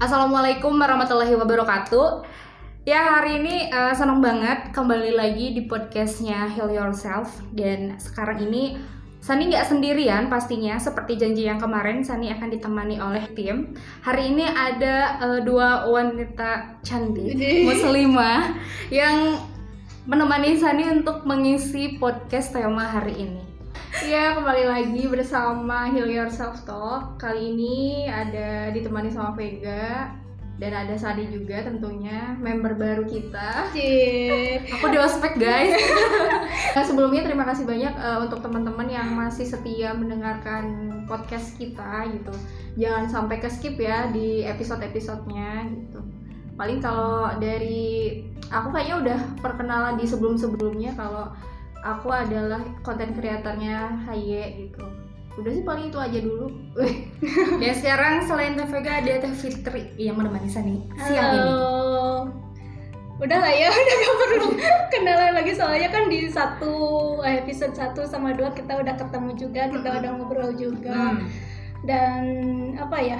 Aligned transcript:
Assalamualaikum 0.00 0.80
warahmatullahi 0.80 1.36
wabarakatuh. 1.36 2.24
Ya 2.88 3.20
hari 3.20 3.36
ini 3.36 3.68
uh, 3.68 3.92
senang 3.92 4.24
banget 4.24 4.72
kembali 4.72 5.12
lagi 5.12 5.52
di 5.52 5.68
podcastnya 5.68 6.48
Heal 6.48 6.72
Yourself 6.72 7.44
dan 7.52 8.00
sekarang 8.00 8.48
ini 8.48 8.80
Sani 9.20 9.52
nggak 9.52 9.68
sendirian 9.68 10.32
pastinya 10.32 10.80
seperti 10.80 11.20
janji 11.20 11.44
yang 11.44 11.60
kemarin 11.60 12.00
Sani 12.00 12.32
akan 12.32 12.48
ditemani 12.48 12.96
oleh 12.96 13.28
tim. 13.36 13.76
Hari 14.00 14.32
ini 14.32 14.48
ada 14.48 15.20
uh, 15.20 15.40
dua 15.44 15.84
wanita 15.84 16.80
cantik 16.80 17.36
muslimah 17.68 18.56
yang 18.88 19.36
menemani 20.08 20.56
Sani 20.56 20.88
untuk 20.88 21.28
mengisi 21.28 22.00
podcast 22.00 22.56
tema 22.56 22.88
hari 22.88 23.28
ini. 23.28 23.49
Ya 23.90 24.38
kembali 24.38 24.70
lagi 24.70 25.02
bersama 25.10 25.90
Heal 25.90 26.06
Yourself 26.06 26.62
Talk. 26.62 27.18
Kali 27.18 27.50
ini 27.50 28.06
ada 28.06 28.70
ditemani 28.70 29.10
sama 29.10 29.34
Vega 29.34 30.14
dan 30.62 30.70
ada 30.70 30.94
Sadi 30.94 31.26
juga 31.26 31.66
tentunya 31.66 32.38
member 32.38 32.78
baru 32.78 33.02
kita. 33.02 33.66
Cip. 33.74 34.78
Aku 34.78 34.94
di 34.94 34.98
ospek 35.02 35.42
guys. 35.42 35.74
nah, 36.78 36.86
sebelumnya 36.86 37.26
terima 37.26 37.42
kasih 37.50 37.66
banyak 37.66 37.90
uh, 37.98 38.22
untuk 38.22 38.46
teman-teman 38.46 38.86
yang 38.86 39.10
masih 39.10 39.42
setia 39.42 39.90
mendengarkan 39.90 41.02
podcast 41.10 41.58
kita 41.58 42.06
gitu. 42.14 42.34
Jangan 42.78 43.10
sampai 43.10 43.42
ke 43.42 43.50
skip 43.50 43.74
ya 43.74 44.06
di 44.14 44.46
episode-episodenya 44.46 45.66
gitu. 45.66 45.98
Paling 46.54 46.78
kalau 46.78 47.34
dari 47.42 48.22
aku 48.54 48.70
kayaknya 48.70 48.96
udah 49.02 49.18
perkenalan 49.42 49.98
di 49.98 50.06
sebelum-sebelumnya 50.06 50.94
kalau 50.94 51.34
aku 51.82 52.08
adalah 52.08 52.60
konten 52.80 53.12
kreatornya 53.12 54.04
Haye 54.04 54.66
gitu. 54.66 54.84
Udah 55.36 55.50
sih 55.50 55.62
paling 55.62 55.88
itu 55.88 55.96
aja 55.96 56.18
dulu. 56.18 56.46
Dan 57.62 57.72
sekarang 57.72 58.14
selain 58.24 58.54
Teh 58.54 58.66
Vega 58.66 58.92
ada 58.98 59.12
Teh 59.18 59.32
Fitri 59.32 59.88
yang 59.96 60.16
menemani 60.16 60.46
Sani 60.46 60.84
siang 60.98 61.30
ini. 61.34 61.52
Udah 63.20 63.36
lah 63.36 63.52
ya 63.52 63.68
udah 63.68 63.96
gak 64.00 64.16
perlu 64.16 64.46
kenalan 64.88 65.32
lagi. 65.36 65.52
Soalnya 65.52 65.92
kan 65.92 66.08
di 66.08 66.24
satu 66.26 66.72
episode 67.20 67.76
1 67.76 67.92
sama 68.08 68.32
dua 68.32 68.48
kita 68.48 68.80
udah 68.80 68.96
ketemu 68.96 69.30
juga 69.36 69.68
kita 69.68 69.88
Hmm. 69.88 69.98
udah 70.00 70.10
ngobrol 70.16 70.50
juga. 70.54 71.16
Hmm. 71.16 71.28
dan 71.80 72.24
apa 72.76 72.96
ya 72.96 73.16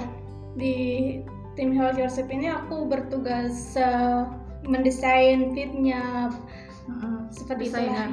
di 0.53 1.17
tim 1.53 1.73
Health 1.73 1.97
Yourself 1.97 2.29
ini 2.29 2.45
aku 2.45 2.85
bertugas 2.85 3.73
eh, 3.73 4.21
mendesain 4.65 5.49
fitnya 5.53 6.29
Mm-mm. 6.85 7.25
seperti 7.29 7.69
Desainer. 7.69 8.05
itulah 8.05 8.09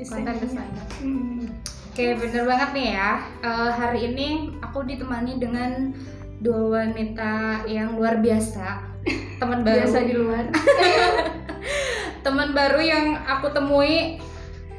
ya, 0.00 0.06
konten 0.06 0.34
desainer 0.36 0.84
Hmm. 0.98 1.44
Oke, 1.90 2.06
bener 2.16 2.44
banget 2.44 2.70
nih 2.70 2.88
ya. 2.92 3.10
Eh, 3.40 3.70
hari 3.72 4.00
ini 4.06 4.28
aku 4.58 4.82
ditemani 4.82 5.36
dengan 5.36 5.90
dua 6.38 6.60
wanita 6.80 7.32
yang 7.66 7.92
luar 7.92 8.18
biasa. 8.18 8.88
Teman 9.36 9.60
baru. 9.60 9.76
biasa 9.80 9.98
di 10.02 10.12
luar 10.12 10.44
Teman 12.20 12.52
baru 12.52 12.78
yang 12.78 13.04
aku 13.18 13.48
temui 13.50 14.20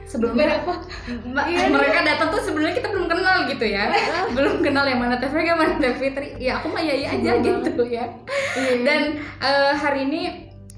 sebelumnya. 0.04 0.62
Ma- 1.26 1.44
Iya, 1.44 1.68
mereka 1.68 2.00
datang 2.02 2.30
tuh 2.30 2.40
sebenarnya 2.40 2.76
kita 2.76 2.90
belum 2.90 3.08
kenal 3.08 3.38
gitu 3.46 3.66
ya. 3.66 3.90
belum 4.32 4.62
kenal 4.62 4.86
yang 4.86 5.00
mana 5.00 5.18
Teh 5.18 5.28
Vega, 5.28 5.54
mana 5.54 5.74
Fitri. 5.92 6.38
Ya 6.38 6.58
aku 6.58 6.70
mah 6.70 6.80
Yaya 6.80 7.12
aja 7.12 7.32
Iya. 7.34 7.66
gitu 7.66 7.84
ya. 7.88 8.06
Dan 8.80 9.02
eh, 9.38 9.74
hari 9.74 10.06
ini 10.06 10.22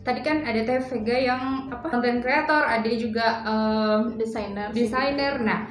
tadi 0.04 0.20
kan 0.20 0.44
ada 0.44 0.62
Teh 0.62 0.84
Vega 0.84 1.18
yang 1.18 1.42
apa 1.68 1.88
content 1.88 2.20
creator, 2.20 2.62
ada 2.62 2.92
juga 2.92 3.26
eh, 3.42 3.98
desainer 4.16 4.70
desainer. 4.70 5.40
Nah, 5.40 5.68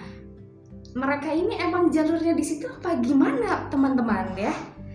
mereka 0.93 1.33
ini 1.33 1.57
emang 1.57 1.89
jalurnya 1.89 2.33
di 2.33 2.45
situ 2.45 2.69
apa 2.69 3.01
gimana 3.01 3.69
teman-teman 3.73 4.37
ya? 4.37 4.53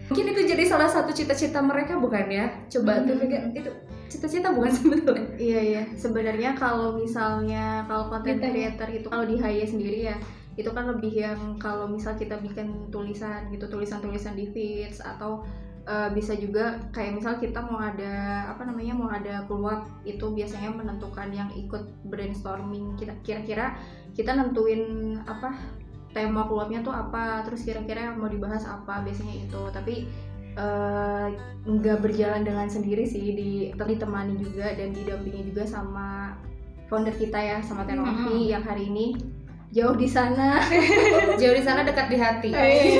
Mungkin 0.08 0.32
itu 0.32 0.42
jadi 0.56 0.64
salah 0.64 0.88
satu 0.88 1.12
cita-cita 1.12 1.60
mereka 1.60 1.98
bukan 1.98 2.26
ya? 2.30 2.46
Coba 2.70 3.02
Hmm. 3.02 3.06
Teh 3.06 3.16
Vega 3.18 3.40
itu 3.52 3.72
cita-cita 4.08 4.56
bukan 4.56 4.72
sebetulnya? 4.72 5.28
Iya 5.36 5.60
iya. 5.62 5.82
Sebenarnya 5.94 6.56
kalau 6.56 6.96
misalnya 6.96 7.84
kalau 7.86 8.08
konten 8.08 8.40
Kita- 8.40 8.50
creator 8.50 8.90
itu 8.90 9.08
kalau 9.10 9.26
di 9.28 9.36
Haya 9.36 9.66
sendiri 9.68 10.08
ya 10.08 10.18
itu 10.58 10.74
kan 10.74 10.90
lebih 10.90 11.14
yang 11.14 11.38
kalau 11.62 11.86
misal 11.86 12.18
kita 12.18 12.34
bikin 12.42 12.90
tulisan 12.90 13.46
gitu 13.54 13.70
tulisan-tulisan 13.70 14.34
di 14.34 14.50
feeds 14.50 15.06
atau 15.06 15.46
eh, 15.88 16.10
bisa 16.12 16.36
juga 16.36 16.84
kayak 16.92 17.16
misal 17.18 17.40
kita 17.40 17.64
mau 17.64 17.80
ada 17.80 18.46
apa 18.52 18.68
namanya 18.68 18.94
mau 18.94 19.08
ada 19.08 19.48
keluar 19.48 19.88
itu 20.04 20.28
biasanya 20.36 20.76
menentukan 20.76 21.32
yang 21.32 21.50
ikut 21.56 21.88
brainstorming. 22.12 23.00
Kira- 23.00 23.18
kira-kira 23.24 23.80
kita 24.12 24.36
nentuin 24.36 25.16
apa 25.24 25.56
tema 26.12 26.44
keluarnya 26.50 26.84
tuh 26.84 26.92
apa 26.92 27.46
terus 27.48 27.64
kira-kira 27.64 28.12
yang 28.12 28.20
mau 28.20 28.28
dibahas 28.28 28.68
apa 28.68 29.02
biasanya 29.08 29.48
itu. 29.48 29.62
Tapi 29.72 29.96
eh, 30.60 31.28
nggak 31.68 32.00
berjalan 32.04 32.44
dengan 32.44 32.68
sendiri 32.68 33.08
sih 33.08 33.34
di 33.36 33.52
ditemani 33.72 34.36
juga 34.40 34.76
dan 34.76 34.92
didampingi 34.92 35.52
juga 35.56 35.64
sama 35.68 36.36
founder 36.88 37.12
kita 37.16 37.36
ya 37.36 37.58
sama 37.60 37.84
Tenovi 37.84 38.48
yang 38.52 38.64
hari 38.64 38.88
ini 38.88 39.37
jauh 39.78 39.94
di 39.94 40.10
sana. 40.10 40.58
Jauh 41.42 41.54
di 41.54 41.62
sana 41.62 41.86
dekat 41.86 42.10
di 42.10 42.18
hati. 42.18 42.50
Eh, 42.50 42.98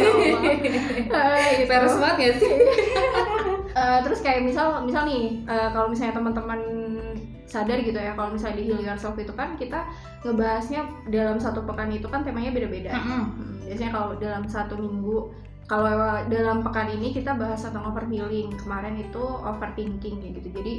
Eh, 1.10 1.66
Peres 1.70 1.98
banget 1.98 2.16
gak 2.22 2.36
sih? 2.38 2.52
Eh, 3.78 4.00
terus 4.02 4.26
kayak 4.26 4.42
misal 4.42 4.82
misal 4.90 5.06
nih 5.06 5.46
eh, 5.46 5.70
kalau 5.70 5.94
misalnya 5.94 6.18
teman-teman 6.18 6.58
sadar 7.46 7.78
gitu 7.78 7.94
ya 7.94 8.18
kalau 8.18 8.34
misalnya 8.34 8.58
di 8.58 8.74
Heal 8.74 8.82
Yourself 8.82 9.14
itu 9.22 9.30
kan 9.38 9.54
kita 9.54 9.86
ngebahasnya 10.26 10.82
dalam 11.14 11.38
satu 11.38 11.62
pekan 11.62 11.94
itu 11.94 12.10
kan 12.10 12.26
temanya 12.26 12.58
beda-beda. 12.58 12.98
Hmm, 12.98 13.38
biasanya 13.70 13.94
kalau 13.94 14.18
dalam 14.18 14.50
satu 14.50 14.82
minggu 14.82 15.30
kalau 15.70 15.94
dalam 16.26 16.66
pekan 16.66 16.90
ini 16.90 17.14
kita 17.14 17.38
bahas 17.38 17.62
tentang 17.62 17.86
overhealing. 17.86 18.50
Kemarin 18.58 18.98
itu 18.98 19.22
overthinking 19.46 20.26
kayak 20.26 20.34
gitu. 20.42 20.50
Jadi 20.58 20.74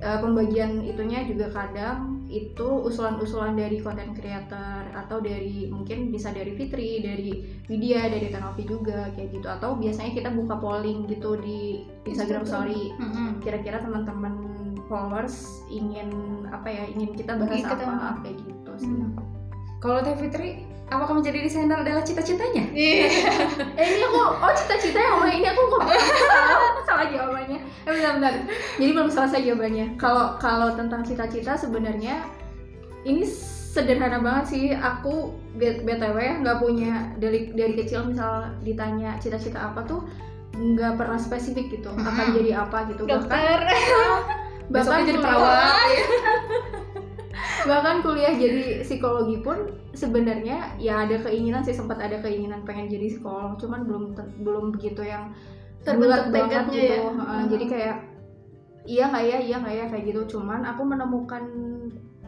eh, 0.00 0.18
pembagian 0.18 0.82
itunya 0.84 1.28
juga 1.28 1.52
kadang 1.52 2.20
itu 2.30 2.86
usulan-usulan 2.86 3.58
dari 3.58 3.82
content 3.82 4.14
creator 4.14 4.86
atau 4.94 5.18
dari 5.18 5.66
mungkin 5.66 6.14
bisa 6.14 6.30
dari 6.30 6.54
Fitri 6.54 7.02
dari 7.02 7.58
Widya 7.66 8.06
dari 8.06 8.30
Tanovi 8.30 8.62
juga 8.64 9.10
kayak 9.18 9.34
gitu. 9.34 9.46
Atau 9.50 9.76
biasanya 9.76 10.14
kita 10.14 10.30
buka 10.30 10.56
polling 10.62 11.10
gitu 11.10 11.34
di 11.42 11.84
Instagram 12.06 12.46
Story. 12.46 12.94
Kira-kira 13.42 13.82
teman-teman 13.82 14.34
followers 14.86 15.62
ingin 15.70 16.10
apa 16.50 16.70
ya 16.70 16.84
ingin 16.94 17.14
kita 17.18 17.34
bahas 17.38 17.62
Ingin 17.62 17.98
apa 17.98 18.22
kayak 18.22 18.36
gitu 18.46 18.72
sih. 18.78 18.94
Kalau 19.80 19.98
Teh 20.04 20.14
Fitri, 20.14 20.69
apakah 20.90 21.14
menjadi 21.16 21.38
desainer 21.40 21.78
adalah 21.78 22.02
cita-citanya? 22.02 22.66
Iya. 22.74 23.06
eh 23.78 23.86
ini 23.86 24.02
aku 24.02 24.20
oh 24.42 24.52
cita-cita 24.52 24.98
yang 24.98 25.22
ini 25.30 25.46
aku 25.46 25.62
kok 25.70 25.82
salah, 26.26 26.58
salah 26.82 27.06
jawabannya. 27.06 27.58
Eh 27.62 27.90
bentar 27.90 28.12
bentar. 28.18 28.32
Jadi 28.76 28.90
belum 28.90 29.08
selesai 29.08 29.40
jawabannya. 29.40 29.86
Kalau 29.96 30.34
kalau 30.36 30.74
tentang 30.74 31.06
cita-cita 31.06 31.54
sebenarnya 31.54 32.26
ini 33.06 33.22
sederhana 33.70 34.18
banget 34.18 34.44
sih. 34.50 34.64
Aku 34.74 35.38
btw 35.56 36.42
nggak 36.42 36.58
punya 36.58 37.14
dari 37.16 37.54
dari 37.54 37.78
kecil 37.78 38.10
misal 38.10 38.50
ditanya 38.60 39.14
cita-cita 39.22 39.70
apa 39.70 39.86
tuh 39.86 40.02
nggak 40.58 40.98
pernah 40.98 41.16
spesifik 41.16 41.70
gitu. 41.70 41.88
Akan 41.94 42.34
jadi 42.34 42.66
apa 42.66 42.90
gitu. 42.90 43.06
Bahkan 43.06 43.22
dokter. 43.30 43.58
Besoknya 44.74 45.02
jadi 45.06 45.18
kuliah- 45.18 45.34
perawat. 45.34 45.90
bahkan 47.68 48.00
kuliah 48.00 48.32
jadi 48.32 48.80
psikologi 48.84 49.40
pun 49.44 49.72
sebenarnya 49.92 50.76
ya 50.80 51.04
ada 51.04 51.20
keinginan 51.20 51.60
sih 51.60 51.76
sempat 51.76 52.00
ada 52.00 52.20
keinginan 52.24 52.64
pengen 52.64 52.88
jadi 52.88 53.06
psikolog 53.10 53.58
cuman 53.60 53.84
belum 53.84 54.04
belum 54.42 54.64
begitu 54.76 55.04
yang 55.04 55.32
Terbentuk 55.80 56.28
banget 56.28 56.68
gitu 56.68 56.92
ya. 56.92 57.00
Heeh, 57.08 57.16
Hmm. 57.16 57.48
jadi 57.48 57.64
kayak 57.64 57.96
iya 58.84 59.04
nggak 59.08 59.24
ya 59.24 59.38
iya 59.40 59.56
nggak 59.60 59.76
ya 59.76 59.84
kayak 59.92 60.04
gitu 60.12 60.20
cuman 60.36 60.60
aku 60.68 60.82
menemukan 60.84 61.44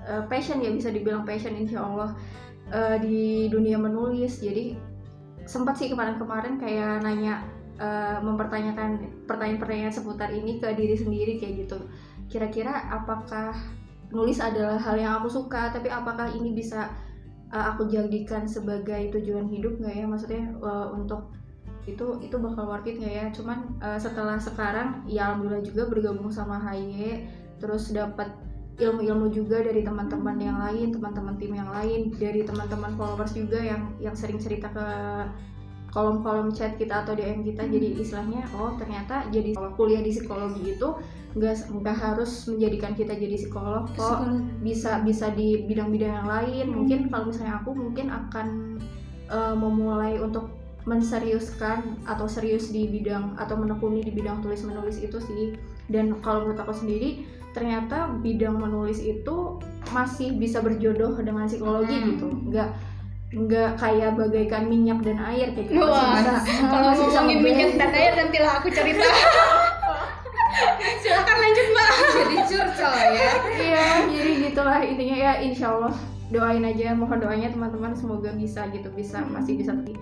eh, 0.05 0.25
passion 0.29 0.61
ya 0.65 0.73
bisa 0.73 0.89
dibilang 0.89 1.25
passion 1.29 1.53
insya 1.57 1.85
Allah 1.85 2.17
eh, 2.73 2.97
di 3.01 3.49
dunia 3.53 3.77
menulis 3.77 4.41
jadi 4.41 4.77
sempat 5.45 5.77
sih 5.77 5.91
kemarin-kemarin 5.93 6.57
kayak 6.57 7.05
nanya 7.05 7.45
eh, 7.77 8.19
mempertanyakan 8.25 9.25
pertanyaan-pertanyaan 9.29 9.93
seputar 9.93 10.33
ini 10.33 10.61
ke 10.61 10.73
diri 10.73 10.97
sendiri 10.97 11.37
kayak 11.37 11.69
gitu 11.69 11.79
kira-kira 12.33 12.89
apakah 12.89 13.53
nulis 14.13 14.39
adalah 14.39 14.77
hal 14.77 14.97
yang 15.01 15.13
aku 15.21 15.29
suka 15.33 15.73
tapi 15.73 15.89
apakah 15.89 16.29
ini 16.31 16.53
bisa 16.53 16.93
uh, 17.51 17.75
aku 17.75 17.89
jadikan 17.89 18.45
sebagai 18.45 19.13
tujuan 19.19 19.49
hidup 19.49 19.81
nggak 19.81 19.95
ya? 19.97 20.05
Maksudnya 20.07 20.45
uh, 20.61 20.93
untuk 20.93 21.33
itu 21.89 22.23
itu 22.23 22.37
bakal 22.39 22.71
worth 22.71 22.87
it 22.87 23.01
nggak 23.01 23.15
ya? 23.17 23.27
Cuman 23.33 23.81
uh, 23.81 23.99
setelah 23.99 24.37
sekarang 24.37 25.03
ya 25.09 25.33
alhamdulillah 25.33 25.65
juga 25.65 25.89
bergabung 25.89 26.29
sama 26.29 26.61
Haye 26.61 27.27
terus 27.59 27.95
dapat 27.95 28.31
ilmu-ilmu 28.81 29.29
juga 29.31 29.61
dari 29.61 29.85
teman-teman 29.85 30.37
yang 30.41 30.59
lain 30.59 30.91
teman-teman 30.91 31.37
tim 31.37 31.53
yang 31.55 31.71
lain 31.71 32.11
dari 32.17 32.43
teman-teman 32.43 32.97
followers 32.97 33.37
juga 33.37 33.61
yang 33.61 33.95
yang 34.01 34.17
sering 34.17 34.41
cerita 34.41 34.73
ke 34.73 34.87
kolom-kolom 35.93 36.49
chat 36.57 36.81
kita 36.81 37.05
atau 37.05 37.13
DM 37.13 37.45
kita 37.45 37.69
jadi 37.69 38.01
istilahnya 38.01 38.49
oh 38.57 38.73
ternyata 38.81 39.29
jadi 39.29 39.53
kalau 39.53 39.71
kuliah 39.77 40.01
di 40.01 40.09
psikologi 40.09 40.73
itu 40.75 40.89
nggak 41.37 41.69
nggak 41.69 41.97
harus 41.97 42.49
menjadikan 42.49 42.93
kita 42.93 43.13
jadi 43.17 43.37
psikolog 43.37 43.89
kok. 43.97 44.25
Bisa 44.61 45.01
bisa 45.05 45.33
di 45.33 45.65
bidang-bidang 45.69 46.25
yang 46.25 46.29
lain. 46.29 46.65
Hmm. 46.69 46.75
mungkin 46.81 46.99
kalau 47.09 47.29
misalnya 47.29 47.61
aku 47.61 47.71
mungkin 47.77 48.09
akan 48.13 48.47
eh, 49.33 49.57
memulai 49.57 50.21
untuk 50.21 50.49
menseriuskan 50.83 52.03
atau 52.11 52.27
serius 52.27 52.75
di 52.75 52.91
bidang 52.91 53.39
atau 53.39 53.55
menekuni 53.55 54.03
di 54.03 54.11
bidang 54.11 54.43
tulis 54.43 54.65
menulis 54.67 54.99
itu 54.99 55.21
sih. 55.23 55.57
Dan 55.89 56.21
kalau 56.25 56.49
menurut 56.49 56.61
aku 56.65 56.75
sendiri 56.75 57.25
ternyata 57.53 58.09
bidang 58.25 58.57
menulis 58.57 58.97
itu 59.01 59.61
masih 59.93 60.37
bisa 60.41 60.65
berjodoh 60.65 61.21
dengan 61.21 61.49
psikologi 61.49 61.97
Hmm. 61.97 62.07
gitu. 62.17 62.29
Nggak 62.49 62.69
nggak 63.33 63.81
kayak 63.81 64.13
bagaikan 64.13 64.69
minyak 64.69 65.01
dan 65.01 65.17
air 65.25 65.49
kayak 65.57 65.73
gitu. 65.73 65.81
Wah, 65.81 66.21
bisa. 66.21 66.33
Kalau 66.73 66.87
masih 66.93 67.05
bisa 67.09 67.19
ngomongin 67.25 67.41
minyak 67.41 67.71
dan 67.81 67.91
air 67.97 68.13
nantilah 68.13 68.53
aku 68.61 68.69
cerita. 68.69 69.09
Silakan 71.03 71.37
lanjut 71.41 71.67
mbak. 71.73 71.91
jadi 72.13 72.37
curcol 72.45 72.95
ya. 73.17 73.33
Iya 73.57 73.87
jadi 74.13 74.31
gitulah 74.49 74.79
intinya. 74.85 75.17
Ya 75.17 75.33
insya 75.41 75.67
Allah 75.73 75.97
doain 76.33 76.65
aja 76.65 76.97
mohon 76.97 77.21
doanya 77.21 77.49
teman-teman 77.53 77.93
semoga 77.93 78.33
bisa 78.33 78.65
gitu 78.73 78.89
bisa 78.93 79.21
masih 79.29 79.61
bisa 79.61 79.77
di, 79.85 79.93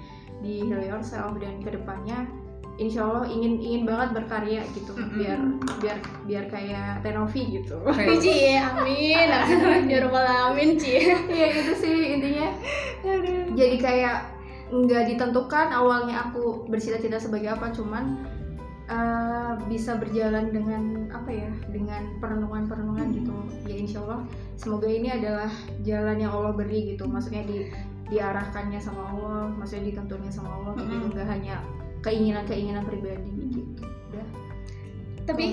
di 0.43 0.63
heal 0.63 0.79
yourself 0.79 1.35
dan 1.43 1.59
ke 1.59 1.75
depannya 1.75 2.27
insya 2.81 3.05
Allah 3.05 3.29
ingin 3.29 3.61
ingin 3.61 3.83
banget 3.85 4.17
berkarya 4.17 4.65
gitu. 4.73 4.97
Mm-mm. 4.97 5.21
biar 5.21 5.39
biar 5.85 5.99
biar 6.25 6.45
kayak 6.49 7.05
Tenovi 7.05 7.61
gitu. 7.61 7.77
Ci, 8.25 8.57
amin, 8.57 9.29
amin, 9.45 9.85
ya 9.85 9.99
robbal 10.01 10.25
alamin, 10.25 10.81
Ci. 10.81 11.13
iya 11.29 11.47
itu 11.53 11.75
sih 11.77 12.17
intinya. 12.17 12.49
Jadi 13.53 13.77
kayak 13.77 14.33
nggak 14.73 15.13
ditentukan 15.13 15.69
awalnya 15.77 16.25
aku 16.31 16.65
bercita-cita 16.73 17.21
sebagai 17.21 17.53
apa 17.53 17.69
cuman 17.75 18.25
eh, 18.89 19.53
bisa 19.69 20.01
berjalan 20.01 20.49
dengan 20.49 21.11
apa 21.13 21.29
ya 21.29 21.51
dengan 21.69 22.17
perenungan-perenungan 22.25 23.07
gitu. 23.13 23.35
Ya 23.69 23.77
insya 23.77 24.01
Allah 24.09 24.25
semoga 24.57 24.89
ini 24.89 25.13
adalah 25.13 25.53
jalan 25.85 26.17
yang 26.17 26.33
Allah 26.33 26.57
beri 26.57 26.97
gitu. 26.97 27.05
Maksudnya 27.05 27.45
di 27.45 27.69
diarahkannya 28.09 28.81
sama 28.83 29.07
Allah 29.13 29.53
maksudnya 29.53 29.93
ditentunya 29.93 30.33
sama 30.33 30.49
Allah. 30.65 30.73
Kayak 30.81 30.89
gitu 30.89 30.97
Mm-mm. 30.97 31.13
nggak 31.13 31.29
hanya 31.29 31.57
keinginan-keinginan 32.01 32.85
pribadi 32.85 33.31
gitu 33.53 33.85
udah 33.85 34.27
Tapi 35.25 35.47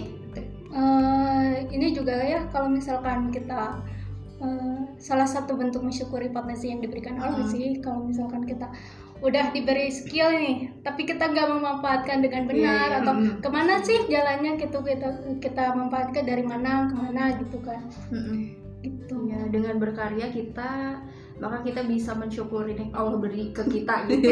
eh, 0.72 1.54
ini 1.70 1.88
juga 1.92 2.16
ya 2.18 2.46
kalau 2.50 2.68
misalkan 2.68 3.30
kita 3.30 3.82
eh, 4.40 4.80
salah 4.98 5.26
satu 5.26 5.54
bentuk 5.54 5.82
mensyukuri 5.82 6.30
potensi 6.30 6.70
yang 6.70 6.80
diberikan 6.80 7.18
Allah 7.18 7.46
Hmm. 7.46 7.52
sih 7.52 7.78
kalau 7.80 8.04
misalkan 8.04 8.44
kita 8.44 8.70
udah 9.18 9.50
diberi 9.50 9.90
skill 9.90 10.30
nih 10.30 10.70
tapi 10.86 11.02
kita 11.04 11.26
nggak 11.26 11.50
memanfaatkan 11.50 12.22
dengan 12.22 12.46
benar 12.46 12.86
Iya, 12.86 12.90
iya. 12.94 12.98
atau 13.02 13.14
Mm-mm. 13.18 13.42
ke 13.42 13.50
mana 13.50 13.82
sih 13.82 14.06
jalannya 14.06 14.62
gitu 14.62 14.78
kita 14.86 15.10
kita 15.42 15.74
manfaatkan 15.74 16.22
dari 16.22 16.46
mana 16.46 16.86
ke 16.86 16.94
mana 16.94 17.34
gitu 17.42 17.58
kan 17.66 17.82
gitu 18.86 19.18
Ya, 19.26 19.42
dengan 19.50 19.82
berkarya 19.82 20.30
kita 20.30 21.02
maka 21.38 21.62
kita 21.62 21.86
bisa 21.86 22.12
mensyukuri 22.12 22.74
yang 22.74 22.90
Allah 22.92 23.16
beri 23.16 23.50
ke 23.52 23.62
kita 23.64 24.04
gitu. 24.10 24.26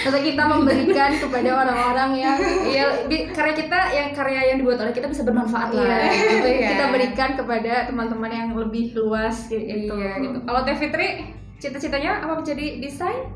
Atau 0.00 0.20
kita 0.20 0.42
memberikan 0.44 1.10
kepada 1.12 1.50
orang-orang 1.56 2.10
yang 2.16 2.36
iya 2.64 2.86
bi- 3.04 3.26
karya 3.28 3.52
kita 3.52 3.78
yang 3.90 4.08
karya 4.10 4.40
yang 4.46 4.58
dibuat 4.58 4.78
oleh 4.78 4.90
kita 4.90 5.06
bisa 5.06 5.22
bermanfaat 5.22 5.70
lah 5.72 5.82
Iya, 5.82 5.98
gitu. 6.06 6.48
Ya 6.48 6.68
kita 6.70 6.84
berikan 6.88 7.30
kepada 7.34 7.72
teman-teman 7.84 8.30
yang 8.30 8.48
lebih 8.52 8.94
luas 8.94 9.46
kayak 9.46 9.64
gitu. 9.66 9.92
iya 9.92 10.12
gitu. 10.20 10.38
Kalau 10.40 10.60
Teh 10.62 10.76
Fitri 10.76 11.08
cita-citanya 11.56 12.20
apa 12.20 12.32
menjadi 12.34 12.78
desain? 12.78 13.26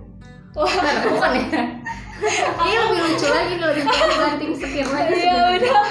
Wah. 0.55 0.70
Nah, 0.70 0.94
bukan 1.05 1.31
ya 1.35 1.62
Ini 2.14 2.75
lebih 2.78 3.00
lucu 3.05 3.26
lagi 3.26 3.52
nih, 3.55 3.66
lebih 3.66 3.84
banting 4.16 4.52
setir 4.55 4.87
lagi. 4.87 5.12
ya 5.12 5.34
sebenarnya. 5.34 5.55
udah 5.58 5.82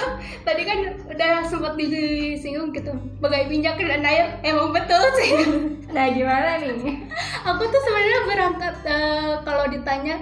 tadi 0.44 0.62
kan 0.64 0.78
udah 1.08 1.32
sempat 1.44 1.74
disinggung 1.76 2.72
gitu 2.72 2.92
bagai 3.20 3.48
minyak 3.48 3.76
dan 3.76 4.04
air 4.04 4.26
emang 4.42 4.72
betul 4.72 5.04
sih 5.20 5.32
Nah, 5.88 6.10
gimana 6.10 6.58
nih? 6.58 7.06
aku 7.44 7.64
tuh 7.64 7.82
sebenarnya 7.82 8.20
berangkat 8.26 8.76
eh, 8.84 9.34
kalau 9.44 9.66
ditanya 9.68 10.16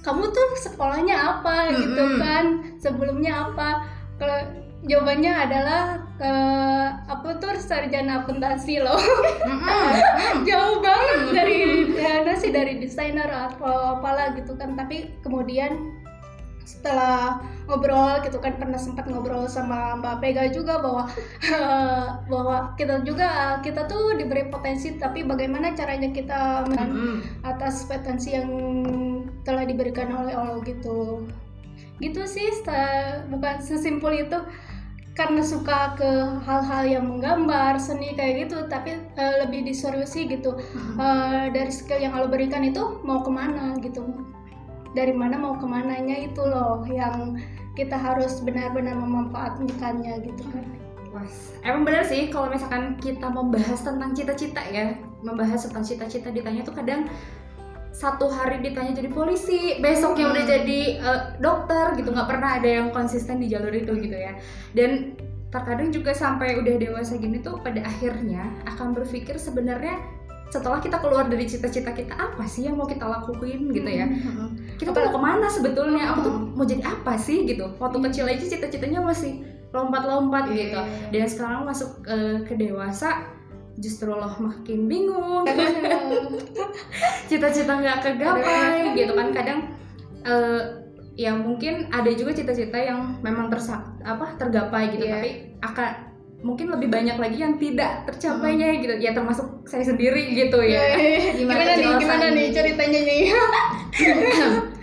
kamu 0.00 0.24
tuh 0.28 0.46
sekolahnya 0.58 1.16
apa 1.16 1.72
gitu 1.72 2.04
kan 2.18 2.44
sebelumnya 2.76 3.48
apa 3.48 3.88
kalau 4.16 4.36
jawabannya 4.84 5.32
adalah 5.32 6.03
eh, 6.20 6.86
aku 7.10 7.38
tuh 7.42 7.54
sarjana 7.58 8.22
akuntansi 8.22 8.78
loh. 8.82 8.98
Jauh 10.48 10.78
banget 10.78 11.18
dari 11.34 11.58
ya 11.94 12.34
sih 12.38 12.54
dari 12.54 12.78
desainer 12.78 13.26
atau 13.26 13.98
apalah 13.98 14.34
gitu 14.38 14.54
kan. 14.54 14.78
Tapi 14.78 15.18
kemudian 15.24 15.94
setelah 16.64 17.44
ngobrol 17.68 18.24
gitu 18.24 18.40
kan 18.40 18.56
pernah 18.56 18.80
sempat 18.80 19.04
ngobrol 19.04 19.44
sama 19.44 20.00
Mbak 20.00 20.16
Pega 20.24 20.44
juga 20.48 20.80
bahwa 20.80 21.04
bahwa 22.32 22.72
kita 22.80 23.04
juga 23.04 23.60
kita 23.60 23.84
tuh 23.84 24.16
diberi 24.16 24.48
potensi 24.48 24.96
tapi 24.96 25.28
bagaimana 25.28 25.76
caranya 25.76 26.08
kita 26.08 26.64
men- 26.72 26.92
Mm-mm. 26.92 27.16
atas 27.44 27.84
potensi 27.84 28.32
yang 28.32 28.48
telah 29.44 29.68
diberikan 29.68 30.08
oleh 30.12 30.32
Allah 30.32 30.64
gitu. 30.64 31.28
Gitu 32.00 32.22
sih 32.26 32.48
bukan 33.28 33.60
sesimpel 33.60 34.24
itu 34.24 34.38
karena 35.14 35.46
suka 35.46 35.94
ke 35.94 36.10
hal-hal 36.42 36.82
yang 36.90 37.04
menggambar 37.06 37.78
seni 37.78 38.18
kayak 38.18 38.46
gitu 38.46 38.66
tapi 38.66 38.98
eh, 38.98 39.34
lebih 39.46 39.62
diseriusi 39.62 40.26
gitu. 40.26 40.58
Eh, 40.98 41.44
dari 41.54 41.70
skill 41.70 42.02
yang 42.02 42.18
Allah 42.18 42.28
berikan 42.28 42.66
itu 42.66 42.98
mau 43.06 43.22
ke 43.22 43.30
mana 43.30 43.78
gitu. 43.78 44.02
Dari 44.94 45.14
mana 45.14 45.38
mau 45.38 45.54
ke 45.54 45.66
mananya 45.66 46.18
itu 46.18 46.42
loh 46.42 46.82
yang 46.90 47.38
kita 47.78 47.94
harus 47.94 48.42
benar-benar 48.42 48.98
memanfaatkannya 48.98 50.22
gitu 50.22 50.42
kan. 50.50 50.66
Wah, 51.14 51.30
emang 51.62 51.86
bener 51.86 52.02
sih 52.02 52.26
kalau 52.26 52.50
misalkan 52.50 52.98
kita 52.98 53.30
membahas 53.30 53.86
tentang 53.86 54.18
cita-cita 54.18 54.62
ya, 54.66 54.98
membahas 55.22 55.62
tentang 55.70 55.86
cita-cita 55.86 56.34
ditanya 56.34 56.66
tuh 56.66 56.74
kadang 56.74 57.06
satu 57.94 58.26
hari 58.26 58.58
ditanya 58.58 58.90
jadi 58.90 59.06
polisi, 59.06 59.78
besoknya 59.78 60.34
udah 60.34 60.44
jadi 60.44 60.80
eh, 60.98 61.20
dokter 61.38 61.94
gitu, 61.94 62.10
nggak 62.10 62.26
pernah 62.26 62.58
ada 62.58 62.66
yang 62.66 62.90
konsisten 62.90 63.38
di 63.38 63.46
jalur 63.46 63.70
itu 63.70 63.94
gitu 63.94 64.18
ya. 64.18 64.34
Dan 64.74 65.14
terkadang 65.54 65.94
juga 65.94 66.10
sampai 66.10 66.58
udah 66.58 66.74
dewasa 66.74 67.14
gini 67.14 67.38
tuh 67.38 67.62
pada 67.62 67.86
akhirnya 67.86 68.50
akan 68.66 68.90
berpikir 68.98 69.38
sebenarnya 69.38 70.02
setelah 70.50 70.82
kita 70.82 70.98
keluar 70.98 71.30
dari 71.30 71.46
cita-cita 71.46 71.94
kita 71.94 72.14
apa 72.14 72.46
sih 72.46 72.66
yang 72.66 72.78
mau 72.78 72.86
kita 72.86 73.06
lakuin 73.06 73.70
gitu 73.70 73.90
ya? 73.90 74.06
Kita 74.78 74.90
tuh 74.90 75.06
mau 75.06 75.12
ke 75.14 75.20
mana 75.22 75.46
sebetulnya? 75.46 76.14
Aku 76.14 76.20
tuh 76.26 76.34
mau 76.54 76.66
jadi 76.66 76.82
apa 76.82 77.14
sih 77.14 77.46
gitu? 77.46 77.74
Waktu 77.78 77.98
kecil 78.10 78.26
aja 78.26 78.42
cita-citanya 78.42 79.02
masih 79.02 79.42
lompat-lompat 79.74 80.50
Iya, 80.50 80.54
gitu. 80.54 80.78
Iya, 80.78 81.10
dan 81.10 81.26
sekarang 81.26 81.60
masuk 81.66 81.90
eh, 82.06 82.46
ke 82.46 82.54
dewasa 82.54 83.33
justru 83.78 84.10
loh 84.10 84.34
makin 84.38 84.86
bingung. 84.86 85.46
Cita-cita 87.30 87.72
nggak 87.80 87.98
kegapai 88.02 88.94
gitu 88.94 89.12
kan. 89.14 89.28
Kadang 89.34 89.60
eh, 90.24 90.60
ya 91.14 91.34
mungkin 91.34 91.90
ada 91.94 92.10
juga 92.10 92.34
cita-cita 92.34 92.78
yang 92.78 93.18
memang 93.22 93.50
tersak 93.50 93.82
apa 94.02 94.34
tergapai 94.38 94.94
gitu. 94.94 95.06
Iya. 95.06 95.14
tapi 95.18 95.30
akan 95.62 95.90
mungkin 96.44 96.68
lebih 96.76 96.92
banyak 96.92 97.16
lagi 97.16 97.38
yang 97.40 97.56
tidak 97.56 98.04
tercapainya 98.04 98.78
gitu. 98.82 98.94
Ya 99.00 99.16
termasuk 99.16 99.64
saya 99.64 99.84
sendiri 99.86 100.36
gitu 100.36 100.60
ya. 100.60 100.82
Gimana, 101.40 101.60
nih? 101.62 101.74
penjelasan 101.80 102.00
gimana 102.02 102.26
nih 102.30 102.46
ini? 102.46 102.54
ceritanya 102.54 103.00
nih 103.00 103.20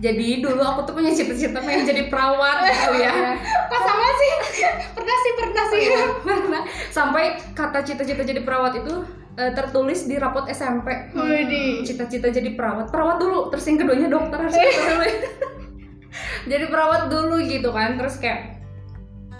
jadi 0.00 0.40
dulu 0.40 0.62
aku 0.64 0.80
tuh 0.88 0.94
punya 0.96 1.12
cita-cita 1.12 1.60
pengen 1.60 1.84
jadi 1.84 2.08
perawat 2.08 2.64
gitu 2.72 2.92
ya. 3.04 3.36
Kok 3.68 3.80
sama 3.84 4.08
sih? 4.16 4.32
Pernah 4.96 5.16
sih 5.20 5.32
pernah 5.36 5.64
sih. 5.68 5.82
Karena 6.24 6.60
sampai 6.88 7.24
kata 7.52 7.84
cita-cita 7.84 8.24
jadi 8.24 8.40
perawat 8.40 8.80
itu 8.80 9.04
eh, 9.36 9.52
tertulis 9.52 10.08
di 10.08 10.16
rapot 10.16 10.48
SMP 10.48 11.12
Widih. 11.12 11.84
cita-cita 11.84 12.32
jadi 12.32 12.56
perawat. 12.56 12.88
Perawat 12.88 13.20
dulu 13.20 13.52
terus 13.52 13.68
yang 13.68 13.76
keduanya 13.76 14.08
dokter. 14.08 14.40
Harus 14.40 14.56
dokter 14.56 14.88
dulu 14.88 15.04
jadi 16.48 16.66
perawat 16.72 17.12
dulu 17.12 17.36
gitu 17.44 17.70
kan 17.70 18.00
terus 18.00 18.16
kayak 18.16 18.60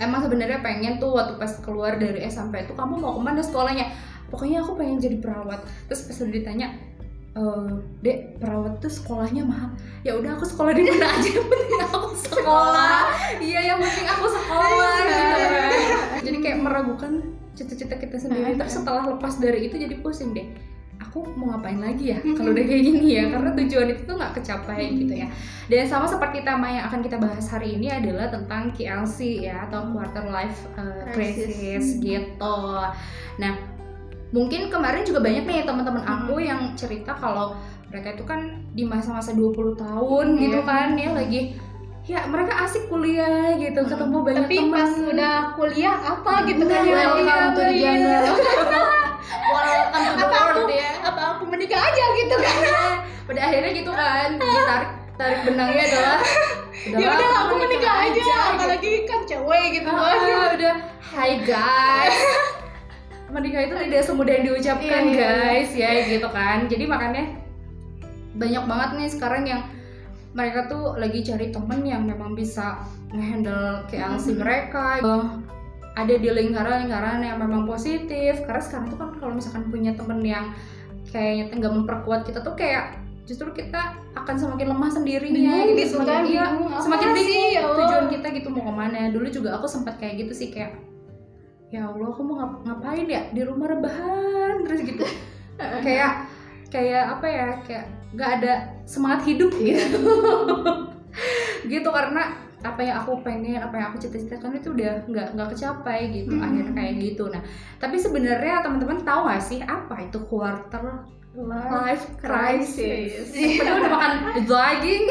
emang 0.00 0.24
sebenarnya 0.24 0.60
pengen 0.60 1.00
tuh 1.00 1.12
waktu 1.16 1.36
pas 1.36 1.52
keluar 1.60 1.96
dari 1.96 2.24
SMP 2.28 2.64
itu 2.64 2.72
kamu 2.76 3.00
mau 3.00 3.16
ke 3.16 3.20
mana 3.20 3.40
sekolahnya? 3.40 3.92
Pokoknya 4.30 4.62
aku 4.62 4.78
pengen 4.78 5.02
jadi 5.02 5.18
perawat. 5.18 5.64
Terus 5.90 6.06
pas 6.06 6.16
udah 6.22 6.34
ditanya 6.34 6.68
"Eh, 7.30 7.70
dek 8.02 8.42
perawat 8.42 8.82
tuh 8.82 8.90
sekolahnya 8.90 9.46
mahal. 9.46 9.70
Ya 10.02 10.18
udah 10.18 10.34
aku 10.34 10.44
sekolah 10.50 10.72
di 10.74 10.82
mana 10.82 11.06
aja 11.06 11.28
yang 11.30 11.46
penting 11.46 11.80
aku 11.86 11.98
sekolah? 12.26 12.98
iya 13.38 13.60
yang 13.70 13.78
penting 13.78 14.06
aku 14.10 14.26
sekolah 14.26 14.94
gitu 15.06 15.24
kan. 15.30 15.70
Jadi 16.26 16.38
kayak 16.42 16.58
meragukan 16.58 17.12
cita-cita 17.54 17.94
kita 18.02 18.16
sendiri. 18.18 18.58
Terus 18.58 18.82
setelah 18.82 19.06
lepas 19.14 19.38
dari 19.38 19.70
itu 19.70 19.78
jadi 19.78 19.94
pusing 20.02 20.34
deh 20.34 20.48
aku 21.00 21.26
mau 21.34 21.56
ngapain 21.56 21.80
lagi 21.82 22.14
ya 22.14 22.22
kalau 22.22 22.54
udah 22.54 22.64
kayak 22.70 22.82
gini 22.86 23.18
ya? 23.18 23.24
Karena 23.34 23.50
tujuan 23.56 23.88
itu 23.90 24.02
tuh 24.06 24.14
nggak 24.14 24.32
kecapai 24.38 24.82
gitu 24.94 25.14
ya. 25.16 25.26
Dan 25.66 25.90
sama 25.90 26.06
seperti 26.06 26.46
tema 26.46 26.70
yang 26.70 26.86
akan 26.86 27.00
kita 27.02 27.16
bahas 27.18 27.50
hari 27.50 27.74
ini 27.74 27.90
adalah 27.90 28.30
tentang 28.30 28.70
KLC 28.70 29.42
ya 29.42 29.66
atau 29.66 29.90
quarter 29.90 30.30
life 30.30 30.70
uh, 30.78 31.10
crisis. 31.10 31.50
Crisis. 31.50 31.86
gitu. 31.98 32.58
Nah 33.42 33.79
mungkin 34.30 34.66
kemarin 34.66 35.02
juga 35.02 35.20
banyak 35.20 35.42
nih 35.42 35.62
teman-teman 35.62 36.02
aku 36.02 36.34
Hmm. 36.34 36.46
yang 36.46 36.60
cerita 36.72 37.12
kalau 37.12 37.54
mereka 37.86 38.14
itu 38.14 38.22
kan 38.22 38.40
di 38.70 38.82
masa-masa 38.82 39.32
20 39.32 39.74
tahun 39.74 40.26
Hmm, 40.28 40.40
gitu 40.40 40.58
iya. 40.58 40.66
kan 40.66 40.88
ya 40.94 41.10
lagi 41.12 41.40
ya 42.02 42.20
mereka 42.24 42.64
asik 42.64 42.86
kuliah 42.86 43.54
gitu 43.54 43.80
ketemu 43.82 44.16
banyak 44.20 44.42
tapi 44.44 44.56
teman 44.56 44.72
pas 44.72 44.90
udah 44.96 45.36
kuliah 45.52 45.96
apa 45.96 46.32
gitu 46.44 46.62
kan 46.64 46.80
Iya, 46.80 46.90
yang 46.90 47.12
welcome 47.12 47.26
to 47.48 47.60
the 47.60 47.66
dilakuin. 47.68 47.98
jungle. 48.00 48.24
welcome 49.50 50.00
to 50.00 50.12
the 50.12 50.24
apa 50.24 50.38
world 50.40 50.70
ya 50.72 50.90
apa 51.00 51.22
aku 51.30 51.42
menikah 51.46 51.80
aja 51.80 52.04
gitu 52.16 52.34
kan 52.36 52.56
pada 53.26 53.40
akhirnya 53.44 53.72
gitu 53.72 53.92
kan 53.92 54.28
ditarik 54.36 54.90
tarik 55.14 55.40
benangnya 55.44 55.84
adalah 55.86 56.18
ya 56.96 57.06
udah 57.10 57.30
aku 57.36 57.52
menikah 57.58 57.94
aja, 58.00 58.14
gitu. 58.16 58.32
apalagi 58.32 58.92
kan 59.04 59.20
cewek 59.22 59.64
gitu 59.72 59.86
kan 59.86 60.00
Ah, 60.00 60.48
udah 60.52 60.74
Hai 61.04 61.42
guys 61.42 62.18
Menikah 63.30 63.62
itu 63.70 63.74
tidak 63.78 64.02
semudah 64.06 64.32
yang 64.34 64.44
diucapkan 64.50 65.02
Iya, 65.06 65.14
iya, 65.14 65.14
iya. 65.14 65.30
guys. 65.30 65.70
Ya 65.74 65.90
gitu 66.10 66.28
kan. 66.30 66.58
Jadi 66.66 66.84
makanya 66.90 67.24
banyak 68.34 68.64
banget 68.66 68.90
nih 68.98 69.08
sekarang 69.10 69.42
yang 69.46 69.62
mereka 70.30 70.70
tuh 70.70 70.94
lagi 70.94 71.26
cari 71.26 71.50
temen 71.50 71.80
yang 71.82 72.02
memang 72.06 72.38
bisa 72.38 72.86
ngehandle 73.10 73.86
KLC 73.90 74.34
mereka. 74.38 75.02
Eh, 75.02 75.26
ada 75.98 76.14
di 76.14 76.28
lingkaran-lingkaran 76.30 77.22
yang 77.22 77.38
memang 77.38 77.66
positif. 77.66 78.42
Karena 78.46 78.62
sekarang 78.62 78.86
tuh 78.94 78.98
kan 78.98 79.08
kalau 79.18 79.34
misalkan 79.34 79.66
punya 79.70 79.94
temen 79.94 80.22
yang 80.22 80.54
kayaknya 81.10 81.50
nggak 81.54 81.72
memperkuat 81.82 82.22
kita 82.26 82.42
tuh 82.42 82.54
kayak 82.54 82.98
justru 83.26 83.50
kita 83.54 83.94
akan 84.18 84.34
semakin 84.38 84.74
lemah 84.74 84.90
sendirinya 84.90 85.54
Bingung 85.54 85.78
gitu, 85.78 85.78
gitu 85.78 85.94
semakin 86.02 86.10
kan, 86.10 86.22
iya, 86.26 86.44
bingung. 86.50 86.70
Apa 86.74 86.82
semakin 86.82 87.08
sih, 87.10 87.14
bingung 87.14 87.50
ya 87.54 87.60
tujuan 87.62 88.06
kita 88.10 88.26
gitu 88.34 88.48
mau 88.50 88.62
ke 88.66 88.72
mana. 88.74 88.98
Dulu 89.14 89.26
juga 89.30 89.50
aku 89.58 89.66
sempat 89.70 90.02
kayak 90.02 90.26
gitu 90.26 90.32
sih 90.34 90.48
kayak 90.50 90.89
ya 91.70 91.86
Allah 91.86 92.06
aku 92.06 92.20
mau 92.20 92.36
ngap- 92.36 92.62
ngapain 92.62 93.06
ya? 93.06 93.22
Di 93.28 93.42
rumah 93.42 93.66
rebahan 93.68 94.62
terus 94.62 94.82
gitu. 94.82 95.06
Kayak 95.84 96.26
kayak 96.66 97.04
apa 97.10 97.26
ya 97.26 97.46
kayak 97.60 97.84
nggak 98.10 98.30
ada 98.36 98.52
semangat 98.84 99.22
hidup 99.24 99.50
gitu. 99.54 99.98
Gitu 101.62 101.84
karena 101.84 102.32
apa 102.60 102.80
yang 102.80 102.96
aku 102.98 103.20
pengen 103.20 103.56
apa 103.56 103.72
yang 103.72 103.86
aku 103.88 103.98
cita-citakan 103.98 104.52
itu 104.54 104.70
udah 104.70 105.04
nggak 105.04 105.28
nggak 105.32 105.48
kecapai 105.50 106.00
gitu 106.10 106.32
Hmm. 106.32 106.44
akhirnya 106.44 106.72
kayak 106.72 106.94
gitu. 106.98 107.24
Nah 107.26 107.42
tapi 107.76 107.96
sebenarnya 107.96 108.60
teman-teman 108.60 109.00
tahu 109.00 109.26
gak 109.26 109.40
sih 109.40 109.60
apa 109.60 110.00
itu 110.00 110.18
quarter 110.22 111.04
life 111.30 112.10
crisis? 112.16 113.30
padahal 113.30 113.76
udah 113.76 113.90
makan 113.90 114.12
daging. 114.50 115.04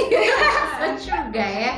Juga 0.98 1.46
ya. 1.46 1.74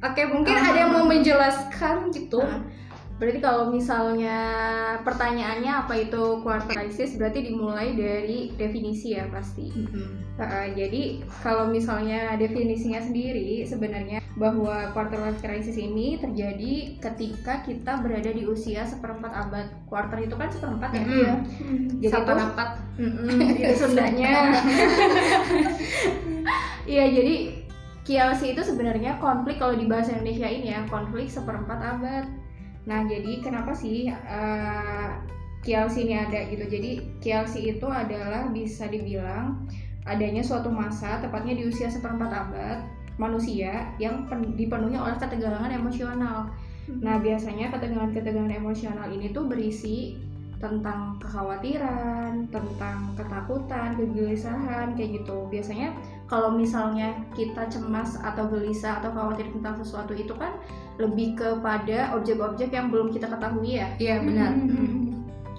Oke 0.00 0.22
mungkin 0.24 0.54
ada 0.54 0.78
yang 0.78 0.90
mau 0.90 1.04
menjelaskan 1.04 2.08
gitu? 2.10 2.40
Nah, 2.40 2.60
Berarti 3.20 3.36
kalau 3.38 3.68
misalnya 3.68 4.40
pertanyaannya 5.04 5.68
apa 5.68 5.92
itu 6.08 6.40
quarter 6.40 6.72
crisis 6.72 7.20
berarti 7.20 7.52
dimulai 7.52 7.92
dari 7.92 8.56
definisi 8.56 9.12
ya 9.12 9.28
pasti. 9.28 9.68
Mm-mm. 9.68 10.40
Uh, 10.40 10.72
jadi 10.72 11.20
kalau 11.44 11.68
misalnya 11.68 12.40
definisinya 12.40 12.96
sendiri 12.96 13.60
sebenarnya 13.68 14.24
bahwa 14.40 14.88
quarter 14.96 15.20
life 15.20 15.36
crisis 15.44 15.76
ini 15.76 16.16
terjadi 16.16 16.96
ketika 16.96 17.60
kita 17.60 18.00
berada 18.00 18.32
di 18.32 18.48
usia 18.48 18.88
seperempat 18.88 19.28
abad. 19.36 19.68
Quarter 19.84 20.24
itu 20.24 20.34
kan 20.40 20.48
seperempat 20.48 20.90
ya. 20.96 21.04
Mm-mm. 21.04 21.18
Iya. 21.20 21.34
Jadi 22.00 22.08
Sapa 22.08 22.24
tuh- 22.32 22.38
rapat 22.40 22.70
Mm-mm, 22.96 23.38
itu 23.60 23.74
Sundanya. 23.76 24.32
Iya, 26.88 27.04
jadi 27.12 27.34
KLC 28.00 28.56
itu 28.56 28.62
sebenarnya 28.64 29.20
konflik 29.20 29.60
kalau 29.60 29.76
di 29.76 29.84
bahasa 29.84 30.16
Indonesia 30.16 30.48
ini 30.48 30.72
ya, 30.72 30.88
konflik 30.88 31.28
seperempat 31.28 31.76
abad. 31.78 32.24
Nah, 32.90 33.06
jadi 33.06 33.38
kenapa 33.38 33.70
sih 33.70 34.10
eh, 34.10 35.08
KLC 35.62 36.10
ini 36.10 36.18
ada 36.18 36.42
gitu? 36.50 36.66
Jadi 36.66 37.22
KLC 37.22 37.78
itu 37.78 37.86
adalah 37.86 38.50
bisa 38.50 38.90
dibilang 38.90 39.62
adanya 40.02 40.42
suatu 40.42 40.66
masa, 40.74 41.22
tepatnya 41.22 41.54
di 41.54 41.70
usia 41.70 41.86
seperempat 41.86 42.30
abad, 42.34 42.78
manusia 43.14 43.94
yang 44.02 44.26
pen- 44.26 44.58
dipenuhi 44.58 44.98
oleh 44.98 45.14
ketegangan 45.14 45.70
emosional. 45.70 46.50
Nah, 46.90 47.22
biasanya 47.22 47.70
ketegangan-ketegangan 47.70 48.50
emosional 48.50 49.06
ini 49.14 49.30
tuh 49.30 49.46
berisi 49.46 50.18
tentang 50.58 51.16
kekhawatiran, 51.22 52.50
tentang 52.50 53.14
ketakutan, 53.14 53.94
kegelisahan 53.94 54.98
kayak 54.98 55.22
gitu. 55.22 55.46
Biasanya 55.48 55.94
kalau 56.30 56.54
misalnya 56.54 57.18
kita 57.34 57.66
cemas 57.66 58.14
atau 58.22 58.46
gelisah 58.46 59.02
atau 59.02 59.10
khawatir 59.10 59.50
tentang 59.50 59.74
sesuatu 59.82 60.14
itu 60.14 60.30
kan 60.38 60.54
lebih 61.02 61.34
kepada 61.34 62.14
objek-objek 62.14 62.70
yang 62.70 62.86
belum 62.88 63.10
kita 63.10 63.26
ketahui 63.26 63.82
ya. 63.82 63.90
iya 63.98 64.22
benar 64.22 64.54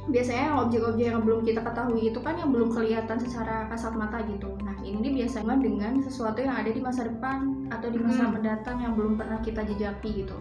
Biasanya 0.10 0.50
yang 0.50 0.58
objek-objek 0.66 1.14
yang 1.14 1.22
belum 1.22 1.46
kita 1.46 1.62
ketahui 1.62 2.10
itu 2.10 2.20
kan 2.26 2.34
yang 2.34 2.50
belum 2.50 2.74
kelihatan 2.74 3.22
secara 3.22 3.70
kasat 3.70 3.94
mata 3.94 4.18
gitu. 4.26 4.50
Nah, 4.66 4.74
ini 4.82 5.14
biasanya 5.14 5.62
dengan 5.62 6.02
sesuatu 6.02 6.42
yang 6.42 6.58
ada 6.58 6.74
di 6.74 6.82
masa 6.82 7.06
depan 7.06 7.70
atau 7.70 7.88
di 7.94 8.02
masa 8.02 8.26
Hmm. 8.26 8.34
mendatang 8.34 8.82
yang 8.82 8.98
belum 8.98 9.14
pernah 9.22 9.40
kita 9.46 9.62
jejaki 9.62 10.26
gitu. 10.26 10.36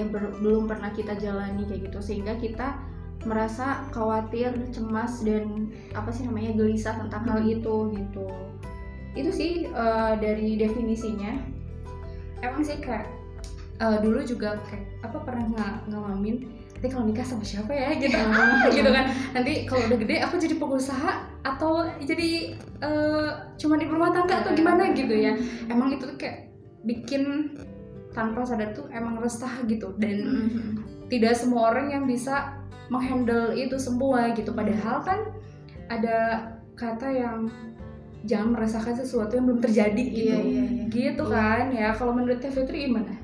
Yang 0.00 0.16
belum 0.40 0.64
pernah 0.64 0.90
kita 0.96 1.12
jalani 1.20 1.62
kayak 1.68 1.92
gitu 1.92 1.98
sehingga 2.00 2.40
kita 2.40 2.80
merasa 3.28 3.84
khawatir, 3.92 4.56
cemas 4.72 5.20
dan 5.22 5.70
apa 5.92 6.08
sih 6.10 6.26
namanya 6.26 6.56
gelisah 6.56 6.96
tentang 6.96 7.22
hal 7.28 7.40
Hmm. 7.44 7.52
itu 7.52 7.74
gitu. 7.94 8.26
Itu 9.12 9.30
sih 9.30 9.66
eh, 9.68 10.12
dari 10.18 10.56
definisinya. 10.56 11.32
emang 12.42 12.66
sih 12.66 12.74
kayak 12.82 13.06
eh, 13.78 13.98
dulu 14.02 14.18
juga 14.26 14.58
kayak 14.66 15.06
apa 15.06 15.18
pernah 15.22 15.46
nga- 15.54 15.80
ngalamin 15.86 16.42
nanti 16.74 16.86
kalau 16.90 17.06
nikah 17.06 17.22
sama 17.22 17.46
siapa 17.46 17.70
ya? 17.70 17.94
gitu. 17.94 18.18
Gitu 18.76 18.90
kan. 18.90 19.06
Nanti 19.30 19.52
kalau 19.70 19.86
udah 19.86 19.98
gede 20.02 20.16
aku 20.26 20.34
jadi 20.42 20.58
pengusaha 20.58 21.12
atau 21.46 21.86
jadi 22.02 22.58
eh, 22.82 23.30
cuman 23.58 23.78
di 23.78 23.86
rumah 23.86 24.10
tangga 24.10 24.42
atau 24.42 24.50
gimana? 24.58 24.90
Gitu 24.90 25.14
ya. 25.14 25.38
Emang 25.70 25.94
itu 25.94 26.02
tuh 26.10 26.18
kayak 26.18 26.50
bikin 26.82 27.54
tanpa 28.10 28.42
sadar 28.42 28.74
tuh 28.74 28.90
emang 28.90 29.22
resah 29.22 29.62
gitu. 29.70 29.94
Dan 29.94 30.50
tidak 31.06 31.38
semua 31.38 31.70
orang 31.70 31.94
yang 31.94 32.04
bisa 32.10 32.58
menghandle 32.90 33.54
itu 33.54 33.78
semua 33.78 34.34
gitu. 34.34 34.50
Padahal 34.50 35.06
kan 35.06 35.20
ada 35.86 36.50
kata 36.74 37.08
yang 37.14 37.46
jangan 38.22 38.54
merasakan 38.54 38.94
sesuatu 38.94 39.34
yang 39.34 39.44
belum 39.50 39.60
terjadi 39.60 40.02
gitu 40.02 40.30
Iya, 40.30 40.38
iya, 40.40 40.62
iya. 40.62 40.84
gitu 40.88 41.24
Iya. 41.26 41.34
kan 41.34 41.64
ya 41.70 41.88
kalau 41.92 42.12
menurut 42.14 42.38
Teh 42.38 42.50
Fitri 42.50 42.86
gimana 42.90 43.14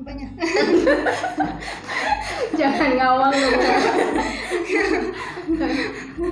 banyak 0.00 0.30
Jangan 2.56 2.90
ngawang 2.96 3.32
dong. 3.36 3.56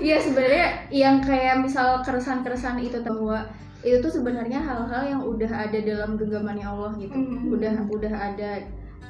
Iya 0.00 0.16
sebenarnya 0.22 0.66
yang 0.88 1.20
kayak 1.20 1.60
misal 1.60 2.00
keresahan-keresahan 2.00 2.80
itu 2.80 2.98
bahwa 3.04 3.44
itu 3.84 3.96
tuh 4.02 4.10
sebenarnya 4.10 4.58
hal-hal 4.58 5.02
yang 5.06 5.20
udah 5.22 5.48
ada 5.68 5.78
dalam 5.78 6.18
genggamannya 6.18 6.66
Allah 6.66 6.92
gitu. 6.98 7.14
Hmm. 7.14 7.52
Udah 7.54 7.74
udah 7.88 8.14
ada 8.14 8.50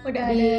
udah 0.06 0.24
di 0.30 0.42
ada 0.42 0.52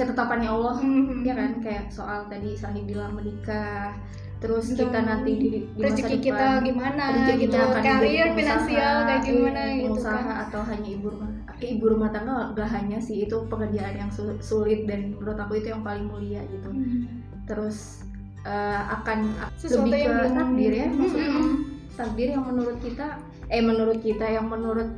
ketetapannya 0.00 0.48
Allah. 0.50 0.74
Hmm. 0.80 1.22
Ya 1.22 1.34
kan 1.36 1.60
kayak 1.62 1.92
soal 1.92 2.26
tadi 2.26 2.56
Sahih 2.56 2.84
bilang 2.84 3.14
menikah, 3.14 3.94
terus 4.36 4.68
Betul. 4.68 4.80
kita 4.86 4.98
nanti 5.00 5.30
di, 5.32 5.48
di 5.66 5.80
masa 5.80 5.96
rezeki 5.96 6.16
depan 6.18 6.20
kita 6.20 6.46
gimana 6.62 7.04
gitu 7.34 7.56
karir 7.74 8.26
finansial 8.32 8.94
kayak 9.02 9.22
gimana 9.22 9.60
gitu 9.74 9.98
kan 9.98 10.24
atau 10.44 10.60
hanya 10.62 10.88
ibu 10.90 11.06
rumah 11.08 11.30
eh, 11.56 11.68
ibu 11.70 11.84
rumah 11.88 12.10
tangga 12.10 12.52
gak 12.52 12.68
hanya 12.70 12.98
sih 12.98 13.16
itu 13.22 13.36
pekerjaan 13.46 13.96
yang 13.96 14.10
su- 14.10 14.36
sulit 14.40 14.84
dan 14.84 15.14
menurut 15.14 15.38
aku 15.38 15.56
itu 15.56 15.68
yang 15.68 15.80
paling 15.80 16.04
mulia 16.04 16.44
gitu 16.46 16.68
Hmm. 16.68 17.24
terus 17.44 18.04
eh, 18.42 18.82
akan 18.92 19.18
Sesuatu 19.54 19.86
lebih 19.86 20.00
yang 20.00 20.12
ke 20.12 20.20
belum- 20.22 20.36
takdir 20.36 20.72
ya 20.74 20.86
maksudnya 20.88 21.30
Mm-mm. 21.32 21.54
takdir 21.92 22.28
yang 22.30 22.44
menurut 22.44 22.78
kita 22.78 23.06
eh 23.46 23.62
menurut 23.62 23.98
kita 23.98 24.26
yang 24.28 24.46
menurut 24.46 24.88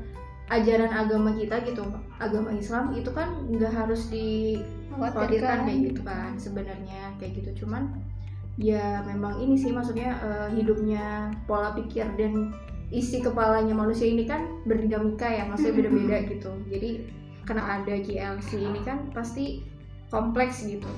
ajaran 0.49 0.90
agama 0.90 1.30
kita 1.33 1.61
gitu 1.62 1.85
agama 2.18 2.50
Islam 2.50 2.90
itu 2.90 3.11
kan 3.11 3.28
nggak 3.47 3.71
harus 3.71 4.09
dikhawatirkan 4.09 4.99
Khawatirkan. 5.14 5.59
kayak 5.62 5.80
gitu 5.87 6.00
kan 6.02 6.30
sebenarnya 6.35 7.00
kayak 7.16 7.33
gitu 7.37 7.62
cuman 7.62 7.92
ya 8.58 9.06
memang 9.06 9.38
ini 9.38 9.54
sih 9.54 9.70
maksudnya 9.70 10.18
eh, 10.18 10.48
hidupnya 10.58 11.30
pola 11.46 11.70
pikir 11.78 12.10
dan 12.18 12.50
isi 12.90 13.22
kepalanya 13.22 13.70
manusia 13.76 14.10
ini 14.10 14.26
kan 14.26 14.48
berdinamika 14.66 15.30
ya 15.30 15.46
maksudnya 15.46 15.78
beda-beda 15.78 16.16
gitu. 16.26 16.50
Jadi 16.66 16.90
karena 17.46 17.80
ada 17.80 17.94
GLC 17.96 18.50
ini 18.58 18.80
kan 18.82 19.08
pasti 19.14 19.62
kompleks 20.10 20.66
gitu. 20.66 20.90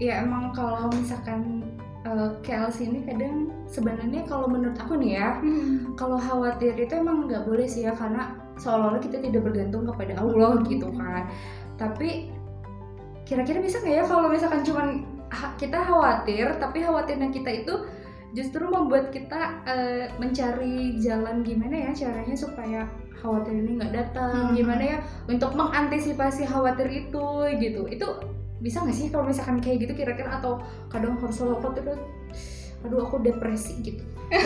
Ya 0.00 0.24
emang 0.24 0.56
kalau 0.56 0.88
misalkan 0.88 1.64
eh, 2.08 2.30
KLC 2.40 2.88
ini 2.88 3.04
kadang 3.04 3.52
sebenarnya 3.68 4.24
kalau 4.24 4.48
menurut 4.48 4.78
aku 4.80 4.96
nih 4.96 5.20
ya 5.20 5.28
Hmm. 5.42 5.92
kalau 5.98 6.16
khawatir 6.16 6.72
itu 6.80 6.94
emang 6.96 7.28
nggak 7.28 7.44
boleh 7.44 7.66
sih 7.68 7.84
ya 7.84 7.92
karena 7.92 8.32
seolah-olah 8.56 9.02
kita 9.04 9.20
tidak 9.20 9.44
bergantung 9.44 9.84
kepada 9.84 10.16
Allah 10.16 10.64
gitu 10.64 10.88
kan. 10.96 11.28
Tapi 11.76 12.32
kira-kira 13.28 13.58
bisa 13.60 13.82
nggak 13.84 13.94
ya 14.00 14.04
kalau 14.06 14.30
misalkan 14.30 14.62
cuman 14.64 14.88
kita 15.56 15.78
khawatir 15.82 16.54
tapi 16.56 16.82
khawatirnya 16.82 17.28
kita 17.30 17.50
itu 17.64 17.74
justru 18.32 18.68
membuat 18.68 19.10
kita 19.10 19.64
eh, 19.64 20.06
mencari 20.16 21.00
jalan 21.00 21.40
gimana 21.40 21.88
ya 21.88 21.90
caranya 21.96 22.36
supaya 22.36 22.84
khawatir 23.16 23.56
ini 23.56 23.80
nggak 23.80 23.92
datang 23.96 24.52
Hmm. 24.52 24.54
gimana 24.54 24.82
ya 24.84 24.98
untuk 25.24 25.56
mengantisipasi 25.56 26.44
khawatir 26.44 26.84
itu 26.88 27.26
gitu. 27.56 27.88
Itu 27.88 28.06
bisa 28.60 28.84
nggak 28.84 28.96
sih 28.96 29.08
kalau 29.08 29.24
misalkan 29.26 29.58
kayak 29.58 29.88
gitu 29.88 30.04
kira-kira? 30.04 30.36
Atau 30.36 30.60
kadang 30.92 31.16
harus 31.16 31.32
selalu 31.34 31.56
khawatir 31.64 31.84
aduh 32.84 33.02
aku 33.02 33.18
depresi 33.24 33.72
gitu. 33.82 34.04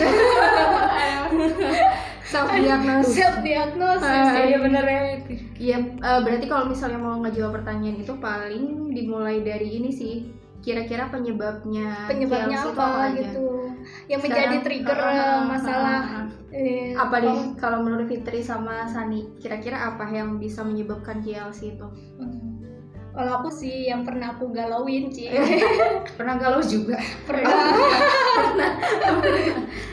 Self 2.23 2.47
diagnosis 2.47 3.15
self 3.19 3.37
diagnosis 3.43 4.07
Ah, 4.07 4.39
iya. 4.39 4.55
bener 4.55 4.85
ya 4.87 5.01
itu. 5.19 5.31
Iya, 5.59 5.77
eh, 5.99 6.19
berarti 6.23 6.45
kalau 6.47 6.71
misalnya 6.71 6.95
mau 6.95 7.19
ngejawab 7.19 7.59
pertanyaan 7.59 7.99
itu 7.99 8.13
paling 8.17 8.87
dimulai 8.95 9.43
dari 9.43 9.67
ini 9.83 9.91
sih. 9.91 10.31
Kira-kira 10.61 11.09
penyebabnya 11.09 12.05
penyebabnya 12.05 12.57
GLC 12.61 12.77
apa 12.77 12.85
aja? 12.85 13.17
gitu 13.17 13.45
yang 14.05 14.21
menjadi 14.21 14.45
Sekarang, 14.45 14.65
trigger 14.65 14.97
ah, 14.97 15.09
ah, 15.09 15.17
ah, 15.17 15.41
masalah 15.49 15.99
ah, 16.01 16.17
ah. 16.21 16.25
Eh, 16.51 16.93
apa 16.93 17.15
nih 17.23 17.39
kalau 17.57 17.79
menurut 17.81 18.05
Fitri 18.11 18.43
sama 18.43 18.85
Sani 18.85 19.25
kira-kira 19.39 19.89
apa 19.95 20.05
yang 20.11 20.37
bisa 20.37 20.61
menyebabkan 20.61 21.23
KLC 21.23 21.79
itu 21.79 21.87
Hmm. 22.21 22.50
Kalau 23.11 23.43
aku 23.43 23.51
sih 23.51 23.91
yang 23.91 24.07
pernah 24.07 24.31
aku 24.31 24.55
galauin 24.55 25.11
sih 25.11 25.27
Pernah 26.17 26.35
galau 26.39 26.63
juga. 26.63 26.95
pernah 27.27 27.51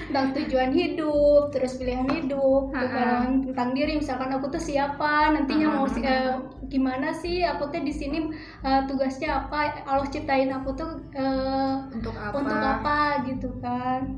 tentang 0.09 0.33
tujuan 0.33 0.73
hidup, 0.73 1.53
terus 1.53 1.77
pilihan 1.77 2.09
hidup, 2.09 2.73
bukan 2.73 3.45
tentang 3.45 3.77
diri. 3.77 4.01
Misalkan 4.01 4.33
aku 4.33 4.49
tuh 4.49 4.63
siapa, 4.63 5.37
nantinya 5.37 5.69
mau 5.69 5.85
eh, 5.85 6.33
gimana 6.73 7.13
sih? 7.13 7.45
Aku 7.45 7.69
tuh 7.69 7.85
di 7.85 7.93
sini 7.93 8.33
eh, 8.65 8.81
tugasnya 8.89 9.45
apa? 9.45 9.85
Allah 9.85 10.09
ciptain 10.09 10.49
aku 10.49 10.73
tuh 10.73 11.05
eh, 11.13 11.75
untuk 11.93 12.17
apa 12.17 12.35
untuk 12.41 12.57
apa 12.57 12.99
gitu 13.29 13.53
kan? 13.61 14.17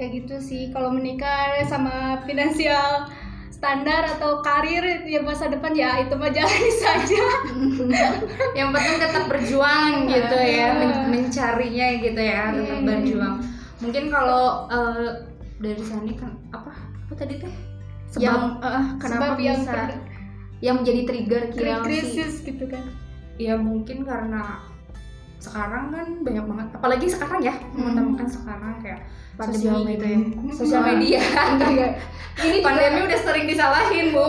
Kayak 0.00 0.24
gitu 0.24 0.36
sih. 0.40 0.72
Kalau 0.72 0.88
menikah 0.88 1.60
sama 1.68 2.24
finansial 2.24 3.12
standar 3.60 4.08
atau 4.10 4.40
karir 4.40 4.80
ya 5.04 5.20
masa 5.20 5.46
depan 5.46 5.76
ya 5.76 6.00
itu 6.00 6.16
mah 6.16 6.28
jalani 6.28 6.72
saja. 6.80 7.24
Yang 8.52 8.68
penting 8.72 8.96
tetap 8.98 9.24
berjuang 9.26 10.08
gitu 10.08 10.36
ya, 10.40 10.66
men- 10.74 11.06
mencarinya 11.08 11.88
gitu 12.00 12.16
ya, 12.18 12.42
tetap 12.50 12.72
Hmm. 12.74 12.88
berjuang. 12.88 13.34
Mungkin 13.78 14.04
kalau 14.08 14.64
eh, 14.66 15.08
dari 15.58 15.82
Sani 15.82 16.12
kan 16.14 16.32
apa? 16.50 16.72
Apa 17.04 17.12
tadi 17.14 17.36
teh? 17.36 17.52
Sebab 18.10 18.18
yang 18.18 18.40
eh, 18.58 18.84
kenapa 18.96 19.24
Sebab 19.28 19.36
yang 19.38 19.60
bisa 19.60 19.80
yang 20.60 20.76
menjadi 20.80 21.00
trigger 21.04 21.42
KLC 21.52 21.84
krisis 21.84 22.32
gitu 22.40 22.64
kan. 22.64 22.84
ya 23.36 23.56
mungkin 23.56 24.04
karena 24.04 24.60
sekarang 25.40 25.88
kan 25.88 26.06
banyak 26.20 26.44
banget 26.44 26.66
apalagi 26.70 27.06
sekarang 27.08 27.40
ya 27.40 27.54
teman-teman 27.72 28.12
kan 28.14 28.28
sekarang 28.28 28.76
kayak 28.78 29.00
Pandemi 29.34 29.56
sosial 29.56 29.76
gitu 29.80 29.88
media 29.88 30.08
ya. 30.12 30.52
sosial 30.52 30.82
media 30.84 31.20
Iya. 31.72 31.88
ini 32.40 32.56
pandemi 32.60 32.98
udah 33.02 33.18
sering 33.18 33.46
disalahin 33.48 34.06
bu 34.12 34.24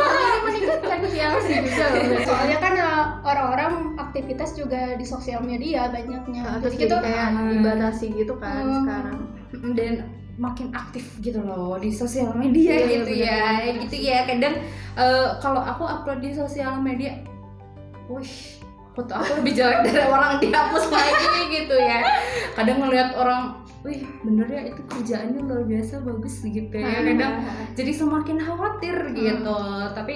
meningkatkan 0.44 0.98
juga 1.04 1.24
loh 1.28 1.42
berarti. 1.44 2.24
Soalnya 2.24 2.58
kan 2.58 2.74
uh, 2.74 3.04
orang-orang 3.22 3.72
aktivitas 3.98 4.50
juga 4.52 4.96
di 4.96 5.04
sosial 5.04 5.40
media 5.40 5.88
banyaknya. 5.88 6.42
Nah, 6.42 6.56
Terus 6.60 6.74
gitu 6.76 6.92
jadi 6.92 7.04
kayak 7.04 7.28
ah. 7.30 7.44
dibatasi 7.46 8.06
gitu 8.14 8.34
kan 8.36 8.62
Hmm. 8.64 8.76
sekarang 8.80 9.18
dan 9.72 9.94
makin 10.34 10.68
aktif 10.72 11.04
gitu 11.20 11.38
loh 11.38 11.76
di 11.76 11.92
sosial 11.92 12.32
media 12.34 12.74
Iya, 12.74 12.86
gitu 12.90 13.12
bener. 13.12 13.22
ya 13.22 13.44
gitu 13.78 13.96
ya 13.96 14.18
kadang 14.24 14.54
eh, 14.96 15.28
kalau 15.38 15.60
aku 15.60 15.84
upload 15.84 16.18
di 16.20 16.32
sosial 16.32 16.80
media 16.80 17.20
wih 18.06 18.63
foto 18.94 19.10
aku 19.10 19.42
lebih 19.42 19.52
jelek 19.58 19.80
dari 19.90 20.02
orang 20.06 20.38
dihapus 20.38 20.86
lagi 20.88 21.38
gitu 21.50 21.74
ya. 21.74 22.06
Kadang 22.54 22.78
ngelihat 22.82 23.18
orang 23.18 23.66
wih 23.82 24.06
bener 24.24 24.46
ya 24.48 24.62
itu 24.70 24.80
kerjaannya 24.86 25.44
luar 25.44 25.62
biasa 25.66 26.00
bagus 26.06 26.40
gitu 26.46 26.74
ya. 26.74 27.02
Kadang 27.02 27.34
jadi 27.74 27.92
semakin 27.92 28.38
khawatir 28.38 28.96
gitu. 29.18 29.58
Tapi 29.92 30.14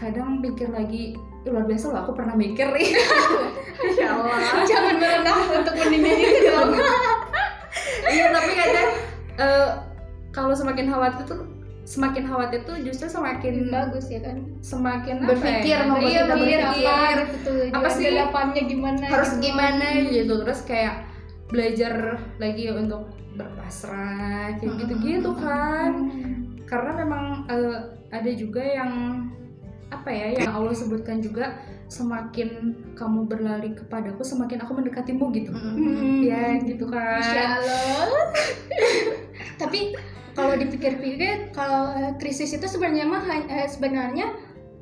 kadang 0.00 0.42
pikir 0.42 0.72
lagi 0.72 1.14
"Ih, 1.46 1.50
luar 1.52 1.68
biasa 1.68 1.94
loh 1.94 2.00
aku 2.02 2.12
pernah 2.16 2.34
mikir 2.34 2.66
Insya 2.72 4.08
Allah. 4.18 4.40
Jangan 4.72 4.94
merendah 4.98 5.36
untuk 5.62 5.74
itu 5.76 6.38
dong. 6.48 6.70
iya 8.12 8.26
tapi 8.32 8.52
kadang 8.56 8.88
eh, 9.36 9.70
kalau 10.32 10.52
semakin 10.56 10.88
khawatir 10.88 11.24
tuh 11.28 11.44
semakin 11.82 12.22
khawatir 12.24 12.62
tuh 12.62 12.78
justru 12.78 13.06
semakin 13.06 13.66
Bagus 13.66 14.06
ya 14.06 14.22
kan. 14.22 14.36
semakin 14.60 15.16
Berpikir, 15.24 15.74
ya? 15.74 15.84
membuat 15.84 16.06
iya, 16.06 16.20
kita 16.22 16.34
Berpikir 16.34 16.60
apa 16.62 16.98
gitu. 17.26 17.52
Apa 17.70 17.88
sih? 17.90 18.04
Depannya 18.08 18.62
gimana? 18.64 19.04
harus 19.04 19.30
gitu. 19.32 19.42
gimana 19.42 19.86
gitu 20.06 20.34
terus 20.40 20.60
kayak 20.62 20.94
belajar 21.48 21.92
lagi 22.38 22.64
untuk 22.70 23.02
berpasrah 23.32 24.56
kayak 24.56 24.72
gitu-gitu 24.78 25.30
kan 25.34 25.90
Hmm. 26.08 26.56
karena 26.64 26.90
memang 26.96 27.24
eh, 27.46 27.76
ada 28.08 28.30
juga 28.30 28.60
yang 28.60 28.92
apa 29.88 30.08
ya 30.08 30.40
yang 30.40 30.52
Allah 30.54 30.72
sebutkan 30.72 31.20
juga 31.20 31.52
semakin 31.86 32.48
kamu 32.94 33.26
berlari 33.26 33.72
kepadaku 33.72 34.22
semakin 34.22 34.60
aku 34.60 34.72
mendekatimu 34.74 35.28
gitu 35.30 35.52
Hmm. 35.52 36.22
ya 36.22 36.56
gitu 36.58 36.86
kan 36.86 37.20
Masya 37.20 37.42
Allah. 37.58 38.24
Tapi 39.60 39.92
kalau 40.32 40.54
dipikir-pikir 40.56 41.52
kalau 41.52 41.92
eh, 41.96 42.12
krisis 42.16 42.52
itu 42.52 42.66
sebenarnya 42.68 43.06
mah 43.08 43.24
eh, 43.48 43.68
sebenarnya 43.68 44.32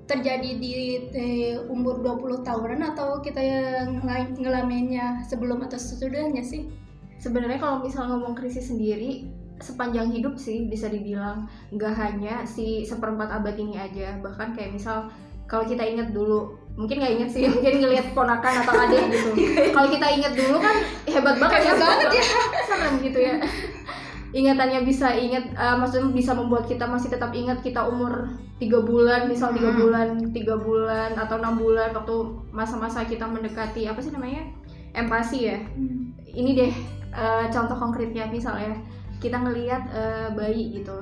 terjadi 0.06 0.50
di 0.58 0.72
eh, 1.14 1.54
umur 1.70 2.02
20 2.02 2.42
tahunan 2.42 2.80
atau 2.94 3.22
kita 3.22 3.38
yang 3.38 4.02
ngela- 4.02 4.34
ngalaminnya 4.34 5.22
sebelum 5.26 5.62
atau 5.62 5.78
sesudahnya 5.78 6.42
sih? 6.42 6.66
sebenarnya 7.20 7.60
kalau 7.60 7.84
misal 7.84 8.08
ngomong 8.08 8.32
krisis 8.32 8.72
sendiri 8.72 9.28
sepanjang 9.60 10.08
hidup 10.08 10.40
sih 10.40 10.66
bisa 10.66 10.88
dibilang. 10.88 11.44
Nggak 11.68 11.94
hanya 12.00 12.48
si 12.48 12.82
seperempat 12.88 13.28
abad 13.28 13.54
ini 13.60 13.76
aja. 13.76 14.16
Bahkan 14.24 14.56
kayak 14.56 14.72
misal 14.72 15.12
kalau 15.44 15.68
kita 15.68 15.84
inget 15.84 16.16
dulu 16.16 16.56
mungkin 16.80 16.96
nggak 16.96 17.12
inget 17.20 17.30
sih 17.30 17.44
mungkin 17.52 17.84
ngelihat 17.84 18.16
ponakan 18.16 18.64
atau 18.64 18.72
adik 18.72 19.04
gitu. 19.12 19.30
Kalau 19.76 19.88
kita 19.92 20.06
inget 20.08 20.32
dulu 20.32 20.56
kan 20.64 20.76
hebat 21.04 21.36
banget 21.36 21.60
ya. 21.68 21.74
banget 21.76 22.08
ya. 22.16 22.24
serem 22.70 22.94
gitu 23.04 23.18
ya 23.20 23.36
ingatannya 24.31 24.87
bisa 24.87 25.11
inget 25.11 25.51
eh, 25.53 25.77
maksudnya 25.77 26.11
bisa 26.14 26.33
membuat 26.35 26.71
kita 26.71 26.87
masih 26.87 27.11
tetap 27.11 27.35
ingat 27.35 27.61
kita 27.61 27.83
umur 27.83 28.31
tiga 28.62 28.79
bulan 28.85 29.27
misal 29.27 29.51
tiga 29.51 29.73
Hmm. 29.75 29.81
bulan 29.83 30.09
tiga 30.31 30.55
bulan 30.61 31.16
atau 31.19 31.40
enam 31.40 31.59
bulan 31.59 31.90
waktu 31.90 32.16
masa-masa 32.55 33.03
kita 33.03 33.27
mendekati 33.27 33.88
apa 33.90 33.99
sih 33.99 34.12
namanya 34.14 34.47
empati 34.95 35.38
ya 35.51 35.59
ini 36.31 36.51
deh 36.55 36.73
eh, 37.11 37.45
contoh 37.51 37.75
konkretnya 37.75 38.31
misalnya 38.31 38.79
kita 39.19 39.37
ngelihat 39.40 39.83
eh, 39.90 40.29
bayi 40.33 40.79
gitu 40.79 40.95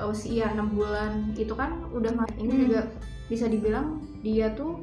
usia 0.00 0.48
enam 0.56 0.72
bulan 0.72 1.28
itu 1.36 1.52
kan 1.52 1.84
udah 1.92 2.16
ini 2.40 2.48
Hmm. 2.48 2.62
juga 2.64 2.80
bisa 3.28 3.44
dibilang 3.44 4.00
dia 4.24 4.48
tuh 4.56 4.80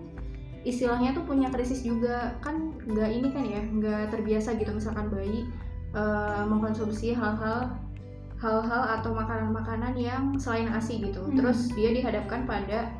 istilahnya 0.61 1.15
tuh 1.17 1.23
punya 1.25 1.49
krisis 1.49 1.81
juga 1.81 2.37
kan 2.43 2.75
nggak 2.85 3.09
ini 3.09 3.27
kan 3.33 3.43
ya 3.47 3.61
nggak 3.65 4.01
terbiasa 4.13 4.53
gitu 4.59 4.69
misalkan 4.69 5.09
bayi 5.09 5.47
eh, 5.95 6.43
mengkonsumsi 6.45 7.17
hal-hal 7.17 7.71
hal-hal 8.37 8.83
atau 9.01 9.11
makanan-makanan 9.17 9.97
yang 9.97 10.37
selain 10.37 10.69
asi 10.69 11.01
gitu 11.01 11.25
Hmm. 11.25 11.35
terus 11.37 11.73
dia 11.73 11.89
dihadapkan 11.89 12.45
pada 12.45 12.93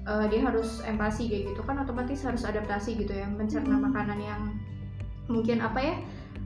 eh, 0.00 0.24
dia 0.32 0.40
harus 0.42 0.82
empati 0.82 1.30
kayak 1.30 1.54
gitu 1.54 1.60
kan 1.62 1.78
otomatis 1.78 2.24
harus 2.26 2.42
adaptasi 2.42 2.98
gitu 2.98 3.12
ya 3.14 3.28
mencerna 3.30 3.78
Hmm. 3.78 3.86
makanan 3.92 4.18
yang 4.18 4.42
mungkin 5.30 5.62
apa 5.62 5.78
ya 5.78 5.94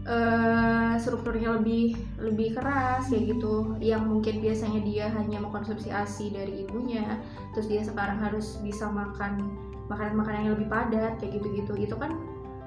eh, 0.05 0.93
strukturnya 1.01 1.57
lebih 1.57 1.97
lebih 2.21 2.53
keras 2.61 3.09
kayak 3.09 3.33
gitu 3.33 3.81
yang 3.81 4.05
mungkin 4.05 4.45
biasanya 4.45 4.85
dia 4.85 5.07
hanya 5.09 5.41
mengkonsumsi 5.41 5.89
asi 5.89 6.29
dari 6.29 6.69
ibunya 6.69 7.17
terus 7.57 7.73
dia 7.73 7.81
sekarang 7.81 8.21
harus 8.21 8.61
bisa 8.61 8.85
makan 8.93 9.49
makanan-makanan 9.89 10.41
yang 10.45 10.55
lebih 10.61 10.69
padat 10.69 11.17
kayak 11.17 11.41
gitu-gitu 11.41 11.73
itu 11.89 11.97
kan 11.97 12.21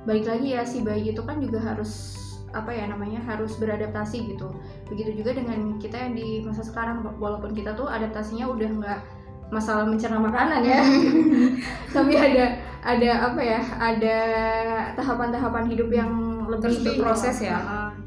balik 0.10 0.26
lagi 0.26 0.58
ya 0.58 0.66
si 0.66 0.82
bayi 0.82 1.14
itu 1.14 1.22
kan 1.22 1.38
juga 1.38 1.62
harus 1.62 2.18
apa 2.56 2.72
ya 2.72 2.88
namanya 2.88 3.20
harus 3.28 3.60
beradaptasi 3.60 4.34
gitu 4.36 4.48
begitu 4.88 5.20
juga 5.20 5.36
dengan 5.36 5.76
kita 5.80 6.00
yang 6.00 6.14
di 6.16 6.42
masa 6.44 6.64
sekarang 6.64 7.04
walaupun 7.20 7.52
kita 7.52 7.76
tuh 7.76 7.88
adaptasinya 7.92 8.48
udah 8.48 8.70
nggak 8.72 9.00
masalah 9.48 9.88
mencerna 9.88 10.20
makanan 10.20 10.60
ya 10.64 10.80
tapi 11.96 12.14
ada 12.16 12.60
ada 12.84 13.10
apa 13.32 13.42
ya 13.44 13.60
ada 13.80 14.18
tahapan-tahapan 14.96 15.66
hidup 15.72 15.90
yang 15.92 16.12
lebih 16.48 16.80
Terus 16.96 17.40
ya. 17.44 17.58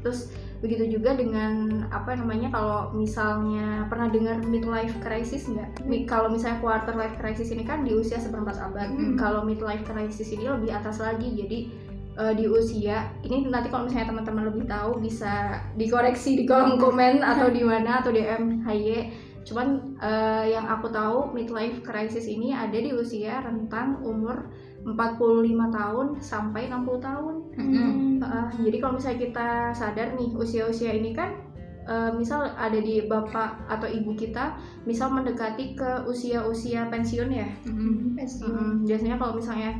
Terus 0.01 0.19
begitu 0.61 0.97
juga 0.97 1.17
dengan 1.17 1.85
apa 1.89 2.13
namanya 2.13 2.53
kalau 2.53 2.93
misalnya 2.93 3.85
pernah 3.89 4.09
dengar 4.13 4.41
midlife 4.45 4.93
crisis 5.01 5.49
nggak? 5.49 5.81
Mi- 5.85 6.05
Kalau 6.05 6.29
misalnya 6.29 6.61
quarter 6.61 6.93
life 6.93 7.17
crisis 7.17 7.49
ini 7.53 7.65
kan 7.65 7.81
di 7.81 7.93
usia 7.93 8.17
seperempat 8.21 8.57
abad. 8.57 8.89
Hmm. 8.89 9.17
Kalau 9.17 9.41
midlife 9.45 9.85
crisis 9.85 10.29
ini 10.33 10.45
lebih 10.49 10.69
atas 10.73 11.01
lagi. 11.01 11.33
Jadi 11.33 11.57
eh, 12.21 12.33
di 12.37 12.45
usia 12.45 13.09
ini 13.25 13.49
nanti 13.49 13.73
kalau 13.73 13.89
misalnya 13.89 14.13
teman-teman 14.13 14.53
lebih 14.53 14.69
tahu 14.69 15.01
bisa 15.01 15.57
dikoreksi 15.73 16.37
di 16.37 16.43
kolom 16.45 16.77
komen 16.77 17.25
atau 17.33 17.49
di 17.49 17.65
mana 17.65 18.05
atau 18.05 18.13
DM 18.13 18.61
HY. 18.61 18.87
Cuman 19.41 19.97
eh, 19.97 20.53
yang 20.53 20.69
aku 20.69 20.93
tahu 20.93 21.33
midlife 21.33 21.81
crisis 21.81 22.29
ini 22.29 22.53
ada 22.53 22.77
di 22.77 22.93
usia 22.93 23.41
rentang 23.41 23.97
umur 24.05 24.53
45 24.85 25.17
tahun 25.73 26.07
sampai 26.21 26.69
60 26.69 27.01
tahun. 27.01 27.35
Hmm. 27.57 28.17
Heeh, 28.21 28.47
jadi 28.69 28.77
kalau 28.81 28.93
misalnya 28.97 29.19
kita 29.25 29.49
sadar 29.73 30.13
nih 30.17 30.29
usia-usia 30.37 30.93
ini 30.93 31.13
kan 31.13 31.37
eh, 31.85 32.11
misal 32.13 32.53
ada 32.53 32.77
di 32.77 33.05
bapak 33.05 33.65
atau 33.65 33.89
ibu 33.89 34.13
kita 34.13 34.57
misal 34.85 35.09
mendekati 35.13 35.73
ke 35.77 36.05
usia-usia 36.05 36.89
pensiun 36.93 37.29
ya 37.33 37.49
Hmm. 37.65 38.13
Pensiun. 38.17 38.49
Mm-mm. 38.49 38.73
biasanya 38.85 39.17
kalau 39.17 39.37
misalnya 39.37 39.73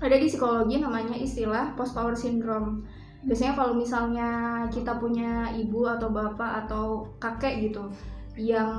ada 0.00 0.16
di 0.18 0.26
psikologi 0.26 0.80
namanya 0.82 1.14
istilah 1.14 1.74
post 1.78 1.94
power 1.94 2.14
syndrome. 2.16 2.86
Biasanya 3.24 3.56
kalau 3.56 3.72
misalnya 3.72 4.28
kita 4.68 5.00
punya 5.00 5.48
ibu 5.56 5.88
atau 5.88 6.12
bapak 6.12 6.66
atau 6.66 7.08
kakek 7.16 7.70
gitu 7.70 7.88
yang 8.34 8.74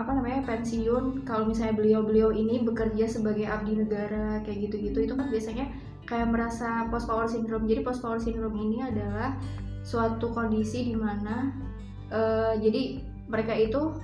apa 0.00 0.16
namanya 0.16 0.40
pensiun 0.48 1.28
kalau 1.28 1.44
misalnya 1.44 1.76
beliau-beliau 1.76 2.32
ini 2.32 2.64
bekerja 2.64 3.04
sebagai 3.04 3.44
abdi 3.44 3.76
negara 3.76 4.40
kayak 4.40 4.68
gitu-gitu 4.68 5.04
itu 5.04 5.12
kan 5.12 5.28
biasanya 5.28 5.68
kayak 6.08 6.32
merasa 6.32 6.88
post 6.88 7.06
power 7.06 7.28
syndrome. 7.28 7.68
Jadi 7.68 7.80
post 7.84 8.00
power 8.00 8.18
syndrome 8.18 8.56
ini 8.56 8.82
adalah 8.82 9.36
suatu 9.84 10.32
kondisi 10.32 10.88
di 10.88 10.96
mana 10.96 11.52
eh, 12.08 12.56
jadi 12.58 13.04
mereka 13.28 13.52
itu 13.54 13.94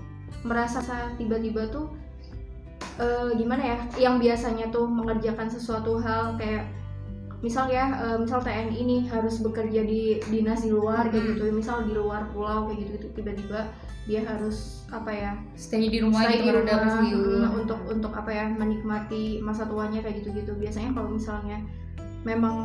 merasa 0.45 0.81
tiba-tiba 1.17 1.69
tuh 1.69 2.00
eh, 2.99 3.31
gimana 3.39 3.63
ya? 3.63 3.79
Yang 4.11 4.17
biasanya 4.27 4.67
tuh 4.75 4.87
mengerjakan 4.91 5.47
sesuatu 5.47 6.01
hal 6.03 6.35
kayak 6.41 6.67
misal 7.41 7.71
ya 7.73 7.89
eh, 8.05 8.17
misal 8.21 8.45
TNI 8.45 8.77
ini 8.77 8.97
harus 9.09 9.41
bekerja 9.41 9.81
di 9.87 10.21
dinas 10.29 10.65
di 10.65 10.73
luar 10.73 11.09
kayak 11.13 11.23
Mm-mm. 11.23 11.31
gitu. 11.37 11.43
Misal 11.55 11.87
di 11.87 11.93
luar 11.95 12.27
pulau 12.35 12.71
kayak 12.71 12.79
gitu, 12.83 12.91
gitu. 12.97 13.07
Tiba-tiba 13.21 13.61
dia 14.09 14.27
harus 14.27 14.83
apa 14.91 15.13
ya 15.13 15.31
stay 15.55 15.87
di 15.87 16.03
rumah 16.03 16.25
stay 16.25 16.43
gitu 16.43 16.67
di 16.67 16.73
rumah 17.15 17.53
mm, 17.53 17.61
untuk 17.63 17.79
untuk 17.87 18.11
apa 18.17 18.33
ya 18.33 18.49
menikmati 18.49 19.39
masa 19.39 19.69
tuanya 19.69 20.03
kayak 20.03 20.25
gitu-gitu. 20.25 20.57
Biasanya 20.57 20.91
kalau 20.97 21.15
misalnya 21.15 21.63
memang 22.25 22.57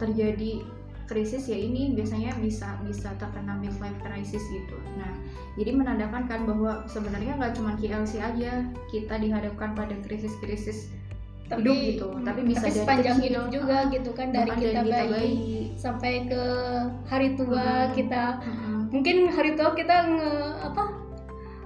terjadi 0.00 0.64
krisis 1.04 1.46
ya 1.46 1.56
ini 1.56 1.92
biasanya 1.92 2.32
bisa 2.40 2.76
bisa 2.82 3.12
terkena 3.16 3.54
midlife 3.56 3.98
crisis 4.00 4.42
gitu 4.48 4.76
nah 4.96 5.12
jadi 5.54 5.70
menandakan 5.70 6.26
kan 6.26 6.40
bahwa 6.44 6.82
sebenarnya 6.86 7.38
nggak 7.38 7.54
cuma 7.54 7.76
KLC 7.76 8.18
aja 8.18 8.64
kita 8.88 9.14
dihadapkan 9.18 9.72
pada 9.72 9.94
krisis-krisis 10.02 10.90
hidup 11.44 11.76
gitu 11.76 12.08
tapi 12.24 12.40
bisa 12.42 12.64
tapi 12.64 12.72
dari 12.72 12.80
sepanjang 12.80 13.16
kecil, 13.20 13.28
hidup 13.28 13.44
juga 13.52 13.76
gitu 13.92 14.10
kan 14.16 14.26
dari 14.32 14.48
bahkan 14.48 14.64
kita, 14.64 14.80
bayi, 14.80 15.12
bayi. 15.12 15.34
sampai 15.76 16.12
ke 16.26 16.42
hari 17.04 17.28
tua 17.36 17.62
Mm-mm. 17.62 17.92
kita 17.92 18.24
Mm-mm. 18.40 18.78
mungkin 18.88 19.16
hari 19.28 19.50
tua 19.52 19.70
kita 19.76 19.96
nge, 20.08 20.32
apa 20.64 20.82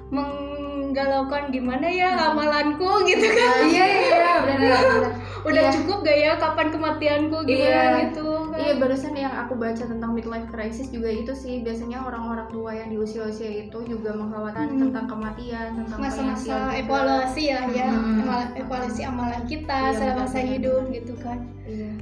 menggalaukan 0.09 1.53
gimana 1.53 1.87
ya 1.87 2.11
amalanku 2.33 3.07
gitu 3.07 3.23
kan 3.23 3.53
Iya 3.65 3.85
iya 3.87 4.03
iya 4.11 4.33
benar 4.45 4.83
udah 5.49 5.63
Iya. 5.65 5.75
cukup 5.79 5.99
gak 6.03 6.19
ya 6.19 6.33
kapan 6.37 6.69
kematianku 6.69 7.37
gimana 7.47 7.79
Iya. 7.79 8.01
gitu 8.11 8.28
Iya 8.59 8.75
barusan 8.77 9.15
yang 9.15 9.31
aku 9.31 9.55
baca 9.55 9.85
tentang 9.87 10.11
midlife 10.11 10.51
crisis 10.51 10.91
juga 10.91 11.07
itu 11.07 11.31
sih 11.31 11.63
biasanya 11.63 12.03
orang-orang 12.03 12.51
tua 12.51 12.75
yang 12.75 12.91
di 12.91 12.99
usia-usia 12.99 13.71
itu 13.71 13.79
juga 13.87 14.11
mengkhawatirkan 14.13 14.75
Hmm. 14.75 14.83
tentang 14.91 15.07
kematian, 15.07 15.69
tentang 15.79 15.99
masa-masa 16.03 16.43
juga. 16.67 16.75
evaluasi 16.75 17.43
ya 17.47 17.61
ya 17.71 17.87
Hmm. 17.89 18.59
Evaluasi 18.59 19.01
amalan 19.07 19.43
kita 19.47 19.77
Iya, 19.79 19.95
selama 19.95 20.27
masa 20.27 20.41
hidup 20.43 20.83
gitu 20.91 21.15
kan 21.23 21.39
Iya. 21.63 21.93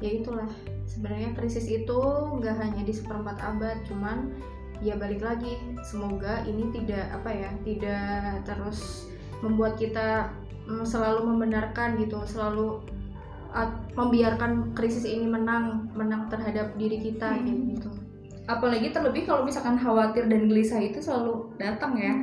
Ya 0.00 0.10
itulah. 0.16 0.50
Sebenarnya 0.86 1.34
krisis 1.34 1.66
itu 1.66 2.00
nggak 2.38 2.56
hanya 2.56 2.82
di 2.82 2.94
seperempat 2.94 3.36
abad, 3.38 3.76
cuman 3.84 4.30
ya 4.80 4.96
balik 4.96 5.20
lagi. 5.20 5.58
Semoga 5.82 6.40
ini 6.46 6.72
tidak 6.72 7.10
apa 7.12 7.30
ya, 7.30 7.50
tidak 7.62 8.42
terus 8.42 9.10
membuat 9.40 9.76
kita 9.76 10.32
mm, 10.66 10.84
selalu 10.84 11.26
membenarkan 11.28 11.98
gitu, 11.98 12.22
selalu 12.24 12.80
at- 13.52 13.92
membiarkan 13.94 14.72
krisis 14.72 15.04
ini 15.04 15.26
menang, 15.26 15.90
menang 15.92 16.30
terhadap 16.30 16.74
diri 16.74 16.98
kita 17.00 17.36
Hmm. 17.36 17.74
gitu. 17.74 17.90
Apalagi 18.48 18.90
terlebih 18.90 19.30
kalau 19.30 19.46
misalkan 19.46 19.78
khawatir 19.78 20.26
dan 20.26 20.50
gelisah 20.50 20.82
itu 20.82 20.98
selalu 20.98 21.54
datang 21.54 21.94
ya. 21.94 22.14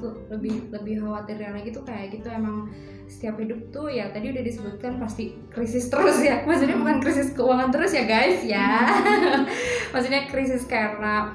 Tuh, 0.00 0.14
lebih 0.32 0.72
lebih 0.72 1.04
khawatirnya 1.04 1.52
lagi 1.52 1.68
tuh 1.68 1.84
kayak 1.84 2.16
gitu 2.16 2.32
emang 2.32 2.72
setiap 3.04 3.36
hidup 3.42 3.58
tuh 3.74 3.90
ya 3.90 4.08
tadi 4.14 4.30
udah 4.30 4.40
disebutkan 4.40 5.02
pasti 5.02 5.34
krisis 5.50 5.90
terus 5.90 6.22
ya 6.22 6.40
maksudnya 6.46 6.78
bukan 6.78 7.02
krisis 7.02 7.34
keuangan 7.34 7.68
terus 7.74 7.90
ya 7.90 8.06
guys 8.06 8.38
ya 8.46 8.86
maksudnya 9.92 10.30
krisis 10.30 10.62
karena 10.64 11.34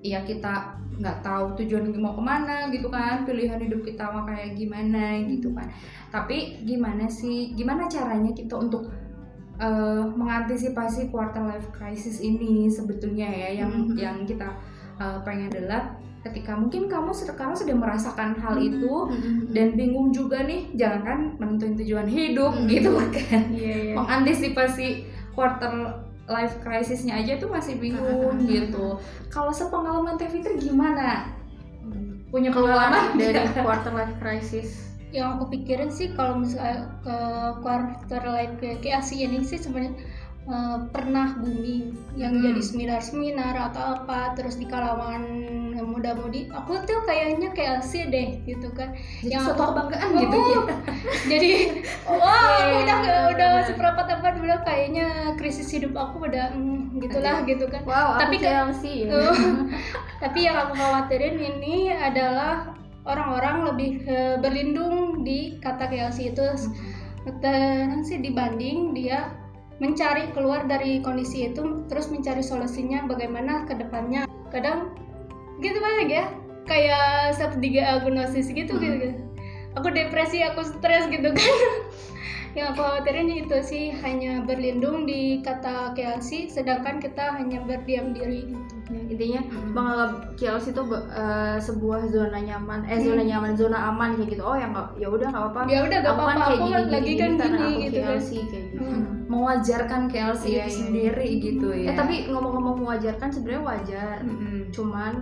ya 0.00 0.24
kita 0.24 0.80
nggak 1.00 1.18
tahu 1.20 1.56
tujuan 1.56 1.88
mau 1.96 2.12
ke 2.12 2.20
mana 2.20 2.68
gitu 2.68 2.86
kan 2.86 3.24
pilihan 3.24 3.56
hidup 3.56 3.80
kita 3.80 4.04
mau 4.06 4.22
kayak 4.22 4.52
gimana 4.52 5.16
gitu 5.24 5.48
kan 5.50 5.64
tapi 6.08 6.60
gimana 6.62 7.08
sih 7.08 7.56
gimana 7.56 7.88
caranya 7.88 8.30
kita 8.30 8.54
untuk 8.54 8.92
eh, 9.56 10.04
mengantisipasi 10.10 11.08
quarter 11.08 11.40
life 11.42 11.68
crisis 11.70 12.20
ini 12.20 12.64
sebetulnya 12.66 13.28
ya 13.28 13.60
yang 13.60 13.72
Mhm. 13.88 13.96
yang 13.96 14.16
kita 14.24 14.48
eh, 14.96 15.18
pengen 15.20 15.48
adalah 15.48 15.96
ketika 16.20 16.52
mungkin 16.52 16.84
kamu 16.84 17.12
sekarang 17.12 17.56
sudah 17.56 17.72
merasakan 17.72 18.36
hal 18.36 18.56
itu 18.56 19.08
Mm-mm. 19.08 19.56
dan 19.56 19.72
bingung 19.72 20.12
juga 20.12 20.44
nih 20.44 20.68
jangan 20.76 21.00
kan 21.00 21.18
menentuin 21.36 21.76
tujuan 21.76 22.04
hidup 22.04 22.52
Hmm. 22.52 22.68
gitu 22.68 22.92
kan 23.16 23.48
Iya, 23.48 23.76
iya. 23.88 23.94
mengantisipasi 23.96 25.08
quarter 25.32 25.72
life 26.30 26.62
crisisnya 26.62 27.18
aja 27.18 27.36
tuh 27.42 27.50
masih 27.50 27.76
bingung 27.76 28.38
Hmm. 28.38 28.46
gitu. 28.50 29.02
Kalau 29.28 29.50
sepengalaman 29.50 30.14
Teh 30.16 30.30
Fitri 30.30 30.56
gimana? 30.62 31.26
Punya 32.30 32.54
keluar 32.54 32.94
pengalaman 32.94 33.18
dari 33.18 33.42
quarter 33.66 33.90
life 33.90 34.14
crisis? 34.22 34.94
Yang 35.10 35.28
aku 35.34 35.44
pikirin 35.58 35.90
sih 35.90 36.14
kalau 36.14 36.38
misalnya 36.38 36.86
ke 37.02 37.16
quarter 37.66 38.22
life 38.30 38.54
kayak 38.62 39.02
Asia 39.02 39.26
ini 39.26 39.42
sih 39.42 39.58
sebenarnya 39.58 39.98
eh, 40.42 40.78
pernah 40.88 41.36
booming 41.36 41.90
yang 42.14 42.32
Hmm. 42.32 42.42
jadi 42.42 42.62
seminar-seminar 42.62 43.54
atau 43.66 43.98
apa 43.98 44.32
terus 44.32 44.54
di 44.54 44.64
kalangan 44.64 45.22
muda-mudi 45.80 46.44
aku 46.46 46.76
tuh 46.82 47.00
kayaknya 47.02 47.50
kayak 47.50 47.80
Asia 47.80 48.04
deh 48.06 48.36
gitu 48.42 48.68
kan. 48.70 48.92
Jadi 49.18 49.32
yang 49.32 49.42
suatu 49.42 49.58
aku- 49.58 49.72
kebanggaan 49.88 50.08
Oh, 50.08 50.18
gitu 50.18 50.36
ya. 50.38 50.60
Jadi 51.26 51.50
wah 52.04 52.20
aku 52.20 52.60
Iya, 52.60 52.78
udah 52.78 52.96
bener, 52.98 53.22
udah 53.30 53.52
seberapa 53.64 54.00
tempat 54.04 54.32
bilang 54.38 54.62
kayaknya 54.62 55.06
krisis 55.34 55.68
hidup 55.68 55.92
aku 55.92 56.24
udah 56.26 56.52
mm, 56.52 57.00
gitulah 57.00 57.40
gitu 57.42 57.64
kan. 57.66 57.80
Wow 57.82 58.16
Tapi 58.16 58.36
aku 58.36 58.44
kan- 58.44 58.54
KLC 58.68 58.82
ya. 59.02 59.10
Uh, 59.10 59.34
tapi 60.22 60.38
yang 60.42 60.56
aku 60.58 60.72
khawatirin 60.74 61.36
ini 61.38 61.88
adalah 61.90 62.76
orang-orang 63.02 63.56
lebih 63.66 63.90
eh, 64.04 64.36
berlindung 64.36 65.20
di 65.20 65.56
kata 65.56 65.84
KLC 65.86 66.30
itu. 66.30 66.44
Terus 66.44 66.68
sih 68.02 68.18
dibanding 68.18 68.92
dia 68.92 69.32
mencari 69.80 70.28
keluar 70.36 70.68
dari 70.68 71.00
kondisi 71.00 71.48
itu 71.48 71.88
terus 71.88 72.12
mencari 72.12 72.44
solusinya 72.44 73.08
bagaimana 73.08 73.64
ke 73.64 73.74
depannya. 73.74 74.28
Kadang 74.52 74.94
gitu 75.64 75.80
banyak 75.80 76.08
ya. 76.12 76.24
Kayak 76.68 77.34
self 77.34 77.56
diagnosis 77.58 78.52
gitu 78.52 78.76
gitu, 78.78 78.96
gitu. 79.00 79.18
Aku 79.80 79.88
depresi 79.90 80.44
aku 80.44 80.62
stres 80.62 81.08
gitu 81.08 81.32
kan 81.32 81.54
yang 82.50 82.72
aku 82.72 82.80
khawatirin 82.80 83.30
itu 83.30 83.56
sih 83.60 83.84
hanya 83.96 84.42
berlindung 84.42 85.04
di 85.04 85.38
kata 85.38 85.94
KLC 85.94 86.46
sedangkan 86.46 86.98
kita 86.98 87.32
hanya 87.32 87.62
berdiam 87.62 88.10
diri 88.10 88.50
gitu 88.50 88.74
intinya 88.90 89.40
menganggap 89.70 90.10
KLC 90.34 90.74
itu 90.74 90.82
eh, 91.08 91.56
sebuah 91.56 92.00
zona 92.08 92.38
nyaman 92.38 92.82
eh 92.84 92.98
zona 92.98 93.22
Hmm. 93.22 93.30
nyaman 93.30 93.52
zona 93.54 93.78
aman 93.86 94.14
kayak 94.14 94.34
gitu 94.34 94.42
oh 94.42 94.54
ya 94.54 94.66
nggak 94.66 94.86
ya 94.96 95.06
udah 95.06 95.26
nggak 95.30 95.42
apa-apa 95.44 95.60
ya 95.68 95.78
udah 95.80 95.98
gak 95.98 96.10
aku 96.10 96.18
kan 96.18 96.26
apa-apa 96.26 96.42
kayak 96.42 96.50
aku 96.50 96.64
gini, 96.64 96.74
kan 96.74 96.82
gini, 96.82 96.90
lagi 96.90 97.06
gini, 97.06 97.20
kan 97.20 97.30
gini 97.30 97.46
aku 97.46 97.70
gitu 97.80 97.98
kan 97.98 98.08
KLC 98.10 98.30
kayak 98.42 98.64
gitu 98.66 98.78
Hmm. 98.80 99.04
mewajarkan 99.30 100.02
KLC 100.08 100.42
Iya, 100.42 100.50
itu 100.50 100.58
iya. 100.58 100.66
sendiri 100.74 101.28
gitu 101.38 101.68
ya 101.70 101.86
eh 101.86 101.94
tapi 101.94 102.14
ngomong-ngomong 102.26 102.76
mewajarkan 102.80 103.28
sebenarnya 103.30 103.62
wajar 103.62 104.16
Mm-mm. 104.26 104.74
cuman 104.74 105.12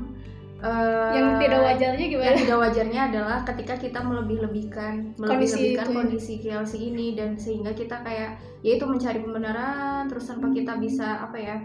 eh, 0.58 1.10
yang 1.14 1.38
tidak 1.38 1.60
wajarnya 1.62 2.06
gimana 2.08 2.26
yang 2.28 2.38
tidak 2.42 2.58
wajarnya 2.58 3.00
adalah 3.10 3.38
ketika 3.46 3.74
kita 3.78 4.00
melebih-lebihkan 4.02 5.14
Kondisi 5.14 5.22
melebih-lebihkan 5.22 5.86
ya. 5.86 5.94
kondisi 5.94 6.32
KLC 6.42 6.72
ini 6.78 7.06
dan 7.14 7.38
sehingga 7.38 7.72
kita 7.72 8.02
kayak 8.02 8.42
yaitu 8.60 8.84
mencari 8.84 9.22
pembenaran 9.22 10.10
terus 10.10 10.26
tanpa 10.26 10.50
kita 10.50 10.74
bisa 10.76 11.22
apa 11.22 11.38
ya 11.38 11.56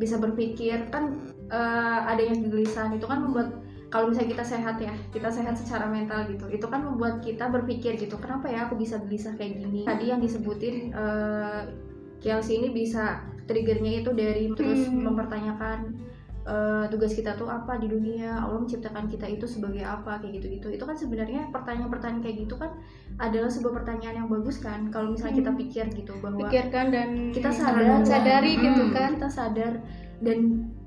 bisa 0.00 0.16
berpikir 0.16 0.88
kan 0.88 1.16
eh, 1.50 1.98
adanya 2.08 2.34
kegelisahan 2.38 2.96
itu 2.96 3.04
kan 3.04 3.20
membuat 3.20 3.48
kalau 3.88 4.12
misalnya 4.12 4.36
kita 4.36 4.44
sehat 4.44 4.76
ya 4.80 4.92
kita 5.12 5.32
sehat 5.32 5.56
secara 5.56 5.88
mental 5.88 6.28
gitu 6.28 6.44
itu 6.52 6.66
kan 6.68 6.84
membuat 6.84 7.24
kita 7.24 7.48
berpikir 7.48 7.96
gitu 7.96 8.20
kenapa 8.20 8.44
ya 8.52 8.68
aku 8.68 8.76
bisa 8.76 9.00
gelisah 9.00 9.32
kayak 9.40 9.64
gini 9.64 9.88
tadi 9.88 10.12
yang 10.12 10.20
disebutin 10.20 10.92
KLC 12.18 12.48
ini 12.60 12.68
bisa 12.74 13.24
triggernya 13.48 14.04
itu 14.04 14.10
dari 14.12 14.52
terus 14.52 14.92
Hmm. 14.92 15.08
mempertanyakan 15.08 15.78
eh, 16.48 16.84
tugas 16.88 17.12
kita 17.12 17.36
tuh 17.36 17.44
apa 17.44 17.76
di 17.76 17.86
dunia? 17.86 18.40
Allah 18.40 18.56
menciptakan 18.58 19.04
kita 19.06 19.28
itu 19.28 19.44
sebagai 19.44 19.84
apa? 19.84 20.16
Kayak 20.18 20.40
gitu 20.40 20.46
gitu 20.56 20.66
itu 20.72 20.84
kan 20.88 20.96
sebenarnya 20.96 21.52
pertanyaan-pertanyaan 21.52 22.24
kayak 22.24 22.48
gitu 22.48 22.56
kan 22.56 22.72
adalah 23.20 23.52
sebuah 23.52 23.84
pertanyaan 23.84 24.24
yang 24.24 24.28
bagus 24.32 24.56
kan? 24.58 24.88
Kalau 24.88 25.12
misalnya 25.12 25.44
kita 25.44 25.52
Hmm. 25.52 25.60
pikir 25.60 25.84
gitu 25.92 26.12
bahwa 26.24 26.48
pikirkan 26.48 26.86
dan 26.88 27.08
kita 27.36 27.50
sadar 27.52 28.00
sadari 28.02 28.52
Hmm. 28.56 28.64
gitu 28.64 28.82
kan. 28.96 29.10
kita 29.20 29.28
sadar. 29.28 29.74
Dan 30.18 30.38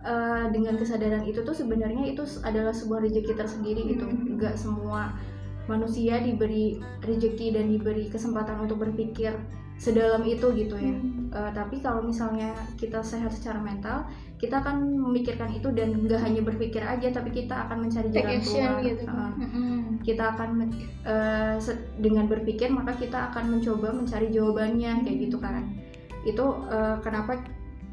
eh, 0.01 0.45
dengan 0.49 0.75
kesadaran 0.75 1.23
itu 1.23 1.45
tuh 1.45 1.53
sebenarnya 1.53 2.09
itu 2.09 2.25
adalah 2.41 2.73
sebuah 2.73 3.05
rezeki 3.05 3.37
tersendiri 3.37 3.85
gitu. 3.95 4.09
Hmm. 4.09 4.35
nggak 4.41 4.57
semua 4.57 5.13
manusia 5.69 6.17
diberi 6.19 6.81
rezeki 6.99 7.53
dan 7.53 7.69
diberi 7.69 8.09
kesempatan 8.09 8.59
untuk 8.59 8.81
berpikir 8.81 9.31
sedalam 9.77 10.25
itu 10.25 10.49
gitu 10.53 10.73
ya. 10.75 10.93
Eh, 11.31 11.51
tapi 11.53 11.79
kalau 11.79 12.01
misalnya 12.01 12.49
kita 12.75 12.99
sehat 13.01 13.29
secara 13.31 13.61
mental 13.61 14.09
kita 14.41 14.57
akan 14.57 14.97
memikirkan 14.97 15.53
itu 15.53 15.69
dan 15.69 15.93
nggak 16.01 16.17
hanya 16.17 16.41
berpikir 16.41 16.81
aja 16.81 17.13
tapi 17.13 17.29
kita 17.29 17.69
akan 17.69 17.85
mencari 17.85 18.09
jalan 18.09 18.41
keluar. 18.41 18.81
gitu. 18.81 19.03
Heeh. 19.05 19.31
Mm-mm. 19.37 19.79
kita 20.01 20.23
akan 20.33 20.49
se- 21.61 21.85
dengan 22.01 22.25
berpikir 22.25 22.73
maka 22.73 22.97
kita 22.97 23.29
akan 23.29 23.53
mencoba 23.53 23.93
mencari 23.93 24.33
jawabannya 24.33 25.05
kayak 25.05 25.17
gitu 25.29 25.37
kan. 25.37 25.69
Itu 26.25 26.65
eh, 26.73 26.97
kenapa 27.05 27.37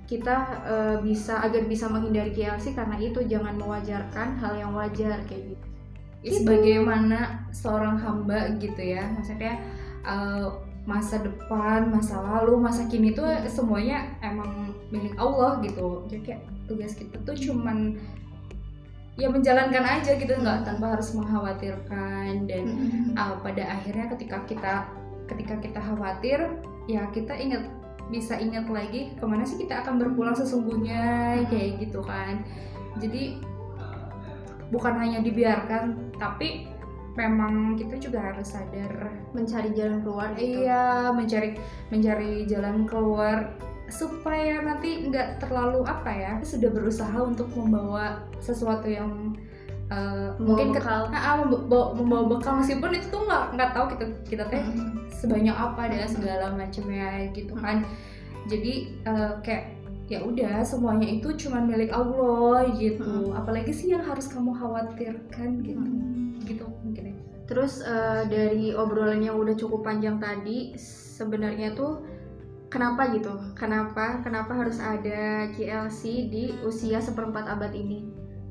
kita 0.09 0.37
eh, 0.65 0.97
bisa 1.05 1.45
agar 1.45 1.69
bisa 1.69 1.85
menghindari 1.93 2.33
KLC 2.33 2.73
karena 2.73 2.97
itu 2.97 3.21
jangan 3.29 3.61
mewajarkan 3.61 4.41
hal 4.41 4.57
yang 4.57 4.73
wajar 4.73 5.21
kayak 5.29 5.53
gitu. 5.53 5.67
Sebagaimana 6.43 7.47
seorang 7.53 8.01
hamba 8.01 8.57
gitu 8.59 8.83
ya. 8.83 9.07
Maksudnya 9.15 9.63
uh, 10.03 10.51
masa 10.89 11.21
depan 11.21 11.93
masa 11.93 12.17
lalu 12.17 12.57
masa 12.57 12.89
kini 12.89 13.13
tuh 13.13 13.29
semuanya 13.45 14.09
emang 14.25 14.73
milik 14.89 15.13
Allah 15.21 15.61
gitu. 15.61 16.09
Jadi 16.09 16.33
kayak 16.33 16.43
tugas 16.65 16.97
kita 16.97 17.21
tuh 17.29 17.37
cuman 17.37 18.01
ya 19.21 19.29
menjalankan 19.29 19.85
aja 19.85 20.17
gitu 20.17 20.33
nggak 20.33 20.65
tanpa 20.65 20.97
harus 20.97 21.13
mengkhawatirkan. 21.13 22.49
Dan 22.49 22.65
uh, 23.21 23.37
pada 23.45 23.69
akhirnya 23.69 24.09
ketika 24.17 24.49
kita 24.49 24.75
ketika 25.29 25.55
kita 25.61 25.81
khawatir 25.85 26.41
ya 26.89 27.05
kita 27.13 27.37
ingat 27.37 27.69
bisa 28.09 28.41
ingat 28.41 28.65
lagi 28.73 29.13
ke 29.13 29.25
mana 29.29 29.45
sih 29.45 29.61
kita 29.61 29.85
akan 29.85 30.01
berpulang 30.01 30.33
sesungguhnya 30.33 31.45
kayak 31.53 31.85
gitu 31.85 32.01
kan. 32.01 32.41
Jadi 32.97 33.45
bukan 34.73 34.97
hanya 34.97 35.21
dibiarkan 35.21 36.17
tapi 36.17 36.73
memang 37.19 37.75
kita 37.75 37.99
juga 37.99 38.31
harus 38.31 38.55
sadar 38.55 39.11
mencari 39.35 39.75
jalan 39.75 39.99
keluar 40.07 40.31
gitu. 40.39 40.63
Iya 40.63 41.11
mencari 41.11 41.59
mencari 41.91 42.47
jalan 42.47 42.87
keluar 42.87 43.59
supaya 43.91 44.63
nanti 44.63 45.11
nggak 45.11 45.43
terlalu 45.43 45.83
apa 45.83 46.11
ya 46.13 46.33
sudah 46.47 46.71
berusaha 46.71 47.19
untuk 47.19 47.51
membawa 47.57 48.23
sesuatu 48.39 48.87
yang 48.87 49.35
uh, 49.91 50.31
mungkin 50.39 50.71
ke- 50.71 50.79
bekal. 50.79 51.11
Ah, 51.11 51.35
ah, 51.35 51.35
membawa, 51.43 51.97
membawa 51.99 52.25
bekal 52.39 52.63
meskipun 52.63 52.95
itu 52.95 53.11
tuh 53.11 53.27
nggak 53.27 53.45
nggak 53.59 53.71
tahu 53.75 53.85
kita 53.97 54.05
kita 54.31 54.45
teh 54.47 54.63
Mm. 54.63 54.93
sebanyak 55.11 55.57
apa 55.57 55.91
dan 55.91 56.07
segala 56.07 56.55
macamnya 56.55 57.27
gitu 57.35 57.51
kan. 57.59 57.83
Jadi 58.47 59.03
eh, 59.03 59.33
kayak 59.43 59.65
ya 60.09 60.25
udah 60.25 60.65
semuanya 60.65 61.05
itu 61.05 61.29
cuma 61.37 61.59
milik 61.61 61.91
Allah 61.91 62.71
gitu. 62.77 63.35
Apalagi 63.35 63.75
sih 63.75 63.91
yang 63.93 64.01
harus 64.07 64.31
kamu 64.31 64.55
khawatirkan 64.55 65.61
gitu. 65.67 65.81
Gitu. 66.49 66.65
mungkin 66.65 66.88
ya 66.88 66.88
Terus 67.49 67.81
eh, 67.81 68.23
dari 68.29 68.77
obrolan 68.77 69.25
yang 69.25 69.41
udah 69.41 69.57
cukup 69.57 69.83
panjang 69.83 70.21
tadi, 70.21 70.77
sebenarnya 70.79 71.73
tuh 71.73 72.05
kenapa 72.69 73.09
gitu? 73.17 73.33
Kenapa 73.57 74.21
kenapa 74.21 74.53
harus 74.53 74.77
ada 74.79 75.49
KLC 75.57 76.29
di 76.29 76.53
usia 76.63 77.01
seperempat 77.01 77.49
abad 77.49 77.73
ini? 77.73 78.05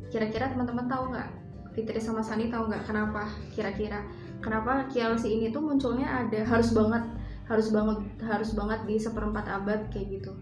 Kira-kira 0.10 0.50
teman-teman 0.50 0.90
tahu 0.90 1.14
nggak? 1.14 1.30
Fitri 1.78 2.02
sama 2.02 2.26
Sani 2.26 2.50
tahu 2.50 2.74
nggak 2.74 2.90
kenapa? 2.90 3.30
Kira-kira 3.54 4.02
kenapa 4.42 4.90
KLC 4.90 5.30
ini 5.30 5.54
tuh 5.54 5.62
munculnya 5.62 6.26
ada 6.26 6.42
harus 6.42 6.74
banget 6.74 7.06
harus 7.48 7.72
banget 7.72 8.04
harus 8.28 8.52
banget 8.52 8.84
di 8.84 9.00
seperempat 9.00 9.48
abad 9.48 9.88
kayak 9.88 10.20
gitu? 10.20 10.36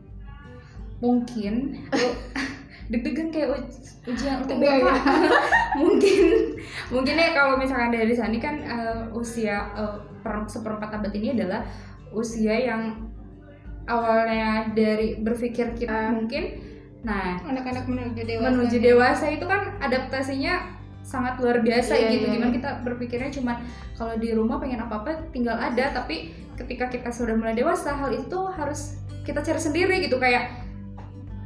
mungkin 1.04 1.86
deg-degan 2.86 3.34
kayak 3.34 3.50
uj- 3.58 3.82
ujian 4.06 4.46
UTBK 4.46 4.62
iya. 4.62 4.94
mungkin 5.82 6.22
mungkin 6.94 7.16
ya 7.18 7.30
kalau 7.34 7.58
misalkan 7.58 7.90
dari 7.90 8.14
Sani 8.14 8.38
kan 8.38 8.62
eh, 8.62 9.04
usia 9.12 9.74
eh, 9.74 9.98
per- 10.22 10.46
seperempat 10.46 10.90
abad 10.94 11.14
ini 11.14 11.34
adalah 11.34 11.66
usia 12.14 12.54
yang 12.56 13.10
awalnya 13.86 14.74
dari 14.74 15.22
berpikir 15.22 15.78
kita 15.78 16.10
mungkin. 16.10 16.58
Nah 17.06 17.38
anak-anak 17.46 17.86
menuju 17.86 18.22
dewasa 18.26 18.50
menuju 18.50 18.78
dewasa 18.82 19.26
itu 19.30 19.46
kan 19.46 19.78
adaptasinya 19.78 20.74
sangat 21.06 21.38
luar 21.38 21.62
biasa 21.62 21.94
Iya, 21.94 22.18
gitu. 22.18 22.26
iya, 22.26 22.34
gimana 22.34 22.50
iya. 22.50 22.56
kita 22.58 22.70
berpikirnya 22.82 23.30
cuma 23.30 23.62
kalau 23.94 24.18
di 24.18 24.34
rumah 24.34 24.58
pengen 24.58 24.82
apa 24.82 25.06
apa 25.06 25.30
tinggal 25.30 25.54
ada 25.54 25.94
tapi 25.94 26.34
ketika 26.58 26.90
kita 26.90 27.14
sudah 27.14 27.38
mulai 27.38 27.54
dewasa 27.54 27.94
hal 27.94 28.10
itu 28.10 28.40
harus 28.58 28.98
kita 29.22 29.46
cari 29.46 29.62
sendiri 29.62 30.02
gitu. 30.02 30.18
Kayak 30.18 30.65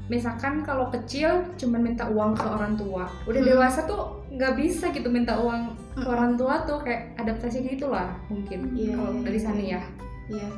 misalkan 0.10 0.66
kalau 0.66 0.90
kecil 0.90 1.46
cuma 1.56 1.78
minta 1.78 2.10
uang 2.10 2.34
ke 2.34 2.44
orang 2.44 2.74
tua 2.76 3.06
udah 3.24 3.42
Hmm. 3.42 3.50
dewasa 3.54 3.86
tuh 3.86 4.26
nggak 4.30 4.58
bisa 4.58 4.90
gitu 4.90 5.08
minta 5.08 5.38
uang 5.38 5.78
ke 5.94 6.02
Hmm. 6.02 6.12
orang 6.12 6.32
tua 6.34 6.66
tuh 6.66 6.82
kayak 6.82 7.14
adaptasi 7.16 7.62
gitu 7.64 7.88
lah 7.88 8.18
mungkin 8.28 8.74
Iya, 8.74 8.98
kalau 8.98 9.12
iya, 9.14 9.22
dari 9.24 9.40
iya. 9.40 9.46
sana 9.46 9.62
ya 9.64 9.82
Iya. 10.30 10.50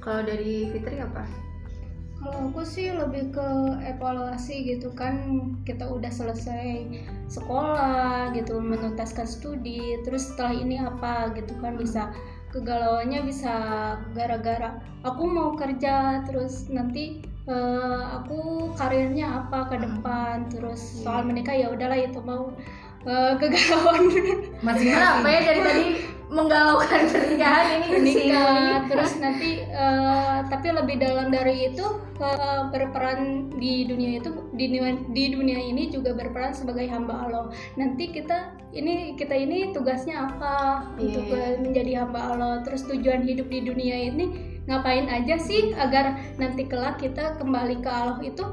Kalau 0.00 0.20
dari 0.20 0.68
Fitri 0.68 1.00
apa? 1.00 1.24
Kalau 2.14 2.52
aku 2.52 2.60
sih 2.60 2.92
lebih 2.92 3.32
ke 3.32 3.48
evaluasi 3.84 4.64
gitu 4.66 4.92
kan 4.92 5.16
kita 5.64 5.84
udah 5.84 6.08
selesai 6.08 6.84
sekolah 7.28 8.32
gitu 8.32 8.60
menuntaskan 8.60 9.24
studi 9.24 9.96
terus 10.04 10.28
setelah 10.28 10.52
ini 10.52 10.76
apa 10.76 11.32
gitu 11.32 11.56
kan 11.60 11.76
bisa 11.76 12.12
kegalauannya 12.48 13.24
bisa 13.24 13.52
gara-gara 14.12 14.76
aku 15.02 15.24
mau 15.24 15.52
kerja 15.52 16.20
terus 16.24 16.68
nanti 16.68 17.24
eh, 17.44 18.02
aku 18.16 18.70
karirnya 18.74 19.44
apa 19.44 19.68
ke 19.68 19.76
depan 19.76 20.48
terus 20.48 20.80
soal 21.04 21.22
Iya. 21.22 21.28
menikah 21.28 21.54
ya 21.54 21.66
udahlah 21.72 21.98
itu 21.98 22.20
mau 22.24 22.50
eh, 23.04 23.32
kegalauan. 23.40 24.02
Masing-masing 24.64 24.96
Kenapa 24.96 25.26
ya 25.28 25.40
dari 25.44 25.60
tadi 25.60 25.84
menggalaukan 26.24 27.02
pernikahan 27.12 27.66
ini 27.78 27.86
menikah 28.00 28.88
terus 28.90 29.12
nanti 29.20 29.60
eh, 29.60 30.38
tapi 30.48 30.72
lebih 30.72 30.96
dalam 30.98 31.28
dari 31.28 31.68
itu 31.68 31.84
eh, 32.18 32.62
berperan 32.72 33.52
di 33.60 33.84
dunia 33.84 34.18
itu 34.24 34.32
di 34.56 34.66
dunia, 34.72 34.96
di 35.12 35.24
dunia 35.30 35.58
ini 35.60 35.92
juga 35.92 36.16
berperan 36.16 36.56
sebagai 36.56 36.88
hamba 36.88 37.28
Allah. 37.28 37.44
Nanti 37.76 38.08
kita 38.08 38.56
ini 38.72 39.14
kita 39.20 39.36
ini 39.36 39.70
tugasnya 39.76 40.32
apa 40.32 40.88
Iya, 40.96 41.02
untuk 41.06 41.24
iya. 41.28 41.60
menjadi 41.60 41.92
hamba 42.02 42.20
Allah? 42.34 42.52
Terus 42.64 42.88
tujuan 42.88 43.20
hidup 43.22 43.46
di 43.52 43.60
dunia 43.62 43.96
ini 44.10 44.53
ngapain 44.64 45.06
aja 45.06 45.36
sih 45.36 45.72
agar 45.72 46.16
nanti 46.34 46.64
kelak 46.64 46.96
kita 46.96 47.36
kembali 47.36 47.78
ke 47.78 47.88
Allah 47.88 48.20
itu 48.20 48.44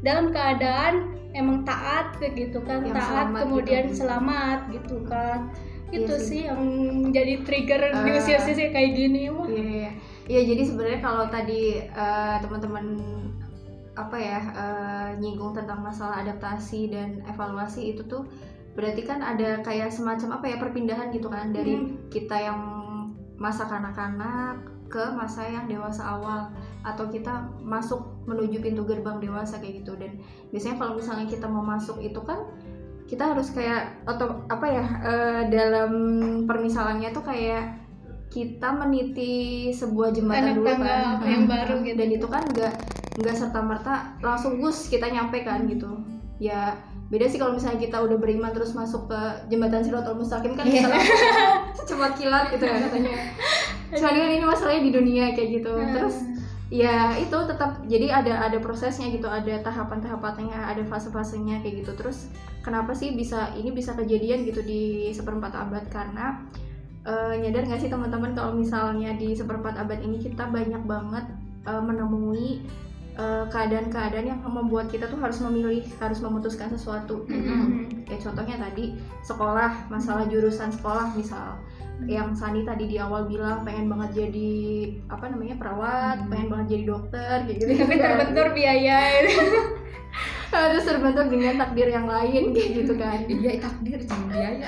dalam 0.00 0.28
keadaan 0.28 0.94
emang 1.32 1.64
taat 1.64 2.14
gitu 2.20 2.60
kan 2.60 2.84
Yang 2.84 2.94
taat 2.94 3.08
selamat 3.08 3.40
kemudian 3.42 3.84
gitu. 3.88 3.96
selamat 4.00 4.58
gitu 4.70 4.96
kan 5.04 5.38
Iya 5.88 5.96
itu 6.00 6.14
sih. 6.16 6.26
sih 6.26 6.40
yang 6.44 6.60
menjadi 7.02 7.34
trigger 7.42 7.80
di 7.94 8.10
Ah. 8.10 8.18
usia-usia 8.18 8.68
kayak 8.68 8.92
gini 8.92 9.28
wah 9.28 9.46
Iya, 9.46 9.62
iya. 9.62 9.90
Iya, 10.24 10.40
jadi 10.50 10.62
sebenarnya 10.64 11.00
kalau 11.00 11.24
tadi 11.28 11.60
eh, 11.80 12.36
teman-teman 12.40 12.86
apa 13.94 14.16
ya 14.16 14.40
eh, 14.42 15.08
nyinggung 15.18 15.54
tentang 15.54 15.80
masalah 15.80 16.20
adaptasi 16.20 16.90
dan 16.90 17.22
evaluasi 17.24 17.94
itu 17.94 18.02
tuh 18.04 18.26
berarti 18.74 19.06
kan 19.06 19.22
ada 19.22 19.62
kayak 19.62 19.88
semacam 19.88 20.34
apa 20.34 20.46
ya 20.50 20.56
perpindahan 20.58 21.08
gitu 21.08 21.28
kan 21.28 21.50
dari 21.50 21.78
Hmm. 21.78 22.10
kita 22.10 22.36
yang 22.36 22.58
masa 23.36 23.64
kanak-kanak 23.64 24.73
ke 24.94 25.02
masa 25.10 25.42
yang 25.50 25.66
dewasa 25.66 26.06
awal 26.06 26.54
atau 26.86 27.10
kita 27.10 27.50
masuk 27.66 27.98
menuju 28.30 28.62
pintu 28.62 28.86
gerbang 28.86 29.18
dewasa 29.18 29.58
kayak 29.58 29.82
gitu 29.82 29.98
dan 29.98 30.22
biasanya 30.54 30.78
kalau 30.78 30.94
misalnya 30.94 31.26
kita 31.26 31.50
mau 31.50 31.66
masuk 31.66 31.98
itu 31.98 32.22
kan 32.22 32.46
kita 33.10 33.34
harus 33.34 33.50
kayak 33.50 33.98
atau 34.06 34.46
apa 34.46 34.66
ya 34.70 34.84
eh, 35.02 35.42
dalam 35.50 35.92
permisalannya 36.46 37.10
tuh 37.10 37.26
kayak 37.26 37.82
kita 38.30 38.70
meniti 38.70 39.70
sebuah 39.70 40.14
jembatan 40.14 40.54
Anak 40.54 40.56
dulu 40.58 40.66
tangga 40.70 40.86
kan 40.86 41.26
yang 41.26 41.44
Hmm. 41.46 41.52
baru 41.54 41.74
gitu. 41.82 41.96
dan 41.98 42.08
itu 42.10 42.26
kan 42.30 42.42
nggak 42.50 42.74
nggak 43.18 43.34
serta 43.34 43.60
merta 43.62 43.94
langsung 44.22 44.58
gus 44.58 44.86
kita 44.90 45.06
nyampe 45.06 45.42
kan 45.42 45.66
gitu 45.66 45.90
ya 46.38 46.74
beda 47.12 47.26
sih 47.28 47.36
kalau 47.36 47.52
misalnya 47.52 47.78
kita 47.84 48.00
udah 48.00 48.16
beriman 48.16 48.50
terus 48.56 48.72
masuk 48.72 49.12
ke 49.12 49.20
jembatan 49.52 49.84
Siratul 49.84 50.16
Mustaqim 50.16 50.56
kan 50.56 50.64
bisa 50.64 50.88
langsung 50.88 51.86
cepat 51.94 52.12
kilat 52.16 52.48
gitu 52.50 52.64
ya 52.64 52.76
katanya. 52.88 53.14
Cuman 53.98 54.12
kan 54.16 54.30
ini 54.32 54.46
masalahnya 54.46 54.82
di 54.88 54.92
dunia 54.92 55.24
kayak 55.36 55.48
gitu. 55.60 55.72
Hmm. 55.72 55.92
terus 55.92 56.16
ya 56.72 57.14
itu 57.20 57.36
tetap 57.46 57.84
jadi 57.86 58.24
ada 58.24 58.48
ada 58.50 58.58
prosesnya 58.58 59.12
gitu 59.12 59.28
ada 59.28 59.60
tahapan-tahapannya 59.62 60.56
ada 60.56 60.82
fase-fasenya 60.88 61.60
kayak 61.60 61.84
gitu. 61.84 61.92
Terus 61.92 62.32
kenapa 62.64 62.96
sih 62.96 63.12
bisa 63.12 63.52
ini 63.52 63.70
bisa 63.70 63.92
kejadian 63.92 64.48
gitu 64.48 64.64
di 64.64 65.12
seperempat 65.12 65.52
abad? 65.52 65.84
Karena 65.92 66.40
eh, 67.04 67.34
nyadar 67.44 67.68
nggak 67.68 67.80
sih 67.84 67.92
teman-teman 67.92 68.32
kalau 68.32 68.56
misalnya 68.56 69.12
di 69.14 69.36
seperempat 69.36 69.76
abad 69.76 70.00
ini 70.00 70.16
kita 70.18 70.48
banyak 70.48 70.82
banget 70.88 71.24
eh, 71.68 71.82
menemui 71.84 72.64
eh, 73.14 73.44
keadaan-keadaan 73.48 74.26
yang 74.26 74.40
membuat 74.42 74.90
kita 74.90 75.06
tuh 75.06 75.18
harus 75.22 75.38
memilih 75.42 75.82
harus 76.02 76.18
memutuskan 76.18 76.70
sesuatu. 76.70 77.24
Mm-mm. 77.30 78.04
kayak 78.04 78.20
contohnya 78.20 78.60
tadi 78.60 78.98
sekolah 79.24 79.88
masalah 79.88 80.26
jurusan 80.28 80.70
sekolah 80.74 81.14
misal. 81.14 81.56
Yang 82.10 82.42
Sani 82.42 82.66
tadi 82.66 82.90
di 82.90 82.98
awal 82.98 83.30
bilang 83.30 83.62
pengen 83.62 83.86
banget 83.86 84.26
jadi 84.26 84.52
apa 85.06 85.30
namanya 85.30 85.54
perawat 85.56 86.26
Hmm. 86.26 86.30
pengen 86.30 86.48
banget 86.50 86.66
jadi 86.74 86.84
dokter 86.90 87.36
kayak 87.46 87.58
gitu 87.62 87.72
tapi 87.86 87.94
terbentur 87.96 88.46
biaya. 88.50 88.98
Terus 90.54 90.86
terbentur 90.86 91.26
dengan 91.26 91.58
takdir 91.58 91.90
yang 91.90 92.06
lain 92.06 92.54
kayak 92.54 92.70
gitu 92.82 92.94
kan. 92.94 93.18
Iya 93.30 93.62
takdir 93.62 93.98
jangan 94.02 94.26
biaya. 94.30 94.66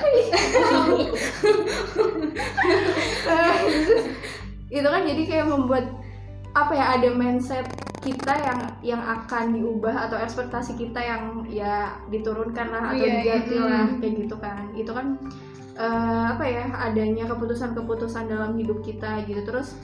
Itu 4.71 4.89
kan 4.91 5.03
jadi 5.07 5.23
kayak 5.27 5.47
membuat 5.47 5.85
apa 6.57 6.73
ya 6.73 6.87
ada 6.99 7.09
mindset 7.13 7.67
kita 8.07 8.33
yang 8.38 8.61
yang 8.81 9.03
akan 9.03 9.51
diubah 9.53 10.07
atau 10.07 10.16
ekspektasi 10.16 10.79
kita 10.79 11.03
yang 11.03 11.23
ya 11.45 11.75
diturunkan 12.07 12.66
lah 12.71 12.83
atau 12.88 12.97
Iya, 12.97 13.07
iya. 13.07 13.16
diganti 13.42 13.57
lah 13.59 13.85
Hmm. 13.85 13.99
kayak 13.99 14.14
gitu 14.23 14.37
kan. 14.38 14.62
Itu 14.73 14.92
kan 14.92 15.07
eh, 15.77 16.25
apa 16.31 16.45
ya 16.47 16.64
adanya 16.81 17.27
keputusan-keputusan 17.27 18.25
dalam 18.27 18.55
hidup 18.55 18.81
kita 18.81 19.27
gitu. 19.27 19.42
Terus 19.42 19.75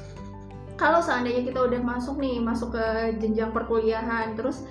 kalau 0.75 0.99
seandainya 0.99 1.45
kita 1.45 1.61
udah 1.61 1.81
masuk 1.81 2.17
nih 2.17 2.39
masuk 2.39 2.73
ke 2.73 2.87
jenjang 3.19 3.51
perkuliahan 3.51 4.33
terus 4.33 4.65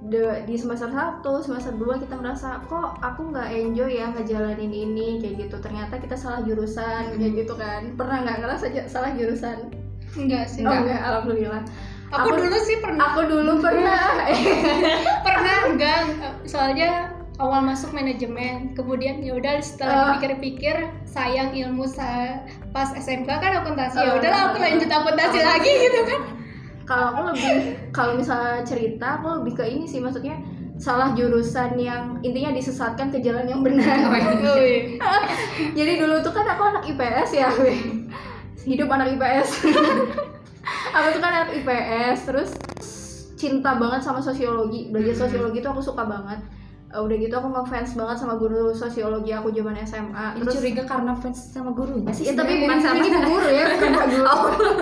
de- 0.00 0.42
di 0.44 0.54
semester 0.54 0.86
1, 0.88 1.22
semester 1.40 1.70
2 1.72 1.98
kita 1.98 2.14
merasa 2.14 2.58
kok 2.64 2.98
aku 2.98 3.30
nggak 3.30 3.48
enjoy 3.50 3.90
ya 3.92 4.10
ngejalanin 4.10 4.70
ini? 4.70 5.18
Kayak 5.18 5.46
gitu. 5.46 5.56
Ternyata 5.58 5.98
kita 5.98 6.14
salah 6.14 6.42
jurusan 6.42 7.14
kayak 7.14 7.34
gitu 7.36 7.54
kan. 7.54 7.94
Pernah 7.94 8.16
nggak 8.22 8.38
ngerasa 8.40 8.64
salah 8.86 9.10
jurusan? 9.12 9.70
Enggak 10.14 10.48
sih. 10.48 10.62
Oh 10.62 10.70
Enggak. 10.70 10.82
enggak 10.90 11.00
alhamdulillah 11.04 11.62
aku, 12.08 12.28
Aku- 12.28 12.38
dulu 12.38 12.56
sih 12.58 12.76
pernah. 12.78 13.02
Aku 13.06 13.20
dulu 13.24 13.52
pernah. 13.64 14.02
Pernah 15.20 15.56
enggak. 15.66 16.00
Soalnya 16.44 17.12
awal 17.38 17.62
masuk 17.62 17.92
manajemen 17.92 18.74
kemudian 18.74 19.22
ya 19.22 19.32
udah 19.32 19.54
Uh. 19.54 19.62
setelah 19.62 19.94
dipikir-pikir 20.10 20.74
sayang 21.04 21.54
ilmu 21.54 21.86
saya 21.86 22.42
pas 22.70 22.90
SMK 22.90 23.28
kan 23.28 23.62
akuntansi. 23.62 23.96
Ya 23.96 24.10
Uh. 24.10 24.18
udahlah 24.18 24.40
aku 24.50 24.56
lanjut 24.58 24.88
akuntansi 24.88 25.38
lagi 25.40 25.70
gitu 25.80 26.00
kan. 26.04 26.20
Kalau 26.82 27.06
aku 27.12 27.20
lebih 27.30 27.54
kalau 27.92 28.16
misalnya 28.16 28.64
cerita 28.64 29.20
aku 29.20 29.44
lebih 29.44 29.52
ke 29.54 29.64
ini 29.66 29.84
sih 29.84 30.00
maksudnya 30.00 30.40
salah 30.78 31.10
jurusan 31.12 31.74
yang 31.74 32.16
intinya 32.22 32.54
disesatkan 32.54 33.10
ke 33.10 33.18
jalan 33.18 33.44
yang 33.44 33.60
benar. 33.60 33.98
Jadi 35.78 35.92
dulu 35.98 36.22
tuh 36.22 36.32
kan 36.32 36.46
aku 36.46 36.62
anak 36.64 36.86
IPS 36.86 37.30
ya 37.34 37.50
hidup 38.62 38.88
anak 38.88 39.14
IPS 39.14 39.50
aku 40.94 41.08
tuh 41.16 41.20
kan 41.20 41.32
anak 41.32 41.50
IPS 41.54 42.18
terus 42.28 42.50
cinta 43.38 43.78
banget 43.78 44.02
sama 44.02 44.18
sosiologi. 44.18 44.90
Belajar 44.90 45.28
sosiologi 45.28 45.62
tuh 45.62 45.70
aku 45.72 45.82
suka 45.82 46.02
banget. 46.04 46.40
Eh, 46.88 46.96
udah 46.96 47.16
gitu 47.20 47.36
aku 47.36 47.52
ngefans 47.52 48.00
banget 48.00 48.16
sama 48.16 48.40
guru 48.40 48.72
sosiologi 48.72 49.28
aku 49.28 49.52
zaman 49.52 49.76
SMA 49.84 50.40
Ini 50.40 50.40
terus? 50.40 50.56
Curiga 50.56 50.82
karena 50.88 51.12
fans 51.12 51.52
sama 51.52 51.76
gurunya? 51.76 52.08
Sih 52.16 52.24
Ya 52.24 52.32
tapi 52.32 52.64
bukan 52.64 52.80
sama. 52.80 52.96
ini 53.04 53.08
bu 53.12 53.20
guru 53.28 53.48
ya, 53.52 53.64
bukan 53.76 53.92
guru. 54.08 54.36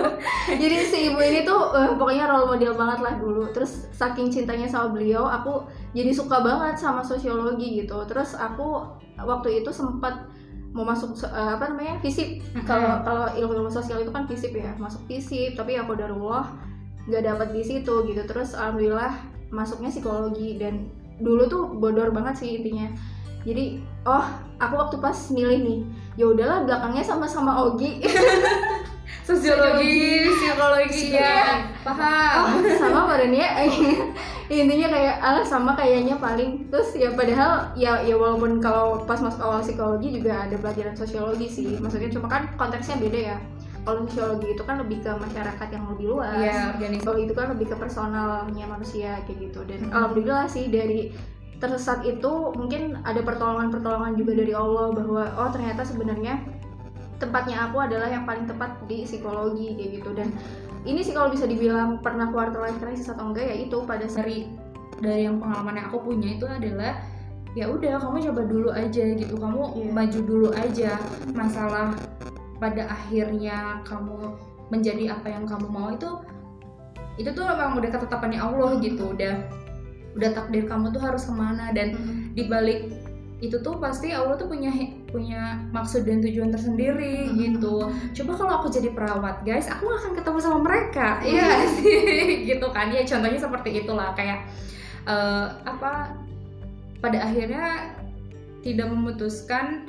Jadi 0.63 0.75
si 0.87 0.97
ibu 1.11 1.19
ini 1.19 1.43
tuh 1.43 1.75
eh, 1.75 1.99
pokoknya 1.99 2.31
role 2.31 2.47
model 2.55 2.79
banget 2.79 2.99
lah 3.03 3.13
dulu. 3.19 3.51
Terus 3.51 3.91
saking 3.91 4.31
cintanya 4.31 4.71
sama 4.71 4.95
beliau, 4.95 5.27
aku 5.27 5.67
jadi 5.91 6.13
suka 6.15 6.39
banget 6.39 6.79
sama 6.79 7.03
sosiologi 7.03 7.83
gitu. 7.83 7.99
Terus 8.07 8.39
aku 8.39 8.87
waktu 9.19 9.59
itu 9.59 9.69
sempat 9.75 10.31
mau 10.75 10.83
masuk 10.83 11.15
eh, 11.23 11.51
apa 11.55 11.71
namanya 11.71 11.99
fisip. 12.03 12.43
Kalau 12.63 13.03
kalau 13.03 13.27
ilmu-ilmu 13.35 13.71
sosial 13.71 14.03
itu 14.03 14.11
kan 14.11 14.25
fisip 14.25 14.51
ya, 14.55 14.75
masuk 14.79 15.03
fisip. 15.07 15.55
Tapi 15.55 15.79
aku 15.79 15.95
darullah 15.95 16.51
nggak 17.07 17.23
dapat 17.23 17.47
di 17.55 17.63
situ 17.63 17.93
gitu. 18.07 18.21
Terus 18.27 18.55
alhamdulillah 18.55 19.15
masuknya 19.51 19.91
psikologi 19.91 20.59
dan 20.59 20.91
dulu 21.23 21.47
tuh 21.47 21.63
bodor 21.77 22.11
banget 22.11 22.43
sih 22.43 22.61
intinya. 22.61 22.91
Jadi 23.47 23.79
oh 24.03 24.25
aku 24.59 24.73
waktu 24.75 24.95
pas 24.99 25.15
milih 25.31 25.59
nih 25.63 25.79
ya 26.17 26.25
udahlah 26.33 26.65
belakangnya 26.65 27.05
sama-sama 27.05 27.69
Ogi 27.69 28.01
sosiologi, 29.27 30.31
psikologi 30.31 31.03
ya. 31.11 31.67
Paham. 31.83 32.63
oh, 32.63 32.71
sama 32.79 32.99
badannya 33.05 33.47
intinya 34.47 34.87
kayak 34.87 35.15
alah 35.19 35.43
sama 35.43 35.75
kayaknya 35.75 36.15
paling 36.15 36.71
terus 36.71 36.95
ya 36.95 37.11
padahal 37.11 37.67
ya 37.75 37.99
ya 37.99 38.15
walaupun 38.15 38.63
kalau 38.63 39.03
pas 39.03 39.19
masuk 39.19 39.43
awal 39.43 39.59
psikologi 39.59 40.15
juga 40.15 40.47
ada 40.47 40.55
pelajaran 40.55 40.95
sosiologi 40.95 41.47
sih 41.47 41.67
maksudnya 41.77 42.07
cuma 42.07 42.31
kan 42.31 42.47
konteksnya 42.55 42.95
beda 42.95 43.19
ya 43.35 43.37
kalau 43.83 44.07
sosiologi 44.07 44.55
itu 44.55 44.63
kan 44.63 44.79
lebih 44.79 44.99
ke 44.99 45.11
masyarakat 45.11 45.67
yang 45.69 45.85
lebih 45.91 46.05
luas 46.09 46.31
Iya, 46.33 46.71
organisasi. 46.73 47.03
kalau 47.03 47.19
itu 47.19 47.33
kan 47.33 47.47
lebih 47.51 47.65
ke 47.67 47.75
personalnya 47.75 48.65
manusia 48.65 49.11
kayak 49.27 49.37
gitu 49.43 49.59
dan 49.63 49.79
Mhm. 49.83 49.91
alhamdulillah 49.91 50.47
sih 50.47 50.65
dari 50.67 51.11
tersesat 51.57 52.05
itu 52.05 52.31
mungkin 52.53 53.01
ada 53.01 53.19
pertolongan-pertolongan 53.19 54.13
juga 54.13 54.31
dari 54.37 54.53
Allah 54.53 54.93
bahwa 54.93 55.23
oh 55.35 55.49
ternyata 55.49 55.81
sebenarnya 55.81 56.37
tempatnya 57.17 57.69
aku 57.69 57.77
adalah 57.81 58.07
yang 58.09 58.23
paling 58.23 58.45
tepat 58.45 58.77
di 58.85 59.03
psikologi 59.05 59.73
kayak 59.77 59.89
gitu. 60.01 60.09
Dan 60.13 60.29
ini 60.85 61.01
sih 61.01 61.13
kalau 61.13 61.33
bisa 61.33 61.49
dibilang 61.49 61.99
pernah 61.99 62.29
quarter 62.29 62.61
life 62.61 62.77
crisis 62.79 63.09
atau 63.09 63.33
enggak 63.33 63.49
ya 63.49 63.55
itu 63.67 63.77
pada 63.83 64.05
saat 64.05 64.25
dari 64.25 64.47
dari 65.01 65.29
yang 65.29 65.37
pengalaman 65.37 65.77
yang 65.77 65.87
aku 65.93 65.99
punya 66.09 66.37
itu 66.37 66.45
adalah 66.45 67.01
ya 67.57 67.65
udah 67.69 67.97
kamu 67.97 68.17
coba 68.31 68.41
dulu 68.45 68.69
aja 68.73 69.03
gitu. 69.17 69.33
Kamu 69.37 69.61
Iya. 69.73 69.89
maju 69.93 70.19
dulu 70.21 70.47
aja 70.53 70.91
masalah 71.33 71.93
pada 72.57 72.89
akhirnya 72.89 73.81
kamu 73.85 74.37
menjadi 74.69 75.17
apa 75.17 75.27
yang 75.29 75.45
kamu 75.49 75.67
mau. 75.69 75.89
Itu 75.93 76.21
itu 77.17 77.33
tuh 77.33 77.43
memang 77.49 77.81
udah 77.81 77.89
ketetapannya 77.89 78.37
Allah 78.37 78.77
gitu. 78.77 79.17
Udah 79.17 79.41
udah 80.17 80.29
takdir 80.33 80.65
kamu 80.65 80.93
tuh 80.93 81.01
harus 81.01 81.25
ke 81.25 81.33
mana? 81.33 81.73
Dan 81.73 81.97
di 82.33 82.45
balik 82.45 83.06
itu 83.37 83.53
tuh 83.61 83.77
pasti 83.77 84.09
Allah 84.09 84.33
tuh 84.33 84.49
punya 84.49 84.73
punya 85.13 85.61
maksud 85.69 86.09
dan 86.09 86.25
tujuan 86.25 86.49
tersendiri 86.49 87.29
Mhm. 87.29 87.37
gitu. 87.37 87.75
Coba 88.21 88.31
kalau 88.33 88.53
aku 88.61 88.67
jadi 88.73 88.89
perawat, 88.89 89.45
guys, 89.45 89.69
aku 89.69 89.85
gak 89.85 89.99
akan 90.01 90.13
ketemu 90.17 90.37
sama 90.41 90.59
mereka. 90.65 91.21
Iya 91.21 91.49
sih, 91.77 92.01
gitu 92.49 92.67
kan? 92.73 92.89
Ya 92.89 93.05
contohnya 93.05 93.37
seperti 93.37 93.85
itulah 93.85 94.17
kayak 94.17 94.49
eh, 95.05 95.47
apa 95.63 96.17
pada 96.97 97.17
akhirnya 97.23 97.93
tidak 98.65 98.89
memutuskan 98.89 99.85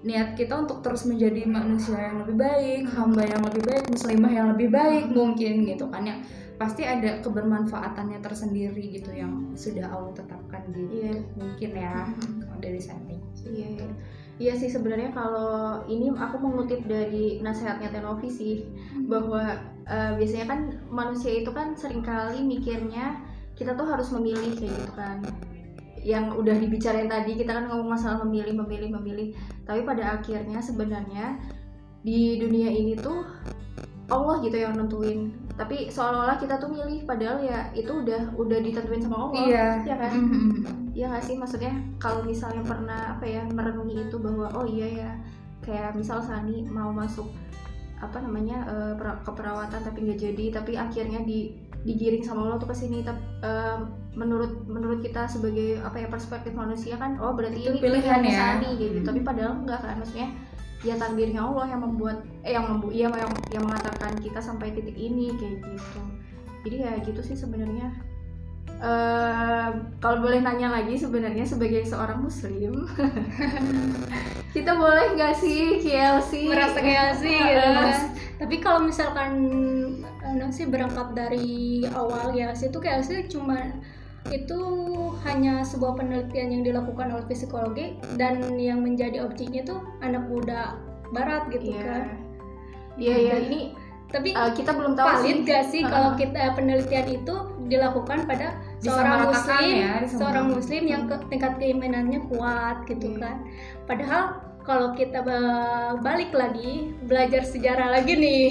niat 0.00 0.38
kita 0.38 0.54
untuk 0.56 0.80
terus 0.80 1.04
menjadi 1.04 1.44
manusia 1.44 1.98
yang 1.98 2.24
lebih 2.24 2.40
baik, 2.40 2.82
hamba 2.96 3.22
yang 3.26 3.42
lebih 3.44 3.62
baik, 3.68 3.84
muslimah 3.90 4.32
yang 4.32 4.46
lebih 4.56 4.72
baik 4.72 5.04
mungkin 5.12 5.66
gitu 5.68 5.90
kan 5.92 6.06
ya. 6.06 6.16
Pasti 6.58 6.82
ada 6.82 7.22
kebermanfaatannya 7.22 8.18
tersendiri 8.18 8.90
gitu 8.90 9.14
yang 9.14 9.54
sudah 9.54 9.86
Allah 9.88 10.12
tetapkan 10.12 10.66
gitu. 10.74 10.90
Iya. 10.90 11.14
Mungkin 11.38 11.70
ya 11.78 12.10
kalau 12.18 12.58
dari 12.58 12.80
setting. 12.82 13.22
Iya, 13.46 13.68
iya. 13.78 13.88
Iya 14.38 14.54
sih 14.54 14.70
sebenarnya 14.70 15.10
kalau 15.10 15.82
ini 15.90 16.14
aku 16.14 16.38
mengutip 16.38 16.86
dari 16.86 17.42
nasihatnya 17.42 17.90
Tenovi 17.90 18.30
sih 18.30 18.70
bahwa 19.10 19.58
eh, 19.82 20.12
biasanya 20.14 20.46
kan 20.46 20.60
manusia 20.94 21.42
itu 21.42 21.50
kan 21.50 21.74
sering 21.74 22.06
kali 22.06 22.46
mikirnya 22.46 23.18
kita 23.58 23.74
tuh 23.74 23.90
harus 23.90 24.14
memilih 24.14 24.54
kayak 24.54 24.70
gitu 24.70 24.92
kan 24.94 25.18
yang 26.06 26.30
udah 26.38 26.54
dibicarain 26.54 27.10
tadi 27.10 27.34
kita 27.34 27.50
kan 27.50 27.66
ngomong 27.66 27.98
masalah 27.98 28.22
memilih 28.22 28.54
memilih 28.62 28.94
memilih 28.94 29.28
tapi 29.66 29.82
pada 29.82 30.22
akhirnya 30.22 30.62
sebenarnya 30.62 31.42
di 32.06 32.38
dunia 32.38 32.70
ini 32.70 32.94
tuh 32.94 33.26
Allah 34.08 34.40
gitu 34.40 34.56
yang 34.56 34.72
nentuin 34.72 35.28
tapi 35.52 35.86
seolah-olah 35.86 36.36
kita 36.36 36.56
tuh 36.56 36.68
milih 36.68 37.04
padahal 37.04 37.38
ya 37.38 37.68
itu 37.72 37.90
udah 37.92 38.32
udah 38.32 38.58
ditentuin 38.58 39.00
sama 39.00 39.16
Allah 39.22 39.44
Iya. 39.44 39.66
ya 39.84 39.96
kan 39.96 40.10
Mhm. 40.12 40.50
Iya 40.92 41.06
nggak 41.08 41.24
sih 41.24 41.34
maksudnya 41.34 41.70
kalau 41.96 42.22
misalnya 42.22 42.62
pernah 42.62 43.12
apa 43.12 43.24
ya 43.24 43.42
merenungi 43.46 44.02
itu 44.02 44.16
bahwa 44.18 44.50
oh 44.52 44.64
iya 44.64 44.88
ya 44.98 45.10
kayak 45.60 45.92
misal 45.92 46.18
Sani 46.18 46.64
mau 46.64 46.90
masuk 46.90 47.28
apa 47.98 48.18
namanya 48.18 48.62
eh, 48.64 48.92
pera- 48.94 49.20
keperawatan 49.20 49.80
tapi 49.80 49.98
nggak 50.00 50.18
jadi 50.20 50.44
tapi 50.52 50.72
akhirnya 50.74 51.22
di 51.22 51.54
digiring 51.80 52.22
sama 52.22 52.42
Allah 52.44 52.58
tuh 52.58 52.66
ke 52.66 52.76
sini 52.76 53.02
Tap- 53.02 53.22
eh, 53.40 53.78
menurut 54.12 54.66
menurut 54.66 54.98
kita 54.98 55.26
sebagai 55.26 55.78
apa 55.78 55.96
ya 55.96 56.08
perspektif 56.08 56.50
manusia 56.52 56.94
kan 56.94 57.14
oh 57.16 57.30
berarti 57.32 57.60
Itu 57.60 57.70
ini 57.72 57.78
pilihan 57.80 58.20
ya. 58.20 58.38
Sani 58.56 58.68
gitu 58.76 58.98
Hmm. 58.98 59.06
tapi 59.06 59.20
padahal 59.22 59.52
enggak 59.58 59.78
kan 59.80 59.94
maksudnya 59.96 60.28
ya 60.86 60.94
takdirnya 60.94 61.42
Allah 61.42 61.74
yang 61.74 61.82
membuat 61.82 62.22
eh 62.46 62.54
yang 62.54 62.70
membu 62.70 62.94
ya 62.94 63.10
yang 63.10 63.32
yang 63.50 63.64
mengantarkan 63.66 64.14
kita 64.22 64.38
sampai 64.38 64.70
titik 64.70 64.94
ini 64.94 65.34
kayak 65.34 65.64
gitu. 65.66 66.00
Jadi 66.66 66.76
ya 66.82 66.92
gitu 67.02 67.20
sih 67.22 67.34
sebenarnya. 67.34 68.08
Eh, 68.78 69.68
kalau 69.98 70.22
boleh 70.22 70.38
nanya 70.38 70.70
lagi 70.70 70.94
sebenarnya 70.94 71.42
sebagai 71.42 71.82
seorang 71.82 72.22
muslim 72.22 72.86
kita 74.54 74.70
boleh 74.78 75.18
nggak 75.18 75.34
sih 75.34 75.82
KLC 75.82 76.46
merasa 76.46 76.78
sih 77.18 77.26
gitu. 77.26 77.58
Eh, 77.58 77.74
kan. 77.74 78.14
tapi 78.38 78.62
kalau 78.62 78.86
misalkan 78.86 79.34
anak 80.22 80.54
sih 80.54 80.70
berangkat 80.70 81.10
dari 81.10 81.82
awal 81.90 82.30
ya 82.30 82.54
sih 82.54 82.70
itu 82.70 82.78
sih 83.02 83.26
cuma 83.26 83.58
itu 84.30 84.58
hanya 85.20 85.60
sebuah 85.62 85.94
penelitian 85.94 86.48
yang 86.50 86.62
dilakukan 86.62 87.10
oleh 87.10 87.26
psikologi 87.26 87.86
dan 88.14 88.38
yang 88.54 88.80
menjadi 88.80 89.22
objeknya 89.22 89.64
tuh 89.64 89.80
anak 89.98 90.24
muda 90.24 90.78
barat 91.08 91.48
gitu 91.48 91.72
Iya. 91.72 91.82
kan 91.82 92.02
Iya 92.94 93.14
iya 93.16 93.36
ini 93.40 93.60
tapi 94.08 94.32
eh, 94.32 94.52
kita 94.52 94.72
belum 94.72 94.92
tahu 94.94 95.04
valid 95.06 95.20
sih 95.22 95.44
gak 95.44 95.64
sih 95.68 95.82
Uh-uh. 95.82 95.92
kalau 95.92 96.10
kita 96.14 96.40
penelitian 96.52 97.06
itu 97.12 97.34
dilakukan 97.66 98.24
pada 98.24 98.56
seorang 98.78 99.28
muslim 99.28 99.68
ya, 99.76 99.94
seorang 100.08 100.46
muslim 100.48 100.82
yang 100.82 101.02
ke- 101.04 101.28
tingkat 101.28 101.52
keimanannya 101.56 102.24
kuat 102.26 102.84
gitu 102.84 103.12
Iya. 103.12 103.20
kan 103.20 103.36
padahal 103.84 104.22
kalau 104.62 104.92
kita 104.92 105.20
ba- 105.20 105.96
balik 105.98 106.32
lagi 106.32 106.92
belajar 107.02 107.40
sejarah 107.42 107.88
lagi 107.90 108.12
nih 108.14 108.48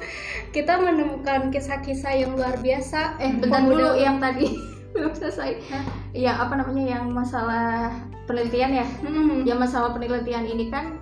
kita 0.54 0.74
menemukan 0.76 1.50
kisah-kisah 1.50 2.12
yang 2.16 2.34
luar 2.34 2.54
biasa 2.56 3.18
eh 3.18 3.30
bentar 3.32 3.62
dulu 3.62 3.94
yang 3.94 4.18
tadi 4.18 4.50
belum 4.96 5.12
selesai 5.12 5.50
Hah? 5.68 5.84
ya 6.10 6.32
apa 6.40 6.56
namanya 6.56 6.96
yang 6.96 7.12
masalah 7.12 7.92
penelitian 8.24 8.72
ya 8.74 8.86
Hmm. 9.04 9.44
ya 9.44 9.54
masalah 9.54 9.92
penelitian 9.92 10.44
ini 10.44 10.66
kan 10.66 10.96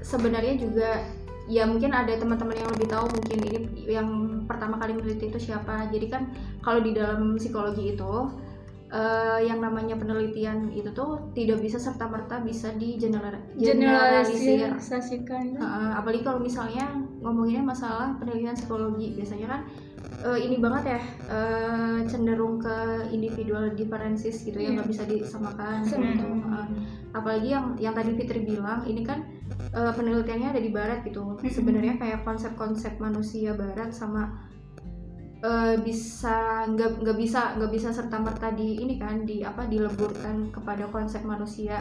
sebenarnya 0.00 0.56
juga 0.56 1.04
ya 1.46 1.62
mungkin 1.62 1.94
ada 1.94 2.10
teman-teman 2.10 2.58
yang 2.58 2.70
lebih 2.74 2.88
tahu 2.90 3.06
mungkin 3.06 3.38
ini 3.38 3.58
yang 3.86 4.08
pertama 4.50 4.78
kali 4.78 4.98
meneliti 4.98 5.30
itu 5.30 5.38
siapa 5.38 5.86
jadi 5.90 6.06
kan 6.08 6.22
kalau 6.58 6.82
di 6.82 6.90
dalam 6.90 7.38
psikologi 7.38 7.94
itu 7.94 8.12
eh, 8.88 9.40
yang 9.42 9.58
namanya 9.58 9.94
penelitian 9.94 10.70
itu 10.70 10.90
tuh 10.90 11.30
tidak 11.34 11.58
bisa 11.58 11.78
serta 11.78 12.06
merta 12.06 12.38
bisa 12.38 12.70
di 12.72 12.94
general- 12.96 13.42
generalisir 13.58 14.58
Heeh, 15.58 15.90
apalagi 15.94 16.22
kalau 16.22 16.38
misalnya 16.38 16.86
ngomonginnya 17.18 17.62
masalah 17.64 18.14
penelitian 18.16 18.54
psikologi 18.54 19.14
biasanya 19.14 19.46
kan 19.48 19.60
eh, 20.22 20.38
ini 20.40 20.56
banget 20.56 20.84
ya 20.92 21.00
eh, 21.28 21.98
cenderung 22.04 22.56
ke 22.56 22.76
individual 23.10 23.72
differences 23.72 24.42
gitu 24.42 24.56
ya 24.56 24.70
Iya. 24.70 24.74
nggak 24.76 24.88
bisa 24.88 25.02
disamakan 25.04 25.80
gitu. 25.82 26.26
Heeh. 26.26 26.66
apalagi 27.12 27.48
yang 27.48 27.66
yang 27.76 27.94
tadi 27.94 28.12
Fitri 28.12 28.44
bilang 28.44 28.84
ini 28.84 29.00
kan 29.00 29.24
eh, 29.72 29.92
penelitiannya 29.92 30.52
ada 30.52 30.60
di 30.60 30.70
barat 30.70 31.00
gitu 31.02 31.36
Hmm. 31.36 31.48
sebenarnya 31.48 31.96
kayak 31.96 32.20
konsep-konsep 32.22 32.96
manusia 32.98 33.52
barat 33.52 33.88
sama 33.90 34.44
eh, 35.40 35.76
bisa 35.78 36.64
nggak 36.66 37.00
nggak 37.00 37.16
bisa 37.16 37.56
nggak 37.56 37.70
bisa 37.70 37.88
serta 37.90 38.16
merta 38.18 38.48
di 38.50 38.80
ini 38.80 38.96
kan 38.96 39.22
di 39.22 39.40
apa 39.40 39.64
dileburkan 39.64 40.48
kepada 40.50 40.88
konsep 40.88 41.22
manusia 41.22 41.80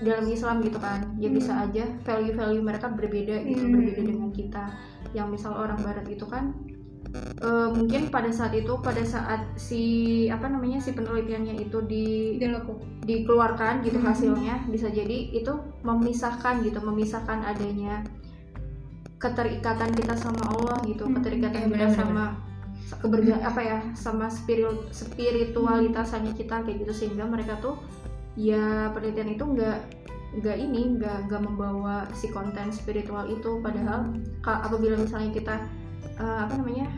dalam 0.00 0.26
Islam 0.26 0.60
gitu 0.60 0.76
kan 0.76 1.12
ya 1.16 1.28
bisa 1.28 1.52
Hmm. 1.54 1.64
aja 1.70 1.84
value-value 2.02 2.60
mereka 2.60 2.88
berbeda 2.90 3.36
gitu 3.44 3.64
Hmm. 3.64 3.74
berbeda 3.74 4.02
dengan 4.02 4.30
kita 4.30 4.64
yang 5.12 5.30
misal 5.30 5.54
orang 5.54 5.78
Barat 5.78 6.08
itu 6.08 6.24
kan 6.26 6.50
eh, 7.12 7.68
mungkin 7.70 8.08
pada 8.10 8.30
saat 8.32 8.56
itu 8.56 8.72
pada 8.80 9.02
saat 9.04 9.44
si 9.54 9.82
apa 10.32 10.48
namanya 10.50 10.80
si 10.82 10.90
penelitiannya 10.96 11.60
itu 11.60 11.78
di 11.84 12.36
dilakukan 12.40 12.82
dikeluarkan 13.04 13.84
gitu 13.84 14.00
Hmm. 14.00 14.08
hasilnya 14.10 14.54
bisa 14.72 14.88
jadi 14.88 15.30
itu 15.30 15.52
memisahkan 15.84 16.64
gitu 16.64 16.80
memisahkan 16.80 17.44
adanya 17.44 18.02
keterikatan 19.20 19.90
kita 19.94 20.14
sama 20.18 20.42
Allah 20.52 20.78
gitu 20.84 21.04
Hmm. 21.06 21.20
keterikatan 21.20 21.68
Iya, 21.68 21.70
kita 21.72 21.88
sama 21.94 22.24
keberga 23.00 23.40
apa 23.40 23.60
ya 23.64 23.78
sama 23.96 24.28
spirit 24.28 24.92
spiritualitasannya 24.92 26.36
kita 26.36 26.66
kayak 26.66 26.84
gitu 26.84 26.92
sehingga 26.92 27.24
mereka 27.24 27.56
tuh 27.62 27.80
ya 28.36 28.90
penelitian 28.92 29.38
itu 29.38 29.44
nggak 29.46 29.78
nggak 30.34 30.56
ini 30.58 30.98
nggak 30.98 31.30
nggak 31.30 31.42
membawa 31.46 32.10
si 32.12 32.26
konten 32.34 32.74
spiritual 32.74 33.24
itu 33.30 33.62
padahal 33.62 34.10
apabila 34.42 34.98
misalnya 34.98 35.30
kita 35.30 35.54
eh, 36.18 36.38
apa 36.44 36.54
namanya 36.58 36.88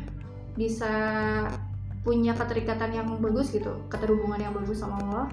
bisa 0.56 0.92
punya 2.06 2.32
keterikatan 2.38 2.94
yang 2.94 3.08
bagus 3.18 3.50
gitu 3.50 3.82
keterhubungan 3.90 4.38
yang 4.38 4.54
bagus 4.54 4.80
sama 4.80 5.02
Allah 5.02 5.26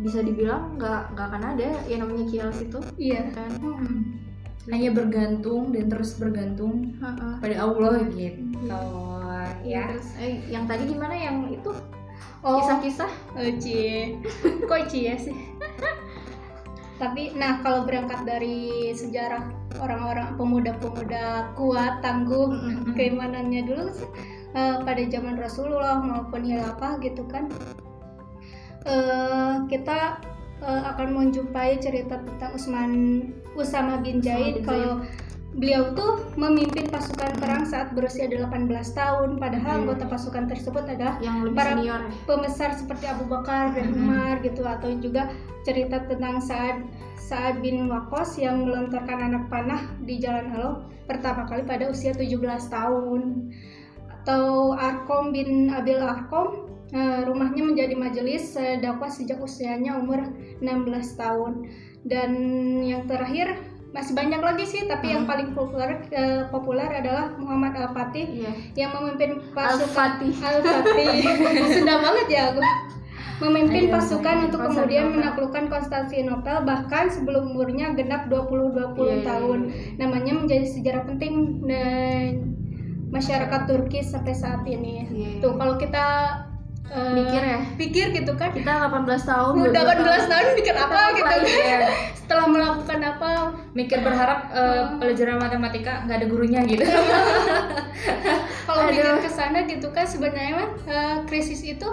bisa 0.00 0.24
dibilang 0.24 0.80
nggak 0.80 1.12
nggak 1.12 1.26
akan 1.28 1.42
ada 1.56 1.68
yang 1.84 2.00
namanya 2.04 2.24
kias 2.32 2.58
itu 2.64 2.80
iya. 2.96 3.28
kan? 3.36 3.52
Hanya 4.68 4.92
bergantung 4.92 5.72
dan 5.76 5.92
terus 5.92 6.16
bergantung 6.16 6.96
Heeh. 7.00 7.34
pada 7.40 7.56
Allah 7.60 8.00
gitu. 8.08 8.40
Iya, 8.64 8.80
ya. 9.64 9.82
Terus 9.92 10.08
eh, 10.20 10.40
yang 10.48 10.64
tadi 10.64 10.88
gimana? 10.88 11.12
Yang 11.16 11.60
itu? 11.60 11.72
Oh. 12.40 12.60
Kisah-kisah? 12.60 13.12
Oh, 13.36 13.52
cie. 13.60 14.20
Kok 14.68 14.80
cie 14.88 15.12
sih? 15.20 15.36
Tapi 17.00 17.32
nah 17.32 17.64
kalau 17.64 17.88
berangkat 17.88 18.28
dari 18.28 18.92
sejarah 18.92 19.48
orang-orang 19.80 20.36
pemuda-pemuda 20.36 21.56
kuat, 21.56 22.04
tangguh, 22.04 22.52
Mm-mm. 22.52 22.92
keimanannya 22.92 23.64
dulu 23.64 23.88
eh, 24.52 24.76
pada 24.84 25.02
zaman 25.08 25.40
Rasulullah 25.40 26.04
maupun 26.04 26.44
hilafah 26.44 27.00
gitu 27.00 27.24
kan. 27.24 27.48
Eh, 28.84 29.54
kita 29.72 30.20
eh, 30.60 30.82
akan 30.92 31.08
menjumpai 31.16 31.80
cerita 31.80 32.20
tentang 32.20 32.52
Usman 32.52 32.92
Usama 33.56 34.04
bin 34.04 34.20
Zaid 34.20 34.60
kalau 34.68 35.00
beliau 35.50 35.90
tuh 35.98 36.30
memimpin 36.38 36.86
pasukan 36.86 37.34
perang 37.42 37.66
saat 37.66 37.90
berusia 37.90 38.30
18 38.30 38.70
tahun 38.94 39.34
padahal 39.36 39.66
Iya. 39.66 39.80
anggota 39.82 40.04
pasukan 40.06 40.46
tersebut 40.46 40.86
adalah 40.86 41.18
yang 41.18 41.42
lebih 41.42 41.58
Para- 41.58 41.74
senior 41.74 42.00
pembesar 42.22 42.70
seperti 42.78 43.10
Abu 43.10 43.26
Bakar 43.26 43.74
dan. 43.74 43.90
Umar 43.90 44.38
gitu 44.40 44.62
atau 44.62 44.94
juga 45.02 45.26
cerita 45.66 46.06
tentang 46.06 46.38
Saad 46.38 46.86
Saad 47.18 47.62
bin 47.62 47.90
Waqqas 47.90 48.38
yang 48.38 48.62
melontarkan 48.66 49.30
anak 49.30 49.50
panah 49.50 49.82
di 50.02 50.18
Jalan 50.18 50.54
Allah 50.54 50.86
pertama 51.06 51.46
kali 51.46 51.66
pada 51.66 51.90
usia 51.90 52.14
17 52.14 52.38
tahun 52.70 53.50
atau 54.22 54.74
Arkom 54.74 55.34
bin 55.34 55.70
Abil 55.70 55.98
Arkom 55.98 56.70
eh, 56.90 57.26
rumahnya 57.26 57.66
menjadi 57.66 57.94
majelis 57.98 58.54
eh, 58.54 58.78
dakwah 58.78 59.10
sejak 59.10 59.42
usianya 59.42 59.98
umur 59.98 60.22
16 60.62 60.62
tahun 61.18 61.66
dan 62.06 62.30
yang 62.80 63.04
terakhir 63.04 63.58
masih 63.90 64.14
banyak 64.14 64.38
lagi 64.38 64.62
sih 64.62 64.86
tapi 64.86 65.10
yang 65.10 65.26
Mhm. 65.26 65.30
paling 65.30 65.48
populer 65.50 65.98
eh, 66.08 66.46
populer 66.46 66.86
adalah 66.86 67.34
Muhammad 67.34 67.74
Al 67.74 67.90
Fatih 67.90 68.22
iya 68.22 68.52
yang 68.78 68.90
memimpin 68.94 69.42
pasukan 69.50 70.22
Al-Fatih 70.22 70.32
Al-Fatih. 70.36 71.08
Sudah 71.76 71.96
banget 71.98 72.26
ya 72.28 72.42
aku. 72.50 72.62
Memimpin 73.40 73.88
Ayo, 73.88 73.96
pasukan 73.96 74.36
ayo, 74.36 74.44
untuk 74.46 74.60
kemudian 74.62 75.06
menaklukkan 75.10 75.64
Konstantinopel 75.66 76.60
bahkan 76.60 77.08
sebelum 77.08 77.50
umurnya 77.50 77.96
genap 77.96 78.28
20-20 78.28 79.00
Iya, 79.00 79.16
iya, 79.16 79.24
tahun. 79.24 79.58
iya. 79.64 79.74
Namanya 79.96 80.32
menjadi 80.36 80.66
sejarah 80.68 81.08
penting 81.08 81.32
dan 81.64 82.52
masyarakat 83.08 83.60
Turki 83.64 84.04
sampai 84.04 84.36
saat 84.36 84.60
ini. 84.68 85.02
Iya, 85.02 85.04
iya. 85.08 85.30
Tuh 85.40 85.56
kalau 85.56 85.80
kita 85.80 86.04
eh, 86.88 87.12
mikir 87.12 87.42
ya 87.42 87.60
pikir 87.76 88.06
gitu 88.16 88.32
kan. 88.34 88.50
kita 88.50 88.88
18 88.88 89.06
tahun 89.26 89.52
Udah 89.68 89.82
22 90.00 90.06
18 90.06 90.32
tahun 90.32 90.46
mikir 90.56 90.74
apa 90.74 91.00
gitu 91.12 91.24
kan. 91.28 91.40
Iya. 91.44 91.80
Setelah 92.20 92.46
melakukan 92.46 93.00
apa? 93.02 93.30
mikir 93.70 93.98
berharap 94.02 94.50
eh, 94.50 94.84
pelajaran 94.98 95.38
matematika 95.38 96.02
nggak 96.06 96.16
ada 96.22 96.26
gurunya 96.26 96.60
gitu 96.66 96.82
Kalau 98.66 98.82
mikir 98.86 99.18
ke 99.18 99.30
sana 99.30 99.66
gitu 99.66 99.90
kan 99.90 100.06
sebenarnya 100.06 100.66
eh, 100.86 101.16
krisis 101.26 101.62
itu 101.62 101.86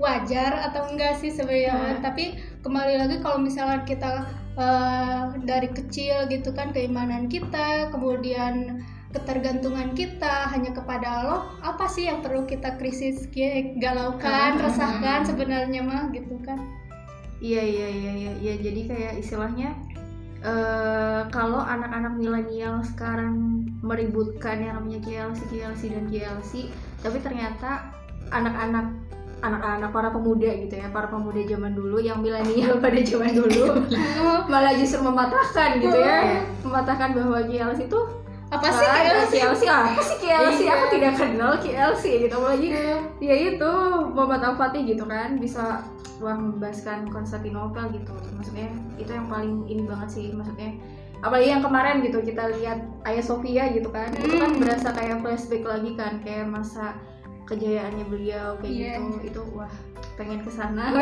wajar 0.00 0.66
atau 0.70 0.88
enggak 0.90 1.20
sih 1.20 1.30
sebenarnya 1.30 1.74
Hmm. 1.76 2.00
tapi 2.00 2.34
kembali 2.64 2.94
lagi 2.96 3.16
kalau 3.20 3.38
misalnya 3.38 3.84
kita 3.84 4.24
eh, 4.56 5.22
dari 5.44 5.68
kecil 5.70 6.26
gitu 6.26 6.50
kan 6.50 6.72
keimanan 6.72 7.28
kita 7.28 7.92
kemudian 7.92 8.82
ketergantungan 9.12 9.92
kita 9.92 10.48
hanya 10.48 10.72
kepada 10.72 11.06
Allah 11.20 11.40
apa 11.60 11.84
sih 11.84 12.04
yang 12.04 12.20
perlu 12.20 12.42
kita 12.42 12.76
krisis 12.76 13.28
ki- 13.28 13.76
galaukan 13.76 14.56
Hmm. 14.56 14.62
resahkan 14.62 15.20
sebenarnya 15.22 15.80
mah 15.80 16.08
gitu 16.10 16.36
kan 16.42 16.56
Iya 17.38 17.58
iya 17.60 17.88
iya 17.90 18.12
iya 18.14 18.32
iya 18.38 18.54
jadi 18.56 18.80
kayak 18.86 19.14
istilahnya 19.18 19.74
eh 20.40 21.22
kalau 21.28 21.58
anak-anak 21.58 22.14
milenial 22.14 22.82
sekarang 22.82 23.62
meributkan 23.78 24.58
yang 24.58 24.74
namanya 24.76 24.98
KLC 25.00 25.38
KLC 25.46 25.82
dan 25.90 26.04
KLC 26.06 26.52
tapi 26.98 27.18
ternyata 27.18 27.90
anak-anak 28.28 28.90
anak-anak 29.38 29.90
para 29.90 30.08
pemuda 30.08 30.50
gitu 30.56 30.70
ya 30.72 30.86
para 30.88 31.06
pemuda 31.06 31.42
zaman 31.42 31.74
dulu 31.74 31.98
yang 31.98 32.22
milenial 32.22 32.78
pada 32.82 32.98
zaman 33.00 33.34
dulu 33.34 33.86
malah 34.50 34.74
justru 34.74 34.98
mematahkan 35.00 35.78
gitu 35.78 35.98
ya 35.98 36.42
mematahkan 36.62 37.10
bahwa 37.12 37.38
KLC 37.42 37.86
itu 37.86 38.00
apa 38.52 38.68
sih 38.68 38.84
ada 38.84 39.10
KLC? 39.24 39.32
KLC 39.34 39.62
apa 39.64 40.02
sih 40.02 40.16
KLC 40.18 40.60
Iya. 40.60 40.72
aku 40.74 40.86
tidak 40.92 41.12
kenal 41.16 41.52
KLC 41.56 42.04
gitu 42.20 42.34
apalagi 42.34 42.68
ya 43.18 43.34
itu 43.34 43.72
Muhammad 44.06 44.44
Al 44.44 44.54
Fatih 44.54 44.84
gitu 44.84 45.04
kan 45.04 45.36
bisa 45.36 45.80
wah 46.18 46.36
membebaskan 46.36 47.08
Konstantinopel 47.08 47.88
gitu 47.90 48.12
maksudnya 48.32 48.68
itu 48.94 49.08
yang 49.08 49.26
paling 49.26 49.64
ini 49.66 49.82
banget 49.82 50.08
sih 50.12 50.26
maksudnya 50.30 50.76
apalagi 51.18 51.48
yang 51.48 51.62
kemarin 51.62 52.02
gitu 52.02 52.20
kita 52.20 52.52
lihat 52.52 52.78
Ayah 53.02 53.24
Sofia 53.24 53.70
gitu 53.70 53.88
kan 53.88 54.12
itu 54.12 54.36
kan 54.36 54.50
Hmm. 54.50 54.60
berasa 54.60 54.88
kayak 54.90 55.18
flashback 55.18 55.64
lagi 55.64 55.90
kan 55.94 56.20
kayak 56.20 56.46
masa 56.46 56.92
kejayaannya 57.52 58.04
beliau 58.06 58.56
kayak 58.56 58.72
Iya. 58.72 58.92
gitu 58.96 59.18
itu 59.22 59.42
wah 59.52 59.68
pengen 60.12 60.40
ke 60.40 60.50
sana 60.50 60.92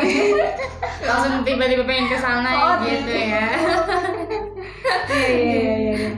langsung 1.07 1.41
tiba-tiba 1.41 1.83
pengen 1.83 2.07
ke 2.07 2.17
sana 2.17 2.49
Oh, 2.51 2.75
gitu 2.81 3.07
ya 3.09 3.47
iya 5.09 5.27
iya 5.31 5.73
iya 5.89 6.11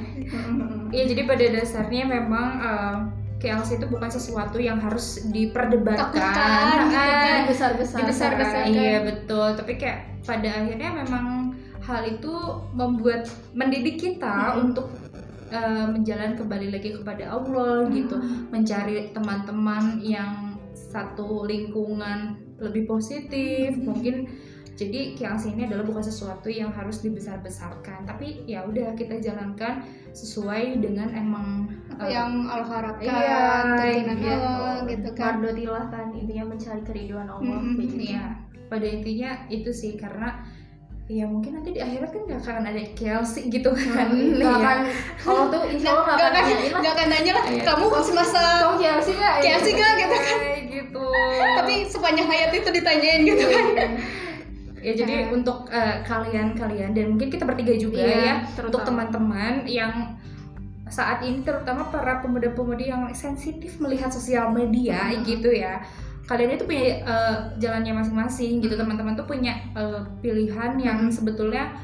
Iya 0.90 1.10
jadi 1.10 1.26
pada 1.26 1.42
dasarnya 1.52 2.06
memang 2.06 2.48
eh, 2.60 2.96
KLC 3.42 3.76
itu 3.76 3.90
bukan 3.90 4.08
sesuatu 4.08 4.56
yang 4.56 4.78
harus 4.78 5.26
diperdebatkan, 5.26 6.14
Takutkan, 6.14 6.64
gitu 6.80 6.86
kan. 6.94 7.10
Ah, 7.20 7.36
dibesar-besar 7.44 7.98
Dibesar-besarkan. 8.00 8.72
Iya 8.72 8.98
betul. 9.02 9.48
Tapi 9.52 9.74
kayak 9.76 10.00
pada 10.22 10.50
akhirnya 10.54 10.94
memang 10.96 11.26
hal 11.82 12.02
itu 12.08 12.32
membuat 12.72 13.26
mendidik 13.52 14.00
kita 14.00 14.54
Hmm. 14.54 14.70
untuk 14.70 14.88
eh, 15.54 15.86
menjalan 15.86 16.34
kembali 16.34 16.74
lagi 16.74 16.98
kepada 16.98 17.30
Allah 17.30 17.86
gitu, 17.94 18.18
mencari 18.50 19.14
teman-teman 19.14 20.02
yang 20.02 20.58
satu 20.74 21.46
lingkungan 21.46 22.42
lebih 22.58 22.90
positif, 22.90 23.78
mungkin 23.78 24.26
jadi 24.74 25.14
KLC 25.14 25.54
ini 25.54 25.70
adalah 25.70 25.86
bukan 25.86 26.02
sesuatu 26.02 26.50
yang 26.50 26.74
harus 26.74 27.06
dibesar-besarkan, 27.06 28.10
tapi 28.10 28.42
ya 28.50 28.66
udah 28.66 28.98
kita 28.98 29.22
jalankan 29.22 29.86
sesuai 30.18 30.82
dengan 30.82 31.14
emang 31.14 31.70
apa 31.94 32.10
eh, 32.10 32.18
yang 32.18 32.50
Allah 32.50 32.70
harapkan 32.70 33.06
Iya, 33.06 33.46
tuntunan 33.70 34.18
gitu. 34.18 34.34
Allah 34.34 34.76
gitu 34.90 35.10
kan 35.14 35.34
Mardotilah 35.38 35.86
kan 35.94 36.08
intinya 36.18 36.46
mencari 36.50 36.82
keriduan 36.82 37.30
Allah 37.30 37.58
Mm-mm. 37.62 37.78
kayak 37.78 37.86
gitu. 37.86 38.02
Iya, 38.18 38.26
pada 38.66 38.88
intinya 38.90 39.32
itu 39.54 39.70
sih 39.70 39.94
karena 39.94 40.42
ya 41.14 41.26
mungkin 41.26 41.52
nanti 41.54 41.70
di 41.70 41.80
akhirat 41.80 42.10
kan 42.10 42.22
gak 42.26 42.40
akan 42.42 42.64
ada 42.66 42.82
KLC 42.92 43.34
gitu 43.48 43.70
kan. 43.70 44.08
Nggak 44.10 44.42
Iya. 44.42 44.58
akan 44.58 44.78
Allah 45.24 45.46
tuh 45.48 45.62
insya 45.68 45.90
Allah 45.92 46.06
Gak 46.12 46.28
akan 46.28 46.42
nanyain 46.42 46.72
lah 46.72 46.82
gak 46.82 46.94
akan 46.94 47.08
nanya 47.08 47.32
lah 47.32 47.44
Iya. 47.46 47.64
kamu 47.64 47.86
semasa 48.02 48.42
kamu 48.60 48.76
KLC 48.78 49.08
nggak 49.14 49.34
KLC 49.40 49.68
nggak 49.72 49.92
gitu 49.96 50.16
kan 50.18 50.38
Kayak 50.40 50.64
gitu. 50.68 51.06
tapi 51.54 51.74
sepanjang 51.86 52.28
hayat 52.28 52.50
itu 52.52 52.70
ditanyain 52.72 53.22
gitu 53.24 53.44
kan 53.46 53.66
ya 54.80 54.92
jadi 54.94 55.14
Nah. 55.22 55.28
untuk 55.32 55.58
eh, 55.70 55.96
kalian-kalian 56.04 56.92
dan 56.92 57.06
mungkin 57.10 57.30
kita 57.30 57.44
bertiga 57.44 57.72
juga 57.74 58.00
Iya, 58.00 58.20
ya 58.20 58.36
untuk 58.60 58.84
teman-teman 58.84 59.64
yang 59.64 60.20
saat 60.86 61.22
ini 61.22 61.40
terutama 61.42 61.88
para 61.88 62.20
pemuda-pemudi 62.20 62.86
yang 62.86 63.08
sensitif 63.12 63.80
melihat 63.80 64.10
sosial 64.10 64.52
media 64.52 65.10
Hmm. 65.10 65.24
gitu 65.24 65.50
ya 65.50 65.80
kalian 66.24 66.52
itu 66.52 66.64
punya 66.64 66.84
eh, 67.02 67.36
jalannya 67.58 67.94
masing-masing 67.96 68.60
gitu 68.60 68.74
Hmm. 68.74 68.82
teman-teman 68.82 69.14
tuh 69.14 69.26
punya 69.26 69.54
eh, 69.72 70.02
pilihan 70.20 70.72
yang 70.78 71.00
Hmm. 71.02 71.12
sebetulnya 71.12 71.76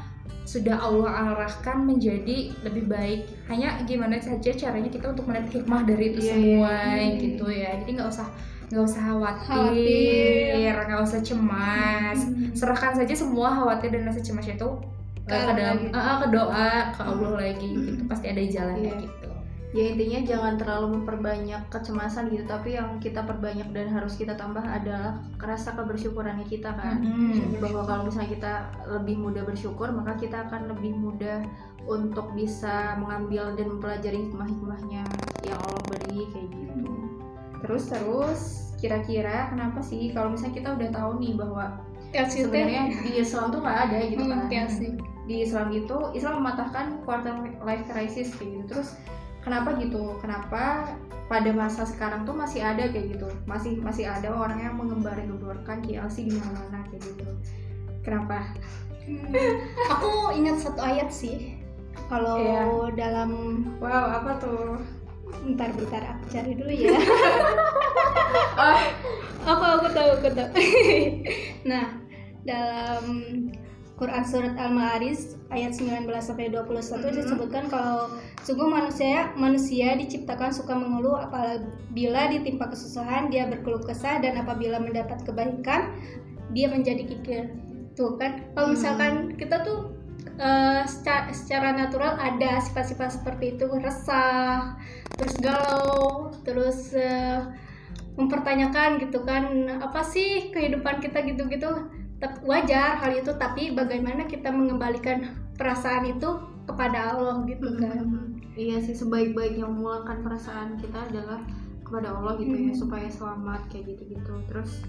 sudah 0.42 0.76
Allah 0.76 1.10
arahkan 1.30 1.78
menjadi 1.80 2.50
lebih 2.60 2.84
baik 2.86 3.22
hanya 3.46 3.78
gimana 3.84 4.18
saja 4.18 4.50
caranya 4.50 4.88
kita 4.88 5.06
untuk 5.08 5.24
melihat 5.24 5.46
hikmah 5.52 5.84
dari 5.84 6.10
itu 6.10 6.20
Iya, 6.20 6.30
semua 6.32 6.72
iya, 6.90 6.96
iya. 6.96 7.20
gitu 7.20 7.46
ya 7.46 7.70
jadi 7.78 7.90
nggak 7.92 8.10
usah 8.10 8.26
nggak 8.66 8.84
usah 8.84 9.02
khawatir 9.04 10.74
nggak 10.80 11.02
usah 11.02 11.20
cemas 11.20 12.18
Hmm. 12.20 12.50
serahkan 12.52 12.92
saja 12.96 13.14
semua 13.14 13.48
khawatir 13.52 13.90
dan 13.90 14.02
rasa 14.04 14.20
cemas 14.20 14.46
itu 14.46 14.68
Ke 15.22 15.36
eh, 15.36 15.44
ke 15.44 15.52
dalam 15.54 15.76
gitu. 15.80 15.94
ke 15.94 16.26
doa 16.28 16.70
ke 16.90 17.00
Allah 17.00 17.30
lagi 17.36 17.68
gitu 17.70 18.02
pasti 18.04 18.26
ada 18.26 18.40
jalannya 18.42 18.90
Iya. 18.90 19.02
gitu 19.04 19.19
ya 19.70 19.94
intinya 19.94 20.20
jangan 20.26 20.54
terlalu 20.58 20.98
memperbanyak 20.98 21.62
kecemasan 21.70 22.26
gitu 22.34 22.42
tapi 22.42 22.74
yang 22.74 22.98
kita 22.98 23.22
perbanyak 23.22 23.70
dan 23.70 23.86
harus 23.94 24.18
kita 24.18 24.34
tambah 24.34 24.62
adalah 24.66 25.22
rasa 25.38 25.78
kebersyukurannya 25.78 26.42
kita 26.50 26.74
kan. 26.74 26.98
Hmm. 26.98 27.54
bahwa 27.62 27.86
kalau 27.86 28.02
misalnya 28.10 28.34
kita 28.34 28.52
lebih 28.90 29.16
mudah 29.22 29.46
bersyukur 29.46 29.94
maka 29.94 30.18
kita 30.18 30.50
akan 30.50 30.74
lebih 30.74 30.90
mudah 30.98 31.46
untuk 31.86 32.34
bisa 32.34 32.98
mengambil 32.98 33.54
dan 33.54 33.66
mempelajari 33.78 34.18
hikmah-hikmahnya. 34.26 35.06
Yang 35.46 35.58
Allah 35.62 35.82
beri 35.86 36.20
kayak 36.34 36.48
gitu. 36.50 36.90
Terus 37.62 37.84
terus 37.86 38.40
kira-kira 38.80 39.52
kenapa 39.54 39.78
sih 39.86 40.10
kalau 40.10 40.34
misalnya 40.34 40.54
kita 40.56 40.68
udah 40.74 40.88
tahu 40.90 41.10
nih 41.22 41.32
bahwa 41.38 41.64
sebenarnya 42.26 42.82
di 43.06 43.10
Islam 43.22 43.54
tuh 43.54 43.60
nggak 43.62 43.78
ada 43.86 43.98
gitu 44.08 44.22
Hmm, 44.26 44.48
kan? 44.50 44.66
di 45.30 45.46
Islam 45.46 45.68
itu 45.70 45.96
Islam 46.10 46.42
mematahkan 46.42 47.06
quarter 47.06 47.38
life 47.62 47.86
crisis 47.86 48.34
kayak 48.34 48.50
gitu. 48.50 48.64
Terus 48.74 48.98
kenapa 49.40 49.76
gitu 49.80 50.16
kenapa 50.20 50.92
pada 51.30 51.50
masa 51.54 51.86
sekarang 51.86 52.26
tuh 52.26 52.34
masih 52.34 52.60
ada 52.60 52.90
kayak 52.90 53.16
gitu 53.18 53.28
masih 53.46 53.78
masih 53.80 54.10
ada 54.10 54.34
orang 54.34 54.58
yang 54.60 54.74
mengembar-gemborkan 54.76 55.80
KLC 55.86 56.26
di 56.26 56.34
mana-mana 56.34 56.82
kayak 56.90 57.02
gitu 57.06 57.26
kenapa 58.02 58.50
Hmm, 59.10 59.32
aku 59.90 60.30
ingat 60.38 60.60
satu 60.62 60.80
ayat 60.84 61.10
sih. 61.10 61.56
Kalau 62.06 62.38
Iya. 62.38 62.94
dalam 62.94 63.30
wow 63.82 64.22
apa 64.22 64.38
tuh 64.38 64.78
bentar-bentar 65.42 66.02
aku 66.14 66.24
cari 66.30 66.52
dulu 66.54 66.70
ya. 66.70 66.94
oh 68.60 68.80
aku 69.46 69.64
aku 69.80 69.86
tahu 69.90 70.10
aku 70.20 70.28
tahu. 70.30 70.50
nah, 71.70 71.96
dalam 72.46 73.04
Quran 74.00 74.24
surat 74.24 74.56
Al-Ma'arij 74.56 75.36
ayat 75.52 75.76
19 75.76 76.08
sampai 76.24 76.48
21 76.48 77.12
Mhm. 77.12 77.20
disebutkan 77.20 77.68
kalau 77.68 78.08
sungguh 78.40 78.64
manusia 78.64 79.28
manusia 79.36 79.92
diciptakan 79.92 80.48
suka 80.56 80.72
mengeluh 80.72 81.20
apabila 81.20 82.32
ditimpa 82.32 82.72
kesusahan 82.72 83.28
dia 83.28 83.44
berkeluh 83.52 83.84
kesah 83.84 84.24
dan 84.24 84.40
apabila 84.40 84.80
mendapat 84.80 85.20
kebaikan 85.28 85.92
dia 86.56 86.72
menjadi 86.72 87.04
kikir. 87.04 87.52
Tuh 87.92 88.16
kan 88.16 88.40
kalau 88.56 88.72
Hmm. 88.72 88.80
misalkan 88.80 89.12
kita 89.36 89.60
tuh 89.68 89.92
eh, 90.40 90.82
secara, 90.88 91.28
secara 91.36 91.68
natural 91.76 92.16
ada 92.16 92.56
sifat-sifat 92.64 93.20
seperti 93.20 93.60
itu 93.60 93.68
resah, 93.76 94.72
terus 95.20 95.36
galau, 95.44 96.32
terus 96.48 96.96
eh, 96.96 97.44
mempertanyakan 98.16 99.00
gitu 99.04 99.20
kan 99.28 99.68
apa 99.80 100.00
sih 100.00 100.48
kehidupan 100.48 101.04
kita 101.04 101.20
gitu-gitu 101.24 101.99
wajar 102.44 103.00
hal 103.00 103.12
itu 103.16 103.32
tapi 103.40 103.72
bagaimana 103.72 104.28
kita 104.28 104.52
mengembalikan 104.52 105.32
perasaan 105.56 106.04
itu 106.04 106.28
kepada 106.68 107.16
Allah 107.16 107.40
gitu 107.48 107.72
kan. 107.80 108.04
Iya 108.54 108.76
sih 108.84 108.92
sebaik-baiknya 108.92 109.64
memulangkan 109.64 110.20
perasaan 110.20 110.76
kita 110.76 111.08
adalah 111.08 111.40
kepada 111.80 112.12
Allah 112.12 112.36
gitu 112.36 112.52
ya 112.54 112.70
Hmm. 112.70 112.78
supaya 112.78 113.08
selamat 113.08 113.66
kayak 113.72 113.96
gitu-gitu. 113.96 114.34
Terus 114.48 114.84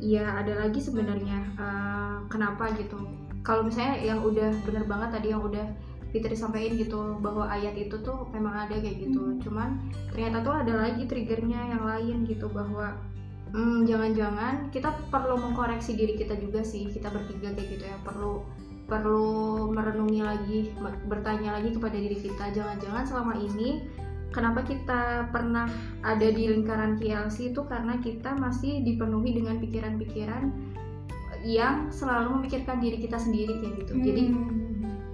Iya 0.00 0.24
ada 0.40 0.64
lagi 0.64 0.80
sebenarnya 0.80 1.44
eh, 1.60 2.16
kenapa 2.32 2.72
gitu. 2.72 2.96
Kalau 3.44 3.68
misalnya 3.68 4.00
yang 4.00 4.24
udah 4.24 4.48
bener 4.64 4.88
banget 4.88 5.20
tadi 5.20 5.28
yang 5.28 5.44
udah 5.44 5.64
Fitri 6.10 6.32
sampaikan 6.34 6.74
gitu 6.74 7.20
bahwa 7.20 7.46
ayat 7.46 7.76
itu 7.76 8.00
tuh 8.00 8.24
memang 8.32 8.66
ada 8.66 8.80
kayak 8.80 8.96
gitu. 8.96 9.20
Hmm. 9.20 9.38
cuman 9.44 9.68
ternyata 10.10 10.40
tuh 10.42 10.54
ada 10.56 10.72
lagi 10.88 11.04
triggernya 11.06 11.76
yang 11.76 11.84
lain 11.84 12.16
gitu 12.26 12.48
bahwa 12.48 12.96
hmm, 13.52 13.86
jangan-jangan 13.86 14.70
kita 14.70 14.90
perlu 15.10 15.38
mengkoreksi 15.38 15.94
diri 15.94 16.14
kita 16.18 16.38
juga 16.38 16.62
sih 16.62 16.86
kita 16.90 17.10
bertiga 17.10 17.54
kayak 17.54 17.68
gitu 17.78 17.84
ya. 17.86 17.96
Perlu 18.02 18.42
perlu 18.90 19.70
merenungi 19.70 20.20
lagi 20.22 20.58
bertanya 21.06 21.58
lagi 21.58 21.70
kepada 21.74 21.94
diri 21.94 22.18
kita. 22.18 22.50
Jangan-jangan 22.50 23.04
selama 23.06 23.34
ini 23.38 23.86
kenapa 24.34 24.66
kita 24.66 25.30
pernah 25.30 25.70
ada 26.02 26.28
di 26.30 26.50
lingkaran 26.50 26.98
KLC 26.98 27.54
itu 27.54 27.62
karena 27.66 27.98
kita 28.02 28.34
masih 28.38 28.82
dipenuhi 28.82 29.38
dengan 29.38 29.58
pikiran-pikiran 29.62 30.50
yang 31.46 31.88
selalu 31.88 32.36
memikirkan 32.40 32.82
diri 32.82 33.00
kita 33.00 33.16
sendiri 33.16 33.58
kayak 33.62 33.74
gitu. 33.86 33.94
Jadi 33.96 34.22
Hmm. 34.30 34.60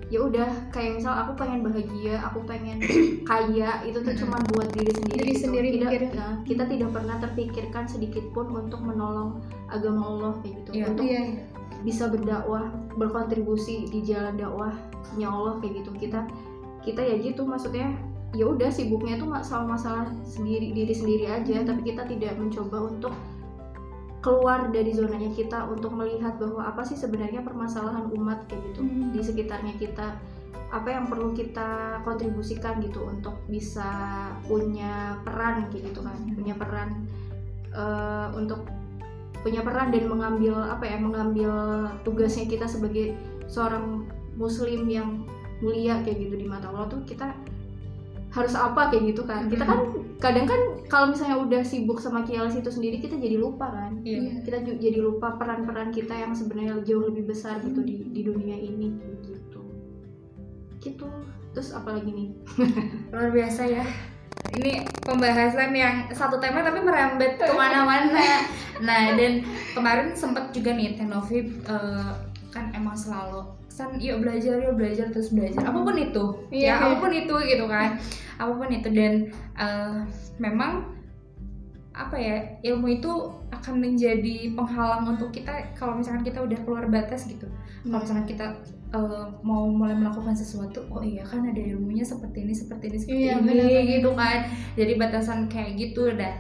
Ya 0.07 0.23
udah 0.23 0.71
kayak 0.71 1.03
misal 1.03 1.11
aku 1.19 1.35
pengen 1.35 1.67
bahagia 1.67 2.23
aku 2.23 2.39
pengen 2.47 2.79
kaya 3.31 3.83
itu 3.83 3.99
tuh 4.07 4.15
cuma 4.15 4.39
buat 4.55 4.71
diri 4.71 4.95
sendiri 4.95 5.19
Diri 5.19 5.33
gitu. 5.35 5.43
sendiri 5.51 5.69
tidak 5.75 5.91
ya, 6.15 6.29
kita 6.47 6.65
tidak 6.71 6.91
pernah 6.95 7.17
terpikirkan 7.19 7.85
sedikit 7.91 8.23
pun 8.31 8.47
untuk 8.55 8.79
menolong 8.87 9.43
agama 9.67 10.03
Allah 10.07 10.33
kayak 10.47 10.63
gitu 10.63 10.71
Iya. 10.79 10.85
untuk 10.95 11.05
Iya. 11.11 11.23
bisa 11.83 12.05
berdakwah 12.07 12.71
berkontribusi 12.95 13.91
di 13.91 14.01
jalan 14.07 14.39
dakwahnya 14.39 15.27
Allah 15.27 15.59
kayak 15.59 15.83
gitu 15.83 15.91
kita 15.99 16.23
kita 16.87 17.03
ya 17.03 17.19
gitu 17.19 17.43
maksudnya 17.43 17.91
ya 18.31 18.47
udah 18.47 18.71
sibuknya 18.71 19.19
tuh 19.19 19.27
nggak 19.31 19.43
sama 19.43 19.75
masalah 19.75 20.07
sendiri 20.23 20.71
diri 20.71 20.95
sendiri 20.95 21.27
aja 21.27 21.67
tapi 21.67 21.83
kita 21.83 22.07
tidak 22.07 22.39
mencoba 22.39 22.91
untuk 22.95 23.15
keluar 24.25 24.73
dari 24.75 24.91
zonanya 24.91 25.31
kita 25.33 25.69
untuk 25.71 25.95
melihat 25.95 26.37
bahwa 26.41 26.67
apa 26.67 26.83
sih 26.83 26.99
sebenarnya 26.99 27.45
permasalahan 27.47 28.11
umat 28.11 28.49
kayak 28.51 28.63
gitu 28.73 28.83
Hmm. 28.83 29.13
di 29.15 29.21
sekitarnya 29.23 29.75
kita. 29.79 30.17
Apa 30.67 30.89
yang 30.91 31.07
perlu 31.07 31.31
kita 31.31 32.03
kontribusikan 32.03 32.83
gitu 32.83 33.07
untuk 33.07 33.39
bisa 33.47 33.87
punya 34.51 35.15
peran 35.23 35.71
kayak 35.71 35.95
gitu 35.95 36.01
kan. 36.03 36.19
Punya 36.35 36.55
peran 36.59 37.07
eh, 37.71 38.29
untuk 38.35 38.67
punya 39.47 39.63
peran 39.63 39.95
dan 39.95 40.11
mengambil 40.11 40.59
apa 40.59 40.91
ya 40.91 40.99
mengambil 40.99 41.53
tugasnya 42.03 42.51
kita 42.51 42.67
sebagai 42.67 43.15
seorang 43.47 44.03
muslim 44.35 44.91
yang 44.91 45.23
mulia 45.63 46.03
kayak 46.03 46.19
gitu 46.19 46.35
di 46.35 46.47
mata 46.51 46.67
Allah 46.67 46.91
tuh 46.91 47.07
kita 47.07 47.31
harus 48.37 48.53
apa 48.53 48.93
kayak 48.93 49.17
gitu 49.17 49.25
kan. 49.25 49.49
Kita 49.49 49.65
kan 49.65 49.81
kadang 50.21 50.45
kan 50.45 50.61
kalau 50.93 51.07
misalnya 51.09 51.41
udah 51.41 51.63
sibuk 51.65 51.97
sama 51.97 52.21
KLC 52.21 52.61
itu 52.61 52.69
sendiri 52.69 53.01
kita 53.01 53.17
jadi 53.17 53.41
lupa 53.41 53.73
kan. 53.73 54.05
Iya. 54.05 54.45
kita 54.45 54.61
ju- 54.61 54.77
jadi 54.77 54.99
lupa 55.01 55.41
peran-peran 55.41 55.89
kita 55.89 56.13
yang 56.13 56.37
sebenarnya 56.37 56.85
jauh 56.85 57.09
lebih 57.09 57.33
besar 57.33 57.65
gitu 57.65 57.81
di 57.81 58.13
di 58.13 58.21
dunia 58.21 58.55
ini 58.55 58.93
gitu. 59.25 59.65
Gitu. 60.85 61.07
Terus 61.57 61.73
apa 61.73 61.97
lagi 61.97 62.13
nih? 62.13 62.29
Luar 63.17 63.33
biasa 63.33 63.65
ya. 63.65 63.85
Ini 64.47 64.85
pembahasan 65.03 65.73
yang 65.73 66.07
satu 66.13 66.37
tema 66.37 66.61
tapi 66.61 66.85
merembet 66.85 67.41
ke 67.41 67.53
mana-mana. 67.57 68.21
Nah 68.77 69.17
dan 69.17 69.41
kemarin 69.73 70.13
sempat 70.13 70.53
juga 70.53 70.77
nih 70.77 71.01
Tenovi 71.01 71.49
eh, 71.65 72.13
kan 72.53 72.69
emang 72.77 72.93
selalu 72.93 73.41
san 73.77 74.01
yuk 74.01 74.25
belajar 74.25 74.57
yuk 74.57 74.75
belajar 74.75 75.13
terus 75.13 75.29
belajar. 75.29 75.61
Apa 75.63 75.85
pun 75.85 75.93
itu 75.95 76.25
Iya, 76.49 76.65
ya 76.65 76.73
iya. 76.73 76.75
apa 76.81 76.95
pun 76.97 77.13
itu 77.13 77.35
gitu 77.45 77.65
kan. 77.69 77.89
Apa 78.37 78.53
pun 78.55 78.69
itu 78.73 78.89
dan 78.91 79.13
eh, 79.55 79.97
memang 80.39 80.97
apa 81.93 82.17
ya 82.17 82.37
ilmu 82.63 82.89
itu 82.91 83.13
akan 83.49 83.75
menjadi 83.81 84.53
penghalang 84.53 85.09
untuk 85.09 85.33
kita 85.33 85.73
kalau 85.73 85.97
misalkan 85.97 86.21
kita 86.21 86.41
udah 86.41 86.59
keluar 86.61 86.85
batas 86.89 87.25
gitu. 87.25 87.49
Kalau 87.85 88.01
misalkan 88.01 88.25
kita 88.25 88.47
eh, 88.91 89.27
mau 89.41 89.65
mulai 89.69 89.93
melakukan 89.93 90.33
sesuatu 90.33 90.85
oh 90.89 91.01
iya 91.01 91.25
kan 91.25 91.45
ada 91.45 91.57
ilmunya 91.59 92.05
seperti 92.05 92.45
ini 92.45 92.53
seperti 92.53 92.85
ini 92.89 92.97
seperti 92.97 93.21
Iya, 93.25 93.33
ini 93.35 93.45
benar-benar. 93.45 93.85
gitu 93.93 94.11
kan. 94.13 94.39
Jadi 94.77 94.93
batasan 94.97 95.39
kayak 95.49 95.73
gitu 95.77 96.13
dah 96.13 96.33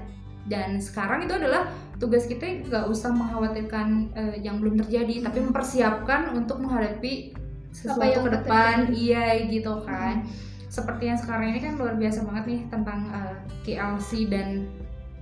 dan 0.47 0.78
sekarang 0.78 1.26
itu 1.26 1.34
adalah 1.34 1.66
tugas 1.97 2.28
kita 2.28 2.68
nggak 2.68 2.84
usah 2.92 3.11
mengkhawatirkan 3.12 3.88
eh, 4.12 4.36
yang 4.44 4.61
belum 4.61 4.80
terjadi 4.84 5.24
tapi 5.24 5.40
mempersiapkan 5.40 6.36
untuk 6.36 6.61
menghadapi 6.61 7.32
sesuatu 7.72 8.05
yang 8.05 8.24
ke 8.24 8.30
depan. 8.40 8.74
terjadi. 8.88 8.97
iya 8.97 9.24
gitu 9.49 9.72
kan. 9.84 10.24
Seperti 10.68 11.09
yang 11.09 11.18
sekarang 11.20 11.57
ini 11.57 11.61
kan 11.64 11.80
luar 11.80 11.97
biasa 11.97 12.24
banget 12.24 12.44
nih 12.49 12.61
tentang 12.68 13.01
eh, 13.12 13.36
KLC 13.64 14.28
dan 14.28 14.68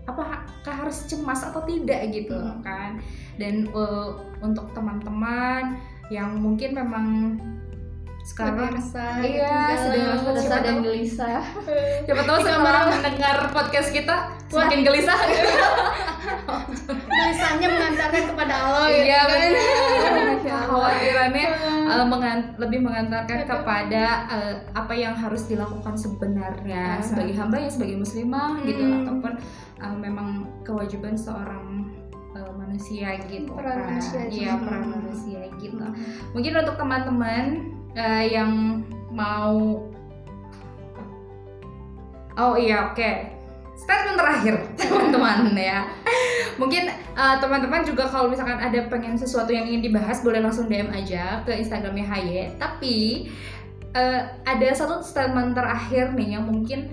apakah 0.05 0.45
harus 0.66 1.09
cemas 1.09 1.41
atau 1.47 1.62
tidak 1.64 2.11
gitu 2.12 2.35
Hmm. 2.35 2.62
kan. 2.62 2.91
Dan 3.39 3.70
eh, 3.70 4.11
untuk 4.43 4.70
teman-teman 4.75 5.79
yang 6.12 6.37
mungkin 6.37 6.77
memang 6.77 7.07
sekarang 8.25 8.72
iya. 9.20 9.77
Gitu, 9.77 10.01
resah 10.33 10.41
siapa 10.41 10.64
dan 10.64 10.77
gelisah. 10.81 11.45
Siapa 12.09 12.22
tahu 12.25 12.39
kamar- 12.41 12.89
mendengar 12.91 13.37
podcast 13.53 13.93
kita 13.93 14.16
semakin 14.49 14.81
gelisah. 14.81 15.18
Tulisannya 17.05 17.68
mengantarkan 17.68 18.25
kepada 18.33 18.55
Allah 18.57 18.87
iya 18.89 19.20
gitu 19.20 19.29
kan. 19.29 19.51
benar 19.53 20.29
kekhawatirannya 20.41 21.47
eh, 21.85 22.07
mengan- 22.07 22.53
lebih 22.57 22.81
mengantarkan 22.81 23.41
kepada 23.45 24.05
eh, 24.27 24.55
apa 24.72 24.93
yang 24.95 25.12
harus 25.12 25.45
dilakukan 25.45 25.95
sebenarnya 25.95 27.01
sebagai 27.01 27.35
hamba 27.35 27.57
ya 27.59 27.68
sebagai 27.68 27.97
muslimah 27.99 28.57
gitu 28.62 28.81
Hmm. 28.81 29.05
ataupun 29.05 29.33
eh, 29.79 29.97
memang 29.99 30.29
kewajiban 30.62 31.12
seorang 31.14 31.93
manusia 32.35 33.14
gitu 33.22 33.55
Peran 33.55 33.70
kan. 33.70 33.87
manusia 33.87 34.20
iya 34.27 34.59
juga. 34.59 34.66
peran 34.66 34.85
manusia 34.91 35.41
gitu. 35.55 35.85
Mungkin 36.33 36.53
untuk 36.57 36.75
teman-teman 36.75 37.45
uh, 37.97 38.24
yang 38.24 38.82
mau 39.11 39.90
Oh 42.34 42.59
iya 42.59 42.90
oke 42.90 43.34
statement 43.74 44.18
terakhir 44.18 44.55
teman-teman 44.80 45.55
ya 45.59 45.86
mungkin 46.57 46.90
uh, 47.18 47.36
teman-teman 47.42 47.82
juga 47.82 48.07
kalau 48.07 48.30
misalkan 48.30 48.59
ada 48.62 48.86
pengen 48.86 49.18
sesuatu 49.18 49.51
yang 49.51 49.66
ingin 49.66 49.90
dibahas 49.90 50.22
boleh 50.22 50.38
langsung 50.38 50.70
DM 50.70 50.90
aja 50.95 51.42
ke 51.42 51.53
Instagramnya 51.59 52.07
Haye 52.07 52.55
tapi 52.59 53.28
uh, 53.99 54.30
ada 54.47 54.68
satu 54.74 55.03
statement 55.03 55.59
terakhir 55.59 56.14
nih 56.14 56.38
yang 56.38 56.47
mungkin 56.47 56.90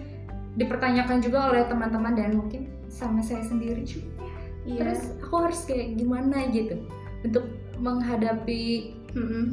dipertanyakan 0.58 1.22
juga 1.24 1.54
oleh 1.54 1.64
teman-teman 1.70 2.18
dan 2.18 2.36
mungkin 2.36 2.68
sama 2.92 3.24
saya 3.24 3.46
sendiri 3.46 3.86
juga 3.86 4.26
yeah. 4.66 4.82
terus 4.82 5.16
aku 5.22 5.48
harus 5.48 5.62
kayak 5.64 5.96
gimana 5.96 6.50
gitu 6.52 6.82
untuk 7.22 7.46
menghadapi 7.78 8.94
mm 9.14 9.26
-mm. 9.26 9.46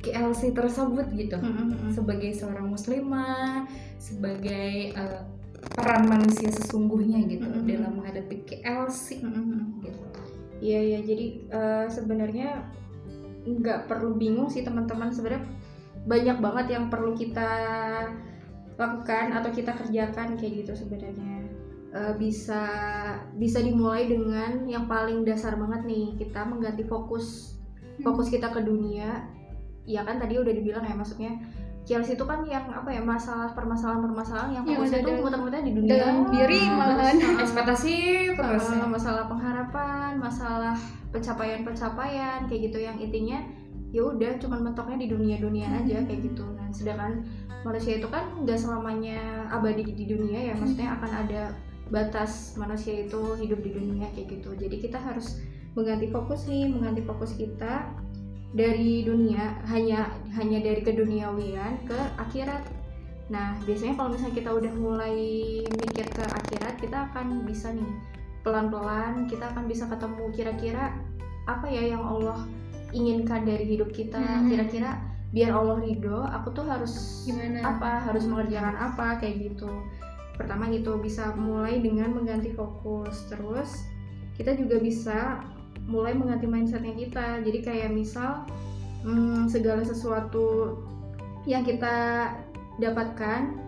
KLC 0.00 0.56
tersebut 0.56 1.06
gitu 1.12 1.36
mm 1.36 1.52
-hmm. 1.52 1.90
sebagai 1.92 2.32
seorang 2.32 2.72
muslimah 2.72 3.68
sebagai 4.00 4.96
uh, 4.96 5.22
peran 5.76 6.08
manusia 6.08 6.48
sesungguhnya 6.48 7.24
gitu 7.28 7.44
mm 7.44 7.54
-hmm. 7.60 7.68
dalam 7.68 7.92
menghadapi 8.00 8.36
KLC 8.48 9.20
mm 9.20 9.30
-hmm. 9.30 9.60
gitu. 9.84 10.00
Iya 10.60 10.80
ya, 10.84 10.98
jadi 11.00 11.26
uh, 11.56 11.86
sebenarnya 11.88 12.68
nggak 13.48 13.88
perlu 13.88 14.20
bingung 14.20 14.52
sih 14.52 14.60
teman-teman 14.60 15.08
sebenarnya 15.08 15.48
banyak 16.04 16.36
banget 16.40 16.66
yang 16.76 16.92
perlu 16.92 17.16
kita 17.16 17.48
lakukan 18.76 19.36
atau 19.36 19.50
kita 19.52 19.76
kerjakan 19.76 20.36
kayak 20.40 20.64
gitu 20.64 20.72
sebenarnya 20.72 21.48
uh, 21.92 22.12
bisa 22.16 22.62
bisa 23.36 23.60
dimulai 23.60 24.08
dengan 24.08 24.64
yang 24.64 24.88
paling 24.88 25.24
dasar 25.24 25.56
banget 25.56 25.84
nih 25.84 26.16
kita 26.16 26.44
mengganti 26.48 26.84
fokus 26.88 27.56
fokus 28.00 28.32
kita 28.32 28.48
ke 28.48 28.60
dunia 28.64 29.28
ya 29.94 30.06
kan 30.06 30.22
tadi 30.22 30.38
udah 30.38 30.52
dibilang 30.54 30.84
ya 30.86 30.94
maksudnya 30.94 31.34
Chelsea 31.90 32.14
itu 32.14 32.22
kan 32.22 32.44
yang 32.46 32.70
apa 32.70 32.92
ya 32.92 33.02
masalah 33.02 33.50
permasalahan-permasalahan 33.56 34.50
yang 34.54 34.64
fokusnya 34.68 35.00
itu 35.02 35.12
muter-muter 35.26 35.60
di 35.64 35.72
dunia. 35.74 35.90
dalam 35.98 36.16
diri 36.30 36.60
malahan. 36.70 37.16
ekspektasi 37.42 37.96
terus 38.36 38.64
uh, 38.70 38.86
masalah 38.86 39.24
pengharapan 39.26 40.20
masalah 40.20 40.76
pencapaian-pencapaian 41.10 42.46
kayak 42.46 42.60
gitu. 42.70 42.78
Yang 42.84 43.10
intinya 43.10 43.38
ya 43.90 44.06
udah 44.06 44.38
cuman 44.38 44.70
mentoknya 44.70 45.02
di 45.02 45.08
dunia-dunia 45.10 45.66
aja 45.82 45.98
hmm. 45.98 46.06
kayak 46.06 46.20
gitu. 46.30 46.46
Nah 46.54 46.68
sedangkan 46.70 47.26
manusia 47.66 47.98
itu 47.98 48.06
kan 48.06 48.38
nggak 48.44 48.58
selamanya 48.60 49.50
abadi 49.50 49.82
di 49.82 50.04
dunia 50.06 50.52
ya 50.52 50.54
maksudnya 50.54 50.94
akan 50.94 51.10
ada 51.26 51.42
batas 51.90 52.54
manusia 52.54 53.02
itu 53.02 53.34
hidup 53.34 53.66
di 53.66 53.74
dunia 53.74 54.06
kayak 54.14 54.38
gitu. 54.38 54.54
Jadi 54.54 54.76
kita 54.78 55.00
harus 55.00 55.42
mengganti 55.74 56.06
fokus 56.06 56.46
nih 56.46 56.70
mengganti 56.70 57.02
fokus 57.02 57.34
kita 57.34 57.90
dari 58.50 59.06
dunia 59.06 59.62
hanya 59.70 60.10
hanya 60.34 60.58
dari 60.58 60.82
keduniawian 60.82 61.86
ke 61.86 61.98
akhirat. 62.18 62.66
Nah 63.30 63.54
biasanya 63.62 63.94
kalau 63.94 64.10
misalnya 64.10 64.34
kita 64.34 64.50
udah 64.50 64.72
mulai 64.74 65.18
mikir 65.70 66.06
ke 66.10 66.24
akhirat 66.26 66.74
kita 66.82 67.10
akan 67.10 67.46
bisa 67.46 67.70
nih 67.70 67.90
pelan-pelan 68.42 69.28
kita 69.28 69.52
akan 69.52 69.68
bisa 69.68 69.84
ketemu 69.86 70.24
kira-kira 70.32 70.96
apa 71.44 71.66
ya 71.68 71.94
yang 71.94 72.02
Allah 72.02 72.42
inginkan 72.90 73.46
dari 73.46 73.64
hidup 73.70 73.94
kita. 73.94 74.18
Hmm. 74.18 74.50
kira-kira 74.50 74.98
biar 75.30 75.54
Allah 75.54 75.78
ridho 75.78 76.26
aku 76.26 76.50
tuh 76.50 76.66
harus 76.66 77.22
gimana? 77.22 77.62
apa? 77.62 78.02
Harus 78.10 78.26
mengerjakan 78.26 78.74
apa? 78.74 79.22
Kayak 79.22 79.54
gitu. 79.54 79.70
Pertama 80.34 80.66
gitu 80.74 80.98
bisa 80.98 81.30
mulai 81.38 81.78
dengan 81.78 82.10
mengganti 82.10 82.50
fokus. 82.50 83.30
Terus 83.30 83.86
kita 84.34 84.58
juga 84.58 84.82
bisa 84.82 85.44
mulai 85.90 86.14
mengganti 86.14 86.46
mindsetnya 86.46 86.94
kita. 86.94 87.42
Jadi 87.42 87.58
kayak 87.60 87.90
misal 87.90 88.46
hmm, 89.02 89.50
segala 89.50 89.82
sesuatu 89.82 90.78
yang 91.44 91.66
kita 91.66 92.30
dapatkan 92.78 93.58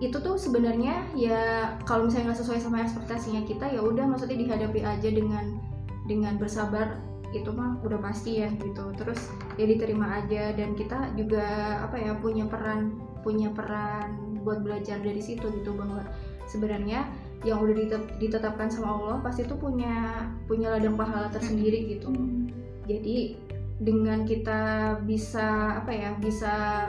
itu 0.00 0.16
tuh 0.16 0.40
sebenarnya 0.40 1.04
ya 1.12 1.76
kalau 1.84 2.08
misalnya 2.08 2.32
nggak 2.32 2.40
sesuai 2.40 2.60
sama 2.64 2.80
ekspektasinya 2.80 3.44
kita 3.44 3.68
ya 3.68 3.84
udah 3.84 4.08
maksudnya 4.08 4.40
dihadapi 4.40 4.80
aja 4.80 5.08
dengan 5.12 5.60
dengan 6.08 6.40
bersabar 6.40 6.96
itu 7.36 7.52
mah 7.52 7.76
udah 7.84 8.00
pasti 8.00 8.40
ya 8.40 8.48
gitu. 8.56 8.96
Terus 8.96 9.20
ya 9.60 9.68
diterima 9.68 10.24
aja 10.24 10.56
dan 10.56 10.72
kita 10.72 11.12
juga 11.18 11.44
apa 11.84 12.00
ya 12.00 12.16
punya 12.16 12.48
peran 12.48 12.96
punya 13.20 13.52
peran 13.52 14.40
buat 14.40 14.64
belajar 14.64 14.96
dari 15.04 15.20
situ 15.20 15.44
gitu 15.52 15.76
bahwa 15.76 16.00
sebenarnya 16.48 17.04
yang 17.40 17.64
udah 17.64 17.72
ditetapkan 18.20 18.68
sama 18.68 19.00
Allah 19.00 19.16
pasti 19.24 19.48
itu 19.48 19.56
punya 19.56 20.28
punya 20.44 20.76
ladang 20.76 20.96
pahala 20.96 21.32
tersendiri 21.32 21.96
gitu. 21.96 22.12
Hmm. 22.12 22.52
jadi 22.84 23.38
dengan 23.80 24.28
kita 24.28 24.92
bisa 25.08 25.80
apa 25.80 25.88
ya 25.88 26.12
bisa 26.20 26.84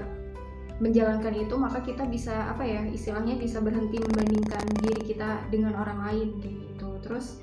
menjalankan 0.84 1.32
itu 1.38 1.56
maka 1.56 1.80
kita 1.80 2.04
bisa 2.10 2.52
apa 2.52 2.66
ya 2.66 2.84
istilahnya 2.90 3.40
bisa 3.40 3.64
berhenti 3.64 4.02
membandingkan 4.02 4.66
diri 4.82 5.02
kita 5.14 5.46
dengan 5.48 5.78
orang 5.78 6.00
lain 6.10 6.30
gitu. 6.42 7.00
Terus 7.06 7.40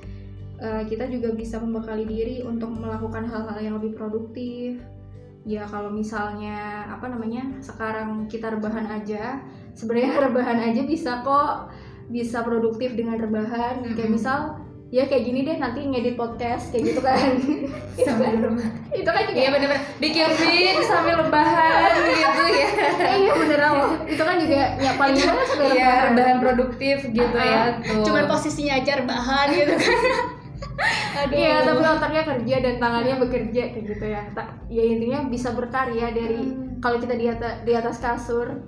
uh, 0.61 0.85
kita 0.85 1.09
juga 1.09 1.33
bisa 1.33 1.57
membekali 1.63 2.05
diri 2.05 2.37
untuk 2.45 2.75
melakukan 2.77 3.25
hal-hal 3.25 3.59
yang 3.63 3.75
lebih 3.81 3.97
produktif. 3.97 4.83
Ya 5.49 5.65
kalau 5.65 5.89
misalnya 5.89 6.85
apa 6.93 7.09
namanya 7.09 7.57
sekarang 7.65 8.29
kita 8.29 8.53
rebahan 8.53 8.85
aja 8.91 9.41
sebenarnya 9.73 10.19
rebahan 10.29 10.61
aja 10.61 10.83
bisa 10.85 11.25
kok 11.25 11.73
bisa 12.09 12.41
produktif 12.41 12.97
dengan 12.97 13.21
rebahan 13.21 13.85
mm-hmm. 13.85 13.97
kayak 13.97 14.11
misal 14.11 14.41
ya 14.89 15.05
kayak 15.05 15.29
gini 15.29 15.45
deh 15.45 15.61
nanti 15.61 15.85
ngedit 15.85 16.17
podcast 16.17 16.73
kayak 16.73 16.97
gitu 16.97 17.01
kan 17.05 17.21
sambil 18.09 18.41
rebahan 18.41 18.73
itu 18.97 19.11
kan 19.13 19.23
juga 19.29 19.37
iya 19.37 19.49
bener-bener 19.53 19.83
bikin 20.01 20.29
feed 20.41 20.77
sambil 20.89 21.15
rebahan 21.21 21.93
gitu 21.93 22.45
ya 22.57 22.69
iya 23.21 23.33
bener 23.37 23.61
loh 23.61 23.93
itu 24.17 24.23
kan 24.25 24.37
juga 24.41 24.61
ya 24.81 24.91
paling 24.97 25.17
banget 25.21 25.47
sambil 25.53 25.69
iya, 25.77 25.93
rebahan. 26.09 26.37
produktif 26.41 26.97
gitu 27.13 27.37
uh, 27.37 27.45
ya 27.45 27.61
tuh 27.85 28.01
cuman 28.09 28.25
posisinya 28.25 28.75
aja 28.81 28.93
rebahan 29.05 29.47
gitu 29.53 29.75
kan 29.77 30.01
Aduh. 31.19 31.35
Iya, 31.35 31.67
tapi 31.67 31.83
otaknya 31.83 32.23
kerja 32.23 32.57
dan 32.63 32.75
tangannya 32.79 33.15
bekerja 33.19 33.63
kayak 33.75 33.85
gitu 33.91 34.05
ya. 34.07 34.23
Ya 34.71 34.83
intinya 34.87 35.27
bisa 35.27 35.51
berkarya 35.51 36.15
dari 36.15 36.39
hmm. 36.39 36.79
kalau 36.79 37.03
kita 37.03 37.19
di 37.19 37.27
atas 37.27 37.67
di 37.67 37.73
atas 37.75 37.99
kasur, 37.99 38.63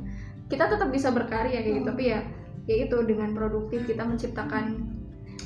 kita 0.50 0.66
tetap 0.66 0.90
bisa 0.90 1.14
berkarya 1.14 1.62
kayak 1.62 1.82
gitu. 1.82 1.86
Hmm. 1.86 1.90
Tapi 1.94 2.02
ya 2.10 2.20
yaitu 2.68 2.96
dengan 3.06 3.32
produktif 3.32 3.86
kita 3.86 4.04
menciptakan 4.04 4.84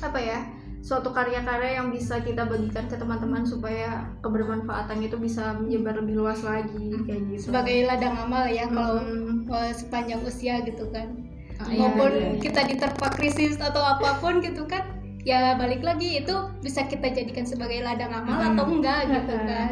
apa 0.03 0.19
ya 0.19 0.39
suatu 0.85 1.09
karya-karya 1.09 1.81
yang 1.81 1.89
bisa 1.89 2.21
kita 2.21 2.45
bagikan 2.45 2.85
ke 2.85 2.93
teman-teman 2.93 3.41
supaya 3.41 4.05
kebermanfaatannya 4.21 5.09
itu 5.09 5.17
bisa 5.17 5.57
menyebar 5.57 5.97
lebih 5.97 6.21
luas 6.21 6.45
lagi 6.45 6.93
kayak 7.09 7.25
gitu 7.33 7.49
sebagai 7.49 7.89
ladang 7.89 8.13
amal 8.13 8.45
ya 8.45 8.69
kalau 8.69 9.01
hmm. 9.01 9.49
sepanjang 9.73 10.21
usia 10.21 10.61
gitu 10.61 10.85
kan 10.93 11.09
oh, 11.57 11.73
maupun 11.73 12.11
iya, 12.13 12.37
iya. 12.37 12.41
kita 12.41 12.61
diterpa 12.69 13.07
krisis 13.17 13.57
atau 13.57 13.81
apa 13.81 14.21
pun 14.21 14.45
gitu 14.45 14.69
kan 14.69 14.85
ya 15.25 15.57
balik 15.57 15.81
lagi 15.81 16.21
itu 16.21 16.35
bisa 16.61 16.85
kita 16.85 17.09
jadikan 17.09 17.49
sebagai 17.49 17.81
ladang 17.81 18.13
amal 18.13 18.45
hmm. 18.45 18.49
atau 18.53 18.65
enggak 18.69 19.01
gitu 19.09 19.35
kan 19.41 19.69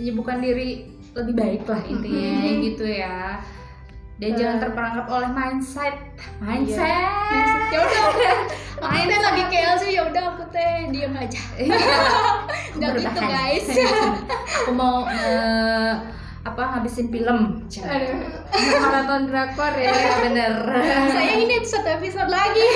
menyibukkan 0.00 0.38
diri 0.40 0.96
lebih 1.12 1.34
baik 1.36 1.62
lah 1.68 1.82
intinya 1.84 2.32
hmm. 2.40 2.60
gitu 2.72 2.86
ya 2.88 3.44
dan 4.18 4.30
jangan 4.34 4.58
terperangkap 4.58 5.06
oleh 5.06 5.30
mindset. 5.30 5.94
Mindset, 6.42 6.82
iya. 6.82 7.70
ya 7.74 7.78
udah. 7.86 8.06
Aku 8.82 9.06
teh 9.06 9.20
lagi 9.22 9.42
KL 9.46 9.74
sih 9.78 9.90
ya 9.94 10.02
udah 10.10 10.22
aku 10.34 10.44
teh 10.50 10.90
diam 10.90 11.14
aja. 11.14 11.42
Iya. 11.54 11.78
nggak 12.74 12.90
gitu 12.98 13.20
guys. 13.22 13.66
Aku 14.66 14.70
mau 14.74 15.06
uh, 15.06 15.92
apa 16.42 16.62
ngabisin 16.74 17.14
film. 17.14 17.62
Maraton 18.82 19.30
drakor 19.30 19.74
ya. 19.78 19.86
Iya, 19.86 20.14
bener. 20.26 20.54
Saya 21.14 21.32
ini 21.38 21.54
satu 21.62 21.88
episode 22.02 22.30
lagi. 22.30 22.68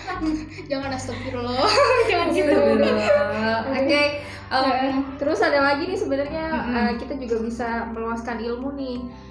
Jangan 0.70 0.94
astagfirullah. 0.94 1.58
Jangan 2.06 2.28
gitu. 2.30 2.54
Oke 2.54 2.86
okay. 3.74 4.06
um, 4.54 5.18
terus 5.18 5.42
ada 5.42 5.58
lagi 5.58 5.90
nih 5.90 5.98
sebenarnya. 5.98 6.46
Mm 6.54 6.62
-hmm. 6.62 6.78
uh, 6.78 6.92
kita 7.02 7.14
juga 7.18 7.36
bisa 7.42 7.68
meluaskan 7.90 8.38
ilmu 8.38 8.78
nih 8.78 9.26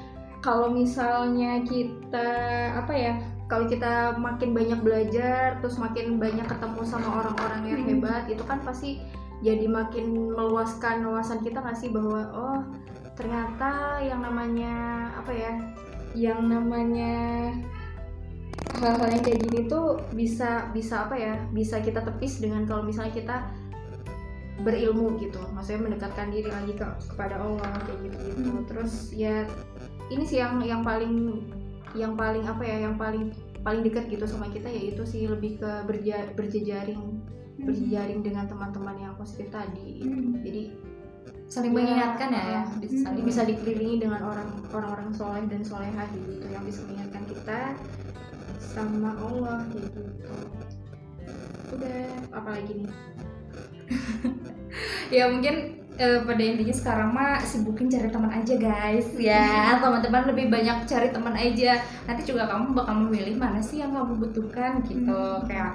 kalau 0.47 0.71
misalnya 0.71 1.59
kita 1.67 2.29
apa 2.71 2.93
ya 2.95 3.19
kalau 3.51 3.67
kita 3.67 4.15
makin 4.15 4.55
banyak 4.55 4.79
belajar 4.79 5.59
terus 5.59 5.75
makin 5.75 6.15
banyak 6.15 6.47
ketemu 6.47 6.87
sama 6.87 7.19
orang-orang 7.19 7.61
yang 7.67 7.81
hmm. 7.83 7.89
hebat 7.91 8.23
itu 8.31 8.39
kan 8.47 8.63
pasti 8.63 9.03
jadi 9.43 9.67
makin 9.67 10.31
meluaskan 10.31 11.03
wawasan 11.03 11.43
kita 11.43 11.59
nggak 11.59 11.75
sih 11.75 11.91
bahwa 11.91 12.31
oh 12.31 12.59
ternyata 13.19 13.99
yang 13.99 14.23
namanya 14.23 15.11
apa 15.19 15.35
ya 15.35 15.51
yang 16.15 16.47
namanya 16.47 17.51
hal-hal 18.79 19.19
yang 19.19 19.23
kayak 19.27 19.43
gini 19.51 19.67
tuh 19.67 19.99
bisa 20.15 20.71
bisa 20.71 21.11
apa 21.11 21.19
ya 21.19 21.35
bisa 21.51 21.83
kita 21.83 21.99
tepis 22.07 22.39
dengan 22.39 22.63
kalau 22.63 22.87
misalnya 22.87 23.11
kita 23.11 23.37
berilmu 24.63 25.21
gitu. 25.21 25.37
Maksudnya 25.53 25.85
mendekatkan 25.85 26.33
diri 26.33 26.49
lagi 26.49 26.73
ke 26.73 26.85
kepada 27.13 27.37
Allah 27.37 27.77
kayak 27.85 28.09
gitu 28.09 28.17
gitu 28.41 28.51
terus 28.65 29.13
ya 29.13 29.45
ini 30.07 30.23
sih 30.23 30.39
yang 30.39 30.59
yang 30.63 30.81
paling 30.85 31.43
yang 31.95 32.13
paling 32.13 32.45
apa 32.45 32.63
ya 32.63 32.87
yang 32.87 32.95
paling 32.95 33.33
paling 33.65 33.81
dekat 33.83 34.07
gitu 34.07 34.23
sama 34.29 34.47
kita 34.47 34.69
yaitu 34.69 35.03
sih 35.03 35.27
lebih 35.27 35.59
ke 35.59 35.71
berja, 35.83 36.31
berjejaring 36.37 37.19
hmm. 37.59 37.65
berjejaring 37.67 38.23
dengan 38.23 38.47
teman-teman 38.47 38.95
yang 38.95 39.13
positif 39.19 39.51
tadi 39.51 40.03
hmm. 40.03 40.43
jadi 40.45 40.63
saling 41.47 41.71
Ya, 41.71 41.79
mengingatkan 41.79 42.29
ya, 42.35 42.43
ya. 42.43 42.61
Bisa 42.83 42.95
hmm, 42.95 43.03
saling 43.07 43.23
bisa 43.23 43.41
dikelilingi 43.47 44.03
dengan 44.03 44.21
orang 44.27 44.49
orang-orang 44.75 45.09
soleh 45.15 45.43
dan 45.47 45.63
soleha 45.63 46.03
gitu 46.11 46.43
yang 46.47 46.63
bisa 46.67 46.83
mengingatkan 46.83 47.23
kita 47.23 47.59
sama 48.59 49.15
Allah 49.15 49.63
gitu 49.71 50.03
udah 51.67 52.03
apalagi 52.31 52.71
nih 52.83 52.91
ya 55.15 55.27
mungkin 55.31 55.86
eh, 55.97 56.19
pada 56.23 56.43
intinya 56.43 56.75
sekarang 56.75 57.09
mah 57.11 57.41
sibukin 57.41 57.89
cari 57.89 58.09
teman 58.13 58.31
aja 58.31 58.53
guys. 58.55 59.07
Ya 59.17 59.73
teman-teman 59.83 60.29
lebih 60.29 60.47
banyak 60.47 60.85
cari 60.85 61.09
teman 61.11 61.35
aja. 61.35 61.81
Nanti 62.05 62.21
juga 62.23 62.47
kamu 62.47 62.77
bakal 62.77 62.95
memilih 63.09 63.35
mana 63.35 63.59
sih 63.59 63.81
yang 63.81 63.91
kamu 63.91 64.21
butuhkan 64.21 64.85
gitu. 64.85 65.11
Hmm. 65.11 65.43
kayak 65.49 65.73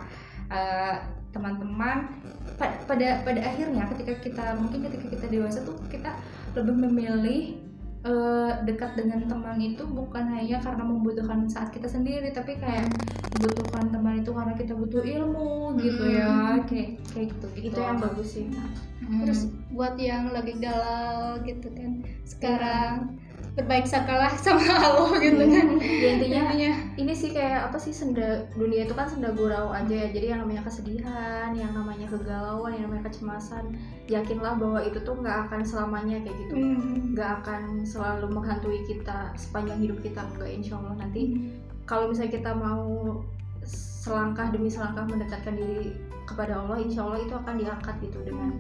eh, 0.49 0.95
teman-teman 1.33 2.13
pa- 2.61 2.79
pada 2.85 3.25
pada 3.25 3.41
akhirnya 3.41 3.89
ketika 3.97 4.13
kita 4.21 4.45
mungkin 4.61 4.85
ketika 4.85 5.07
kita 5.17 5.27
dewasa 5.33 5.65
tuh 5.65 5.81
kita 5.89 6.13
lebih 6.53 6.77
memilih 6.77 7.72
eh, 8.03 8.51
dekat 8.67 8.99
dengan 8.99 9.27
teman 9.31 9.59
itu 9.63 9.83
bukan 9.87 10.25
hanya 10.27 10.59
karena 10.59 10.83
membutuhkan 10.83 11.47
saat 11.47 11.71
kita 11.71 11.87
sendiri 11.87 12.35
tapi 12.35 12.59
kayak 12.59 12.91
membutuhkan 13.39 13.91
teman 13.95 14.23
itu 14.23 14.31
karena 14.35 14.55
kita 14.59 14.75
butuh 14.75 15.03
ilmu 15.03 15.79
gitu 15.79 16.05
ya 16.11 16.59
kayak 16.67 16.99
kayak 17.15 17.27
gitu 17.31 17.47
gitu. 17.59 17.75
Itu 17.75 17.79
yang 17.79 17.99
bagus 18.03 18.29
sih 18.39 18.47
Hmm. 19.03 19.27
terus 19.27 19.51
buat 19.75 19.99
yang 19.99 20.31
lagi 20.31 20.63
galau 20.63 21.35
gitu 21.43 21.75
kan 21.75 22.07
sekarang 22.23 23.19
berbaik 23.53 23.85
sakalah 23.85 24.33
sama 24.41 24.65
Allah 24.65 25.13
gitu 25.21 25.45
kan. 25.45 25.69
Ya 25.83 26.09
intinya 26.17 26.41
intinya. 26.49 26.73
ini 26.97 27.13
sih 27.13 27.37
kayak 27.37 27.69
apa 27.69 27.77
sih 27.77 27.93
senda 27.93 28.49
dunia 28.57 28.89
itu 28.89 28.97
kan 28.97 29.05
senda 29.05 29.29
gurau 29.37 29.69
aja 29.69 29.93
ya. 29.93 30.09
Jadi 30.09 30.27
yang 30.33 30.41
namanya 30.45 30.65
kesedihan 30.65 31.53
yang 31.53 31.73
namanya 31.77 32.09
kegalauan 32.09 32.73
yang 32.73 32.89
namanya 32.89 33.13
kecemasan 33.13 33.77
yakinlah 34.09 34.57
bahwa 34.57 34.81
itu 34.81 34.97
tuh 35.05 35.21
nggak 35.21 35.49
akan 35.49 35.61
selamanya 35.69 36.17
kayak 36.25 36.37
gitu. 36.49 36.55
Hmm, 36.57 37.13
nggak 37.13 37.31
akan 37.45 37.63
selalu 37.85 38.27
menghantui 38.33 38.81
kita 38.89 39.37
sepanjang 39.37 39.79
hidup 39.85 39.99
kita 40.01 40.25
enggak 40.33 40.49
insya 40.49 40.81
Allah. 40.81 41.05
Nanti 41.05 41.23
kalau 41.85 42.09
misalnya 42.09 42.33
kita 42.41 42.57
mau 42.57 43.21
selangkah 44.03 44.49
demi 44.49 44.73
selangkah 44.73 45.05
mendekatkan 45.07 45.55
diri 45.61 45.95
kepada 46.25 46.59
Allah 46.59 46.81
insya 46.81 47.05
Allah 47.05 47.21
itu 47.21 47.35
akan 47.37 47.55
diangkat 47.61 47.95
gitu 48.01 48.19
dengan 48.25 48.51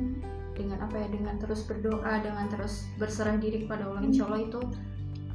dengan 0.52 0.78
apa 0.84 0.96
ya 1.00 1.08
dengan 1.08 1.34
terus 1.40 1.64
berdoa 1.64 2.20
dengan 2.20 2.46
terus 2.52 2.84
berserah 3.00 3.36
diri 3.40 3.64
kepada 3.64 3.88
Allah 3.88 4.04
insya 4.04 4.28
Allah 4.28 4.40
itu 4.44 4.60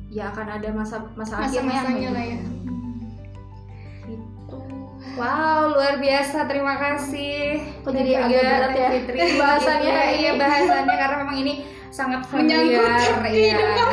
ya 0.07 0.31
akan 0.31 0.47
ada 0.61 0.69
masa 0.71 1.03
masa 1.17 1.41
akhirnya 1.43 1.83
masa-masanya 1.83 2.09
lah 2.13 2.23
ya 2.23 2.37
itu 4.07 4.57
Wow, 5.17 5.73
luar 5.73 5.97
biasa. 5.97 6.45
Terima 6.45 6.77
kasih. 6.77 7.57
Kok 7.81 7.89
jadi 7.89 8.21
agak 8.21 8.37
berat 8.37 8.73
ya 8.77 8.87
Fitri. 8.93 9.17
bahasannya 9.33 9.89
Iya, 9.89 10.05
iya 10.21 10.31
bahasannya 10.37 10.93
karena 10.93 11.15
memang 11.25 11.37
ini 11.41 11.53
sangat 11.89 12.21
Menyangkut 12.29 12.85
familiar 13.17 13.57
ya. 13.65 13.87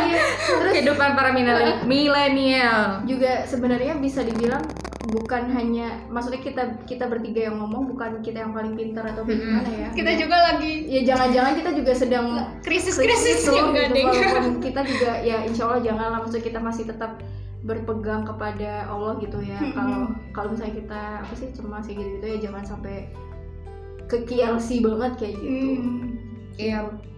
Iya, 0.00 0.22
terus 0.48 0.72
Kehidupan 0.72 1.12
para 1.12 1.30
milenial. 1.84 3.04
juga 3.04 3.44
sebenarnya 3.44 4.00
bisa 4.00 4.24
dibilang 4.24 4.64
bukan 5.06 5.54
hanya 5.54 6.02
maksudnya 6.10 6.42
kita 6.42 6.62
kita 6.84 7.06
bertiga 7.06 7.46
yang 7.50 7.62
ngomong 7.62 7.94
bukan 7.94 8.20
kita 8.26 8.42
yang 8.42 8.52
paling 8.52 8.74
pintar 8.74 9.06
atau 9.06 9.22
Mm-mm. 9.22 9.38
gimana 9.38 9.70
ya. 9.70 9.88
Kita 9.94 10.10
juga 10.18 10.36
lagi 10.52 10.72
ya 10.90 11.00
jangan-jangan 11.06 11.52
kita 11.54 11.70
juga 11.78 11.92
sedang 11.94 12.26
krisis-krisis 12.66 13.46
itu 13.46 13.54
juga 13.54 13.86
gitu 13.86 14.02
walaupun 14.02 14.54
kita 14.58 14.80
juga 14.82 15.12
ya 15.22 15.36
insya 15.46 15.62
Allah 15.70 15.80
janganlah 15.82 16.18
maksudnya 16.26 16.44
kita 16.44 16.60
masih 16.60 16.84
tetap 16.90 17.12
berpegang 17.66 18.22
kepada 18.26 18.86
Allah 18.90 19.18
gitu 19.22 19.38
ya. 19.42 19.58
Kalau 19.74 20.10
kalau 20.34 20.48
misalnya 20.54 20.74
kita 20.78 21.02
apa 21.22 21.34
sih 21.34 21.48
cemas 21.54 21.86
kayak 21.86 21.98
gitu 21.98 22.10
gitu 22.18 22.26
ya 22.26 22.36
jangan 22.50 22.62
sampai 22.66 22.96
ke 24.06 24.22
KLC 24.26 24.82
banget 24.82 25.12
kayak 25.18 25.34
gitu. 25.38 25.70
Hmm. 25.82 26.02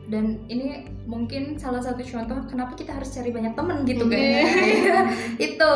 Dan 0.09 0.41
ini 0.49 0.89
mungkin 1.05 1.61
salah 1.61 1.85
satu 1.85 2.01
contoh 2.01 2.41
kenapa 2.49 2.73
kita 2.73 2.97
harus 2.97 3.13
cari 3.13 3.29
banyak 3.29 3.53
temen 3.53 3.85
gitu 3.85 4.09
kan. 4.09 4.17
Iya. 4.17 4.45
Itu 5.53 5.73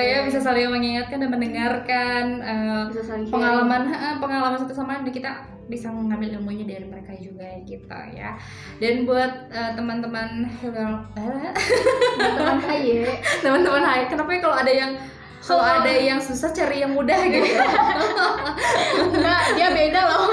ya 0.00 0.18
bisa 0.28 0.40
saling 0.40 0.68
mengingatkan 0.68 1.20
dan 1.20 1.30
mendengarkan 1.32 2.24
eh, 2.44 2.82
bisa 2.92 3.02
saling 3.04 3.24
sharing. 3.24 3.34
pengalaman 3.34 3.82
eh, 3.88 4.16
pengalaman 4.20 4.58
satu 4.60 4.72
sama 4.76 5.00
lain 5.00 5.08
kita 5.08 5.32
bisa 5.70 5.86
mengambil 5.94 6.34
ilmunya 6.34 6.66
dari 6.66 6.82
mereka 6.82 7.14
juga 7.22 7.46
gitu 7.62 7.86
ya 8.10 8.34
dan 8.82 9.06
buat 9.06 9.54
eh, 9.54 9.70
teman-teman 9.78 10.50
teman 10.58 12.58
haye 12.66 13.06
teman-teman 13.38 13.82
hai 13.86 14.02
kenapa 14.10 14.34
ya 14.34 14.40
kalau 14.42 14.56
ada 14.58 14.72
yang 14.74 14.92
kalau 15.40 15.64
ada 15.64 15.90
yang 15.90 16.20
susah 16.20 16.52
cari 16.52 16.84
yang 16.84 16.92
mudah 16.92 17.16
gitu. 17.26 17.58
Enggak 19.08 19.42
dia 19.56 19.68
beda 19.72 20.00
loh. 20.04 20.24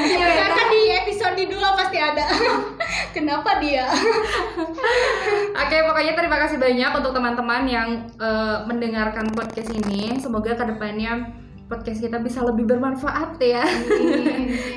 Iya, 0.00 0.26
karena 0.40 0.62
di 0.72 0.80
episode 1.04 1.42
dua 1.46 1.68
pasti 1.76 1.98
ada. 2.00 2.24
Kenapa 3.12 3.62
dia? 3.62 3.86
Oke, 5.54 5.76
pokoknya 5.86 6.12
terima 6.18 6.36
kasih 6.42 6.58
banyak 6.58 6.90
untuk 6.96 7.12
teman-teman 7.14 7.62
yang 7.68 7.88
eh, 8.18 8.58
mendengarkan 8.66 9.30
podcast 9.36 9.70
ini. 9.70 10.18
Semoga 10.18 10.56
ke 10.56 10.64
depannya 10.64 11.30
podcast 11.64 12.00
kita 12.04 12.20
bisa 12.20 12.44
lebih 12.44 12.68
bermanfaat 12.68 13.40
ya. 13.40 13.64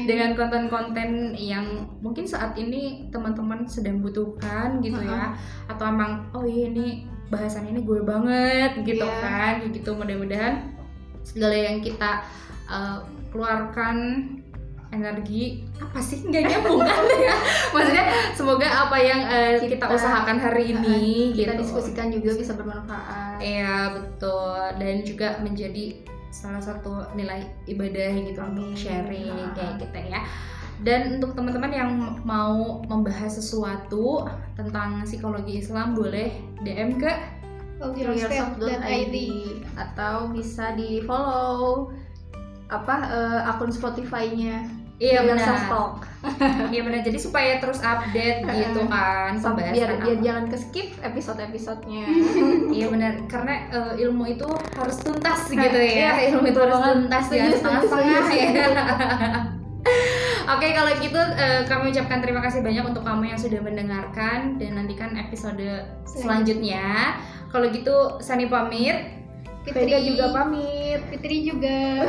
Dengan 0.08 0.36
konten-konten 0.38 1.36
yang 1.36 1.90
mungkin 2.00 2.24
saat 2.24 2.56
ini 2.56 3.12
teman-teman 3.12 3.68
sedang 3.68 4.00
butuhkan 4.00 4.80
gitu 4.80 5.00
ya, 5.04 5.36
atau 5.68 5.84
emang 5.90 6.32
oh 6.32 6.48
iya 6.48 6.72
ini 6.72 7.17
bahasan 7.28 7.68
ini 7.68 7.82
gue 7.82 8.00
banget 8.02 8.72
gitu 8.82 9.04
Iya. 9.04 9.20
kan, 9.20 9.54
kayak 9.60 9.72
gitu 9.74 9.90
mudah-mudahan 9.94 10.72
segala 11.22 11.54
yang 11.54 11.80
kita 11.80 12.24
eh, 12.66 12.98
keluarkan 13.30 13.96
energi 14.88 15.68
apa 15.76 16.00
sih 16.00 16.24
nggak 16.24 16.44
nyambung 16.48 16.80
kan 16.80 17.04
ya 17.20 17.36
maksudnya 17.76 18.06
semoga 18.32 18.64
apa 18.66 18.96
yang 18.96 19.20
eh, 19.22 19.60
kita, 19.60 19.76
Kita- 19.78 19.92
usahakan 19.92 20.40
hari 20.40 20.72
ini 20.72 21.36
kita 21.36 21.54
gitu 21.54 21.62
diskusikan 21.62 22.08
juga 22.08 22.32
bisa 22.34 22.56
bermanfaat 22.56 23.36
Iya 23.38 23.94
betul 23.94 24.58
dan 24.80 24.96
juga 25.04 25.38
menjadi 25.40 26.02
salah 26.30 26.58
satu 26.58 27.04
nilai 27.14 27.40
ibadah 27.66 28.10
gitu 28.16 28.40
untuk 28.40 28.72
sharing 28.74 29.28
Ah. 29.30 29.52
kayak 29.54 29.74
gitu 29.78 30.00
ya. 30.08 30.22
Dan 30.82 31.18
untuk 31.18 31.34
teman-teman 31.34 31.72
yang 31.74 31.92
mau 32.22 32.86
membahas 32.86 33.42
sesuatu 33.42 34.30
tentang 34.54 35.02
psikologi 35.04 35.62
Islam 35.62 35.98
boleh 35.98 36.30
DM 36.62 37.02
ke 37.02 37.12
yourself.id 37.98 39.16
atau 39.78 40.34
bisa 40.34 40.74
di 40.74 41.02
follow 41.06 41.94
apa 42.68 42.96
eh, 43.08 43.50
akun 43.50 43.72
Spotify-nya 43.72 44.66
Iya 44.98 45.30
benar. 45.30 45.70
Iya 46.74 46.82
benar. 46.82 47.02
Jadi 47.06 47.20
supaya 47.22 47.62
terus 47.62 47.86
update 47.86 48.42
gitu 48.50 48.82
kan 48.90 49.38
Sampai 49.38 49.70
biar 49.70 50.02
apa. 50.02 50.18
jangan 50.26 50.46
ke 50.50 50.58
skip 50.58 50.90
episode-episodenya. 51.06 52.06
Iya 52.78 52.90
benar. 52.90 53.14
Karena 53.30 53.54
eh, 53.70 53.94
ilmu 54.02 54.26
itu 54.26 54.50
harus 54.50 54.98
tuntas 54.98 55.46
gitu 55.54 55.78
ya. 55.78 56.18
Iya, 56.18 56.34
ilmu 56.34 56.50
itu 56.50 56.60
harus 56.60 56.82
tuntas 56.82 57.26
ya 57.30 57.46
Setuju, 57.46 57.56
setengah-setengah 57.62 58.24
setuju, 58.26 58.42
ya. 58.42 58.78
Oke 60.48 60.72
kalau 60.72 60.92
gitu 61.04 61.20
eh, 61.20 61.68
kami 61.68 61.92
ucapkan 61.92 62.24
terima 62.24 62.40
kasih 62.40 62.64
banyak 62.64 62.88
untuk 62.88 63.04
kamu 63.04 63.36
yang 63.36 63.40
sudah 63.40 63.60
mendengarkan 63.60 64.56
dan 64.56 64.80
nantikan 64.80 65.12
episode 65.20 65.84
selanjutnya. 66.08 67.20
Kalau 67.52 67.68
gitu 67.68 68.24
Sani 68.24 68.48
pamit. 68.48 69.20
Vega 69.68 70.00
juga 70.00 70.32
pamit. 70.32 71.04
Fitri 71.12 71.44
juga 71.44 72.08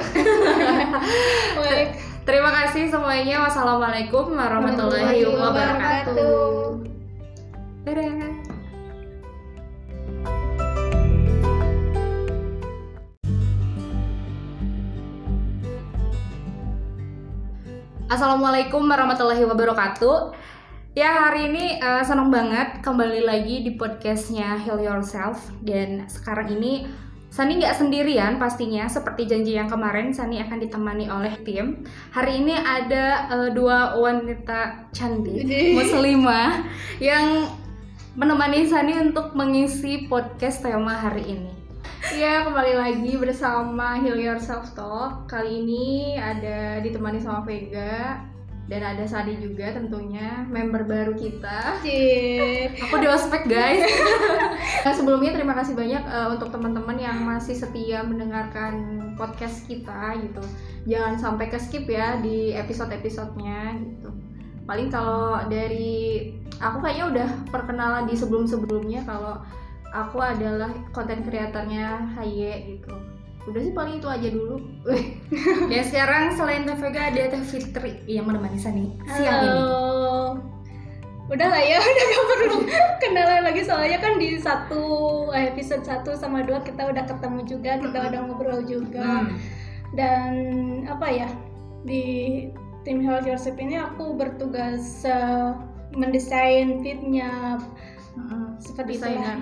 Baik. 1.59 1.99
Terima 2.23 2.55
kasih 2.55 2.87
semuanya. 2.87 3.43
Wassalamualaikum 3.43 4.31
warahmatullahi 4.31 5.27
wabarakatuh. 5.27 6.79
Dadah. 7.83 8.38
Assalamualaikum 18.09 18.89
warahmatullahi 18.89 19.45
wabarakatuh. 19.45 20.33
Ya 20.97 21.29
hari 21.29 21.53
ini 21.53 21.77
eh, 21.77 22.01
senang 22.09 22.33
banget 22.33 22.81
kembali 22.81 23.21
lagi 23.21 23.61
di 23.61 23.77
podcastnya 23.77 24.57
Heal 24.57 24.81
Yourself 24.81 25.53
dan 25.61 26.09
sekarang 26.09 26.57
ini 26.57 26.89
Sani 27.29 27.61
nggak 27.61 27.77
sendirian 27.77 28.41
pastinya 28.41 28.89
seperti 28.89 29.29
janji 29.29 29.61
yang 29.61 29.69
kemarin 29.69 30.17
Sani 30.17 30.41
akan 30.41 30.57
ditemani 30.57 31.05
oleh 31.13 31.37
tim. 31.45 31.85
Hari 32.17 32.41
ini 32.41 32.57
ada 32.57 33.29
eh, 33.29 33.51
dua 33.53 34.01
wanita 34.01 34.89
cantik 34.97 35.45
muslimah 35.77 36.65
yang 37.05 37.45
menemani 38.17 38.65
Sani 38.65 38.97
untuk 38.97 39.37
mengisi 39.37 40.09
podcast 40.09 40.65
tema 40.65 40.97
hari 40.97 41.37
ini. 41.37 41.58
Ya 41.99 42.47
kembali 42.47 42.79
lagi 42.79 43.19
bersama 43.19 43.99
Heal 43.99 44.23
Yourself 44.23 44.71
Talk. 44.79 45.27
Kali 45.27 45.67
ini 45.67 46.15
ada 46.15 46.79
ditemani 46.79 47.19
sama 47.19 47.43
Vega 47.43 48.23
dan 48.71 48.87
ada 48.87 49.03
Sadi 49.03 49.35
juga 49.43 49.75
tentunya 49.75 50.47
member 50.47 50.87
baru 50.87 51.19
kita. 51.19 51.83
Cie. 51.83 52.71
Aku 52.87 53.03
di 53.03 53.11
ospek 53.11 53.51
guys. 53.51 53.83
Nah, 54.79 54.95
sebelumnya 54.95 55.35
terima 55.35 55.59
kasih 55.59 55.75
banyak 55.75 56.01
eh, 56.01 56.29
untuk 56.33 56.55
teman-teman 56.55 56.97
yang 56.97 57.19
masih 57.27 57.53
setia 57.53 58.01
mendengarkan 58.07 59.11
podcast 59.19 59.67
kita 59.67 60.17
gitu. 60.23 60.41
Jangan 60.87 61.19
sampai 61.19 61.51
ke 61.51 61.59
skip 61.59 61.85
ya 61.91 62.17
di 62.23 62.55
episode-episodenya 62.55 63.75
gitu. 63.83 64.15
paling 64.69 64.93
kalau 64.93 65.49
dari 65.49 66.29
aku 66.61 66.85
kayaknya 66.85 67.05
udah 67.09 67.29
perkenalan 67.49 68.05
di 68.05 68.13
sebelum 68.13 68.45
sebelumnya 68.45 69.01
kalau 69.09 69.41
aku 69.93 70.21
adalah 70.21 70.73
konten 70.93 71.25
kreatornya 71.25 72.13
Haye 72.17 72.77
gitu 72.77 72.93
udah 73.49 73.61
sih 73.65 73.73
paling 73.73 73.97
itu 73.97 74.09
aja 74.09 74.29
dulu 74.29 74.61
Dan 75.73 75.85
sekarang 75.89 76.37
selain 76.37 76.69
Teh 76.69 76.77
Vega 76.77 77.09
ada 77.09 77.33
Teh 77.33 77.45
Fitri 77.49 77.97
yang 78.05 78.29
menemani 78.29 78.61
Sani 78.61 78.93
siang 79.09 79.41
ini. 79.41 79.49
Halo. 79.57 80.37
Udah 81.29 81.49
lah 81.49 81.61
ya, 81.61 81.81
udah 81.93 82.05
gak 82.09 82.25
perlu 82.29 82.57
kenalan 83.01 83.43
lagi 83.49 83.63
soalnya 83.65 84.01
kan 84.01 84.21
di 84.21 84.37
satu 84.41 84.85
episode 85.33 85.85
1 85.85 86.05
sama 86.17 86.45
2 86.45 86.61
kita 86.65 86.89
udah 86.89 87.05
ketemu 87.05 87.41
juga, 87.45 87.73
kita 87.81 87.99
udah 88.13 88.21
ngobrol 88.29 88.61
juga. 88.65 89.29
Hmm. 89.29 89.37
Dan 89.97 90.33
apa 90.89 91.09
ya? 91.09 91.29
Di 91.89 92.05
tim 92.85 93.01
Health 93.05 93.29
Yourself 93.29 93.61
ini 93.61 93.81
aku 93.81 94.17
bertugas 94.17 95.05
eh, 95.09 95.53
mendesain 95.97 96.85
fitnya 96.85 97.61
seperti 98.61 98.99
itu 98.99 99.09
lah 99.09 99.37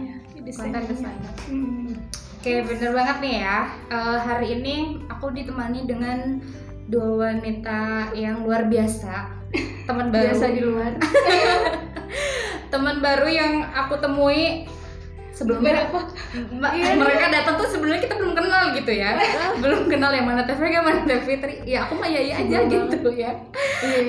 Desainer. 0.46 0.78
ya. 0.78 0.86
konten 0.86 0.90
desainer 0.94 1.32
Hmm. 1.46 1.90
Oke 2.36 2.52
bener 2.62 2.90
banget 2.94 3.16
nih 3.18 3.34
ya. 3.42 3.58
Eh, 3.90 4.18
hari 4.22 4.46
ini 4.54 4.74
aku 5.10 5.34
ditemani 5.34 5.82
dengan 5.84 6.38
dua 6.86 7.34
wanita 7.34 8.14
yang 8.14 8.46
luar 8.46 8.70
biasa. 8.70 9.34
Teman 9.90 10.10
baru. 10.10 10.30
biasa 10.30 10.44
di 10.50 10.62
luar 10.62 10.90
Teman 12.72 12.98
baru 12.98 13.26
yang 13.26 13.52
aku 13.66 13.98
temui 13.98 14.66
sebelumnya. 15.30 15.86
Berapa? 15.86 16.00
Ma- 16.54 16.74
mereka 16.74 17.26
datang 17.30 17.54
tuh 17.58 17.68
sebenarnya 17.68 18.02
kita 18.02 18.14
belum 18.14 18.34
kenal 18.34 18.74
gitu 18.74 18.90
ya. 18.90 19.18
belum 19.62 19.86
kenal 19.86 20.10
yang 20.10 20.26
mana 20.26 20.46
Teh 20.46 20.54
Vega, 20.54 20.82
mana 20.82 21.02
Fitri. 21.22 21.62
Ya 21.66 21.86
aku 21.86 21.98
mah 21.98 22.06
Yaya 22.06 22.42
aja 22.42 22.66
Sebelum 22.66 22.90
gitu 22.90 23.10
ya. 23.14 23.32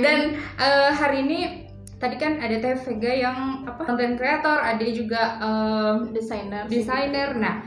Dan 0.01 0.19
eh, 0.57 0.89
hari 0.93 1.25
ini 1.25 1.66
tadi 1.97 2.15
kan 2.17 2.37
ada 2.37 2.55
Teh 2.61 2.77
Vega 2.77 3.11
yang 3.13 3.37
apa 3.65 3.81
content 3.85 4.15
creator, 4.17 4.57
ada 4.61 4.85
juga 4.85 5.21
desainer 6.13 6.63
sih. 6.69 6.81
desainer. 6.81 7.29
Nah, 7.37 7.65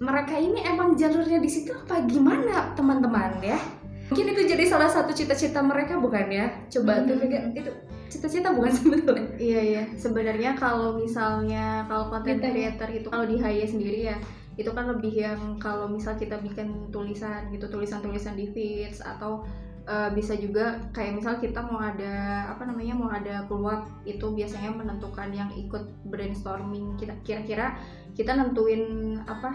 mereka 0.00 0.36
ini 0.36 0.64
emang 0.64 0.96
jalurnya 0.96 1.40
di 1.40 1.48
situ 1.48 1.72
apa 1.72 2.04
gimana 2.08 2.72
teman-teman 2.76 3.40
ya? 3.40 3.60
Mungkin 4.08 4.32
itu 4.32 4.42
jadi 4.46 4.64
salah 4.64 4.88
satu 4.88 5.10
cita-cita 5.12 5.60
mereka 5.60 5.98
bukan 5.98 6.26
ya? 6.32 6.46
Coba 6.72 7.02
Hmm. 7.02 7.06
Teh 7.12 7.16
Vega 7.20 7.40
itu 7.52 7.70
cita-cita 8.08 8.54
bukan 8.56 8.72
sebetulnya? 8.78 9.28
Iya 9.36 9.60
iya. 9.60 9.82
Sebenarnya 9.98 10.56
kalau 10.56 10.96
misalnya 10.96 11.84
kalau 11.90 12.08
ya. 12.24 12.38
creator 12.38 12.88
itu 12.88 13.08
kalau 13.12 13.26
di 13.28 13.36
Haya 13.36 13.66
sendiri 13.66 14.00
ya 14.14 14.16
itu 14.56 14.72
kan 14.72 14.88
lebih 14.88 15.12
yang 15.12 15.60
kalau 15.60 15.84
misal 15.84 16.16
kita 16.16 16.40
bikin 16.40 16.88
tulisan 16.88 17.52
gitu 17.52 17.68
tulisan-tulisan 17.68 18.40
di 18.40 18.48
feeds 18.56 19.04
atau 19.04 19.44
eh, 19.86 20.10
bisa 20.12 20.34
juga 20.34 20.82
kayak 20.90 21.22
misal 21.22 21.38
kita 21.38 21.62
mau 21.62 21.78
ada 21.78 22.46
apa 22.50 22.66
namanya 22.66 22.94
mau 22.98 23.10
ada 23.10 23.46
keluar 23.46 23.86
itu 24.02 24.26
biasanya 24.34 24.74
menentukan 24.74 25.30
yang 25.30 25.50
ikut 25.54 25.86
brainstorming 26.10 26.98
kita. 26.98 27.14
Kira-kira 27.22 27.78
kita 28.18 28.34
nentuin 28.34 29.16
apa 29.24 29.54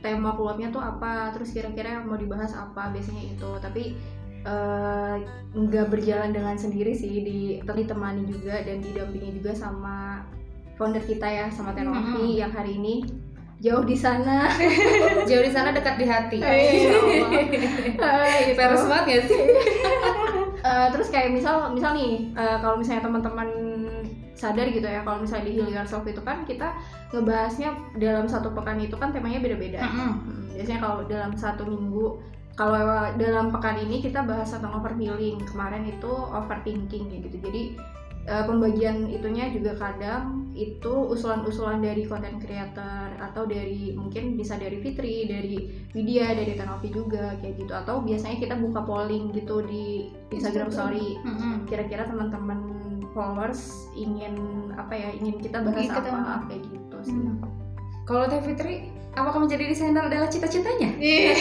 tema 0.00 0.36
keluarnya 0.36 0.68
tuh 0.68 0.84
apa 0.84 1.32
terus 1.32 1.50
kira-kira 1.50 2.00
yang 2.00 2.06
mau 2.06 2.16
dibahas 2.16 2.54
apa 2.54 2.94
biasanya 2.94 3.34
itu. 3.34 3.50
Tapi 3.58 3.82
eh, 4.46 5.16
nggak 5.54 5.86
berjalan 5.90 6.30
dengan 6.30 6.54
sendiri 6.54 6.94
sih 6.94 7.22
di 7.22 7.38
ditemani 7.60 8.24
juga 8.30 8.62
dan 8.62 8.78
didampingi 8.80 9.42
juga 9.42 9.52
sama 9.52 10.24
founder 10.74 11.02
kita 11.02 11.26
ya 11.26 11.46
sama 11.54 11.70
Tenovi 11.70 12.42
yang 12.42 12.50
hari 12.50 12.78
ini 12.78 13.06
jauh 13.62 13.84
di 13.86 13.96
sana. 13.96 14.50
Jauh 15.30 15.44
di 15.44 15.52
sana 15.52 15.70
dekat 15.70 15.94
di 16.00 16.06
hati. 16.06 16.38
Eh, 16.42 16.62
gitu. 17.54 18.58
Peres 18.58 18.84
banget 18.88 19.04
gak 19.06 19.22
sih? 19.30 19.40
Eh, 20.64 20.88
terus 20.96 21.12
kayak 21.12 21.36
misal 21.36 21.76
misal 21.76 21.92
nih 21.92 22.32
eh, 22.32 22.56
kalau 22.64 22.80
misalnya 22.80 23.04
teman-teman 23.04 23.52
sadar 24.32 24.64
gitu 24.72 24.88
ya 24.88 25.04
kalau 25.04 25.20
misalnya 25.20 25.52
di 25.52 25.60
Heal 25.60 25.68
Yourself 25.68 26.08
itu 26.08 26.24
kan 26.24 26.40
kita 26.48 26.72
ngebahasnya 27.12 27.76
dalam 28.00 28.24
satu 28.24 28.48
pekan 28.56 28.80
itu 28.80 28.96
kan 28.96 29.12
temanya 29.12 29.44
beda-beda. 29.44 29.84
Hmm, 29.84 30.48
biasanya 30.56 30.80
kalau 30.80 31.04
dalam 31.04 31.36
satu 31.36 31.68
minggu 31.68 32.16
kalau 32.56 32.80
dalam 33.20 33.52
pekan 33.52 33.76
ini 33.82 34.00
kita 34.00 34.22
bahas 34.24 34.56
tentang 34.56 34.78
overhealing. 34.78 35.36
Kemarin 35.42 35.84
itu 35.84 36.08
overthinking 36.32 37.12
kayak 37.12 37.22
gitu. 37.28 37.36
Jadi 37.44 37.62
eh, 38.24 38.44
pembagian 38.44 39.08
itunya 39.08 39.52
juga 39.52 39.76
kadang 39.76 40.44
itu 40.54 41.10
usulan-usulan 41.10 41.82
dari 41.82 42.06
content 42.06 42.38
creator 42.38 43.10
atau 43.18 43.42
dari 43.42 43.90
mungkin 43.98 44.38
bisa 44.38 44.54
dari 44.54 44.78
Fitri 44.78 45.26
dari 45.26 45.82
Widya 45.90 46.30
dari 46.30 46.54
Tenovi 46.54 46.88
juga 46.94 47.34
kayak 47.42 47.54
gitu. 47.58 47.72
Atau 47.74 48.06
biasanya 48.06 48.38
kita 48.38 48.54
buka 48.62 48.86
polling 48.86 49.34
gitu 49.34 49.66
di 49.66 50.14
Instagram 50.30 50.70
Story. 50.70 51.18
Kira-kira 51.66 52.06
teman-teman 52.06 52.60
followers 53.14 53.90
ingin 53.98 54.70
apa 54.78 54.94
ya 54.94 55.10
ingin 55.14 55.42
kita 55.42 55.62
bahas 55.62 55.90
apa? 55.90 56.46
kayak 56.50 56.62
gitu 56.70 56.98
sih. 57.02 57.18
Hmm. 57.18 57.63
Kalau 58.04 58.28
Teh 58.28 58.40
Fitri, 58.40 58.92
apakah 59.16 59.40
menjadi 59.40 59.64
desainer 59.64 60.04
adalah 60.04 60.28
cita-citanya? 60.28 60.92
Iya. 61.00 61.32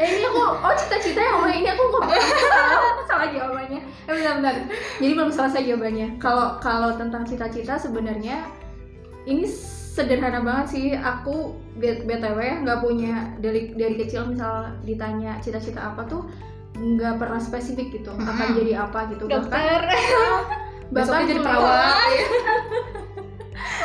eh 0.00 0.06
ini 0.08 0.24
aku 0.24 0.40
oh 0.40 0.74
cita-cita 0.74 1.20
yang 1.20 1.34
ngomong 1.36 1.52
ini 1.52 1.68
aku 1.68 1.82
kok 1.90 2.02
salah, 2.48 2.80
salah 3.04 3.26
jawabannya 3.28 3.80
eh 3.82 4.12
bentar 4.14 4.34
bentar 4.40 4.54
jadi 4.96 5.12
belum 5.12 5.30
selesai 5.30 5.62
jawabannya 5.66 6.08
kalau 6.16 6.56
kalau 6.58 6.96
tentang 6.96 7.26
cita-cita 7.26 7.76
sebenarnya 7.76 8.48
ini 9.26 9.44
sederhana 9.44 10.40
banget 10.40 10.66
sih 10.70 10.86
aku 10.94 11.58
btw 11.76 12.64
nggak 12.64 12.78
punya 12.80 13.34
dari 13.42 13.74
dari 13.74 13.94
kecil 13.98 14.30
misal 14.30 14.72
ditanya 14.86 15.36
cita-cita 15.42 15.92
apa 15.92 16.06
tuh 16.06 16.30
nggak 16.78 17.20
pernah 17.20 17.36
spesifik 17.36 17.92
gitu 17.92 18.14
akan 18.14 18.56
jadi 18.56 18.88
apa 18.88 19.10
gitu 19.12 19.28
bahkan 19.28 19.50
Dokter. 19.52 19.80
Besoknya 20.94 21.22
jadi 21.28 21.38
kuliah- 21.38 21.54
perawat. 21.54 21.94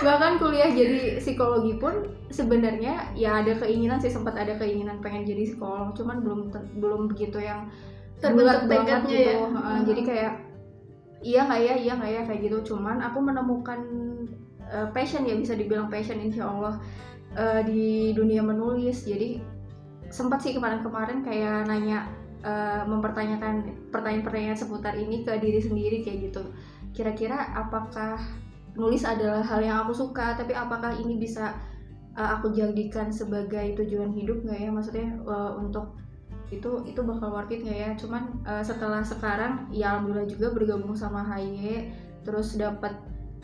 bahkan 0.03 0.37
kuliah 0.41 0.69
jadi 0.71 1.19
psikologi 1.19 1.79
pun 1.79 2.11
sebenarnya 2.29 3.15
ya 3.15 3.41
ada 3.43 3.55
keinginan 3.59 3.99
sih 4.01 4.11
sempat 4.11 4.35
ada 4.35 4.55
keinginan 4.59 4.99
pengen 4.99 5.23
jadi 5.23 5.43
psikolog 5.55 5.95
cuman 5.95 6.21
belum 6.23 6.39
belum 6.79 7.01
begitu 7.11 7.39
yang 7.39 7.69
Terbentuk 8.15 8.71
banget 8.71 9.01
gitu 9.11 9.21
ya. 9.27 9.35
Heeh, 9.43 9.51
Hmm. 9.51 9.83
jadi 9.83 10.01
kayak 10.07 10.33
iya 11.25 11.41
nggak 11.47 11.61
ya 11.61 11.73
iya 11.75 11.93
nggak 11.99 12.11
ya 12.11 12.21
kayak 12.27 12.41
gitu 12.47 12.57
cuman 12.75 12.97
aku 13.01 13.17
menemukan 13.19 13.79
eh, 14.71 14.87
passion 14.95 15.25
ya 15.27 15.35
bisa 15.35 15.57
dibilang 15.57 15.89
passion 15.91 16.21
insya 16.21 16.47
Allah 16.47 16.79
eh, 17.35 17.61
di 17.67 18.13
dunia 18.15 18.39
menulis 18.45 19.03
jadi 19.03 19.41
sempat 20.13 20.39
sih 20.45 20.53
kemarin-kemarin 20.53 21.25
kayak 21.25 21.65
nanya 21.67 22.07
eh, 22.45 22.83
mempertanyakan 22.87 23.89
pertanyaan-pertanyaan 23.89 24.57
seputar 24.57 24.93
ini 24.95 25.25
ke 25.25 25.33
diri 25.41 25.59
sendiri 25.59 26.05
kayak 26.05 26.31
gitu 26.31 26.43
kira-kira 26.95 27.51
apakah 27.57 28.15
nulis 28.75 29.03
adalah 29.07 29.41
hal 29.41 29.63
yang 29.63 29.77
aku 29.87 29.95
suka 29.95 30.35
tapi 30.35 30.51
apakah 30.51 30.95
ini 30.95 31.15
bisa 31.15 31.55
uh, 32.15 32.29
aku 32.39 32.51
jadikan 32.55 33.11
sebagai 33.11 33.75
tujuan 33.79 34.11
hidup 34.15 34.43
nggak 34.43 34.59
ya? 34.59 34.69
Maksudnya 34.71 35.07
uh, 35.27 35.59
untuk 35.59 35.95
itu 36.53 36.85
itu 36.87 37.01
bakal 37.01 37.33
worth 37.33 37.51
it 37.51 37.63
nggak 37.63 37.79
ya? 37.79 37.89
Cuman 37.99 38.43
uh, 38.47 38.63
setelah 38.63 39.03
sekarang 39.03 39.67
ya 39.71 39.95
alhamdulillah 39.97 40.29
juga 40.29 40.47
bergabung 40.55 40.95
sama 40.95 41.23
HY 41.23 41.91
terus 42.25 42.57
dapat 42.57 42.95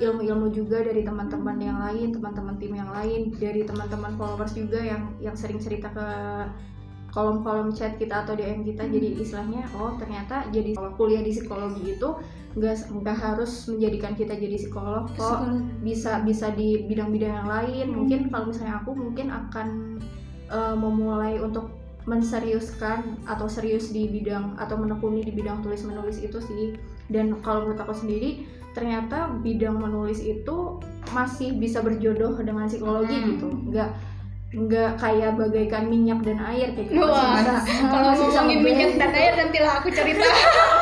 ilmu-ilmu 0.02 0.50
juga 0.50 0.82
dari 0.82 1.06
teman-teman 1.06 1.62
yang 1.62 1.78
lain 1.78 2.10
teman-teman 2.10 2.58
tim 2.58 2.74
yang 2.74 2.90
lain 2.90 3.30
dari 3.38 3.62
teman-teman 3.62 4.18
followers 4.18 4.58
juga 4.58 4.82
yang 4.82 5.14
yang 5.22 5.38
sering 5.38 5.62
cerita 5.62 5.94
ke 5.94 6.08
kolom-kolom 7.12 7.76
chat 7.76 8.00
kita 8.00 8.24
atau 8.24 8.34
DM 8.34 8.64
kita. 8.66 8.88
Jadi 8.88 9.20
istilahnya 9.20 9.68
oh 9.78 9.94
ternyata 10.00 10.48
jadi 10.50 10.74
kalau 10.74 10.96
kuliah 10.96 11.22
di 11.22 11.36
psikologi 11.36 12.00
itu 12.00 12.10
nggak 12.52 12.92
nggak 12.92 13.18
harus 13.18 13.68
menjadikan 13.68 14.12
kita 14.14 14.36
jadi 14.36 14.56
psikolog 14.58 15.08
kok. 15.16 15.40
Bisa 15.82 16.20
bisa 16.22 16.52
di 16.52 16.84
bidang-bidang 16.86 17.34
yang 17.44 17.50
lain. 17.50 17.86
Hmm. 17.88 17.96
mungkin 18.04 18.20
kalau 18.28 18.46
misalnya 18.52 18.76
aku 18.80 18.92
mungkin 18.92 19.28
akan 19.32 19.68
eh, 20.52 20.76
memulai 20.76 21.40
untuk 21.40 21.72
menseriuskan 22.04 23.22
atau 23.24 23.46
serius 23.46 23.94
di 23.94 24.10
bidang 24.10 24.58
atau 24.58 24.74
menekuni 24.76 25.22
di 25.22 25.32
bidang 25.32 25.62
tulis 25.62 25.86
menulis 25.86 26.18
itu 26.18 26.42
sih. 26.42 26.76
Dan 27.08 27.40
kalau 27.40 27.68
menurut 27.68 27.82
aku 27.82 27.94
sendiri 27.94 28.44
ternyata 28.72 29.28
bidang 29.44 29.76
menulis 29.78 30.24
itu 30.24 30.80
masih 31.12 31.60
bisa 31.60 31.84
berjodoh 31.84 32.40
dengan 32.40 32.68
psikologi 32.68 33.16
Hmm. 33.16 33.28
gitu. 33.36 33.48
Nggak 33.70 33.90
nggak 34.52 35.00
kayak 35.00 35.40
bagaikan 35.40 35.88
minyak 35.88 36.20
dan 36.28 36.36
air 36.44 36.76
kayak 36.76 36.92
gitu. 36.92 37.00
Wah, 37.00 37.40
Kalau 37.64 38.12
ngomongin 38.20 38.60
minyak 38.60 38.92
dan 39.00 39.12
air 39.16 39.34
nantilah 39.40 39.80
aku 39.80 39.88
cerita. 39.88 40.28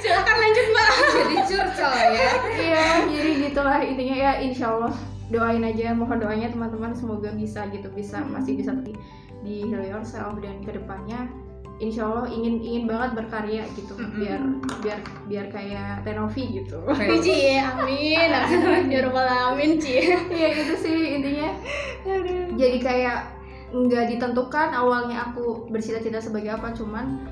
Silakan 0.00 0.36
lanjut 0.40 0.66
mbak. 0.72 0.90
Jadi 1.10 1.36
curcol 1.48 1.92
ya. 1.94 2.30
Iya, 2.56 2.86
jadi 3.10 3.30
gitulah 3.48 3.78
intinya 3.82 4.16
ya 4.16 4.32
insya 4.40 4.66
Allah 4.72 4.94
doain 5.30 5.62
aja, 5.62 5.94
mohon 5.94 6.18
doanya 6.18 6.50
teman-teman 6.50 6.90
semoga 6.90 7.30
bisa 7.30 7.70
gitu, 7.70 7.86
bisa 7.94 8.18
masih 8.26 8.58
bisa 8.58 8.74
di, 8.82 8.90
di 9.46 9.62
heal 9.70 9.86
yourself 9.86 10.34
dan 10.42 10.58
ke 10.66 10.74
depannya 10.74 11.30
insya 11.80 12.04
Allah 12.04 12.26
ingin 12.28 12.60
ingin 12.60 12.84
banget 12.90 13.16
berkarya 13.16 13.62
gitu, 13.72 13.96
Mm-mm. 13.96 14.20
biar 14.20 14.40
biar 14.84 14.98
biar 15.30 15.46
kayak 15.48 16.04
Tenovi 16.04 16.60
gitu. 16.60 16.82
Ci, 17.24 17.56
amin, 17.72 18.28
amin, 18.28 18.92
ya 18.92 19.00
robbal 19.06 19.24
alamin, 19.24 19.80
Ci. 19.80 20.12
Iya 20.28 20.48
gitu 20.50 20.74
sih 20.76 20.98
intinya. 21.16 21.56
Jadi 22.58 22.78
kayak 22.84 23.32
nggak 23.70 24.04
ditentukan 24.12 24.74
awalnya 24.74 25.30
aku 25.30 25.70
bercita-cita 25.70 26.18
sebagai 26.20 26.58
apa, 26.58 26.74
cuman 26.76 27.22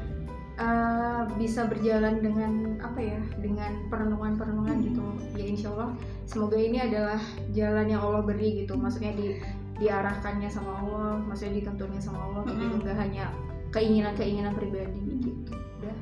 uh, 0.58 1.22
bisa 1.38 1.64
berjalan 1.70 2.20
dengan 2.20 2.76
apa 2.82 3.00
ya 3.00 3.20
dengan 3.38 3.88
perenungan-perenungan 3.88 4.76
gitu. 4.84 5.04
Ya 5.38 5.44
insya 5.46 5.68
Allah 5.72 5.90
semoga 6.26 6.58
ini 6.58 6.82
adalah 6.82 7.22
jalan 7.54 7.86
yang 7.86 8.02
Allah 8.02 8.22
beri 8.26 8.66
gitu. 8.66 8.74
Maksudnya 8.74 9.14
di 9.14 9.38
diarahkannya 9.78 10.50
sama 10.50 10.82
Allah 10.82 11.22
maksudnya 11.22 11.62
ditentunya 11.62 12.02
sama 12.02 12.18
Allah 12.26 12.42
mm 12.42 12.50
-hmm. 12.50 12.62
gitu 12.66 12.76
nggak 12.82 12.98
hanya 12.98 13.24
keinginan-keinginan 13.70 14.52
pribadi 14.58 15.00
gitu. 15.22 15.54
Udah. 15.54 15.96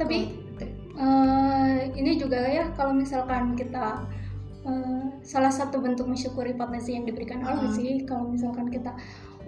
Tapi 0.00 0.18
uh, 0.96 1.76
ini 1.92 2.16
juga 2.16 2.40
ya 2.40 2.72
kalau 2.72 2.96
misalkan 2.96 3.52
kita 3.52 4.08
uh, 4.64 5.04
salah 5.20 5.52
satu 5.52 5.80
bentuk 5.80 6.08
mensyukuri 6.08 6.56
potensi 6.56 6.96
yang 6.96 7.04
diberikan 7.04 7.44
Allah 7.44 7.68
hmm. 7.68 7.76
sih 7.76 7.90
kalau 8.08 8.28
misalkan 8.32 8.68
kita 8.72 8.96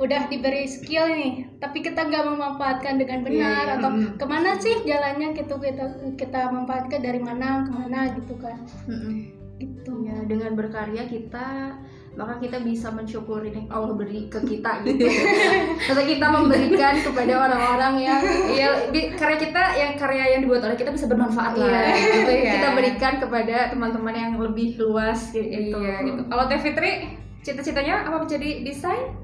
udah 0.02 0.26
diberi 0.26 0.66
skill 0.66 1.06
nih 1.06 1.46
tapi 1.62 1.78
kita 1.86 2.02
nggak 2.10 2.26
memanfaatkan 2.26 2.98
dengan 2.98 3.22
iya, 3.22 3.26
benar 3.26 3.38
yeah, 3.46 3.66
yeah. 3.70 3.76
atau 3.78 3.90
mm. 3.94 4.10
ke 4.18 4.26
mana 4.26 4.50
sih 4.58 4.74
jalannya 4.82 5.28
gitu 5.38 5.54
kita 5.62 5.84
kita 6.18 6.40
manfaatkan 6.50 7.00
dari 7.00 7.20
mana 7.22 7.62
ke 7.62 7.70
mana 7.70 8.10
gitu 8.18 8.34
kan 8.42 8.58
mm 8.90 8.98
-mm. 8.98 9.16
gitu 9.62 9.92
ya 10.02 10.16
dengan 10.26 10.58
berkarya 10.58 11.06
kita 11.06 11.78
maka 12.12 12.36
kita 12.44 12.60
bisa 12.60 12.92
mensyukuri 12.92 13.56
yang 13.56 13.72
Allah 13.72 13.96
beri 13.96 14.28
ke 14.28 14.36
kita 14.44 14.84
gitu 14.84 15.08
atau 15.90 16.04
kita 16.04 16.26
memberikan 16.28 17.00
kepada 17.00 17.32
orang-orang 17.48 17.94
yang 18.04 18.20
ya 18.52 18.68
karya 19.16 19.38
kita 19.40 19.62
yang 19.80 19.92
karya 19.96 20.24
yang 20.36 20.40
dibuat 20.44 20.60
oleh 20.60 20.76
kita 20.76 20.92
bisa 20.92 21.08
bermanfaat 21.08 21.56
lah 21.56 21.72
yeah. 21.72 21.96
gitu 21.96 22.32
ya 22.36 22.52
kita 22.60 22.68
berikan 22.76 23.14
kepada 23.16 23.56
teman-teman 23.72 24.12
yang 24.12 24.32
lebih 24.36 24.76
luas 24.76 25.32
gitu, 25.32 25.48
iya, 25.80 26.04
gitu. 26.04 26.20
kalau 26.28 26.44
Teh 26.52 26.60
Fitri 26.60 27.16
cita-citanya 27.40 28.04
apa 28.04 28.22
menjadi 28.22 28.60
desain 28.60 29.16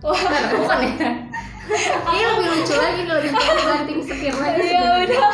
Wah, 0.00 0.16
bukan 0.56 0.78
ya? 0.96 1.10
Ini 2.10 2.22
lebih 2.24 2.46
lucu 2.50 2.74
lagi 2.74 3.02
kalau 3.06 3.20
dibanting 3.22 4.00
setir 4.02 4.34
lagi. 4.34 4.74
Iya 4.74 5.06
udah. 5.06 5.30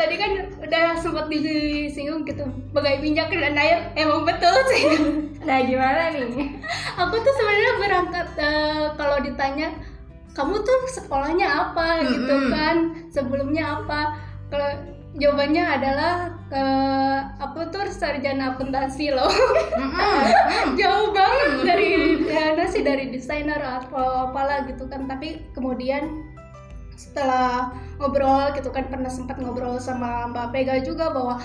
Tadi 0.00 0.14
kan 0.16 0.30
udah 0.64 0.84
sempat 0.96 1.26
disinggung 1.28 2.24
gitu. 2.24 2.46
Bagai 2.72 3.04
minyak 3.04 3.28
dan 3.28 3.58
air 3.58 3.92
emang 3.98 4.24
betul 4.24 4.54
sih. 4.72 4.84
Nah 5.44 5.60
gimana 5.60 6.08
nih? 6.08 6.56
Aku 6.96 7.20
tuh 7.20 7.34
sebenarnya 7.36 7.72
berangkat 7.76 8.28
uh, 8.40 8.96
kalau 8.96 9.20
ditanya 9.20 9.76
kamu 10.32 10.56
tuh 10.64 10.78
sekolahnya 10.88 11.44
apa 11.46 11.84
mm 11.84 12.00
-hmm. 12.00 12.12
gitu 12.16 12.36
kan 12.48 12.76
sebelumnya 13.12 13.76
apa 13.76 14.16
kalau 14.48 14.93
jawabannya 15.14 15.64
adalah 15.64 16.14
ke 16.50 16.64
apa 17.38 17.60
tuh 17.70 17.86
sarjana 17.90 18.54
akuntansi 18.54 19.14
loh. 19.14 19.30
Jauh 20.78 21.08
banget 21.14 21.50
dari 21.62 21.90
ya 22.26 22.66
sih 22.66 22.82
dari 22.82 23.14
desainer 23.14 23.62
atau 23.62 24.30
apalah 24.30 24.66
gitu 24.66 24.90
kan. 24.90 25.06
Tapi 25.06 25.54
kemudian 25.54 26.34
setelah 26.94 27.74
ngobrol 27.98 28.54
gitu 28.54 28.70
kan 28.70 28.86
pernah 28.86 29.10
sempat 29.10 29.38
ngobrol 29.42 29.82
sama 29.82 30.30
Mbak 30.30 30.46
Pega 30.54 30.78
juga 30.82 31.10
bahwa 31.10 31.42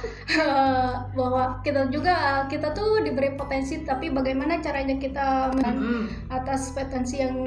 bahwa 1.18 1.62
kita 1.66 1.90
juga 1.90 2.46
kita 2.50 2.74
tuh 2.74 3.02
diberi 3.02 3.34
potensi 3.34 3.82
tapi 3.82 4.14
bagaimana 4.14 4.62
caranya 4.62 4.98
kita 4.98 5.54
mm 5.54 6.30
atas 6.30 6.74
potensi 6.74 7.22
yang 7.22 7.38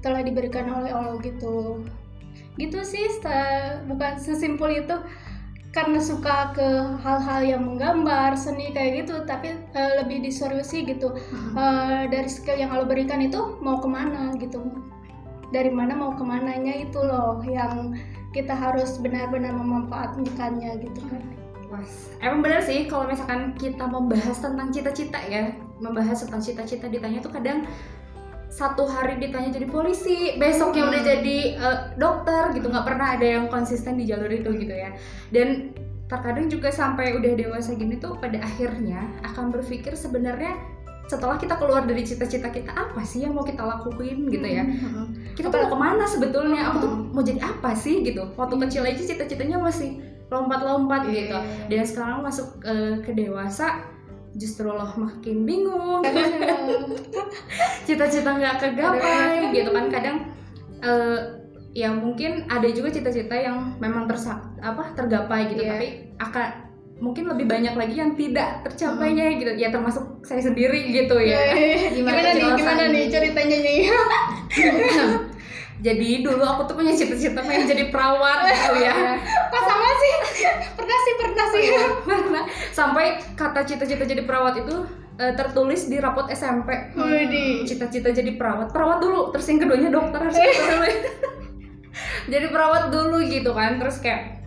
telah 0.00 0.24
diberikan 0.24 0.68
oleh 0.68 0.92
Allah 0.92 1.20
gitu. 1.20 1.84
Gitu 2.56 2.80
sih 2.84 3.08
bukan 3.88 4.20
sesimpel 4.20 4.84
itu 4.84 4.96
karena 5.70 6.02
suka 6.02 6.50
ke 6.50 6.68
hal-hal 6.98 7.40
yang 7.46 7.62
menggambar 7.62 8.34
seni 8.34 8.74
kayak 8.74 9.06
gitu 9.06 9.22
tapi 9.22 9.54
uh, 9.78 10.02
lebih 10.02 10.18
diseriusi 10.26 10.82
gitu. 10.82 11.14
Uh, 11.54 12.10
dari 12.10 12.26
skill 12.26 12.58
yang 12.58 12.74
Allah 12.74 12.90
berikan 12.90 13.22
itu 13.22 13.58
mau 13.62 13.78
ke 13.78 13.86
mana 13.86 14.34
gitu. 14.42 14.58
Dari 15.54 15.70
mana 15.70 15.94
mau 15.94 16.14
ke 16.14 16.22
mananya 16.26 16.74
itu 16.74 16.98
loh 16.98 17.42
yang 17.46 17.94
kita 18.34 18.54
harus 18.54 18.98
benar-benar 18.98 19.54
memanfaatkannya 19.54 20.82
gitu 20.82 21.00
kan. 21.06 21.22
Was. 21.70 22.10
Emang 22.18 22.42
benar 22.42 22.66
sih 22.66 22.90
kalau 22.90 23.06
misalkan 23.06 23.54
kita 23.54 23.86
membahas 23.86 24.42
tentang 24.42 24.74
cita-cita 24.74 25.22
ya, 25.30 25.54
membahas 25.78 26.26
tentang 26.26 26.42
cita-cita 26.42 26.90
ditanya 26.90 27.22
tuh 27.22 27.30
kadang 27.30 27.62
satu 28.50 28.82
hari 28.84 29.22
ditanya 29.22 29.54
jadi 29.54 29.66
polisi 29.70 30.34
besoknya 30.34 30.82
hmm. 30.84 30.90
udah 30.90 31.02
jadi 31.06 31.38
uh, 31.62 31.78
dokter 31.94 32.50
gitu 32.58 32.66
nggak 32.66 32.82
pernah 32.82 33.14
ada 33.14 33.26
yang 33.26 33.46
konsisten 33.46 33.94
di 33.94 34.10
jalur 34.10 34.26
itu 34.26 34.50
gitu 34.58 34.74
ya 34.74 34.90
dan 35.30 35.70
terkadang 36.10 36.50
juga 36.50 36.74
sampai 36.74 37.14
udah 37.14 37.38
dewasa 37.38 37.78
gini 37.78 37.94
tuh 38.02 38.18
pada 38.18 38.42
akhirnya 38.42 39.06
akan 39.22 39.54
berpikir 39.54 39.94
sebenarnya 39.94 40.58
setelah 41.06 41.38
kita 41.38 41.58
keluar 41.58 41.86
dari 41.86 42.02
cita-cita 42.06 42.50
kita 42.50 42.70
apa 42.70 43.02
sih 43.02 43.22
yang 43.26 43.34
mau 43.34 43.46
kita 43.46 43.62
lakuin 43.62 44.26
gitu 44.30 44.46
ya 44.46 44.66
hmm. 44.66 45.34
kita 45.38 45.50
tuh 45.50 45.58
mau 45.66 45.70
ke 45.70 45.78
mana 45.78 46.04
sebetulnya 46.06 46.70
aku 46.70 46.76
tuh 46.86 46.90
hmm. 46.90 47.10
mau 47.14 47.22
jadi 47.22 47.40
apa 47.42 47.70
sih 47.78 48.02
gitu 48.02 48.34
waktu 48.34 48.54
kecil 48.66 48.82
aja 48.82 49.02
cita-citanya 49.02 49.62
masih 49.62 50.02
lompat-lompat 50.30 51.10
yeah. 51.10 51.14
gitu 51.14 51.38
iya. 51.38 51.66
dan 51.66 51.82
sekarang 51.86 52.18
masuk 52.22 52.62
uh, 52.62 53.02
ke 53.02 53.10
dewasa 53.14 53.82
justru 54.36 54.70
lo 54.70 54.86
makin 54.96 55.46
bingung. 55.46 56.02
Cita-cita 57.86 58.30
nggak 58.36 58.56
kegapai 58.62 59.50
gitu 59.54 59.70
kan. 59.74 59.86
Kadang 59.90 60.16
uh, 60.82 61.18
ya 61.70 61.90
mungkin 61.94 62.50
ada 62.50 62.66
juga 62.70 62.90
cita-cita 62.90 63.34
yang 63.34 63.78
memang 63.78 64.06
tersak 64.10 64.38
apa 64.62 64.94
tergapai 64.94 65.50
gitu. 65.54 65.62
Yeah. 65.62 65.78
tapi 65.78 65.88
akan 66.20 66.48
mungkin 67.00 67.32
lebih 67.32 67.48
banyak 67.48 67.74
lagi 67.80 67.96
yang 67.96 68.12
tidak 68.12 68.60
tercapainya 68.66 69.32
hmm. 69.32 69.36
gitu. 69.40 69.52
Ya 69.56 69.68
termasuk 69.72 70.22
saya 70.22 70.44
sendiri 70.44 70.92
gitu 70.92 71.16
ya. 71.18 71.34
Yeah, 71.34 71.44
yeah, 71.54 71.56
yeah. 71.56 71.90
gimana, 71.96 72.18
gimana 72.18 72.30
nih? 72.34 72.56
gimana 72.58 72.84
nih 72.92 73.04
ceritanya 73.08 73.58
nih 73.64 73.78
jadi 75.80 76.08
dulu 76.20 76.44
aku 76.44 76.62
tuh 76.68 76.76
punya 76.76 76.92
cita-cita 76.92 77.40
pengen 77.40 77.64
jadi 77.64 77.88
perawat 77.88 78.52
gitu 78.52 78.74
ya. 78.84 79.16
Kok 79.48 79.62
sama 79.64 79.88
sih? 79.96 80.14
Pernah 80.76 80.98
sih 81.00 81.14
pernah 81.16 81.46
sih. 81.48 81.62
Pernah. 82.04 82.44
Sampai 82.70 83.06
kata 83.32 83.64
cita-cita 83.64 84.04
jadi 84.04 84.22
perawat 84.28 84.60
itu 84.60 84.84
uh, 85.16 85.32
tertulis 85.32 85.88
di 85.88 85.96
rapot 85.96 86.28
SMP 86.28 86.92
hmm, 86.92 87.64
cita-cita 87.64 88.12
jadi 88.12 88.36
perawat. 88.36 88.76
Perawat 88.76 89.00
dulu 89.00 89.32
terus 89.32 89.48
yang 89.48 89.58
keduanya 89.64 89.88
dokter. 89.88 90.20
Harus 90.20 90.36
dulu 90.68 90.86
jadi 92.28 92.46
perawat 92.52 92.94
dulu 92.94 93.16
gitu 93.26 93.50
kan 93.56 93.80
terus 93.80 93.98
kayak 93.98 94.44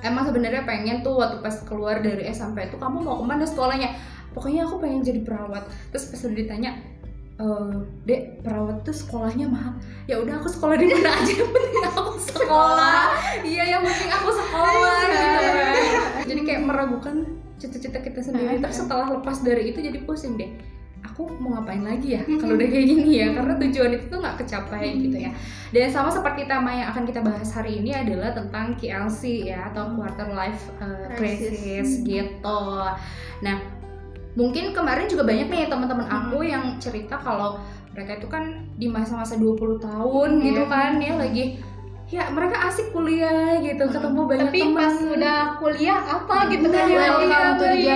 emang 0.00 0.24
sebenarnya 0.24 0.62
pengen 0.64 1.04
tuh 1.04 1.18
waktu 1.20 1.42
pas 1.44 1.58
keluar 1.66 2.00
dari 2.00 2.26
SMP 2.30 2.70
itu 2.70 2.78
kamu 2.78 3.02
mau 3.02 3.18
ke 3.18 3.24
mana 3.26 3.44
sekolahnya? 3.44 3.98
Pokoknya 4.32 4.64
aku 4.64 4.80
pengen 4.80 5.02
jadi 5.02 5.20
perawat. 5.26 5.66
Terus 5.90 6.08
pas 6.08 6.20
udah 6.24 6.38
ditanya 6.38 6.70
uh, 7.38 7.76
dek 8.04 8.42
perawat 8.42 8.82
tuh 8.84 8.92
sekolahnya 8.96 9.46
mahal. 9.48 9.72
Ya 10.10 10.20
udah 10.20 10.40
aku 10.42 10.48
sekolah 10.50 10.76
di 10.76 10.86
mana 10.90 11.10
aja. 11.12 11.32
Yang 11.40 11.52
penting 11.52 11.84
aku 11.86 12.02
sekolah. 12.18 13.04
Iya 13.42 13.62
yang 13.78 13.82
penting 13.84 14.10
aku 14.10 14.30
sekolah 14.30 14.98
iya. 15.08 15.12
gitu 15.12 15.28
kan. 15.40 15.74
Jadi 16.28 16.40
kayak 16.44 16.62
meragukan 16.64 17.16
cita-cita 17.56 17.98
kita 18.02 18.20
sendiri. 18.20 18.58
Terus 18.58 18.76
setelah 18.84 19.06
lepas 19.18 19.40
dari 19.40 19.72
itu 19.72 19.78
jadi 19.80 19.98
pusing 20.02 20.36
deh 20.36 20.50
aku 21.02 21.28
mau 21.42 21.60
ngapain 21.60 21.84
lagi 21.84 22.16
ya 22.16 22.22
kalau 22.24 22.56
udah 22.56 22.68
kayak 22.72 22.86
gini 22.88 23.10
ya? 23.20 23.28
Karena 23.36 23.54
tujuan 23.60 23.90
itu 24.00 24.04
tuh 24.08 24.18
nggak 24.24 24.36
kecapai 24.40 24.86
gitu 24.96 25.16
ya. 25.18 25.30
Dan 25.74 25.92
sama 25.92 26.08
seperti 26.08 26.48
tema 26.48 26.72
yang 26.72 26.88
akan 26.94 27.04
kita 27.04 27.20
bahas 27.20 27.50
hari 27.52 27.84
ini 27.84 27.92
adalah 27.92 28.32
tentang 28.32 28.78
KLC 28.80 29.52
ya 29.52 29.68
atau 29.68 29.92
quarter 29.92 30.32
life 30.32 30.72
uh, 30.80 31.12
crisis, 31.20 31.52
crisis 31.60 31.88
gitu. 32.06 32.62
Nah 33.44 33.81
mungkin 34.32 34.72
kemarin 34.72 35.06
juga 35.08 35.28
banyak 35.28 35.48
nih 35.48 35.68
teman-teman 35.68 36.08
aku 36.08 36.40
hmm. 36.40 36.48
yang 36.48 36.64
cerita 36.80 37.20
kalau 37.20 37.60
mereka 37.92 38.16
itu 38.16 38.28
kan 38.32 38.64
di 38.80 38.88
masa-masa 38.88 39.36
20 39.36 39.76
tahun 39.76 40.28
hmm. 40.40 40.44
gitu 40.48 40.62
kan 40.64 40.96
ya 40.96 41.12
lagi 41.20 41.60
ya 42.12 42.28
mereka 42.28 42.68
asik 42.68 42.92
kuliah 42.92 43.60
gitu 43.60 43.84
hmm. 43.88 43.92
ketemu 43.92 44.20
banyak 44.28 44.48
tapi 44.48 44.60
teman. 44.64 44.76
pas 44.76 44.94
udah 45.00 45.38
kuliah 45.60 46.00
apa 46.00 46.36
gitu 46.52 46.66
kan? 46.68 46.84
Ya 46.88 46.96
welcome 47.00 47.56
to 47.56 47.66
the 47.68 47.88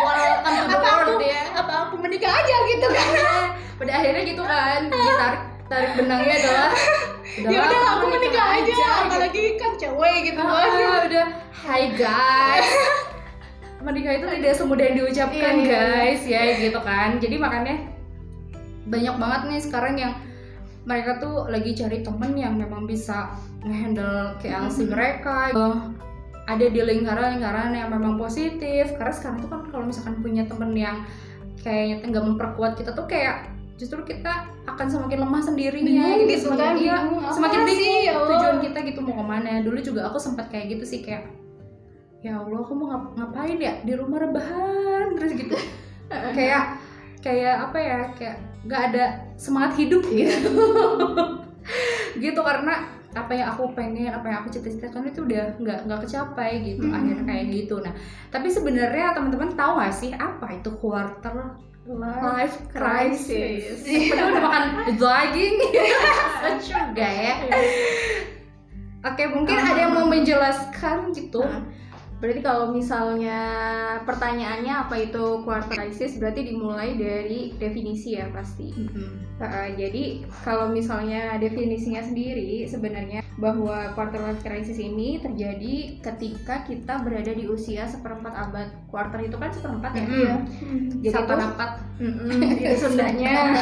welcome 0.00 0.44
to 0.44 0.64
the 0.68 0.78
world 0.80 1.22
ya. 1.24 1.42
apa 1.56 1.72
aku 1.88 1.94
menikah 2.00 2.32
aja 2.32 2.56
gitu 2.68 2.86
kan? 2.92 3.08
Pada 3.80 3.92
akhirnya 3.96 4.22
gitu 4.28 4.42
kan 4.44 4.80
ditarik 4.92 5.42
tarik 5.72 5.90
benangnya 5.96 6.34
adalah 6.36 6.70
ya 7.54 7.58
udah 7.64 7.82
aku 7.96 8.04
menikah 8.12 8.46
aja, 8.58 8.60
aja 8.60 8.68
gitu. 8.68 9.04
apalagi 9.08 9.44
kan 9.56 9.72
cewek 9.80 10.16
gitu 10.28 10.40
kan. 10.42 11.00
udah 11.08 11.26
hi 11.64 11.82
guys 11.96 12.68
menikah 13.80 14.12
itu 14.20 14.26
tidak 14.28 14.54
semudah 14.56 14.84
yang 14.84 14.96
diucapkan 15.04 15.54
yeah, 15.60 15.64
iya. 15.64 15.80
guys. 15.96 16.22
Ya 16.24 16.42
gitu 16.60 16.80
kan. 16.80 17.16
Jadi 17.18 17.36
makanya 17.40 17.76
banyak 18.90 19.14
banget 19.16 19.40
nih 19.48 19.60
sekarang 19.62 19.94
yang 19.96 20.12
mereka 20.88 21.20
tuh 21.20 21.46
lagi 21.52 21.76
cari 21.76 22.00
temen 22.00 22.32
yang 22.34 22.56
memang 22.56 22.88
bisa 22.88 23.36
ngehandle 23.64 24.36
KLC 24.40 24.84
mm-hmm. 24.84 24.92
mereka. 24.92 25.38
Ada 26.48 26.66
di 26.66 26.80
lingkaran-lingkaran 26.82 27.76
yang 27.76 27.88
memang 27.92 28.16
positif. 28.16 28.96
Karena 28.96 29.12
sekarang 29.14 29.38
tuh 29.44 29.48
kan 29.52 29.60
kalau 29.70 29.84
misalkan 29.86 30.18
punya 30.20 30.44
temen 30.48 30.72
yang 30.74 31.04
kayaknya 31.60 32.08
nggak 32.08 32.24
memperkuat 32.24 32.72
kita 32.80 32.96
tuh 32.96 33.04
kayak 33.04 33.52
justru 33.76 34.04
kita 34.04 34.48
akan 34.68 34.86
semakin 34.92 35.24
lemah 35.24 35.40
sendirinya 35.40 36.20
gitu. 36.20 36.52
semakin 36.52 36.76
iya 36.84 36.96
semakin 37.32 37.60
bingung 37.64 38.00
ya 38.04 38.12
tujuan 38.28 38.58
kita 38.60 38.78
gitu 38.92 39.00
mau 39.00 39.16
ke 39.16 39.24
mana. 39.24 39.64
Dulu 39.64 39.78
juga 39.80 40.08
aku 40.08 40.20
sempat 40.20 40.52
kayak 40.52 40.76
gitu 40.76 40.84
sih 40.84 41.00
kayak 41.00 41.28
ya 42.20 42.36
Allah 42.36 42.60
aku 42.60 42.72
mau 42.76 42.86
ngap 42.92 43.04
ngapain 43.16 43.56
ya? 43.56 43.74
Di 43.80 43.92
rumah 43.96 44.20
rebahan 44.20 45.16
terus 45.16 45.32
gitu. 45.34 45.56
Kayak 46.36 46.76
kayak 47.20 47.56
apa 47.70 47.78
ya? 47.78 48.00
Kayak 48.16 48.36
nggak 48.64 48.82
ada 48.92 49.04
semangat 49.40 49.72
hidup 49.78 50.04
iya. 50.08 50.36
gitu. 50.36 50.50
Gitu 52.20 52.40
karena 52.42 52.84
apa 53.10 53.32
yang 53.34 53.50
aku 53.50 53.74
pengen 53.74 54.10
apa 54.10 54.26
yang 54.26 54.38
aku 54.42 54.54
cita-citakan 54.54 55.10
itu 55.10 55.22
udah 55.26 55.54
nggak 55.58 55.78
nggak 55.86 56.00
kecapai 56.04 56.60
gitu. 56.62 56.86
Hmm. 56.86 56.98
akhirnya 56.98 57.24
kayak 57.24 57.46
gitu. 57.48 57.74
Nah 57.80 57.94
tapi 58.28 58.48
sebenarnya 58.50 59.14
teman-teman 59.14 59.54
tahu 59.54 59.78
gak 59.78 59.94
sih 59.94 60.10
apa 60.12 60.46
itu 60.58 60.70
quarter 60.76 61.56
life 61.86 62.58
crisis? 62.70 63.82
padahal 63.82 64.28
udah 64.30 64.42
makan 64.42 64.64
daging. 65.02 65.56
Juga 66.60 67.08
ya. 67.08 67.34
Oke 69.00 69.24
mungkin 69.32 69.56
Ah. 69.56 69.68
ada 69.72 69.80
yang 69.88 69.92
mau 69.96 70.06
menjelaskan 70.06 71.10
gitu? 71.16 71.40
Nah, 71.40 71.64
berarti 72.20 72.40
kalau 72.44 72.68
misalnya 72.68 73.40
pertanyaannya 74.04 74.74
apa 74.76 74.94
itu 75.08 75.40
quarter 75.40 75.72
crisis 75.72 76.20
berarti 76.20 76.52
dimulai 76.52 76.94
dari 77.00 77.56
definisi 77.56 78.20
ya 78.20 78.28
pasti. 78.28 78.76
Mm-mm. 78.76 79.40
Uh, 79.40 79.68
jadi 79.72 80.20
kalau 80.44 80.68
misalnya 80.68 81.40
definisinya 81.40 82.04
sendiri 82.04 82.68
sebenarnya 82.68 83.24
bahwa 83.40 83.96
quarter 83.96 84.20
life 84.20 84.44
crisis 84.44 84.76
ini 84.76 85.16
terjadi 85.16 85.96
ketika 86.04 86.68
kita 86.68 87.00
berada 87.00 87.32
di 87.32 87.48
usia 87.48 87.88
seperempat 87.88 88.36
abad. 88.36 88.68
Quarter 88.92 89.24
itu 89.24 89.40
kan 89.40 89.48
seperempat 89.48 89.96
ya. 89.96 90.04
Iya. 90.04 90.34
Jadi 91.00 91.14
satu 91.16 91.32
rapat 91.40 91.70
Mm-mm, 91.96 92.40
itu 92.60 92.76
Sundanya. 92.76 93.32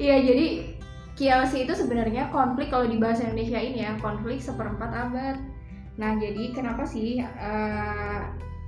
Iya, 0.00 0.16
jadi 0.24 0.46
KLC 1.12 1.68
itu 1.68 1.76
sebenarnya 1.76 2.32
konflik 2.32 2.72
kalau 2.72 2.88
di 2.88 2.96
bahasa 2.96 3.28
Indonesia 3.28 3.60
ini 3.60 3.84
ya, 3.84 3.92
konflik 4.00 4.40
seperempat 4.40 4.88
abad. 4.88 5.36
Nah, 5.98 6.14
jadi 6.20 6.54
kenapa 6.54 6.86
sih 6.86 7.18
uh, 7.22 8.20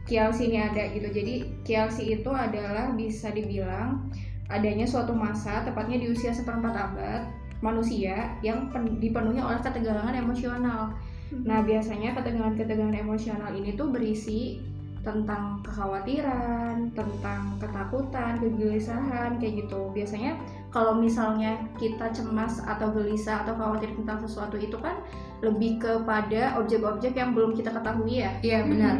KLC 0.08 0.50
ini 0.50 0.58
ada 0.58 0.82
gitu? 0.90 1.08
Jadi 1.12 1.34
KLC 1.62 2.18
itu 2.18 2.30
adalah 2.32 2.90
bisa 2.96 3.30
dibilang 3.30 4.10
adanya 4.50 4.84
suatu 4.84 5.14
masa, 5.14 5.62
tepatnya 5.62 6.02
di 6.02 6.10
usia 6.10 6.34
seperempat 6.34 6.74
abad, 6.74 7.22
manusia 7.62 8.36
yang 8.42 8.68
pen- 8.68 8.98
dipenuhi 8.98 9.38
oleh 9.38 9.62
ketegangan 9.62 10.12
emosional. 10.12 10.92
Nah, 11.32 11.64
biasanya 11.64 12.12
ketegangan-ketegangan 12.12 12.98
emosional 13.00 13.48
ini 13.56 13.72
tuh 13.72 13.88
berisi 13.88 14.60
tentang 15.02 15.58
kekhawatiran, 15.66 16.94
tentang 16.94 17.58
ketakutan, 17.58 18.38
kegelisahan 18.38 19.40
kayak 19.42 19.66
gitu. 19.66 19.90
Biasanya 19.90 20.38
kalau 20.70 20.94
misalnya 21.00 21.58
kita 21.74 22.12
cemas 22.14 22.62
atau 22.62 22.94
gelisah 22.94 23.42
atau 23.42 23.58
khawatir 23.58 23.90
tentang 23.98 24.22
sesuatu 24.22 24.54
itu 24.60 24.78
kan 24.78 25.02
lebih 25.42 25.82
kepada 25.82 26.56
objek-objek 26.62 27.18
yang 27.18 27.34
belum 27.34 27.58
kita 27.58 27.74
ketahui 27.74 28.22
ya. 28.22 28.30
iya 28.40 28.62
benar 28.62 28.94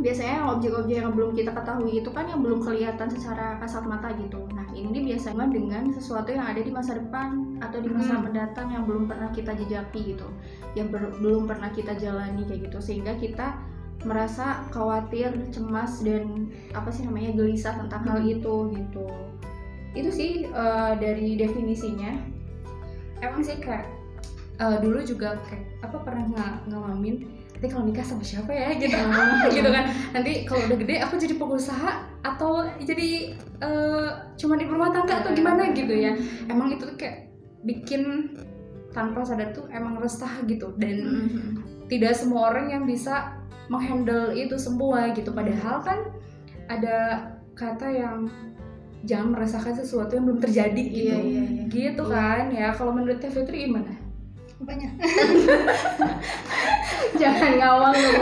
Biasanya 0.00 0.40
yang 0.40 0.48
objek-objek 0.56 0.96
yang 0.96 1.12
belum 1.12 1.36
kita 1.36 1.52
ketahui 1.52 2.00
itu 2.00 2.08
kan 2.08 2.24
yang 2.24 2.40
belum 2.40 2.64
kelihatan 2.64 3.04
secara 3.12 3.60
kasat 3.60 3.84
mata 3.84 4.08
gitu. 4.16 4.48
Nah, 4.56 4.64
ini 4.72 5.04
biasanya 5.04 5.44
dengan 5.52 5.92
sesuatu 5.92 6.32
yang 6.32 6.48
ada 6.48 6.56
di 6.64 6.72
masa 6.72 6.96
depan 6.96 7.60
atau 7.60 7.84
di 7.84 7.92
masa 7.92 8.16
Hmm. 8.16 8.24
mendatang 8.32 8.72
yang 8.72 8.88
belum 8.88 9.12
pernah 9.12 9.28
kita 9.28 9.52
jejaki 9.60 10.16
gitu. 10.16 10.24
Yang 10.72 11.04
belum 11.20 11.44
pernah 11.44 11.68
kita 11.68 12.00
jalani 12.00 12.48
kayak 12.48 12.72
gitu 12.72 12.78
sehingga 12.80 13.12
kita 13.20 13.60
merasa 14.08 14.64
khawatir, 14.72 15.36
cemas 15.52 16.00
dan 16.00 16.48
apa 16.72 16.88
sih 16.88 17.04
namanya 17.04 17.36
gelisah 17.36 17.76
tentang 17.76 18.00
hal 18.08 18.24
Hmm. 18.24 18.32
itu 18.40 18.54
gitu. 18.72 19.04
Itu 19.92 20.08
sih 20.08 20.48
eh, 20.48 20.92
dari 20.96 21.36
definisinya. 21.36 22.40
emang 23.20 23.44
sih 23.44 23.60
kayak 23.60 23.84
eh, 24.60 24.76
dulu 24.78 25.00
juga 25.00 25.40
kayak 25.42 25.64
apa 25.80 25.96
pernah 25.98 26.24
nga- 26.28 26.60
ngalamin 26.66 27.16
nanti 27.50 27.66
kalau 27.66 27.84
nikah 27.84 28.00
sama 28.02 28.20
siapa 28.22 28.48
ya? 28.50 28.72
gitu. 28.74 28.92
Gitu 29.56 29.68
kan. 29.68 29.84
Nanti 30.10 30.44
kalau 30.44 30.64
udah 30.64 30.78
gede 30.78 30.96
aku 30.98 31.16
jadi 31.16 31.34
pengusaha 31.34 31.90
atau 32.20 32.52
jadi 32.78 33.36
eh, 33.58 34.08
cuman 34.34 34.58
ibu 34.58 34.72
rumah 34.72 34.90
tangga 34.90 35.20
atau 35.20 35.30
gimana? 35.30 35.68
Gitu 35.70 35.92
ya. 35.92 36.12
Emang 36.46 36.70
itu 36.70 36.84
tuh 36.84 36.96
kayak 36.96 37.28
bikin 37.62 38.32
tanpa 38.90 39.22
sadar 39.22 39.52
tuh 39.52 39.68
emang 39.68 39.96
resah 39.96 40.40
gitu. 40.44 40.72
Dan 40.74 40.96
Mhm. 40.98 41.52
tidak 41.86 42.12
semua 42.12 42.48
orang 42.48 42.68
yang 42.70 42.84
bisa 42.84 43.36
menghandle 43.66 44.32
itu 44.32 44.56
semua 44.56 45.12
gitu. 45.12 45.30
Padahal 45.30 45.80
kan 45.80 45.98
ada 46.66 46.96
kata 47.52 47.86
yang 47.86 48.24
jangan 49.02 49.32
merasakan 49.32 49.74
sesuatu 49.74 50.12
yang 50.12 50.24
belum 50.24 50.40
terjadi 50.40 50.82
gitu. 50.82 51.06
Iya, 51.06 51.18
iya, 51.18 51.42
iya. 51.44 51.62
gitu 51.68 52.02
Iya. 52.02 52.10
kan 52.10 52.42
ya. 52.50 52.68
Kalau 52.70 52.90
menurut 52.90 53.16
Teh 53.16 53.28
Fitri 53.28 53.64
gimana? 53.64 53.92
Apanya? 54.60 54.88
jangan 57.16 57.52
ngawang 57.56 57.94
dong 57.94 58.18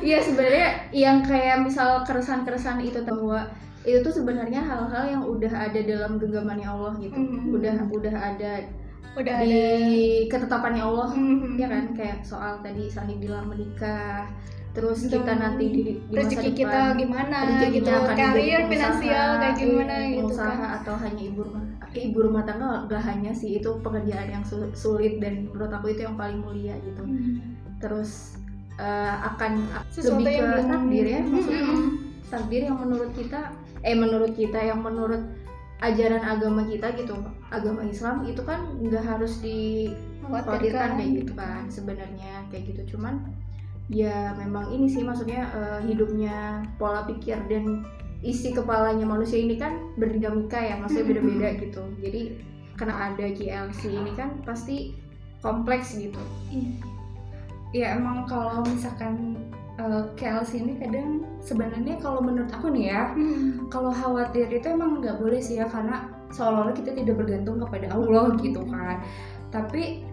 iya 0.00 0.18
sebenarnya 0.20 0.66
yang 0.90 1.20
kayak 1.20 1.62
misal 1.62 2.02
keresahan-keresahan 2.02 2.80
itu 2.80 2.98
bahwa 3.02 3.44
itu 3.82 3.98
tuh 4.00 4.12
sebenarnya 4.12 4.60
hal-hal 4.60 5.04
yang 5.06 5.22
udah 5.22 5.50
ada 5.50 5.78
dalam 5.80 6.16
genggamannya 6.16 6.66
Allah 6.66 6.92
gitu 6.98 7.14
Hmm. 7.14 7.50
udah 7.50 7.74
udah 7.88 8.14
ada 8.14 8.52
Udah 9.16 9.34
di 9.42 9.50
ada. 9.50 10.28
ketetapannya 10.28 10.80
Allah 10.80 11.08
Mhm. 11.10 11.56
ya 11.56 11.66
kan 11.66 11.84
kayak 11.92 12.16
soal 12.22 12.60
tadi 12.60 12.86
Sani 12.86 13.16
bilang 13.16 13.48
menikah 13.48 14.28
terus 14.78 14.98
kita 15.10 15.32
nanti 15.34 15.64
di, 15.74 15.82
di 16.06 16.14
masa 16.14 16.18
rezeki 16.22 16.50
depan 16.54 16.54
kita 16.54 16.80
gimana? 16.94 17.36
rezekinya 17.42 17.74
gitu. 17.74 17.90
akan 17.90 18.14
karir 18.14 18.60
finansial 18.70 19.28
kayak 19.42 19.56
gimana 19.58 19.94
eh, 19.98 20.06
gitu 20.14 20.34
kan. 20.38 20.58
atau 20.78 20.94
hanya 21.02 21.22
ibu 21.26 21.40
rumah 21.42 21.64
ibu 21.98 22.18
rumah 22.22 22.42
tangga 22.46 22.70
gak 22.86 23.02
hanya 23.02 23.32
sih 23.34 23.58
itu 23.58 23.70
pekerjaan 23.82 24.28
yang 24.30 24.44
su- 24.46 24.70
sulit 24.78 25.18
dan 25.18 25.50
menurut 25.50 25.74
aku 25.74 25.90
itu 25.90 26.06
yang 26.06 26.14
paling 26.14 26.38
mulia 26.38 26.78
gitu. 26.86 27.02
Hmm. 27.02 27.58
terus 27.82 28.38
eh, 28.78 29.14
akan 29.26 29.66
Sesuatu 29.90 30.22
lebih 30.22 30.34
yang 30.38 30.50
ke 30.54 30.62
takdir 30.70 31.06
ya 31.10 31.20
maksudnya. 31.26 31.62
Mm-mm. 31.66 31.90
takdir 32.30 32.62
yang 32.70 32.78
menurut 32.78 33.10
kita 33.18 33.40
eh 33.82 33.96
menurut 33.98 34.32
kita 34.38 34.58
yang 34.62 34.80
menurut 34.82 35.22
ajaran 35.78 36.22
agama 36.22 36.62
kita 36.66 36.90
gitu 36.98 37.14
agama 37.50 37.82
Islam 37.86 38.26
itu 38.26 38.42
kan 38.42 38.66
nggak 38.82 39.04
harus 39.06 39.38
dikhawatirkan 39.42 40.98
kayak 40.98 41.10
gitu 41.22 41.32
kan 41.38 41.62
sebenarnya 41.70 42.46
kayak 42.50 42.74
gitu. 42.74 42.94
Cuman 42.94 43.26
ya 43.88 44.36
memang 44.36 44.68
ini 44.68 44.84
sih 44.88 45.00
maksudnya 45.00 45.48
eh, 45.52 45.80
hidupnya 45.88 46.60
pola 46.76 47.08
pikir 47.08 47.40
dan 47.48 47.84
isi 48.20 48.52
kepalanya 48.52 49.06
manusia 49.06 49.38
ini 49.40 49.56
kan 49.56 49.78
berdinamika 49.96 50.58
ya 50.60 50.76
maksudnya 50.76 51.06
beda-beda 51.16 51.48
gitu. 51.56 51.82
Jadi 52.04 52.22
karena 52.76 52.94
ada 53.10 53.26
GLC 53.32 53.80
ini 53.90 54.12
kan 54.14 54.38
pasti 54.44 54.94
kompleks 55.40 55.96
gitu. 55.96 56.20
Ya 57.72 57.96
emang 57.96 58.28
kalau 58.28 58.60
misalkan 58.66 59.40
eh, 59.80 60.04
KLC 60.20 60.60
ini 60.60 60.76
kadang 60.82 61.24
sebenarnya 61.40 61.96
kalau 62.02 62.20
menurut 62.20 62.50
aku 62.52 62.68
nih 62.74 62.92
ya 62.92 63.02
Hmm. 63.14 63.70
kalau 63.72 63.88
khawatir 63.94 64.50
itu 64.52 64.66
emang 64.68 65.00
nggak 65.00 65.16
boleh 65.16 65.40
sih 65.40 65.60
ya 65.62 65.66
karena 65.70 66.12
seolah-olah 66.28 66.76
kita 66.76 66.92
tidak 66.92 67.16
bergantung 67.16 67.56
kepada 67.62 67.88
Allah 67.96 68.36
gitu 68.42 68.60
kan. 68.68 69.00
Tapi 69.48 70.04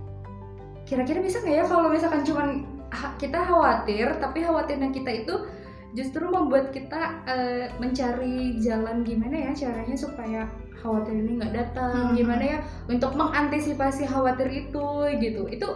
kira-kira 0.86 1.20
bisa 1.20 1.42
nggak 1.42 1.56
ya 1.60 1.66
kalau 1.66 1.90
misalkan 1.90 2.22
cuman 2.24 2.75
kita 3.18 3.40
khawatir 3.44 4.08
tapi 4.20 4.44
khawatirnya 4.44 4.90
kita 4.92 5.12
itu 5.26 5.36
justru 5.96 6.28
membuat 6.28 6.76
kita 6.76 7.24
eh, 7.24 7.66
mencari 7.80 8.60
jalan 8.60 9.02
gimana 9.08 9.50
ya 9.50 9.52
caranya 9.56 9.96
supaya 9.96 10.42
khawatir 10.86 11.16
ini 11.18 11.42
nggak 11.42 11.54
datang. 11.56 12.12
Hmm. 12.12 12.16
gimana 12.20 12.44
ya 12.44 12.60
untuk 12.86 13.16
mengantisipasi 13.18 14.06
khawatir 14.06 14.52
itu 14.52 14.86
gitu. 15.18 15.42
Itu 15.50 15.68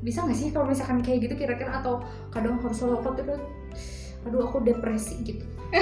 bisa 0.00 0.24
nggak 0.24 0.38
sih 0.38 0.48
kalau 0.50 0.66
misalkan 0.72 1.04
kayak 1.04 1.28
gitu 1.28 1.34
kira-kira? 1.38 1.76
Atau 1.78 2.02
kadang 2.32 2.58
harus 2.58 2.76
selalu 2.80 2.98
khawatir 3.04 3.26
aduh 4.26 4.42
aku 4.42 4.58
depresi 4.66 5.22
gitu. 5.22 5.46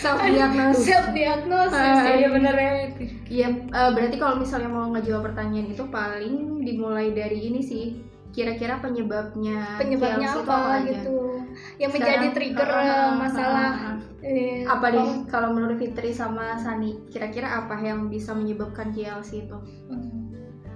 Self 0.00 0.18
diagnosis 0.26 0.88
self 0.90 1.12
diagnosis 1.12 1.76
Ah, 1.76 2.16
iya. 2.18 2.26
bener 2.32 2.54
ya. 2.56 2.72
Itu 2.88 3.02
Iya, 3.30 3.48
eh, 3.68 3.90
berarti 3.94 4.16
kalau 4.18 4.42
misalnya 4.42 4.70
mau 4.72 4.90
ngejawab 4.90 5.30
pertanyaan 5.30 5.70
itu 5.70 5.84
paling 5.86 6.66
dimulai 6.66 7.14
dari 7.14 7.52
ini 7.52 7.60
sih. 7.62 8.09
Kira-kira 8.30 8.78
penyebabnya 8.78 9.78
penyebabnya 9.78 10.28
apa 10.30 10.56
aja? 10.78 10.86
gitu 10.86 11.42
yang 11.80 11.90
menjadi 11.90 12.26
Sekarang, 12.30 12.34
trigger 12.36 12.68
ah, 12.68 12.78
ah, 12.78 12.86
ah, 12.86 13.10
masalah 13.16 13.70
ah, 13.72 13.88
ah. 13.90 13.96
eh, 14.22 14.62
Apa 14.68 14.86
deh 14.92 15.08
kalau 15.26 15.48
menurut 15.56 15.76
Fitri 15.80 16.14
sama 16.14 16.54
Sani, 16.60 17.00
kira-kira 17.10 17.48
apa 17.64 17.74
yang 17.80 18.06
bisa 18.06 18.36
menyebabkan 18.36 18.92
KLC 18.94 19.48
itu? 19.48 19.58
Hmm. 19.90 20.19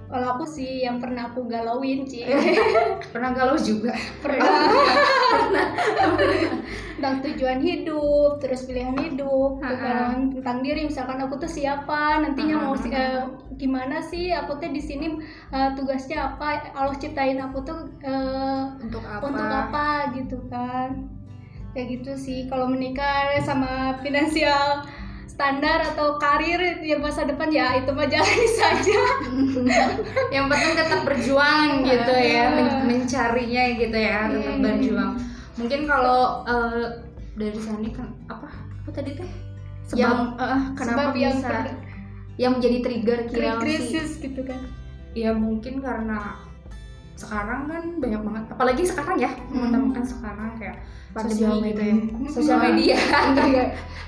Kalau 0.05 0.37
aku 0.37 0.45
sih 0.45 0.85
yang 0.85 1.01
pernah 1.01 1.33
aku 1.33 1.49
galauin 1.49 2.05
sih 2.05 2.29
pernah 3.13 3.33
galau 3.33 3.57
juga? 3.57 3.93
Pernah. 4.23 4.45
Tentang 6.95 7.21
tujuan 7.21 7.59
hidup 7.61 8.39
terus 8.39 8.65
pilihan 8.65 8.95
hidup 8.97 9.61
kegalauan 9.61 10.31
tentang 10.31 10.63
diri. 10.63 10.87
Misalkan 10.87 11.21
aku 11.21 11.37
tuh 11.37 11.51
siapa 11.51 12.23
nantinya 12.23 12.65
mau 12.65 12.73
eh, 12.87 13.29
gimana 13.59 14.01
sih? 14.01 14.31
Aku 14.31 14.57
tuh 14.57 14.71
di 14.71 14.81
sini 14.81 15.19
eh, 15.53 15.69
tugasnya 15.75 16.33
apa? 16.33 16.71
Allah 16.73 16.95
ciptain 16.97 17.37
aku 17.37 17.61
tuh 17.67 17.79
eh, 18.01 18.61
Untuk 18.81 19.03
apa? 19.05 19.23
untuk 19.27 19.45
apa? 19.45 19.87
Gitu 20.15 20.37
kan. 20.49 21.11
Kayak 21.75 21.99
gitu 21.99 22.11
sih. 22.15 22.39
Kalau 22.47 22.71
menikah 22.71 23.35
sama 23.43 23.99
finansial 23.99 24.87
standar 25.35 25.83
atau 25.85 26.15
karir 26.15 26.79
ya 26.79 26.95
masa 26.95 27.27
depan 27.27 27.51
ya 27.51 27.75
itu 27.75 27.91
mah 27.91 28.07
jalani 28.07 28.47
saja. 28.55 28.99
Yang 30.31 30.45
penting 30.47 30.73
tetap 30.73 31.01
berjuang 31.03 31.83
gitu 31.83 32.13
ya 32.15 32.43
men- 32.49 32.83
mencarinya 32.87 33.63
gitu 33.75 33.97
ya 33.99 34.31
tetap 34.31 34.53
Hmm. 34.53 34.63
berjuang. 34.63 35.11
Mungkin 35.55 35.81
kalau 35.83 36.21
eh, 36.43 36.83
dari 37.35 37.59
Sani 37.59 37.91
kan 37.91 38.15
apa? 38.25 38.47
Apa 38.79 38.89
tadi 38.93 39.11
teh 39.13 39.27
sebab 39.85 39.99
yang 39.99 40.17
eh, 40.35 40.59
kenapa 40.73 40.99
Sebab 41.03 41.15
yang 41.15 41.35
bisa 41.35 41.57
yang 42.35 42.51
menjadi 42.55 42.77
trigger 42.81 43.19
KLC 43.27 43.59
krisis 43.59 44.09
gitu 44.17 44.41
kan. 44.41 44.63
Ya 45.11 45.31
mungkin 45.31 45.79
karena 45.79 46.39
sekarang 47.15 47.67
kan 47.67 47.83
banyak 47.95 48.21
banget 48.21 48.43
apalagi 48.49 48.83
sekarang 48.83 49.15
ya 49.17 49.31
Hmm. 49.31 49.67
teman-teman 49.67 49.91
kan 49.93 50.05
sekarang 50.05 50.49
kayak 50.55 50.79
Pandemi 51.15 51.31
sosial 51.31 51.55
gitu 51.55 51.63
media 51.63 51.87
ya. 51.87 52.29
sosial 52.29 52.57
media 52.61 52.95
Iya. 53.39 53.65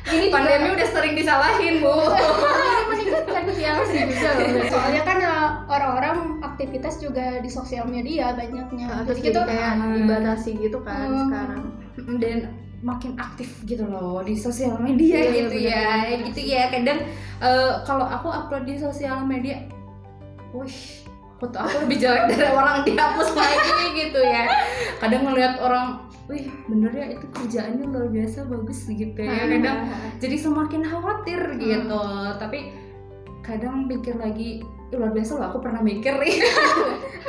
ini 0.07 0.25
juga 0.27 0.35
pandemi 0.35 0.67
udah 0.69 0.87
sering 0.89 1.13
disalahin 1.15 1.75
bu 1.79 1.95
meningkatkan 2.89 3.43
berarti. 3.47 4.67
soalnya 4.67 5.01
kan 5.01 5.17
uh, 5.19 5.47
orang-orang 5.67 6.17
aktivitas 6.41 6.99
juga 6.99 7.39
di 7.39 7.49
sosial 7.49 7.87
media 7.87 8.31
banyaknya 8.33 8.85
Nah, 8.85 8.99
jadi 8.99 9.07
terus 9.07 9.19
gitu 9.23 9.39
kayak 9.41 9.71
ah. 9.73 9.91
dibatasi 9.93 10.49
gitu 10.59 10.77
kan 10.81 11.07
Hmm. 11.07 11.19
sekarang 11.25 11.61
dan 12.17 12.37
makin 12.77 13.17
aktif 13.17 13.49
gitu 13.63 13.83
loh 13.83 14.21
di 14.21 14.35
sosial 14.35 14.77
media 14.77 15.17
Iya, 15.17 15.31
gitu 15.33 15.55
bener. 15.55 15.71
ya 15.71 15.87
gitu 16.21 16.39
ya 16.41 16.63
kadang 16.69 16.99
eh, 17.39 17.71
kalau 17.83 18.05
aku 18.05 18.27
upload 18.29 18.63
di 18.63 18.75
sosial 18.75 19.23
media 19.23 19.63
wish 20.51 21.06
foto 21.37 21.57
aku 21.57 21.75
lebih 21.85 21.97
jelek 22.01 22.23
dari 22.33 22.47
orang 22.49 22.81
dihapus 22.83 23.29
lagi 23.37 23.83
gitu 23.93 24.19
ya. 24.21 24.45
Kadang 24.97 25.29
ngelihat 25.29 25.61
orang 25.61 26.09
wih 26.27 26.51
bener 26.67 26.91
ya 26.91 27.05
itu 27.15 27.25
kerjaannya 27.31 27.87
luar 27.87 28.07
biasa 28.11 28.49
bagus 28.49 28.79
gitu 28.89 29.19
ya. 29.21 29.45
Kadang 29.47 29.77
jadi 30.17 30.35
semakin 30.41 30.81
khawatir 30.83 31.39
gitu. 31.61 32.03
Tapi 32.41 32.59
kadang 33.45 33.87
pikir 33.87 34.19
lagi 34.19 34.59
"Ih, 34.91 34.97
luar 34.99 35.15
biasa 35.15 35.39
loh 35.39 35.45
aku 35.53 35.63
pernah 35.63 35.79
mikir 35.79 36.17
nih. 36.19 36.35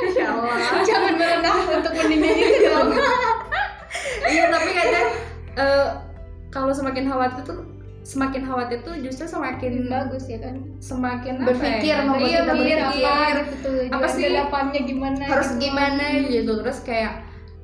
Insya 0.03 0.25
Allah. 0.35 0.57
Jangan 0.89 1.13
merendah 1.15 1.55
untuk 1.69 1.93
meninggi 1.95 2.33
itu 2.43 2.67
dong. 2.67 2.91
Iya 4.29 4.43
tapi 4.51 4.69
kadang 4.73 5.07
eh, 5.57 5.87
kalau 6.49 6.73
semakin 6.73 7.05
khawatir 7.09 7.41
tuh 7.45 7.61
semakin 8.09 8.41
khawatir 8.41 8.81
tuh 8.81 8.97
justru 8.97 9.29
semakin 9.29 9.85
bagus 9.85 10.25
ya 10.25 10.41
kan 10.41 10.57
semakin 10.79 11.45
Berpikir, 11.45 11.93
apa 11.93 12.01
ya? 12.01 12.01
membuat 12.01 12.25
iya 12.25 12.39
kita 12.39 12.49
berpikir 12.49 12.77
berpikir 12.81 13.05
apa 13.05 13.45
gitu 13.45 13.69
Apa 13.69 13.85
jalan 13.99 14.09
sih? 14.09 14.23
ke 14.23 14.29
depannya 14.33 14.81
gimana 14.83 15.21
harus 15.23 15.49
gitu. 15.51 15.61
gimana 15.61 16.03
gitu 16.25 16.51
terus 16.57 16.79
kayak 16.81 17.13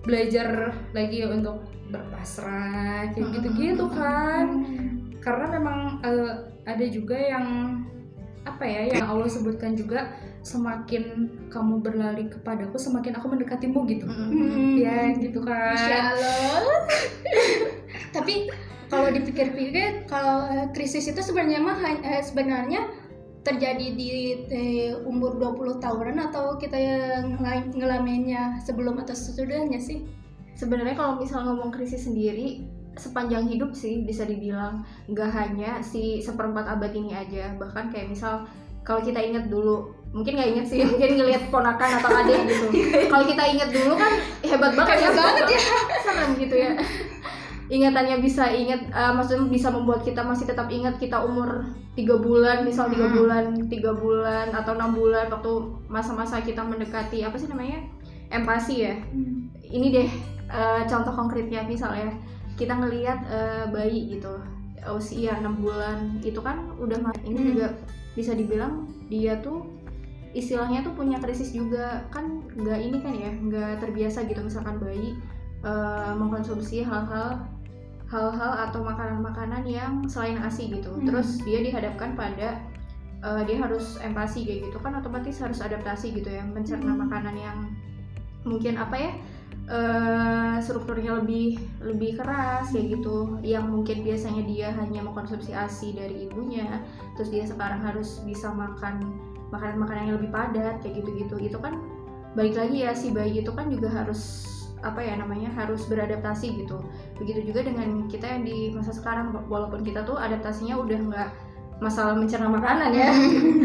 belajar 0.06 0.48
lagi 0.92 1.20
untuk 1.26 1.58
berpasrah 1.88 3.10
kayak 3.10 3.28
gitu-gitu 3.34 3.86
kan 3.90 4.46
Hmm. 4.62 5.10
karena 5.20 5.46
memang 5.52 5.80
eh, 6.00 6.32
ada 6.64 6.86
juga 6.86 7.18
yang 7.18 7.46
apa 8.44 8.62
ya 8.62 8.82
yang 8.92 9.06
Allah 9.08 9.26
sebutkan 9.26 9.74
juga 9.74 10.14
semakin 10.40 11.04
kamu 11.50 11.82
berlari 11.82 12.30
kepadaku 12.30 12.78
semakin 12.78 13.18
aku 13.18 13.26
mendekatimu 13.28 13.80
gitu 13.88 14.06
Hmm. 14.06 14.78
ya 14.78 15.10
gitu 15.16 15.42
kan 15.42 15.74
Masya 15.74 15.98
Allah. 16.14 16.86
Tapi 18.16 18.46
kalau 18.92 19.10
dipikir-pikir 19.12 20.06
kalau 20.10 20.46
eh, 20.50 20.68
krisis 20.72 21.10
itu 21.10 21.22
sebenarnya 21.22 21.62
mah 21.62 21.78
eh, 21.84 22.22
sebenarnya 22.22 22.88
terjadi 23.46 23.88
di 23.94 24.10
eh, 24.50 24.92
umur 25.06 25.38
20 25.38 25.78
tahunan 25.78 26.18
atau 26.32 26.58
kita 26.58 26.78
yang 26.78 27.38
ngela- 27.38 27.70
ngalaminnya 27.74 28.58
sebelum 28.66 28.98
atau 29.02 29.14
sesudahnya 29.14 29.78
sih? 29.78 30.06
sebenarnya 30.56 30.96
kalau 30.96 31.20
misal 31.20 31.44
ngomong 31.44 31.70
krisis 31.70 32.08
sendiri 32.08 32.64
sepanjang 32.96 33.52
hidup 33.52 33.76
sih 33.76 34.08
bisa 34.08 34.24
dibilang. 34.24 34.88
Nggak 35.12 35.30
hanya 35.36 35.84
si 35.84 36.24
seperempat 36.24 36.64
abad 36.64 36.96
ini 36.96 37.12
aja. 37.12 37.52
Bahkan 37.60 37.92
kayak 37.92 38.08
misal 38.08 38.48
kalau 38.88 39.04
kita 39.04 39.20
ingat 39.20 39.52
dulu 39.52 39.92
mungkin 40.16 40.40
nggak 40.40 40.50
ingat 40.56 40.66
sih 40.72 40.80
mungkin 40.88 41.20
ngelihat 41.20 41.52
ponakan 41.52 42.00
atau 42.00 42.10
adik 42.24 42.40
gitu. 42.48 42.68
Kalau 43.12 43.26
kita 43.28 43.44
ingat 43.52 43.70
dulu 43.76 44.00
kan 44.00 44.16
hebat 44.48 44.72
banget 44.72 44.96
Hebat 45.04 45.16
banget 45.20 45.46
ya. 45.52 45.62
Serem 46.08 46.30
gitu 46.40 46.56
ya 46.56 46.72
ingatannya 47.68 48.22
bisa 48.22 48.46
ingat 48.48 48.90
eh, 48.90 49.12
maksudnya 49.14 49.50
bisa 49.50 49.74
membuat 49.74 50.06
kita 50.06 50.22
masih 50.22 50.46
tetap 50.46 50.70
ingat 50.70 51.02
kita 51.02 51.18
umur 51.18 51.66
tiga 51.96 52.20
bulan 52.20 52.62
misal 52.62 52.92
tiga 52.92 53.08
Hmm. 53.10 53.18
bulan 53.18 53.46
tiga 53.68 53.92
bulan 53.96 54.52
atau 54.52 54.76
enam 54.76 54.94
bulan 54.94 55.32
waktu 55.32 55.52
masa-masa 55.88 56.44
kita 56.44 56.62
mendekati 56.62 57.24
apa 57.24 57.40
sih 57.40 57.48
namanya 57.48 57.82
empati 58.30 58.76
ya 58.84 58.94
ini 59.66 59.88
deh 59.90 60.10
eh, 60.52 60.82
contoh 60.86 61.14
konkretnya 61.14 61.66
misalnya 61.66 62.14
kita 62.54 62.76
ngelihat 62.76 63.20
eh, 63.28 63.66
bayi 63.72 64.14
gitu 64.14 64.36
usia 64.86 65.34
enam 65.42 65.58
bulan 65.58 66.22
itu 66.22 66.38
kan 66.38 66.70
udah 66.78 67.02
ini 67.26 67.34
Hmm. 67.42 67.50
juga 67.56 67.68
bisa 68.14 68.38
dibilang 68.38 68.86
dia 69.10 69.42
tuh 69.42 69.66
istilahnya 70.32 70.84
tuh 70.84 70.94
punya 70.94 71.18
krisis 71.18 71.56
juga 71.56 72.06
kan 72.14 72.44
nggak 72.54 72.80
ini 72.80 72.98
kan 73.02 73.14
ya 73.16 73.32
nggak 73.34 73.72
terbiasa 73.82 74.28
gitu 74.30 74.46
misalkan 74.46 74.78
bayi 74.78 75.18
eh, 75.66 76.12
mengkonsumsi 76.14 76.86
hal-hal 76.86 77.42
hal-hal 78.06 78.54
atau 78.70 78.86
makanan-makanan 78.86 79.66
yang 79.66 80.06
selain 80.06 80.38
asi 80.38 80.70
gitu 80.70 80.94
Hmm. 80.94 81.10
terus 81.10 81.42
dia 81.42 81.60
dihadapkan 81.62 82.14
pada 82.14 82.62
eh, 83.26 83.42
dia 83.50 83.58
harus 83.58 83.98
empati 83.98 84.46
kayak 84.46 84.60
gitu 84.70 84.78
kan 84.78 84.94
otomatis 85.02 85.42
harus 85.42 85.58
adaptasi 85.58 86.14
gitu 86.14 86.30
ya 86.30 86.46
mencerna 86.46 86.94
Hmm. 86.94 87.10
makanan 87.10 87.36
yang 87.36 87.58
mungkin 88.46 88.78
apa 88.78 88.96
ya 88.96 89.12
eh, 89.66 90.56
strukturnya 90.62 91.18
lebih 91.26 91.58
lebih 91.82 92.22
keras 92.22 92.70
kayak 92.70 93.02
gitu 93.02 93.42
yang 93.42 93.66
mungkin 93.66 94.06
biasanya 94.06 94.46
dia 94.46 94.70
hanya 94.78 95.02
mengkonsumsi 95.02 95.58
asi 95.58 95.98
dari 95.98 96.30
ibunya 96.30 96.86
terus 97.18 97.34
dia 97.34 97.42
sekarang 97.42 97.82
harus 97.82 98.22
bisa 98.22 98.54
makan 98.54 99.02
makanan-makanan 99.50 100.14
yang 100.14 100.18
lebih 100.22 100.30
padat 100.30 100.76
kayak 100.86 101.02
gitu-gitu 101.02 101.50
itu 101.50 101.58
kan 101.58 101.82
balik 102.38 102.54
lagi 102.54 102.86
ya 102.86 102.94
si 102.94 103.10
bayi 103.10 103.42
itu 103.42 103.50
kan 103.56 103.66
juga 103.74 103.90
harus 103.90 104.46
apa 104.86 105.02
ya 105.02 105.18
namanya 105.18 105.50
harus 105.58 105.90
beradaptasi 105.90 106.62
gitu 106.62 106.78
begitu 107.18 107.50
juga 107.50 107.66
dengan 107.66 108.06
kita 108.06 108.30
yang 108.30 108.46
di 108.46 108.70
masa 108.70 108.94
sekarang 108.94 109.34
walaupun 109.50 109.82
kita 109.82 110.06
tuh 110.06 110.14
adaptasinya 110.16 110.78
udah 110.78 111.00
nggak 111.10 111.30
masalah 111.82 112.14
mencerna 112.14 112.48
makanan 112.48 112.94
ya 112.94 113.10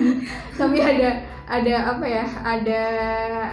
tapi 0.60 0.80
ada 0.80 1.22
ada 1.50 1.74
apa 1.94 2.06
ya 2.06 2.24
ada 2.42 2.82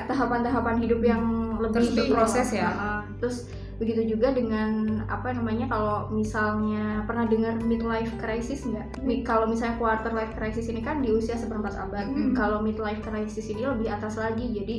tahapan-tahapan 0.06 0.76
hidup 0.82 1.02
yang 1.02 1.24
lebih 1.58 1.90
Terus 1.90 1.98
diproses 1.98 2.48
ya. 2.54 2.70
Terus 3.22 3.50
begitu 3.78 4.18
juga 4.18 4.34
dengan 4.34 5.02
apa 5.06 5.34
namanya 5.34 5.70
kalau 5.70 6.10
misalnya 6.10 7.06
pernah 7.06 7.30
dengar 7.30 7.58
midlife 7.62 8.14
crisis 8.22 8.66
nggak? 8.66 9.02
Mi- 9.02 9.22
Kalau 9.22 9.50
misalnya 9.50 9.78
quarter 9.82 10.14
life 10.14 10.34
crisis 10.38 10.70
ini 10.70 10.82
kan 10.82 11.02
di 11.02 11.10
usia 11.14 11.38
seperempat 11.38 11.74
abad. 11.78 12.06
Hmm. 12.10 12.34
Kalau 12.38 12.62
midlife 12.62 13.02
crisis 13.06 13.50
ini 13.50 13.66
lebih 13.66 13.90
atas 13.90 14.18
lagi. 14.18 14.46
Jadi 14.54 14.76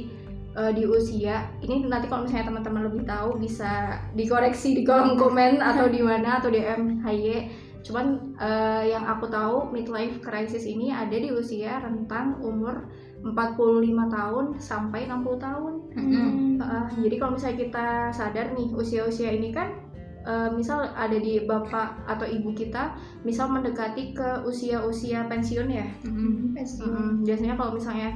eh, 0.59 0.73
di 0.75 0.83
usia 0.83 1.47
ini 1.63 1.87
nanti 1.87 2.11
kalau 2.11 2.27
misalnya 2.27 2.51
teman-teman 2.51 2.83
lebih 2.91 3.07
tahu 3.07 3.39
bisa 3.39 4.03
dikoreksi 4.19 4.75
di 4.75 4.83
kolom 4.83 5.15
komen 5.15 5.63
atau 5.71 5.87
di 5.87 6.03
mana 6.03 6.43
atau 6.43 6.51
DM 6.51 7.07
HY. 7.07 7.27
Cuman 7.87 8.37
eh, 8.37 8.91
yang 8.91 9.07
aku 9.07 9.31
tahu 9.31 9.71
midlife 9.71 10.19
crisis 10.19 10.67
ini 10.67 10.91
ada 10.91 11.15
di 11.15 11.31
usia 11.31 11.79
rentang 11.79 12.43
umur 12.43 12.91
45 13.23 14.15
tahun 14.15 14.45
sampai 14.59 15.07
60 15.07 15.47
tahun. 15.47 15.75
Hmm. 15.95 16.59
Heeh, 16.59 16.87
jadi 17.07 17.17
kalau 17.19 17.33
misalnya 17.39 17.59
kita 17.63 17.87
sadar 18.15 18.47
nih 18.55 18.69
usia-usia 18.75 19.31
ini 19.31 19.55
kan 19.55 19.79
eh, 20.27 20.51
misal 20.53 20.91
ada 20.95 21.17
di 21.17 21.43
bapak 21.47 22.07
atau 22.07 22.27
ibu 22.27 22.51
kita 22.53 22.99
misal 23.23 23.51
mendekati 23.51 24.15
ke 24.15 24.43
usia-usia 24.45 25.27
pensiun 25.27 25.69
ya 25.71 25.87
Pensiun. 26.55 26.91
Mm, 26.91 27.13
biasanya 27.25 27.55
kalau 27.57 27.79
misalnya 27.79 28.11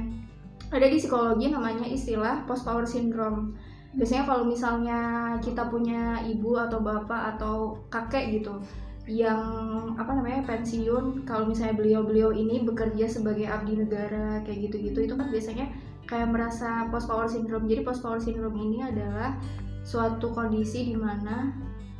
ada 0.73 0.89
di 0.89 0.97
psikologi 0.97 1.53
namanya 1.53 1.85
istilah 1.85 2.43
post 2.49 2.65
power 2.65 2.83
syndrome. 2.83 3.53
Biasanya 3.93 4.25
kalau 4.25 4.43
misalnya 4.49 4.99
kita 5.37 5.69
punya 5.69 6.17
ibu 6.25 6.57
atau 6.57 6.81
bapak 6.81 7.37
atau 7.37 7.77
kakek 7.93 8.41
gitu 8.41 8.57
yang 9.03 9.37
apa 9.99 10.15
namanya 10.15 10.47
pensiun 10.47 11.27
kalau 11.27 11.43
misalnya 11.45 11.75
beliau-beliau 11.75 12.31
ini 12.31 12.63
bekerja 12.63 13.05
sebagai 13.05 13.45
abdi 13.45 13.75
negara 13.75 14.39
kayak 14.47 14.71
gitu-gitu 14.71 15.05
itu 15.05 15.13
kan 15.13 15.27
biasanya 15.27 15.67
kayak 16.07 16.31
merasa 16.33 16.89
post 16.89 17.05
power 17.05 17.29
syndrome. 17.29 17.69
Jadi 17.69 17.85
post 17.85 18.01
power 18.01 18.17
syndrome 18.17 18.57
ini 18.57 18.81
adalah 18.81 19.37
suatu 19.83 20.31
kondisi 20.33 20.89
di 20.89 20.95
mana 20.97 21.53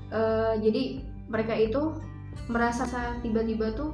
eh, 0.10 0.56
jadi 0.58 1.04
mereka 1.30 1.54
itu 1.54 1.94
merasa 2.50 2.84
sa- 2.88 3.20
tiba-tiba 3.22 3.72
tuh 3.78 3.94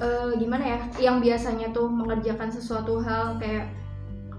eh, 0.00 0.30
gimana 0.40 0.64
ya 0.64 0.78
yang 0.98 1.16
biasanya 1.20 1.70
tuh 1.70 1.86
mengerjakan 1.86 2.48
sesuatu 2.48 2.98
hal 3.04 3.36
kayak 3.38 3.68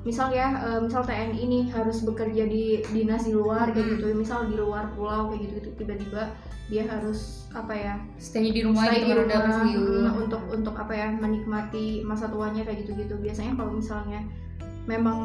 misal 0.02 0.34
ya 0.34 0.50
eh, 0.66 0.80
misal 0.82 1.06
TNI 1.06 1.38
ini 1.38 1.60
harus 1.70 2.02
bekerja 2.02 2.50
di 2.50 2.82
dinas 2.90 3.30
di 3.30 3.38
luar 3.38 3.70
kayak 3.70 3.86
Hmm. 3.86 3.94
gitu 4.02 4.06
misal 4.18 4.50
di 4.50 4.58
luar 4.58 4.90
pulau 4.98 5.30
kayak 5.30 5.42
gitu, 5.46 5.54
gitu 5.62 5.70
tiba-tiba 5.86 6.34
dia 6.72 6.88
harus 6.88 7.46
apa 7.52 7.74
ya 7.76 7.94
stay 8.18 8.48
di 8.50 8.64
rumah 8.64 8.88
stay 8.88 9.04
gitu 9.04 9.28
di 9.28 9.36
rumah, 9.36 9.66
mm, 9.68 10.22
untuk 10.26 10.42
untuk 10.50 10.76
apa 10.80 10.94
ya 10.96 11.08
menikmati 11.14 12.02
masa 12.02 12.32
tuanya 12.32 12.64
kayak 12.64 12.88
gitu-gitu 12.88 13.20
biasanya 13.20 13.54
kalau 13.60 13.76
misalnya 13.76 14.24
memang 14.90 15.20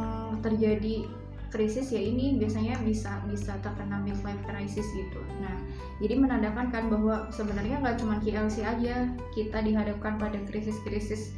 terjadi 0.45 1.07
krisis 1.49 1.89
ya 1.89 1.99
ini 1.99 2.37
biasanya 2.37 2.77
bisa 2.83 3.23
bisa 3.25 3.55
terkena 3.61 3.99
midlife 3.99 4.43
crisis 4.45 4.87
gitu 4.93 5.21
nah 5.39 5.55
jadi 5.99 6.15
menandakan 6.15 6.69
kan 6.69 6.85
bahwa 6.87 7.27
sebenarnya 7.31 7.81
nggak 7.81 7.97
cuma 7.97 8.19
KLC 8.19 8.63
aja 8.63 9.07
kita 9.33 9.59
dihadapkan 9.61 10.17
pada 10.17 10.37
krisis-krisis 10.45 11.33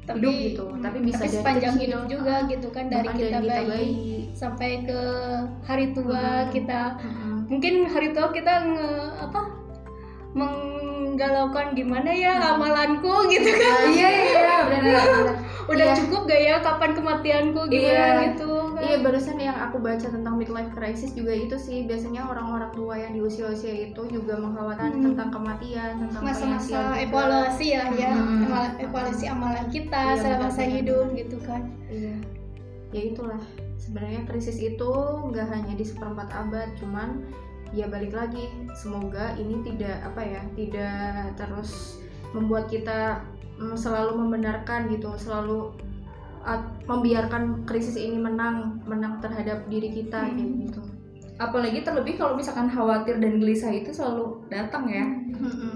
Tapi 0.00 0.16
hidup 0.18 0.34
gitu 0.34 0.64
tapi 0.80 0.98
bisa 1.00 1.22
tapi 1.22 1.28
dari 1.28 1.36
sepanjang 1.36 1.74
kecil, 1.76 1.84
hidup 1.86 2.02
juga 2.08 2.34
gitu 2.48 2.68
kan 2.70 2.84
dari 2.86 3.06
bahkan 3.06 3.20
kita, 3.20 3.60
bayi, 3.62 3.90
sampai 4.32 4.70
ke 4.82 5.00
hari 5.62 5.86
tua 5.92 6.24
Hmm. 6.40 6.50
kita 6.50 6.80
Mm-mm. 6.98 7.36
mungkin 7.46 7.74
hari 7.86 8.08
tua 8.10 8.26
kita 8.30 8.54
nge, 8.64 8.90
apa 9.20 9.40
menggalaukan 10.32 11.74
gimana 11.74 12.10
ya 12.10 12.32
amalanku 12.54 13.12
gitu 13.28 13.50
kan 13.50 13.76
iya 13.90 14.08
iya 14.08 14.54
benar 14.66 15.04
benar 15.04 15.36
udah 15.70 15.86
Iya. 15.86 15.96
cukup 16.02 16.20
gak 16.26 16.42
ya 16.42 16.56
kapan 16.58 16.90
kematianku 16.92 17.60
gimana 17.66 17.94
Iya. 17.94 18.26
gitu 18.32 18.49
kan 18.80 18.88
Iya 18.88 18.96
barusan 19.00 19.36
yang 19.36 19.58
aku 19.60 19.76
baca 19.78 20.06
tentang 20.08 20.34
midlife 20.34 20.72
crisis 20.72 21.12
juga 21.12 21.30
itu 21.30 21.54
sih 21.54 21.84
biasanya 21.84 22.24
orang-orang 22.24 22.72
tua 22.72 22.96
yang 22.96 23.12
di 23.12 23.20
usia-usia 23.20 23.92
itu 23.92 24.02
juga 24.08 24.34
mengkhawatirkan 24.34 24.96
Hmm. 24.96 25.06
tentang 25.12 25.28
kematian, 25.30 25.90
tentang 26.00 26.22
masa-masa 26.24 26.96
evaluasi 26.96 27.66
ya 27.70 27.84
ya 27.92 28.10
Hmm. 28.10 28.48
Eval- 28.48 28.76
evaluasi 28.80 29.24
amalan 29.28 29.66
kita 29.68 30.00
Iya, 30.00 30.16
selama 30.18 30.48
masa 30.48 30.62
hidup 30.64 31.06
gitu 31.12 31.36
kan 31.44 31.62
Iya. 31.86 32.16
Ya 32.90 33.02
itulah. 33.06 33.42
Sebenarnya 33.76 34.24
krisis 34.24 34.56
itu 34.56 34.90
nggak 35.30 35.46
hanya 35.46 35.74
di 35.74 35.84
seperempat 35.84 36.26
abad, 36.30 36.74
cuman 36.74 37.22
ya 37.70 37.86
balik 37.86 38.10
lagi. 38.10 38.50
Semoga 38.74 39.36
ini 39.36 39.62
tidak 39.62 40.02
apa 40.02 40.22
ya, 40.22 40.42
tidak 40.54 41.34
terus 41.34 42.02
membuat 42.30 42.66
kita 42.66 43.22
mm, 43.58 43.74
selalu 43.74 44.18
membenarkan 44.18 44.90
gitu, 44.90 45.14
selalu 45.16 45.70
membiarkan 46.88 47.68
krisis 47.68 48.00
ini 48.00 48.16
menang, 48.16 48.80
menang 48.88 49.20
terhadap 49.20 49.68
diri 49.68 49.92
kita 49.92 50.24
Hmm. 50.24 50.66
gitu. 50.66 50.80
apalagi 51.40 51.80
terlebih 51.80 52.20
kalau 52.20 52.36
misalkan 52.36 52.68
khawatir 52.68 53.16
dan 53.16 53.40
gelisah 53.40 53.72
itu 53.72 53.88
selalu 53.96 54.44
datang 54.52 54.84
ya. 54.92 55.08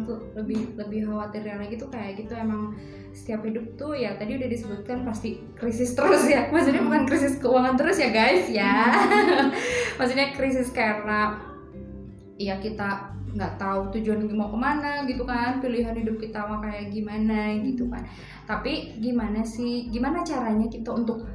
Tuh 0.04 0.20
lebih 0.36 0.76
lebih 0.76 1.08
khawatirnya 1.08 1.56
lagi 1.56 1.80
tuh 1.80 1.88
kayak 1.88 2.20
gitu. 2.20 2.36
Emang 2.36 2.76
setiap 3.16 3.40
hidup 3.48 3.64
tuh 3.80 3.96
ya 3.96 4.12
tadi 4.20 4.36
udah 4.36 4.44
disebutkan 4.44 5.08
pasti 5.08 5.40
krisis 5.56 5.96
terus 5.96 6.28
ya. 6.28 6.52
Maksudnya 6.52 6.84
bukan 6.84 7.08
krisis 7.08 7.40
keuangan 7.40 7.80
terus 7.80 7.96
ya 7.96 8.12
guys 8.12 8.44
ya. 8.52 8.92
Maksudnya 9.98 10.36
krisis 10.36 10.68
karena 10.68 11.40
ya 12.36 12.60
kita 12.60 13.16
nggak 13.34 13.58
tahu 13.58 13.90
tujuan 13.92 14.30
mau 14.30 14.46
ke 14.46 14.56
mana 14.56 15.02
gitu 15.04 15.22
kan 15.22 15.58
pilihan 15.58 15.90
hidup 15.92 16.16
kita 16.16 16.46
mau 16.46 16.62
kayak 16.62 16.88
gimana 16.88 17.58
gitu 17.60 17.90
kan 17.90 18.06
tapi 18.46 18.94
gimana 18.98 19.42
sih 19.42 19.90
gimana 19.90 20.22
caranya 20.22 20.66
kita 20.66 20.90
untuk 20.90 21.26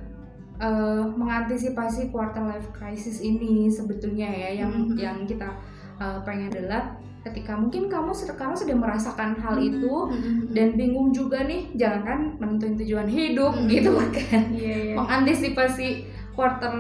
eh, 0.57 1.03
mengantisipasi 1.15 2.07
quarter 2.09 2.43
life 2.43 2.67
crisis 2.71 3.19
ini 3.19 3.67
sebetulnya 3.67 4.27
ya 4.27 4.63
yang 4.63 4.71
Mhm. 4.71 4.95
yang 4.95 5.17
kita 5.23 5.47
eh, 5.95 6.19
pengen 6.23 6.47
adalah 6.49 6.95
ketika 7.19 7.51
mungkin 7.51 7.88
kamu 7.88 8.11
sekarang 8.11 8.55
sudah 8.55 8.76
merasakan 8.76 9.35
hal 9.35 9.59
itu 9.59 9.91
Mm-mm. 10.07 10.55
dan 10.55 10.76
bingung 10.76 11.11
juga 11.11 11.43
nih 11.43 11.67
jangan 11.76 12.01
kan 12.03 12.19
menentuin 12.39 12.76
tujuan 12.76 13.07
hidup 13.07 13.51
Hmm. 13.55 13.67
gitu 13.67 13.91
kan 13.91 14.43
iya 14.55 14.76
iya 14.88 14.95
mengantisipasi 14.95 16.07
quarter 16.31 16.71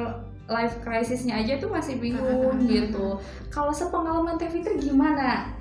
life 0.49 0.81
crisisnya 0.81 1.37
aja 1.39 1.61
tuh 1.61 1.69
masih 1.69 1.95
bingung 2.01 2.57
gitu. 2.71 3.21
Kalau 3.53 3.71
sepengalaman 3.71 4.41
Teh 4.41 4.49
Fitri 4.49 4.81
gimana? 4.81 5.53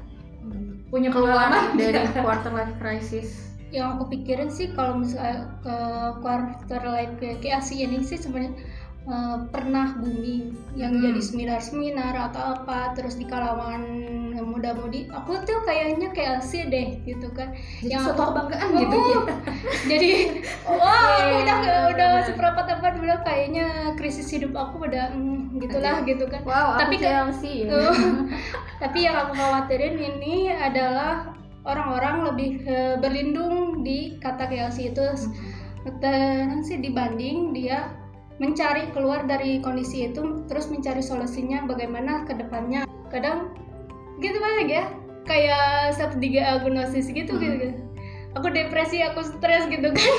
Punya 0.88 1.12
pengalaman 1.12 1.76
dari 1.76 2.00
quarter 2.24 2.50
life 2.50 2.74
crisis? 2.80 3.52
Yang 3.68 4.00
aku 4.00 4.04
pikirin 4.16 4.48
sih 4.48 4.72
kalau 4.72 4.96
misalnya 5.04 5.52
ke 5.60 5.76
quarter 6.24 6.82
life 6.88 7.14
KLC 7.20 7.84
ini 7.84 8.00
sih 8.00 8.16
sebenarnya 8.16 8.56
eh, 9.08 9.36
pernah 9.48 9.96
booming 9.96 10.52
yang 10.76 10.92
Hmm. 10.94 11.02
jadi 11.02 11.20
seminar-seminar 11.20 12.14
atau 12.30 12.54
apa 12.54 12.92
terus 12.92 13.16
di 13.16 13.24
kalangan 13.24 13.82
muda-mudi 14.38 15.10
aku 15.10 15.42
tuh 15.42 15.60
kayaknya 15.62 16.10
KLC 16.10 16.70
deh 16.70 16.88
gitu 17.02 17.26
kan. 17.34 17.50
Jadi 17.82 17.90
yang 17.90 18.02
suatu 18.02 18.22
kebanggaan 18.30 18.68
Oh, 18.70 18.80
gitu 18.80 18.96
ya. 18.96 19.20
Jadi 19.90 20.10
wah 20.62 21.18
aku 21.18 21.36
udah 21.42 21.58
udah 21.90 22.10
benar. 22.14 22.26
seberapa 22.26 22.60
tempat 22.64 22.92
bilang 22.98 23.22
kayaknya 23.22 23.66
krisis 23.94 24.30
hidup 24.30 24.54
aku 24.54 24.86
udah 24.86 25.10
mm, 25.10 25.58
gitulah 25.58 26.02
gitu 26.06 26.24
kan. 26.30 26.42
Wow 26.46 26.78
Tapi 26.78 26.94
KLC 26.96 27.42
ya 27.66 27.70
Tuh. 27.70 27.94
Tapi 28.82 28.98
yang 29.02 29.16
aku 29.18 29.32
khawatirin 29.34 29.98
ini 29.98 30.54
adalah 30.54 31.34
orang-orang 31.66 32.30
lebih 32.32 32.50
eh, 32.64 32.94
berlindung 32.96 33.82
di 33.82 34.16
kata 34.22 34.46
KLC 34.46 34.94
itu. 34.94 35.06
Dan 35.98 36.62
sih 36.62 36.78
dibanding 36.78 37.50
dia 37.56 37.90
mencari 38.38 38.90
keluar 38.94 39.26
dari 39.26 39.58
kondisi 39.58 40.10
itu 40.10 40.46
terus 40.46 40.70
mencari 40.70 41.02
solusinya 41.02 41.66
bagaimana 41.66 42.26
ke 42.26 42.34
depannya. 42.38 42.86
Kadang 43.10 43.54
gitu 44.18 44.38
banyak 44.38 44.68
ya 44.70 44.84
kayak 45.28 45.94
tiga 46.18 46.58
agnosis 46.58 47.10
gitu 47.10 47.36
gitu, 47.36 47.54
gitu. 47.58 47.76
Aku 48.38 48.48
depresi, 48.50 49.02
aku 49.02 49.22
stres 49.26 49.66
gitu 49.68 49.90
kan. 49.90 50.14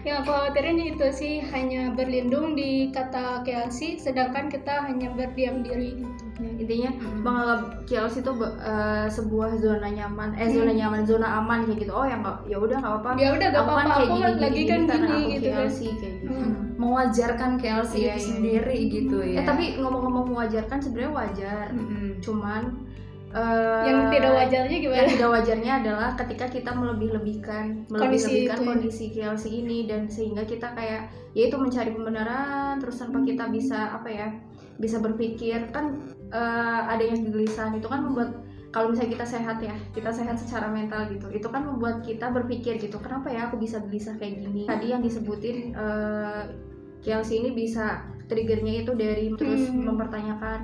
yang 0.00 0.20
aku 0.20 0.28
khawatirin 0.28 0.78
itu 0.80 1.06
sih 1.10 1.34
hanya 1.44 1.90
berlindung 1.90 2.52
di 2.52 2.70
kata 2.88 3.42
KLC 3.42 3.98
sedangkan 3.98 4.46
kita 4.46 4.84
hanya 4.84 5.10
berdiam 5.10 5.60
diri 5.60 5.98
gitu. 5.98 6.14
Ya, 6.38 6.50
intinya 6.54 6.90
menganggap 7.18 7.60
KLC 7.84 8.22
itu 8.22 8.30
eh, 8.56 9.06
sebuah 9.08 9.58
zona 9.58 9.88
nyaman 9.88 10.34
eh 10.34 10.46
zona 10.48 10.70
Hmm. 10.70 10.78
nyaman 10.78 11.02
zona 11.02 11.26
aman 11.36 11.66
kayak 11.66 11.78
gitu 11.80 11.92
oh 11.92 12.02
ya 12.02 12.14
nggak 12.14 12.36
ya 12.46 12.56
udah 12.56 12.76
nggak 12.78 12.92
apa-apa 12.94 13.18
Ya 13.18 13.28
udah 13.32 13.48
gak 13.48 13.58
aku 13.58 13.66
kan 13.68 13.74
apa-apa, 13.76 13.90
kayak 13.90 13.98
aku 13.98 14.14
gini, 14.14 14.22
kan 14.22 14.30
gini, 14.30 14.40
lagi 14.40 14.54
gini, 14.56 14.68
kan 14.68 14.80
karena 14.80 15.06
gini 15.08 15.18
aku 15.18 15.28
gitu 15.28 15.48
kan. 15.48 15.58
KLC 15.58 15.78
kayak 15.92 16.14
gitu 16.14 16.30
Hmm. 16.30 16.54
mewajarkan 16.78 17.50
KLC 17.58 17.92
Iya, 17.92 17.98
itu 17.98 18.06
iya. 18.14 18.18
sendiri 18.22 18.78
gitu 18.88 19.16
ya 19.20 19.36
Eh, 19.36 19.44
tapi 19.44 19.64
ngomong-ngomong 19.76 20.26
mewajarkan 20.30 20.78
sebenarnya 20.78 21.10
wajar 21.12 21.66
Mm-mm. 21.70 22.08
cuman 22.20 22.62
eh, 23.30 23.82
Yang 23.84 23.98
tidak 24.10 24.32
wajarnya 24.34 24.76
gimana? 24.78 24.98
yang 24.98 25.10
tidak 25.10 25.30
wajarnya 25.30 25.72
adalah 25.78 26.10
ketika 26.14 26.46
kita 26.46 26.70
melebih-lebihkan 26.72 27.64
Kondisi 27.86 27.92
melebih-lebihkan 27.92 28.58
ya. 28.58 28.66
kondisi 28.66 29.04
KLC 29.10 29.44
ini 29.58 29.78
dan 29.84 30.06
sehingga 30.06 30.42
kita 30.42 30.72
kayak 30.72 31.02
yaitu 31.32 31.56
mencari 31.56 31.90
pembenaran 31.90 32.78
terus 32.78 32.96
tanpa 32.96 33.20
kita 33.22 33.46
bisa 33.48 33.94
apa 33.94 34.08
ya 34.08 34.28
bisa 34.76 34.98
berpikir 34.98 35.68
kan 35.68 35.98
eh, 36.28 36.80
adanya 36.86 37.18
kegelisahan 37.18 37.74
itu 37.74 37.84
kan 37.84 38.00
membuat 38.00 38.30
kalau 38.68 38.92
misalnya 38.92 39.16
kita 39.16 39.26
sehat 39.26 39.58
ya 39.58 39.74
kita 39.90 40.10
sehat 40.10 40.36
secara 40.36 40.68
mental 40.68 41.08
gitu 41.08 41.28
itu 41.28 41.48
kan 41.48 41.64
membuat 41.64 42.00
kita 42.00 42.28
berpikir 42.28 42.76
gitu 42.76 42.96
kenapa 42.96 43.28
ya 43.28 43.48
aku 43.48 43.56
bisa 43.56 43.80
gelisah 43.80 44.12
kayak 44.16 44.40
gini 44.40 44.64
tadi 44.64 44.92
yang 44.92 45.00
disebutin 45.00 45.72
eh, 45.72 46.42
KLC 46.98 47.30
ini 47.38 47.50
bisa 47.52 48.02
triggernya 48.26 48.82
itu 48.82 48.92
dari 48.92 49.32
terus 49.34 49.68
Hmm. 49.68 49.88
mempertanyakan 49.88 50.60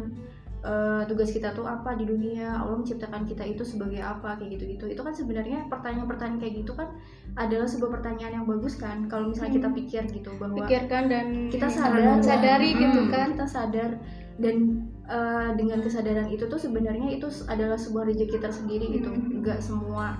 eh, 0.65 1.03
tugas 1.05 1.29
kita 1.29 1.53
tuh 1.53 1.63
apa 1.63 1.93
di 1.93 2.03
dunia 2.03 2.57
Allah 2.57 2.81
menciptakan 2.81 3.23
kita 3.23 3.45
itu 3.45 3.61
sebagai 3.63 4.01
apa 4.01 4.35
kayak 4.35 4.57
gitu 4.57 4.65
gitu 4.73 4.85
itu 4.89 5.01
kan 5.01 5.13
sebenarnya 5.13 5.69
pertanyaan-pertanyaan 5.69 6.41
kayak 6.41 6.65
gitu 6.65 6.73
kan 6.73 6.89
adalah 7.37 7.69
sebuah 7.69 8.01
pertanyaan 8.01 8.41
yang 8.41 8.47
bagus 8.47 8.75
kan 8.75 9.05
kalau 9.07 9.29
misalnya 9.29 9.55
kita 9.55 9.69
Hmm. 9.69 9.77
pikir 9.77 10.03
gitu 10.11 10.31
bahwa 10.41 10.65
Pikirkan 10.65 11.03
dan 11.13 11.27
kita 11.53 11.69
sadar 11.69 12.17
sadari 12.19 12.71
Hmm. 12.73 12.81
gitu 12.81 13.01
kan. 13.09 13.29
kita 13.37 13.47
sadar 13.47 13.91
dan 14.35 14.57
eh, 15.05 15.49
dengan 15.55 15.79
kesadaran 15.79 16.27
itu 16.27 16.49
tuh 16.49 16.57
sebenarnya 16.57 17.13
itu 17.13 17.29
adalah 17.45 17.77
sebuah 17.77 18.09
rezeki 18.09 18.41
tersendiri 18.41 18.89
gitu 18.97 19.13
Hmm. 19.13 19.45
nggak 19.45 19.61
semua 19.61 20.17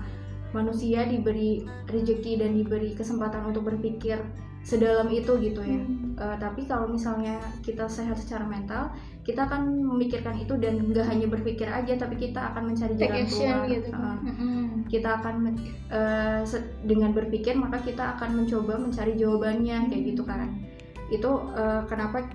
manusia 0.51 1.03
diberi 1.03 1.65
rezeki 1.85 2.37
dan 2.37 2.53
diberi 2.53 2.93
kesempatan 2.93 3.43
untuk 3.43 3.65
berpikir 3.65 4.21
sedalam 4.61 5.09
itu 5.09 5.33
gitu 5.41 5.59
ya 5.59 5.81
Hmm. 5.81 6.13
Eh, 6.15 6.37
tapi 6.37 6.63
kalau 6.63 6.87
misalnya 6.87 7.35
kita 7.59 7.89
sehat 7.89 8.15
secara 8.15 8.45
mental 8.45 8.93
kita 9.25 9.41
akan 9.43 9.61
memikirkan 9.81 10.37
itu 10.37 10.53
dan 10.55 10.85
nggak 10.85 11.01
hanya 11.01 11.25
berpikir 11.25 11.65
aja 11.65 11.97
tapi 11.97 12.13
kita 12.15 12.53
akan 12.53 12.69
mencari 12.69 12.93
jalan 12.93 13.09
keluar. 13.25 13.65
gitu. 13.67 13.89
Kita 14.85 15.09
akan 15.17 15.35
se- 16.45 16.69
dengan 16.85 17.09
berpikir 17.09 17.57
maka 17.57 17.81
kita 17.81 18.15
akan 18.15 18.29
mencoba 18.37 18.77
mencari 18.77 19.17
jawabannya 19.17 19.89
kayak 19.89 20.03
gitu 20.13 20.21
kan. 20.23 20.53
Itu 21.09 21.31
eh, 21.51 21.81
kenapa 21.89 22.29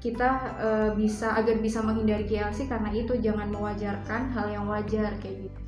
kita 0.00 0.30
eh, 0.56 0.90
bisa 0.96 1.36
agar 1.36 1.60
bisa 1.60 1.84
menghindari 1.84 2.24
KLC 2.24 2.72
karena 2.72 2.88
itu 2.88 3.20
jangan 3.20 3.52
mewajarkan 3.52 4.32
hal 4.32 4.46
yang 4.48 4.64
wajar 4.64 5.12
kayak 5.20 5.44
gitu. 5.44 5.60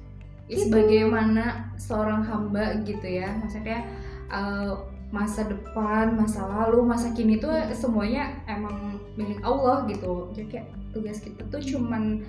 Sebagaimana 0.73 1.44
seorang 1.77 2.24
hamba 2.24 2.81
gitu 2.81 3.05
ya. 3.05 3.36
Maksudnya 3.36 3.85
eh, 4.32 4.73
masa 5.12 5.44
depan 5.44 6.16
masa 6.16 6.48
lalu 6.48 6.89
masa 6.89 7.12
kini 7.12 7.36
tuh 7.36 7.52
semuanya 7.76 8.32
emang 8.48 8.97
milik 9.14 9.44
Allah 9.44 9.84
gitu. 9.86 10.32
Jadi 10.32 10.48
kayak 10.48 10.68
tugas 10.97 11.20
kita 11.20 11.44
tuh 11.52 11.60
cuman 11.60 12.24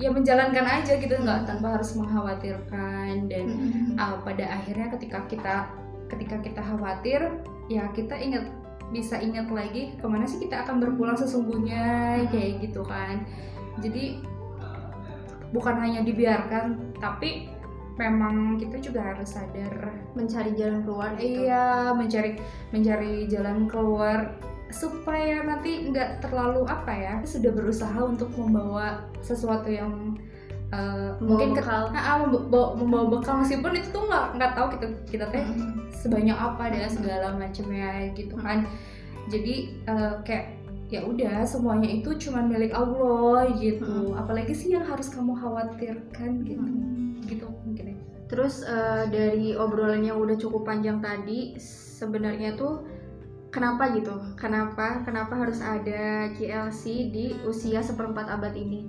ya 0.00 0.08
menjalankan 0.08 0.64
aja 0.64 0.96
gitu 0.96 1.12
nggak 1.12 1.44
tanpa 1.44 1.76
harus 1.76 1.92
mengkhawatirkan. 1.92 3.28
Dan 3.28 3.46
uh, 4.00 4.16
pada 4.24 4.48
akhirnya 4.48 4.88
ketika 4.96 5.28
kita 5.28 5.54
ketika 6.08 6.36
kita 6.40 6.60
khawatir 6.64 7.20
ya 7.68 7.84
kita 7.92 8.16
ingat 8.16 8.48
bisa 8.88 9.20
ingat 9.20 9.52
lagi 9.52 9.92
ke 10.00 10.06
mana 10.08 10.24
sih 10.24 10.40
kita 10.40 10.64
akan 10.64 10.80
berpulang 10.80 11.20
sesungguhnya 11.20 12.24
kayak 12.32 12.64
gitu 12.64 12.80
kan. 12.88 13.28
Jadi 13.84 14.24
bukan 15.52 15.76
hanya 15.84 16.00
dibiarkan 16.00 16.96
tapi 16.96 17.52
memang 17.98 18.56
kita 18.56 18.78
juga 18.78 19.02
harus 19.12 19.34
sadar 19.34 19.90
mencari 20.14 20.54
jalan 20.54 20.86
keluar 20.86 21.10
gitu. 21.18 21.44
Iya 21.44 21.92
mencari 21.92 22.38
mencari 22.70 23.26
jalan 23.26 23.66
keluar 23.66 24.38
supaya 24.70 25.42
nanti 25.42 25.90
nggak 25.90 26.22
terlalu 26.22 26.62
apa 26.68 26.92
ya 26.92 27.14
sudah 27.26 27.50
berusaha 27.50 27.98
untuk 28.04 28.30
membawa 28.38 29.02
sesuatu 29.24 29.66
yang 29.66 30.14
uh, 30.70 31.16
mungkin 31.18 31.56
ke- 31.56 31.64
bekal. 31.64 31.90
Ah, 31.90 31.98
ah, 31.98 32.16
membawa, 32.22 32.78
membawa 32.78 33.04
bekal 33.18 33.42
meskipun 33.42 33.74
itu 33.74 33.88
tuh 33.90 34.06
nggak 34.06 34.38
nggak 34.38 34.52
tahu 34.54 34.66
kita 34.78 34.86
kita 35.10 35.24
teh 35.34 35.44
sebanyak 35.90 36.36
apa 36.38 36.70
dan 36.70 36.86
segala 36.86 37.34
macamnya 37.34 38.14
gitu 38.14 38.38
kan. 38.38 38.62
Jadi 39.28 39.76
eh, 39.84 40.14
kayak 40.24 40.57
ya 40.88 41.04
udah 41.04 41.44
semuanya 41.44 41.88
itu 41.88 42.16
cuma 42.28 42.40
milik 42.40 42.72
Allah 42.72 43.48
gitu 43.60 44.16
apalagi 44.16 44.56
sih 44.56 44.72
yang 44.72 44.88
harus 44.88 45.12
kamu 45.12 45.36
khawatirkan 45.36 46.44
gitu 46.48 46.64
gitu 47.28 47.46
mungkin 47.64 47.92
ya 47.92 47.98
Terus 48.28 48.60
eh, 48.60 49.04
dari 49.08 49.56
obrolan 49.56 50.04
yang 50.04 50.20
udah 50.20 50.36
cukup 50.36 50.68
panjang 50.68 51.00
tadi, 51.00 51.56
sebenarnya 51.98 52.54
tuh 52.60 52.84
kenapa 53.48 53.88
gitu? 53.96 54.12
Kenapa? 54.36 55.00
Kenapa 55.02 55.32
harus 55.32 55.64
ada 55.64 56.28
KLC 56.36 57.08
di 57.08 57.32
usia 57.48 57.80
seperempat 57.80 58.28
abad 58.28 58.52
ini? 58.52 58.84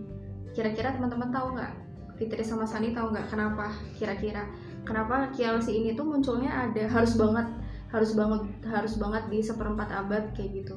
Kira-kira 0.52 0.92
teman-teman 0.92 1.32
tahu 1.32 1.56
nggak? 1.56 1.74
Fitri 2.20 2.44
sama 2.44 2.68
Sani 2.68 2.92
tahu 2.92 3.16
nggak 3.16 3.32
kenapa? 3.32 3.72
Kira-kira 3.96 4.44
kenapa 4.84 5.32
KLC 5.32 5.72
ini 5.72 5.96
tuh 5.96 6.04
munculnya 6.04 6.52
ada 6.52 6.92
harus 6.92 7.16
banget, 7.16 7.48
harus 7.96 8.12
banget, 8.12 8.44
harus 8.68 9.00
banget 9.00 9.24
di 9.32 9.40
seperempat 9.40 9.88
abad 9.88 10.36
kayak 10.36 10.68
gitu? 10.68 10.76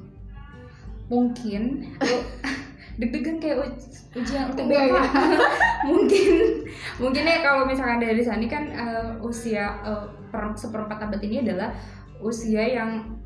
Mungkin. 1.12 1.92
Deg-degan 3.00 3.36
kayak 3.36 3.56
uj- 3.68 3.88
ujian 4.16 4.52
UTBK 4.52 4.92
mungkin. 5.88 6.34
Mungkin 7.02 7.24
ya 7.24 7.40
kalau 7.40 7.64
misalkan 7.64 8.00
dari 8.00 8.20
Sani 8.20 8.46
kan 8.46 8.68
eh, 8.68 9.10
usia 9.24 9.80
eh, 9.80 10.04
per, 10.28 10.52
seperempat 10.54 11.08
abad 11.08 11.20
ini 11.20 11.40
adalah 11.40 11.72
usia 12.20 12.60
yang 12.62 13.16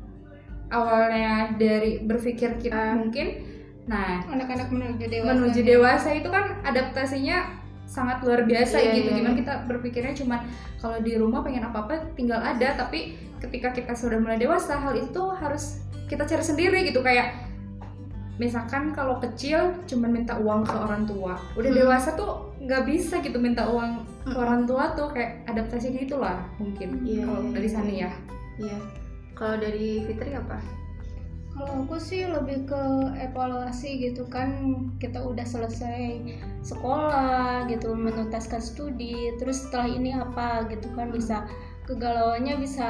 awalnya 0.67 1.55
dari 1.55 1.99
berpikir 2.01 2.59
kita 2.59 2.95
mungkin. 2.95 3.43
Nah 3.87 4.23
anak-anak 4.27 4.67
menuju 4.71 5.05
dewasa 5.07 5.31
menuju 5.35 5.61
dewasa 5.63 6.09
itu 6.11 6.27
kan 6.27 6.59
adaptasinya 6.63 7.59
sangat 7.87 8.19
luar 8.19 8.43
biasa 8.43 8.75
Iya, 8.79 8.91
gitu. 8.99 9.09
iya, 9.11 9.17
gimana 9.19 9.31
iya. 9.35 9.39
kita 9.43 9.53
berpikirnya 9.63 10.13
cuma 10.15 10.43
kalau 10.79 10.99
di 10.99 11.15
rumah 11.15 11.39
pengen 11.39 11.63
apa 11.63 11.87
apa 11.87 11.93
tinggal 12.19 12.39
ada 12.39 12.75
tapi 12.75 13.15
ketika 13.39 13.71
kita 13.71 13.95
sudah 13.95 14.19
mulai 14.19 14.35
dewasa 14.35 14.75
hal 14.75 14.91
itu 14.91 15.23
harus 15.39 15.79
kita 16.11 16.23
cari 16.23 16.43
sendiri 16.43 16.83
gitu. 16.87 16.99
Kayak 16.99 17.46
misalkan 18.37 18.93
kalau 18.93 19.17
kecil 19.17 19.73
cuma 19.85 20.05
minta 20.05 20.37
uang 20.37 20.61
ke 20.61 20.73
orang 20.73 21.03
tua 21.03 21.37
udah 21.53 21.69
Hmm. 21.69 21.79
dewasa 21.81 22.13
tuh 22.13 22.53
nggak 22.57 22.83
bisa 22.85 23.19
gitu 23.19 23.37
minta 23.37 23.65
uang 23.65 24.01
ke 24.23 24.33
Hmm. 24.33 24.41
orang 24.41 24.61
tua 24.63 24.93
tuh 24.93 25.09
kayak 25.09 25.45
adaptasi 25.45 25.93
gitu 25.93 26.17
lah 26.17 26.41
mungkin 26.57 27.01
Iya, 27.01 27.25
kalau 27.25 27.41
iya, 27.43 27.51
dari 27.53 27.67
iya. 27.67 27.75
sana 27.75 27.91
ya 27.91 28.11
Iya. 28.57 28.79
Kalau 29.33 29.53
dari 29.61 30.01
Fitri 30.01 30.33
apa? 30.33 30.57
Kalau 31.53 31.85
aku 31.85 31.97
sih 31.97 32.25
lebih 32.25 32.65
ke 32.65 32.81
evaluasi 33.17 34.01
gitu 34.01 34.25
kan 34.25 34.49
kita 34.97 35.21
udah 35.21 35.45
selesai 35.45 36.21
sekolah 36.61 37.65
gitu 37.65 37.93
menuntaskan 37.93 38.57
studi 38.57 39.33
terus 39.37 39.65
setelah 39.65 39.85
ini 39.87 40.09
apa 40.11 40.65
gitu 40.69 40.89
kan 40.93 41.09
bisa 41.09 41.45
kegalauannya 41.85 42.57
bisa 42.57 42.89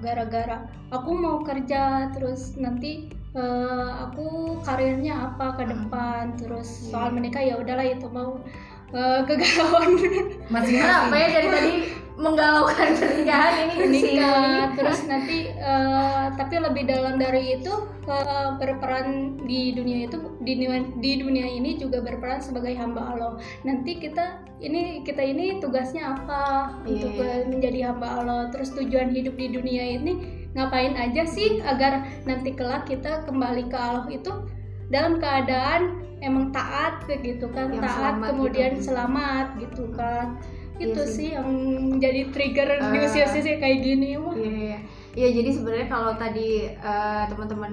gara-gara 0.00 0.62
aku 0.90 1.10
mau 1.12 1.42
kerja 1.42 2.10
terus 2.10 2.54
nanti 2.56 3.10
eh, 3.32 3.90
aku 4.04 4.26
karirnya 4.62 5.30
apa 5.32 5.54
ke 5.56 5.64
depan? 5.66 6.34
Terus 6.34 6.90
soal 6.90 7.10
Iya. 7.10 7.14
menikah 7.16 7.42
ya 7.42 7.54
udahlah 7.58 7.86
itu 7.86 8.06
mau 8.10 8.38
eh, 8.90 9.20
kegalauan. 9.28 9.90
Masing-masing 10.50 10.82
Kenapa 10.82 11.14
ya 11.14 11.28
dari 11.30 11.48
tadi 11.48 11.72
menggalaukan 12.20 12.88
pernikahan 13.00 13.52
ini? 13.64 13.72
Sih? 13.72 13.80
menikah 14.20 14.76
terus 14.76 15.00
nanti 15.08 15.48
eh, 15.48 16.24
tapi 16.36 16.54
lebih 16.60 16.84
dalam 16.84 17.16
dari 17.16 17.56
itu 17.56 17.72
eh, 18.04 18.48
berperan 18.60 19.38
di 19.46 19.72
dunia 19.72 20.04
itu 20.04 20.18
di 20.42 20.52
dunia, 20.58 20.84
di 21.00 21.12
dunia 21.16 21.46
ini 21.48 21.78
juga 21.78 22.02
berperan 22.04 22.42
sebagai 22.42 22.74
hamba 22.76 23.14
Allah. 23.14 23.32
Nanti 23.64 23.96
kita 23.96 24.42
ini 24.60 25.00
kita 25.00 25.22
ini 25.24 25.62
tugasnya 25.62 26.12
apa 26.18 26.74
Iya, 26.84 27.08
untuk 27.08 27.12
menjadi 27.48 27.94
hamba 27.94 28.08
Allah? 28.20 28.40
Terus 28.52 28.74
tujuan 28.76 29.14
hidup 29.14 29.38
di 29.38 29.48
dunia 29.48 29.84
ini 29.96 30.12
ngapain 30.50 30.94
aja 30.94 31.22
sih 31.24 31.62
agar 31.62 32.02
nanti 32.24 32.52
kelak 32.52 32.84
kita 32.84 33.22
kembali 33.22 33.70
ke 33.70 33.76
Allah 33.76 34.06
itu 34.08 34.32
dalam 34.90 35.16
keadaan 35.16 35.82
emang 36.18 36.50
taat 36.50 37.06
gitu 37.06 37.46
kan 37.48 37.70
Yang 37.70 37.86
taat 37.86 37.94
selamat 37.94 38.28
kemudian 38.34 38.72
gitu. 38.74 38.84
selamat 38.90 39.46
gitu 39.58 39.84
kan 39.94 40.26
Iya 40.76 40.86
itu 40.90 41.02
sih. 41.04 41.12
sih 41.12 41.28
yang 41.36 41.48
menjadi 41.92 42.20
trigger 42.32 42.68
di 42.82 42.98
Ah. 42.98 43.04
usia-usia 43.04 43.56
kayak 43.56 43.78
gini 43.80 44.16
wah 44.16 44.32
Iya, 44.32 44.50
iya. 44.50 44.78
Iya, 45.10 45.28
jadi 45.36 45.50
sebenarnya 45.52 45.88
kalau 45.88 46.12
tadi 46.14 46.48
eh, 46.66 47.24
teman-teman 47.28 47.72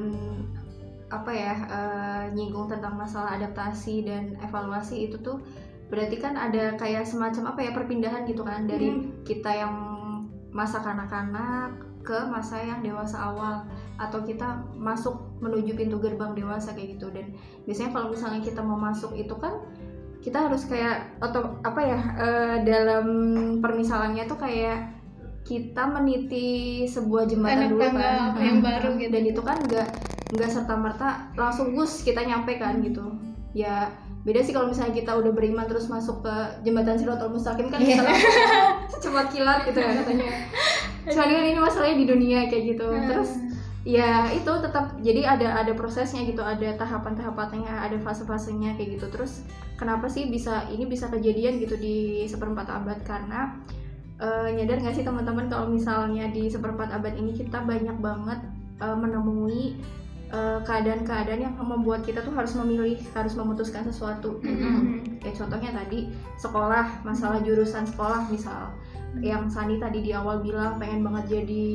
apa 1.08 1.32
ya 1.32 1.56
eh, 1.56 2.24
nyinggung 2.36 2.68
tentang 2.68 2.94
masalah 2.94 3.34
adaptasi 3.34 4.04
dan 4.04 4.36
evaluasi 4.40 5.08
itu 5.08 5.16
tuh 5.18 5.40
berarti 5.88 6.20
kan 6.20 6.36
ada 6.36 6.76
kayak 6.76 7.08
semacam 7.08 7.56
apa 7.56 7.60
ya 7.64 7.72
perpindahan 7.72 8.28
gitu 8.28 8.44
kan 8.44 8.68
dari 8.68 8.92
Hmm. 8.92 9.24
kita 9.24 9.50
yang 9.50 9.74
masa 10.52 10.84
kanak-kanak 10.84 11.80
ke 12.08 12.16
masa 12.32 12.64
yang 12.64 12.80
dewasa 12.80 13.20
awal 13.20 13.68
atau 14.00 14.24
kita 14.24 14.64
masuk 14.80 15.20
menuju 15.44 15.76
pintu 15.76 16.00
gerbang 16.00 16.32
dewasa 16.32 16.72
kayak 16.72 16.96
gitu 16.96 17.12
dan 17.12 17.36
biasanya 17.68 17.92
kalau 17.92 18.08
misalnya 18.16 18.40
kita 18.40 18.64
mau 18.64 18.80
masuk 18.80 19.12
itu 19.20 19.36
kan 19.36 19.60
kita 20.24 20.48
harus 20.48 20.64
kayak 20.66 21.20
atau 21.20 21.60
apa 21.68 21.82
ya 21.84 22.00
eh, 22.16 22.56
dalam 22.64 23.06
permisalannya 23.60 24.24
tuh 24.24 24.40
kayak 24.40 24.96
kita 25.44 25.84
meniti 25.88 26.48
sebuah 26.88 27.28
jembatan 27.28 27.68
Anak 27.68 27.72
dulu 27.72 27.82
kan 27.96 27.96
yang 28.40 28.60
Hmm. 28.60 28.68
baru 28.68 28.90
gitu. 29.00 29.12
dan 29.12 29.24
itu 29.24 29.42
kan 29.44 29.58
nggak 29.64 29.88
nggak 30.36 30.50
serta 30.52 30.76
merta 30.76 31.10
langsung 31.40 31.72
gus 31.72 32.04
kita 32.04 32.24
nyampe 32.24 32.60
kan 32.60 32.84
gitu 32.84 33.16
ya 33.56 33.88
beda 34.28 34.44
sih 34.44 34.52
kalau 34.52 34.68
misalnya 34.68 34.92
kita 34.92 35.16
udah 35.16 35.32
beriman 35.32 35.64
terus 35.72 35.88
masuk 35.88 36.20
ke 36.20 36.36
jembatan 36.68 37.00
Siratul 37.00 37.32
Mustaqim 37.32 37.72
kan 37.72 37.80
bisa 37.80 38.04
langsung 38.04 38.36
secepat 38.92 39.32
kilat 39.32 39.64
gitu 39.64 39.80
ya 39.80 40.04
katanya. 40.04 40.28
Cuman 41.08 41.28
kan 41.32 41.44
ini 41.48 41.60
masalahnya 41.64 41.98
di 42.04 42.08
dunia 42.12 42.40
kayak 42.52 42.64
gitu. 42.76 42.88
Hmm. 42.92 43.08
terus 43.08 43.32
ya 43.88 44.28
itu 44.36 44.52
tetap 44.60 45.00
jadi 45.00 45.24
ada 45.24 45.64
ada 45.64 45.72
prosesnya 45.72 46.28
gitu 46.28 46.44
ada 46.44 46.76
tahapan-tahapannya 46.76 47.72
ada 47.72 47.96
fase-fasenya 48.04 48.76
kayak 48.76 49.00
gitu. 49.00 49.08
Terus 49.08 49.48
kenapa 49.80 50.12
sih 50.12 50.28
bisa 50.28 50.68
ini 50.68 50.84
bisa 50.92 51.08
kejadian 51.08 51.64
gitu 51.64 51.80
di 51.80 52.28
seperempat 52.28 52.68
abad? 52.68 53.00
Karena 53.08 53.56
eh, 54.20 54.60
nyadar 54.60 54.84
nggak 54.84 54.92
sih 54.92 55.08
teman-teman 55.08 55.48
kalau 55.48 55.72
misalnya 55.72 56.28
di 56.36 56.52
seperempat 56.52 56.92
abad 56.92 57.16
ini 57.16 57.32
kita 57.32 57.64
banyak 57.64 57.96
banget 58.04 58.44
eh, 58.84 58.98
menemui 59.00 59.80
eh, 60.28 60.60
keadaan-keadaan 60.64 61.40
yang 61.40 61.56
membuat 61.56 62.04
kita 62.04 62.20
tuh 62.22 62.36
harus 62.36 62.52
memilih 62.56 63.00
harus 63.16 63.34
memutuskan 63.34 63.88
sesuatu. 63.88 64.40
Mhm. 64.44 65.18
kayak 65.18 65.36
contohnya 65.40 65.72
tadi 65.74 66.14
sekolah 66.38 67.04
masalah 67.04 67.40
jurusan 67.42 67.84
sekolah 67.84 68.28
misal. 68.30 68.72
Yang 69.18 69.50
Sani 69.58 69.82
tadi 69.82 70.06
di 70.06 70.12
awal 70.14 70.46
bilang 70.46 70.78
pengen 70.78 71.02
banget 71.02 71.42
jadi 71.42 71.68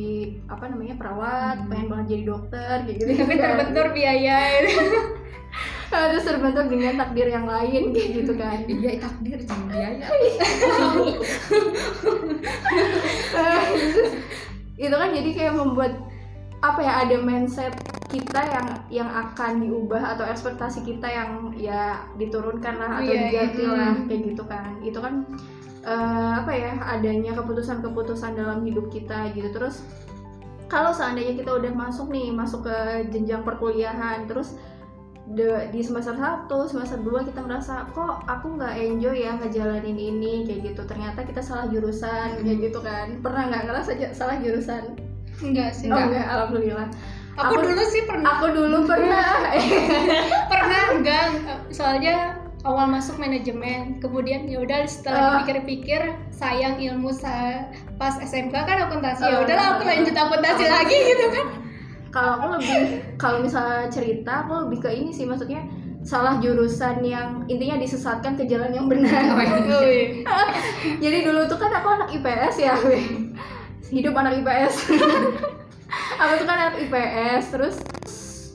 apa 0.46 0.70
namanya 0.70 0.94
perawat 0.94 1.56
Hmm. 1.64 1.68
pengen 1.68 1.86
banget 1.90 2.06
jadi 2.14 2.24
dokter 2.28 2.76
kayak 2.86 2.96
gitu. 3.02 3.10
Tapi 3.18 3.34
terbentur 3.34 3.86
biaya. 3.90 4.38
Terus 5.92 6.24
terbentur 6.24 6.64
dengan 6.72 6.96
takdir 6.96 7.28
yang 7.28 7.44
lain 7.44 7.92
kayak 7.92 8.10
gitu 8.16 8.32
kan. 8.38 8.58
Iya 8.70 8.96
takdir 8.96 9.38
jangan 9.44 9.68
biaya. 9.68 10.06
Itu 14.78 14.94
kan 14.96 15.10
jadi 15.12 15.30
kayak 15.36 15.54
membuat 15.56 15.92
apa 16.62 16.80
ya 16.80 16.92
ada 17.04 17.16
mindset 17.20 17.74
kita 18.12 18.40
yang 18.44 18.68
yang 18.92 19.10
akan 19.10 19.64
diubah 19.64 20.14
atau 20.14 20.28
ekspektasi 20.28 20.84
kita 20.84 21.08
yang 21.08 21.30
ya 21.56 22.04
diturunkan 22.20 22.76
lah 22.76 22.90
atau 23.00 23.08
Iya, 23.08 23.20
diganti 23.32 23.62
iya. 23.64 23.72
lah 23.72 23.92
kayak 24.04 24.20
gitu 24.28 24.42
kan. 24.44 24.70
Itu 24.84 24.98
kan 25.00 25.14
eh, 25.82 26.32
apa 26.44 26.52
ya 26.52 26.72
adanya 26.84 27.32
keputusan-keputusan 27.34 28.36
dalam 28.36 28.60
hidup 28.62 28.92
kita 28.92 29.32
gitu. 29.32 29.48
Terus 29.48 29.80
kalau 30.68 30.92
seandainya 30.92 31.36
kita 31.40 31.56
udah 31.56 31.72
masuk 31.72 32.12
nih 32.12 32.28
masuk 32.30 32.68
ke 32.68 32.76
jenjang 33.12 33.44
perkuliahan 33.44 34.24
terus 34.24 34.56
de- 35.28 35.68
di 35.70 35.80
semester 35.80 36.12
1, 36.16 36.48
semester 36.68 36.98
2 37.00 37.28
kita 37.28 37.40
merasa 37.44 37.88
kok 37.92 38.24
aku 38.28 38.56
nggak 38.60 38.74
enjoy 38.76 39.16
ya 39.16 39.32
ngejalanin 39.40 39.96
ini? 39.96 40.44
Kayak 40.44 40.60
gitu. 40.72 40.82
Ternyata 40.84 41.24
kita 41.24 41.40
salah 41.40 41.66
jurusan 41.72 42.44
kayak 42.44 42.58
gitu 42.68 42.78
kan. 42.84 43.18
Pernah 43.24 43.42
nggak 43.48 43.62
ngerasa 43.68 43.90
salah 44.12 44.36
jurusan? 44.38 45.00
Enggak 45.40 45.72
sih. 45.72 45.88
Oh 45.88 45.96
enggak 45.98 46.28
alhamdulillah 46.28 46.92
aku, 47.34 47.54
Aku- 47.54 47.64
dulu 47.64 47.82
sih 47.84 48.02
pernah. 48.04 48.28
aku 48.34 48.46
dulu 48.50 48.78
pernah. 48.90 49.28
Pernah 50.46 50.82
enggak. 50.92 51.26
Soalnya 51.68 52.36
awal 52.62 52.86
masuk 52.86 53.18
manajemen 53.18 53.98
kemudian 53.98 54.46
ya 54.46 54.58
udah 54.58 54.84
setelah 54.84 55.18
Ah. 55.18 55.30
dipikir-pikir 55.36 55.98
sayang 56.30 56.78
ilmu 56.78 57.10
saya 57.10 57.66
pas 57.96 58.14
SMK 58.16 58.54
kan 58.54 58.78
akuntansi 58.80 59.24
ya 59.24 59.34
Ah. 59.34 59.42
udahlah 59.42 59.66
aku 59.72 59.82
lanjut 59.82 60.14
akuntansi 60.14 60.64
lagi 60.64 60.96
gitu 61.06 61.26
kan. 61.28 61.46
Kalau 62.08 62.30
aku 62.36 62.46
lebih 62.54 62.78
kalau 63.16 63.40
misalnya 63.40 63.88
cerita 63.88 64.44
aku 64.44 64.68
lebih 64.68 64.78
ke 64.80 64.90
ini 64.92 65.10
sih 65.10 65.24
maksudnya 65.24 65.64
salah 66.02 66.36
jurusan 66.36 67.00
yang 67.00 67.42
intinya 67.46 67.78
disesatkan 67.78 68.34
ke 68.34 68.44
jalan 68.44 68.70
yang 68.70 68.86
benar. 68.86 69.10
Oh, 69.32 69.82
iya. 69.82 70.22
jadi 70.98 71.18
dulu 71.22 71.46
tuh 71.46 71.56
kan 71.56 71.70
aku 71.72 71.88
anak 71.88 72.10
IPS 72.12 72.56
ya 72.60 72.74
hidup 73.88 74.12
anak 74.12 74.34
IPS 74.36 74.74
aku 76.22 76.34
tuh 76.38 76.46
kan 76.46 76.58
anak 76.60 76.76
IPS 76.80 77.44
terus 77.50 77.76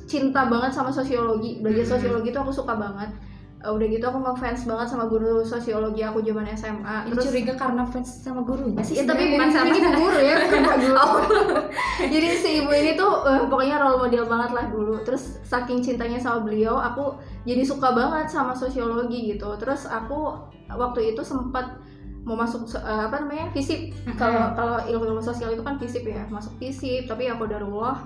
cinta 0.07 0.48
banget 0.48 0.72
sama 0.72 0.88
sosiologi 0.89 1.60
belajar 1.60 1.84
Hmm. 1.84 1.94
sosiologi 1.94 2.30
tuh 2.31 2.41
aku 2.41 2.53
suka 2.53 2.76
banget 2.76 3.11
Uh, 3.57 3.73
udah 3.73 3.89
gitu 3.89 4.06
aku 4.06 4.22
ngefans 4.22 4.69
banget 4.69 4.85
sama 4.85 5.10
guru 5.10 5.41
sosiologi 5.41 6.06
aku 6.06 6.22
zaman 6.22 6.45
SMA 6.53 7.10
Ini 7.10 7.18
curiga 7.18 7.57
karena 7.57 7.81
fans 7.89 8.22
sama 8.22 8.45
gurunya 8.45 8.77
sih 8.85 9.02
Ya, 9.02 9.10
tapi 9.10 9.34
bukan 9.34 9.49
sama 9.49 9.73
ibu 9.73 9.89
guru 10.06 10.19
ya, 10.22 10.35
bukan 10.45 10.61
guru. 10.77 10.94
Oh. 10.94 11.18
Jadi 12.14 12.27
si 12.38 12.61
ibu 12.61 12.69
ini 12.69 12.94
tuh 12.94 13.26
eh, 13.26 13.49
pokoknya 13.49 13.81
role 13.81 13.98
model 13.98 14.30
banget 14.30 14.52
lah 14.53 14.65
dulu. 14.69 15.02
Terus 15.02 15.41
saking 15.41 15.81
cintanya 15.81 16.22
sama 16.22 16.45
beliau, 16.45 16.77
aku 16.77 17.18
jadi 17.49 17.65
suka 17.65 17.98
banget 17.98 18.30
sama 18.30 18.53
sosiologi 18.53 19.34
gitu. 19.34 19.49
Terus 19.57 19.89
aku 19.89 20.38
waktu 20.69 21.18
itu 21.18 21.26
sempat 21.26 21.81
mau 22.27 22.35
masuk 22.35 22.67
eh, 22.75 23.03
apa 23.07 23.23
namanya 23.23 23.47
fisip. 23.55 23.95
Kalau 24.19 24.51
kalau 24.59 24.83
ilmu-ilmu 24.83 25.23
sosial 25.23 25.55
itu 25.55 25.63
kan 25.63 25.79
fisip 25.79 26.03
ya, 26.03 26.27
masuk 26.27 26.51
fisip. 26.59 27.07
Tapi 27.07 27.31
aku 27.31 27.47
darullah 27.47 28.03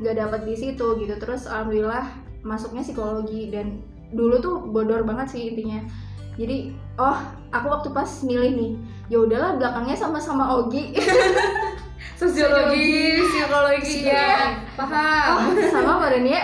nggak 0.00 0.16
dapat 0.16 0.40
di 0.48 0.56
situ 0.56 0.86
gitu. 0.96 1.14
Terus 1.20 1.44
alhamdulillah 1.44 2.08
masuknya 2.40 2.80
psikologi 2.80 3.52
dan 3.52 3.84
dulu 4.16 4.40
tuh 4.40 4.56
bodor 4.64 5.04
banget 5.04 5.36
sih 5.36 5.52
intinya. 5.52 5.84
Jadi 6.40 6.72
oh 6.96 7.18
aku 7.52 7.66
waktu 7.68 7.88
pas 7.92 8.08
milih 8.24 8.52
nih 8.56 8.72
ya 9.08 9.18
udahlah 9.24 9.56
belakangnya 9.56 9.96
sama-sama 9.96 10.60
Ogi 10.60 10.92
sosiologi 12.18 13.22
psikologi. 13.22 14.10
Ya 14.10 14.58
paham. 14.74 15.54
Oh, 15.54 15.70
sama 15.70 16.02
badannya 16.02 16.40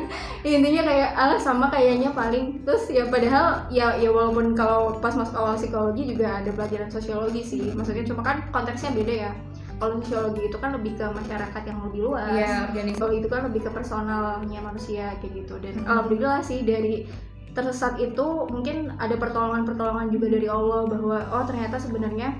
intinya 0.40 0.82
kayak 0.88 1.10
alah 1.12 1.36
sama 1.36 1.68
kayaknya 1.68 2.08
paling. 2.16 2.64
Terus 2.64 2.88
ya 2.88 3.04
padahal 3.12 3.68
ya 3.68 3.92
ya 4.00 4.08
walaupun 4.08 4.56
kalau 4.56 4.96
pas 4.98 5.12
masuk 5.12 5.36
awal 5.36 5.60
psikologi 5.60 6.16
juga 6.16 6.40
ada 6.40 6.48
pelajaran 6.48 6.88
sosiologi 6.88 7.44
sih. 7.44 7.62
Maksudnya 7.76 8.08
cuma 8.08 8.24
kan 8.24 8.48
konteksnya 8.48 8.96
beda 8.96 9.14
ya. 9.28 9.32
Kalau 9.76 10.00
sosiologi 10.00 10.48
itu 10.48 10.56
kan 10.60 10.76
lebih 10.76 10.96
ke 10.96 11.04
masyarakat 11.04 11.62
yang 11.68 11.78
lebih 11.88 12.00
luas. 12.08 12.28
Organisasi. 12.32 12.96
kalau 13.00 13.12
itu 13.12 13.28
kan 13.28 13.40
lebih 13.48 13.60
ke 13.64 13.70
personalnya 13.72 14.60
manusia 14.64 15.12
kayak 15.20 15.32
gitu. 15.44 15.54
Dan 15.60 15.84
Mhm. 15.84 15.88
alhamdulillah 15.88 16.40
sih 16.40 16.64
dari 16.64 17.04
tersesat 17.50 17.98
itu 17.98 18.46
mungkin 18.46 18.94
ada 19.02 19.18
pertolongan-pertolongan 19.18 20.08
juga 20.14 20.30
dari 20.30 20.46
Allah 20.46 20.86
bahwa 20.86 21.18
oh 21.34 21.44
ternyata 21.44 21.82
sebenarnya 21.82 22.30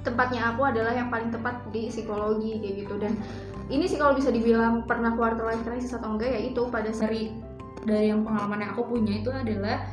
tempatnya 0.00 0.54
aku 0.54 0.64
adalah 0.64 0.92
yang 0.96 1.12
paling 1.12 1.28
tepat 1.28 1.60
di 1.70 1.92
psikologi 1.92 2.60
kayak 2.60 2.74
gitu. 2.86 2.94
Dan 2.96 3.12
ini 3.70 3.84
sih 3.86 4.00
kalau 4.00 4.16
bisa 4.16 4.32
dibilang 4.32 4.84
pernah 4.88 5.14
quarter 5.14 5.46
life 5.46 5.62
crisis 5.62 5.94
atau 5.94 6.16
enggak 6.16 6.32
ya 6.32 6.40
itu 6.50 6.62
pada 6.72 6.90
saat 6.90 7.12
dari 7.80 8.12
yang 8.12 8.24
pengalaman 8.24 8.60
yang 8.60 8.70
aku 8.76 8.82
punya 8.92 9.24
itu 9.24 9.30
adalah 9.32 9.88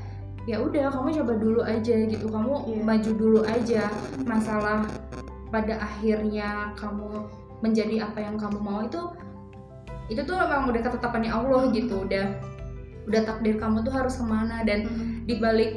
ya 0.47 0.59
udah 0.63 0.91
kamu 0.91 1.23
coba 1.23 1.33
dulu 1.39 1.61
aja 1.63 1.95
gitu. 2.07 2.25
Kamu 2.27 2.53
Iya. 2.67 2.81
maju 2.83 3.11
dulu 3.15 3.39
aja 3.43 3.83
masalah 4.23 4.87
pada 5.51 5.79
akhirnya 5.79 6.75
kamu 6.75 7.27
menjadi 7.63 8.07
apa 8.07 8.19
yang 8.23 8.35
kamu 8.39 8.59
mau. 8.59 8.79
Itu 8.83 9.11
itu 10.07 10.23
tuh 10.23 10.35
memang 10.39 10.71
udah 10.71 10.81
ketetapannya 10.83 11.31
Allah 11.31 11.67
gitu. 11.75 12.07
Udah 12.07 12.39
udah 13.07 13.21
takdir 13.23 13.55
kamu 13.59 13.83
tuh 13.87 13.91
harus 13.95 14.15
ke 14.19 14.23
mana. 14.23 14.63
Dan 14.63 14.87
Mhm. 14.87 15.27
di 15.27 15.35
balik 15.39 15.71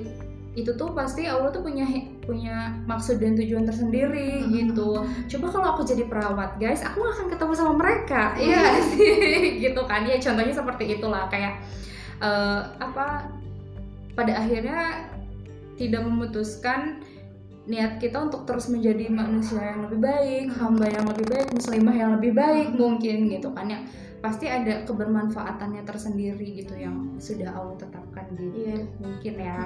itu 0.51 0.75
tuh 0.75 0.91
pasti 0.91 1.31
Allah 1.31 1.55
tuh 1.55 1.63
punya 1.63 1.87
punya 2.27 2.75
maksud 2.83 3.23
dan 3.23 3.39
tujuan 3.39 3.63
tersendiri 3.63 4.43
Mhm. 4.43 4.51
gitu. 4.51 5.07
Coba 5.37 5.47
kalau 5.47 5.67
aku 5.75 5.83
jadi 5.87 6.11
perawat, 6.11 6.59
guys, 6.59 6.83
aku 6.83 7.03
akan 7.03 7.31
ketemu 7.31 7.53
sama 7.55 7.73
mereka, 7.79 8.35
Mhm. 8.35 8.43
iya 8.43 8.59
nggak 8.59 8.85
sih, 8.91 9.15
gitu 9.65 9.83
kan? 9.87 10.03
Ya 10.07 10.19
contohnya 10.19 10.55
seperti 10.55 10.85
itulah 10.99 11.31
kayak 11.31 11.63
eh, 12.21 12.61
apa 12.77 13.33
pada 14.13 14.33
akhirnya 14.37 15.09
tidak 15.81 16.05
memutuskan 16.05 17.01
niat 17.65 17.97
kita 17.97 18.19
untuk 18.21 18.45
terus 18.45 18.69
menjadi 18.69 19.09
manusia 19.09 19.63
yang 19.63 19.87
lebih 19.89 20.03
baik, 20.03 20.47
hamba 20.59 20.91
yang 20.91 21.07
lebih 21.09 21.25
baik, 21.31 21.49
muslimah 21.55 21.95
yang 21.95 22.11
lebih 22.19 22.35
baik 22.35 22.75
mungkin 22.75 23.31
gitu 23.31 23.55
kan 23.55 23.71
ya. 23.71 23.81
Pasti 24.21 24.53
ada 24.53 24.85
kebermanfaatannya 24.85 25.81
tersendiri 25.89 26.61
gitu 26.61 26.77
yang 26.77 27.17
sudah 27.17 27.57
Allah 27.57 27.79
tetapkan 27.81 28.29
gitu. 28.37 28.53
Iya. 28.53 28.85
Mungkin 29.01 29.35
ya 29.41 29.57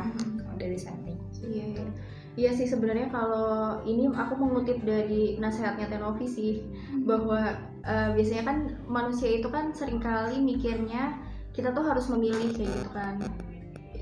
dari 0.57 0.79
saya. 0.79 0.97
Iya, 1.45 1.65
iya. 1.75 1.87
Iya 2.35 2.51
sih 2.51 2.67
sebenarnya 2.67 3.15
kalau 3.15 3.79
ini 3.87 4.11
aku 4.11 4.35
mengutip 4.35 4.83
dari 4.83 5.39
nasihatnya 5.39 5.87
Tenovi 5.87 6.27
sih 6.27 6.67
bahwa 7.07 7.55
eh, 7.87 8.11
biasanya 8.11 8.43
kan 8.43 8.59
manusia 8.91 9.39
itu 9.39 9.47
kan 9.47 9.71
sering 9.71 10.03
kali 10.03 10.43
mikirnya 10.43 11.15
kita 11.55 11.71
tuh 11.71 11.87
harus 11.87 12.11
memilih 12.11 12.51
kayak 12.51 12.67
gitu 12.75 12.91
kan. 12.91 13.23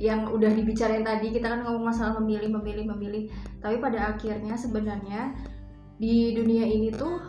Yang 0.00 0.32
udah 0.32 0.50
dibicarain 0.56 1.04
tadi 1.04 1.28
kita 1.28 1.44
kan 1.44 1.60
ngomong 1.68 1.92
masalah 1.92 2.16
memilih, 2.24 2.56
memilih, 2.56 2.88
memilih. 2.96 3.22
Tapi 3.60 3.76
pada 3.84 4.16
akhirnya 4.16 4.56
sebenarnya 4.56 5.36
di 6.00 6.32
dunia 6.32 6.64
ini 6.64 6.88
tuh 6.88 7.20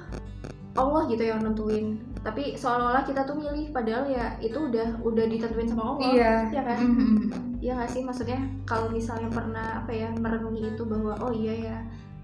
Allah 0.74 1.06
gitu 1.06 1.22
yang 1.22 1.40
nentuin. 1.40 2.02
Tapi 2.20 2.56
seolah-olah 2.56 3.04
kita 3.04 3.22
tuh 3.24 3.36
milih 3.36 3.70
padahal 3.70 4.10
ya 4.10 4.34
itu 4.40 4.58
udah 4.58 4.98
udah 5.02 5.26
ditentuin 5.28 5.70
sama 5.70 5.94
Allah. 5.94 6.10
Iya. 6.10 6.34
Iya 6.50 6.62
kan? 6.64 6.78
Mhm. 6.82 7.18
Iya 7.60 7.72
nggak 7.78 7.92
sih 7.92 8.02
maksudnya 8.02 8.40
kalau 8.64 8.90
misalnya 8.90 9.30
pernah 9.30 9.80
apa 9.80 9.92
ya 9.92 10.10
merenungi 10.12 10.74
itu 10.74 10.84
bahwa 10.84 11.16
oh 11.20 11.32
iya 11.32 11.54
ya 11.54 11.78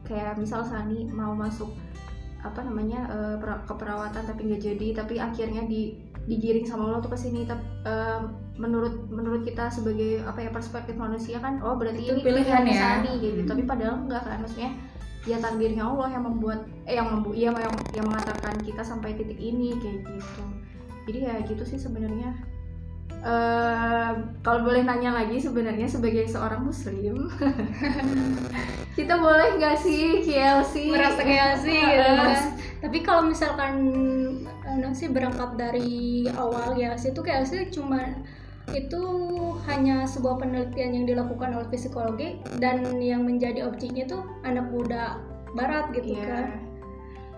kayak 0.03 0.35
misal 0.35 0.59
Sani 0.61 1.07
mau 1.07 1.31
masuk 1.31 1.69
apa 2.39 2.63
namanya 2.63 3.03
eh, 3.07 3.35
pera- 3.35 3.63
keperawatan 3.63 4.23
tapi 4.23 4.41
nggak 4.47 4.63
jadi 4.63 4.87
tapi 4.95 5.15
akhirnya 5.15 5.63
di 5.63 5.95
digiring 6.23 6.63
sama 6.63 6.87
Allah 6.87 6.99
tuh 6.99 7.11
ke 7.11 7.19
sini 7.19 7.43
Tap- 7.43 7.63
eh, 7.83 8.19
menurut 8.55 9.07
menurut 9.07 9.43
kita 9.43 9.67
sebagai 9.67 10.23
apa 10.23 10.43
ya 10.43 10.49
perspektif 10.49 10.95
manusia 10.95 11.39
kan 11.39 11.59
oh 11.59 11.75
berarti 11.75 12.03
Itu 12.03 12.15
ini 12.15 12.23
pilihan 12.23 12.63
ya. 12.65 12.79
Sani 12.99 13.11
gitu 13.19 13.39
tapi 13.43 13.63
padahal 13.63 14.07
enggak 14.07 14.23
kan 14.23 14.39
maksudnya 14.39 14.71
ya 15.27 15.37
takdirnya 15.43 15.83
Allah 15.83 16.15
yang 16.15 16.23
membuat 16.23 16.63
eh 16.87 16.95
yang 16.95 17.11
membu 17.11 17.35
ya 17.35 17.51
yang 17.51 17.75
yang 17.91 18.05
mengantarkan 18.07 18.55
kita 18.63 18.83
sampai 18.85 19.15
titik 19.19 19.39
ini 19.39 19.75
kayak 19.79 20.07
gitu. 20.07 20.43
Jadi 21.09 21.19
ya 21.25 21.35
gitu 21.43 21.63
sih 21.67 21.79
sebenarnya. 21.79 22.31
Eh, 23.19 24.11
kalau 24.47 24.63
boleh 24.63 24.79
nanya 24.87 25.11
lagi 25.11 25.43
sebenarnya 25.43 25.91
sebagai 25.91 26.23
seorang 26.31 26.63
muslim 26.63 27.27
kita 28.97 29.19
boleh 29.19 29.59
nggak 29.59 29.75
sih 29.75 30.23
KLC 30.23 30.87
merasa 30.87 31.19
sih 31.59 31.83
gitu. 31.83 32.11
Kan. 32.15 32.55
Tapi 32.79 32.97
kalau 33.03 33.27
misalkan 33.27 33.75
eh, 34.63 34.95
sih 34.95 35.11
berangkat 35.11 35.59
dari 35.59 36.31
awal 36.31 36.79
ya 36.79 36.95
sih 36.95 37.11
itu 37.11 37.19
kayak 37.19 37.43
sih 37.43 37.67
cuma 37.67 37.99
itu 38.71 39.01
hanya 39.65 40.03
sebuah 40.03 40.37
penelitian 40.37 40.91
yang 40.93 41.05
dilakukan 41.05 41.51
oleh 41.51 41.67
psikologi 41.67 42.29
dan 42.57 42.81
yang 42.97 43.21
menjadi 43.21 43.63
objeknya 43.63 44.05
tuh 44.05 44.21
anak 44.41 44.67
muda 44.67 45.17
barat 45.51 45.89
gitu 45.91 46.13
Iya. 46.13 46.25
kan. 46.25 46.45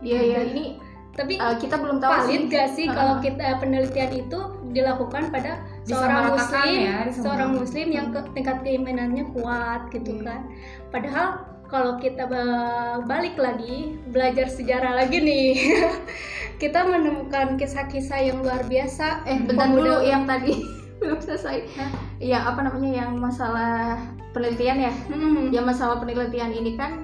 Iya 0.01 0.19
iya 0.21 0.41
ini 0.45 0.65
Tapi 1.11 1.35
eh, 1.35 1.55
kita 1.57 1.75
belum 1.75 1.99
tahu 1.99 2.07
valid 2.23 2.27
sih 2.41 2.47
gak 2.49 2.67
sih 2.71 2.85
Heeh. 2.85 2.95
kalau 2.95 3.15
kita 3.19 3.59
penelitian 3.59 4.11
itu 4.17 4.39
dilakukan 4.69 5.27
pada 5.27 5.59
seorang 5.83 6.31
Disamaratakan 6.31 6.63
muslim, 6.63 6.79
ya, 6.81 6.97
seorang 7.11 7.51
muslim 7.53 7.87
yang 7.89 8.07
ke- 8.09 8.31
tingkat 8.31 8.57
keimanannya 8.61 9.25
kuat 9.29 9.91
gitu 9.91 10.11
Iya. 10.13 10.23
kan. 10.23 10.41
Padahal 10.87 11.27
kalau 11.67 11.95
kita 11.97 12.25
ba- 12.25 13.03
balik 13.03 13.35
lagi 13.35 13.99
belajar 14.07 14.47
sejarah 14.47 14.95
lagi 14.97 15.19
nih, 15.19 15.51
kita 16.63 16.83
menemukan 16.83 17.55
kisah-kisah 17.55 18.19
yang 18.21 18.39
luar 18.39 18.63
biasa. 18.63 19.23
eh 19.23 19.39
bentar 19.41 19.67
dulu 19.67 19.99
yang 20.01 20.23
tadi 20.23 20.63
belum 21.01 21.19
selesai. 21.19 21.57
Hah? 21.75 21.91
yang 22.21 22.45
apa 22.45 22.61
namanya 22.61 23.01
yang 23.01 23.17
masalah 23.17 23.97
penelitian 24.31 24.77
ya? 24.77 24.93
Hmm, 25.09 25.49
yang 25.49 25.65
masalah 25.65 25.97
penelitian 25.97 26.53
ini 26.53 26.77
kan 26.77 27.01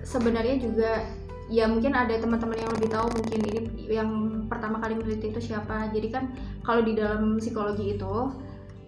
sebenarnya 0.00 0.56
juga 0.56 1.04
ya 1.46 1.70
mungkin 1.70 1.94
ada 1.94 2.16
teman-teman 2.18 2.58
yang 2.58 2.72
lebih 2.74 2.90
tahu 2.90 3.06
mungkin 3.12 3.40
ini 3.46 3.60
yang 3.86 4.10
pertama 4.48 4.80
kali 4.80 4.96
meneliti 4.96 5.30
itu 5.30 5.52
siapa. 5.52 5.92
Jadi 5.92 6.08
kan 6.08 6.32
kalau 6.64 6.80
di 6.82 6.96
dalam 6.96 7.36
psikologi 7.36 7.94
itu 8.00 8.14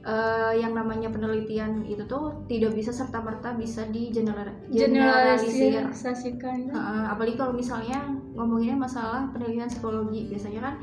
eh, 0.08 0.52
yang 0.56 0.72
namanya 0.72 1.12
penelitian 1.12 1.84
itu 1.84 2.08
tuh 2.08 2.48
tidak 2.48 2.72
bisa 2.72 2.90
serta 2.90 3.20
merta 3.20 3.52
bisa 3.52 3.84
di 3.92 4.08
general- 4.08 4.56
generalisasikan. 4.72 5.92
Heeh, 6.72 7.04
apalagi 7.12 7.36
kalau 7.36 7.52
misalnya 7.52 8.00
ngomonginnya 8.32 8.80
masalah 8.80 9.28
penelitian 9.36 9.68
psikologi. 9.68 10.32
Biasanya 10.32 10.60
kan 10.64 10.74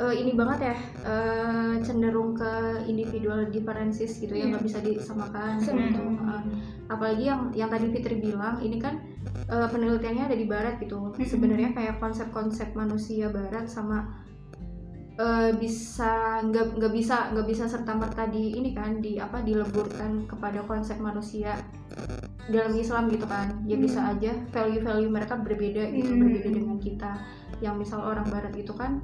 eh, 0.00 0.14
ini 0.16 0.32
banget 0.32 0.58
ya 0.64 0.76
eh, 1.04 1.74
cenderung 1.80 2.32
ke 2.32 2.52
individual 2.84 3.46
differences 3.46 4.16
gitu 4.16 4.32
yang 4.32 4.48
Iya. 4.48 4.52
nggak 4.54 4.64
bisa 4.64 4.78
disamakan 4.80 5.54
Sama. 5.58 5.80
gitu. 5.84 6.02
Heeh. 6.16 6.42
apalagi 6.88 7.22
yang 7.22 7.42
yang 7.54 7.68
tadi 7.68 7.86
Fitri 7.88 8.18
bilang 8.18 8.58
ini 8.58 8.76
kan 8.76 8.98
eh, 9.46 9.68
penelitiannya 9.68 10.24
ada 10.24 10.34
di 10.34 10.44
barat 10.44 10.74
gitu 10.78 10.98
Mm-mm. 10.98 11.22
sebenarnya 11.22 11.70
kayak 11.70 11.96
konsep-konsep 11.98 12.72
manusia 12.72 13.28
barat 13.28 13.68
sama 13.68 14.26
eh, 15.16 15.52
bisa 15.54 16.12
nggak 16.42 16.80
nggak 16.80 16.92
bisa 16.92 17.30
nggak 17.30 17.46
bisa 17.46 17.64
serta 17.66 17.92
merta 17.92 18.24
di 18.26 18.56
ini 18.56 18.72
kan 18.72 18.98
di 18.98 19.16
apa 19.16 19.38
dileburkan 19.40 20.24
kepada 20.26 20.64
konsep 20.64 20.96
manusia 20.98 21.54
dalam 22.48 22.72
Islam 22.74 23.06
gitu 23.06 23.26
kan 23.26 23.62
ya 23.62 23.76
Hmm. 23.76 23.84
bisa 23.84 24.00
aja 24.08 24.32
value-value 24.50 25.12
mereka 25.12 25.38
berbeda 25.38 25.92
gitu 25.92 26.10
Hmm. 26.10 26.20
berbeda 26.20 26.48
dengan 26.50 26.78
kita 26.80 27.12
yang 27.60 27.76
misal 27.76 28.00
orang 28.00 28.26
barat 28.26 28.56
itu 28.56 28.72
kan 28.72 28.98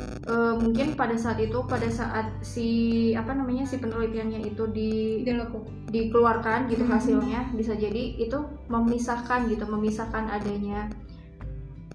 eh, 0.00 0.54
mungkin 0.54 0.94
pada 0.94 1.14
saat 1.14 1.38
itu 1.38 1.58
pada 1.64 1.88
saat 1.88 2.30
si 2.40 2.68
apa 3.12 3.34
namanya 3.34 3.62
si 3.62 3.76
penelitiannya 3.76 4.40
itu 4.44 4.64
di 4.70 5.22
Dilakukan. 5.22 5.90
dikeluarkan 5.90 6.58
gitu 6.68 6.84
Hmm. 6.84 6.94
hasilnya 6.94 7.40
bisa 7.52 7.74
jadi 7.74 8.14
itu 8.16 8.38
memisahkan 8.66 9.48
gitu 9.48 9.64
memisahkan 9.64 10.30
adanya 10.30 10.86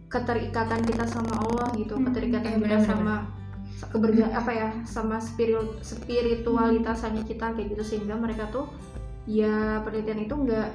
keterikatan 0.09 0.83
kita 0.83 1.05
sama 1.05 1.33
Allah 1.41 1.73
gitu 1.73 1.95
Hmm. 1.95 2.05
keterikatan 2.07 2.51
Iya, 2.53 2.61
kita 2.61 2.77
sama 2.85 3.15
keberga 3.83 4.31
apa 4.31 4.51
ya 4.51 4.69
sama 4.85 5.17
spiritu 5.17 5.59
spiritualitasannya 5.81 7.23
kita 7.23 7.51
kayak 7.51 7.67
gitu 7.71 7.83
sehingga 7.83 8.15
mereka 8.15 8.47
tuh 8.47 8.69
ya 9.25 9.81
penelitian 9.81 10.23
itu 10.23 10.35
nggak 10.37 10.67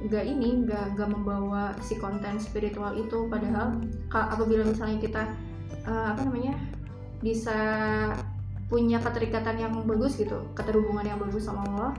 nggak 0.00 0.24
ini 0.26 0.64
nggak 0.64 0.96
nggak 0.96 1.08
membawa 1.08 1.76
si 1.78 1.94
konten 1.94 2.36
spiritual 2.36 2.96
itu 2.96 3.28
padahal 3.28 3.76
ka- 4.08 4.28
apabila 4.28 4.64
misalnya 4.64 4.96
kita 4.98 5.22
eh, 5.86 6.06
apa 6.12 6.20
namanya 6.26 6.54
bisa 7.20 7.58
punya 8.70 9.02
keterikatan 9.02 9.58
yang 9.58 9.72
bagus 9.82 10.16
gitu 10.16 10.46
keterhubungan 10.54 11.04
yang 11.04 11.18
bagus 11.18 11.50
sama 11.50 11.66
Allah 11.66 11.92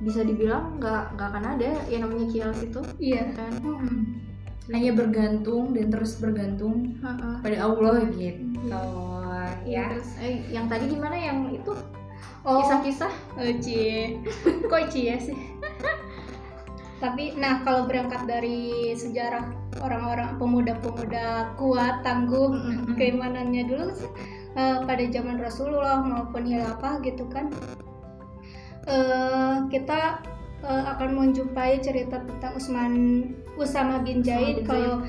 bisa 0.00 0.24
dibilang 0.24 0.80
nggak 0.80 1.16
nggak 1.16 1.28
akan 1.28 1.44
ada 1.56 1.70
yang 1.92 2.08
namanya 2.08 2.26
kialas 2.32 2.60
itu 2.64 2.80
iya. 2.96 3.28
kan? 3.36 3.52
Hanya 4.72 4.96
bergantung 4.96 5.76
dan 5.76 5.92
terus 5.92 6.16
bergantung 6.16 6.96
Heeh. 7.04 7.36
pada 7.44 7.58
Allah 7.68 8.06
gitu. 8.08 8.40
Iya, 8.64 8.80
ya. 9.66 9.84
Terus 9.92 10.10
eh, 10.22 10.46
yang 10.48 10.70
tadi 10.72 10.88
gimana? 10.88 11.16
Yang 11.18 11.60
itu? 11.60 11.72
Oh. 12.46 12.64
Kisah-kisah? 12.64 13.12
Oh, 13.36 13.52
cie. 13.60 14.24
Kok 14.70 14.82
cie 14.88 15.20
sih? 15.20 15.36
Tapi 17.00 17.32
nah 17.40 17.64
kalau 17.64 17.88
berangkat 17.88 18.28
dari 18.28 18.92
sejarah 18.92 19.48
orang-orang 19.80 20.36
pemuda-pemuda 20.36 21.56
kuat, 21.56 22.04
tangguh, 22.04 22.52
Mm-mm. 22.52 22.94
keimanannya 23.00 23.64
dulu 23.64 23.88
eh, 24.52 24.78
pada 24.84 25.04
zaman 25.08 25.40
Rasulullah 25.40 26.04
maupun 26.04 26.44
hilafah 26.44 27.00
gitu 27.00 27.24
kan. 27.32 27.48
Eh, 28.84 29.56
kita 29.72 30.20
eh, 30.60 30.84
akan 30.92 31.10
menjumpai 31.16 31.80
cerita 31.80 32.20
tentang 32.20 32.52
Usman 32.60 32.92
Usama 33.56 34.04
bin 34.04 34.20
Zaid 34.20 34.68
kalau 34.68 35.04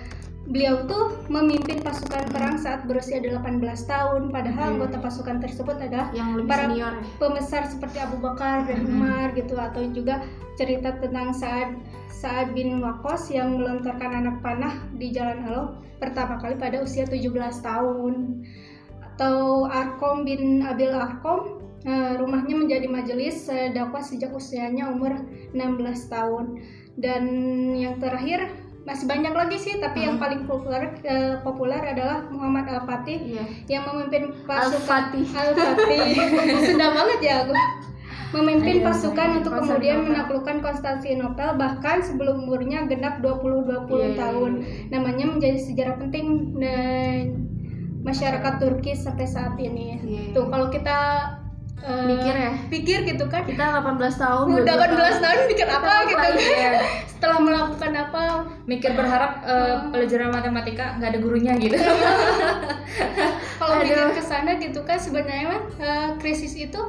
beliau 0.52 0.84
tuh 0.84 1.24
memimpin 1.32 1.80
pasukan 1.80 2.28
perang 2.28 2.60
saat 2.60 2.84
berusia 2.84 3.24
18 3.24 3.56
tahun 3.88 4.30
padahal 4.30 4.68
Iya. 4.68 4.72
anggota 4.76 4.98
pasukan 5.00 5.40
tersebut 5.40 5.80
adalah 5.80 6.12
yang 6.12 6.36
lebih 6.36 6.52
Para- 6.52 6.68
senior 6.68 6.94
pembesar 7.16 7.64
seperti 7.72 7.98
Abu 7.98 8.20
Bakar 8.20 8.68
dan 8.68 8.84
Mhm. 8.84 8.92
Umar 8.92 9.28
gitu 9.32 9.56
atau 9.56 9.82
juga 9.90 10.20
cerita 10.60 11.00
tentang 11.00 11.32
Saad 11.32 11.80
Saad 12.12 12.52
bin 12.54 12.84
Waqqas 12.84 13.32
yang 13.32 13.58
melontarkan 13.58 14.12
anak 14.14 14.44
panah 14.46 14.76
di 14.94 15.10
Jalan 15.10 15.42
Allah 15.48 15.80
pertama 15.98 16.38
kali 16.38 16.60
pada 16.60 16.84
usia 16.84 17.08
17 17.08 17.64
tahun 17.64 18.44
atau 19.16 19.66
Arkom 19.66 20.28
bin 20.28 20.62
Abil 20.62 20.92
Arkom 20.92 21.64
eh, 21.82 22.14
rumahnya 22.20 22.60
menjadi 22.60 22.86
majelis 22.86 23.50
eh, 23.50 23.74
dakwah 23.74 24.04
sejak 24.04 24.30
usianya 24.30 24.92
umur 24.92 25.18
16 25.56 26.12
tahun 26.12 26.62
dan 26.94 27.24
yang 27.74 27.98
terakhir 27.98 28.46
masih 28.92 29.08
banyak 29.08 29.32
lagi 29.32 29.56
sih 29.56 29.80
tapi 29.80 30.04
yang 30.04 30.20
Hmm. 30.20 30.24
paling 30.28 30.42
populer 30.44 30.84
eh, 31.02 31.40
populer 31.40 31.80
adalah 31.80 32.28
Muhammad 32.28 32.68
Al 32.68 32.84
Fatih 32.84 33.18
iya 33.24 33.44
yang 33.72 33.88
memimpin 33.88 34.36
pasukan 34.44 34.76
Al-Fatih 34.76 35.26
Al-Fatih. 35.32 36.08
Sudah 36.68 36.90
banget 36.92 37.20
ya 37.24 37.36
aku. 37.42 37.56
Memimpin 38.32 38.80
Ayo, 38.80 38.88
pasukan 38.88 39.28
ayo, 39.28 39.38
untuk 39.40 39.54
kemudian 39.54 40.08
menaklukkan 40.08 40.60
Konstantinopel 40.60 41.56
bahkan 41.56 42.00
sebelum 42.00 42.48
umurnya 42.48 42.84
genap 42.86 43.20
20-20 43.20 43.28
Iya, 43.92 44.08
iya, 44.08 44.10
tahun. 44.16 44.52
iya. 44.56 44.68
Namanya 44.88 45.26
menjadi 45.28 45.60
sejarah 45.60 45.96
penting 46.00 46.56
dan 46.56 47.24
masyarakat 48.02 48.54
Turki 48.58 48.96
sampai 48.96 49.28
saat 49.28 49.60
ini. 49.60 50.00
Iya, 50.00 50.04
iya. 50.04 50.22
Tuh 50.32 50.48
kalau 50.48 50.72
kita 50.72 50.98
eh, 51.82 52.06
mikir 52.06 52.34
ya? 52.34 52.52
pikir 52.70 52.98
gitu 53.10 53.26
kan. 53.28 53.42
kita 53.44 53.82
18 53.82 53.98
tahun 53.98 54.46
Udah 54.62 54.76
22 54.86 54.98
18 54.98 55.24
tahun. 55.26 55.40
mikir 55.50 55.68
apa 55.68 55.94
gitu. 56.08 56.18
kan. 56.18 56.74
Setelah 57.12 57.38
melakukan 57.42 57.92
apa? 57.98 58.24
Mikir 58.66 58.92
berharap 58.94 59.32
eh, 59.46 59.76
pelajaran 59.90 60.30
matematika 60.34 60.98
nggak 60.98 61.10
ada 61.14 61.20
gurunya 61.20 61.54
gitu. 61.58 61.78
Kalau 63.60 63.74
mikir 63.82 63.98
ke 64.18 64.24
sana 64.26 64.58
gitu 64.58 64.82
kan 64.86 64.98
sebenarnya 64.98 65.46
mah, 65.50 65.62
eh, 65.82 66.10
krisis 66.18 66.58
itu 66.58 66.82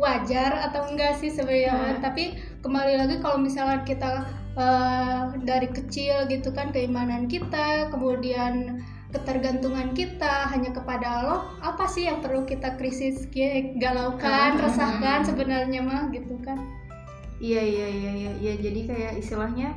wajar 0.00 0.68
atau 0.68 0.88
enggak 0.88 1.20
sih 1.20 1.28
sebenarnya? 1.28 1.76
Hmm. 1.76 2.00
tapi 2.00 2.32
kembali 2.64 2.96
lagi 2.96 3.20
kalau 3.20 3.36
misalnya 3.36 3.84
kita 3.84 4.24
eh, 4.56 5.22
dari 5.44 5.68
kecil 5.68 6.24
gitu 6.32 6.56
kan 6.56 6.72
keimanan 6.72 7.28
kita 7.28 7.92
kemudian 7.92 8.80
ketergantungan 9.10 9.90
kita 9.90 10.46
hanya 10.46 10.70
kepada 10.70 11.06
Allah 11.18 11.40
apa 11.60 11.84
sih 11.84 12.06
yang 12.06 12.18
perlu 12.18 12.42
kita 12.42 12.74
krisis 12.74 13.26
ki- 13.26 13.74
galaukan 13.76 14.54
Hmm. 14.54 14.62
resahkan 14.62 15.18
sebenarnya 15.22 15.80
mah 15.80 16.08
gitu 16.08 16.38
kan 16.40 16.58
Iya 17.36 17.56
iya 17.58 17.86
iya 17.88 18.10
iya 18.12 18.32
ya, 18.38 18.52
jadi 18.54 18.80
kayak 18.84 19.12
istilahnya 19.18 19.72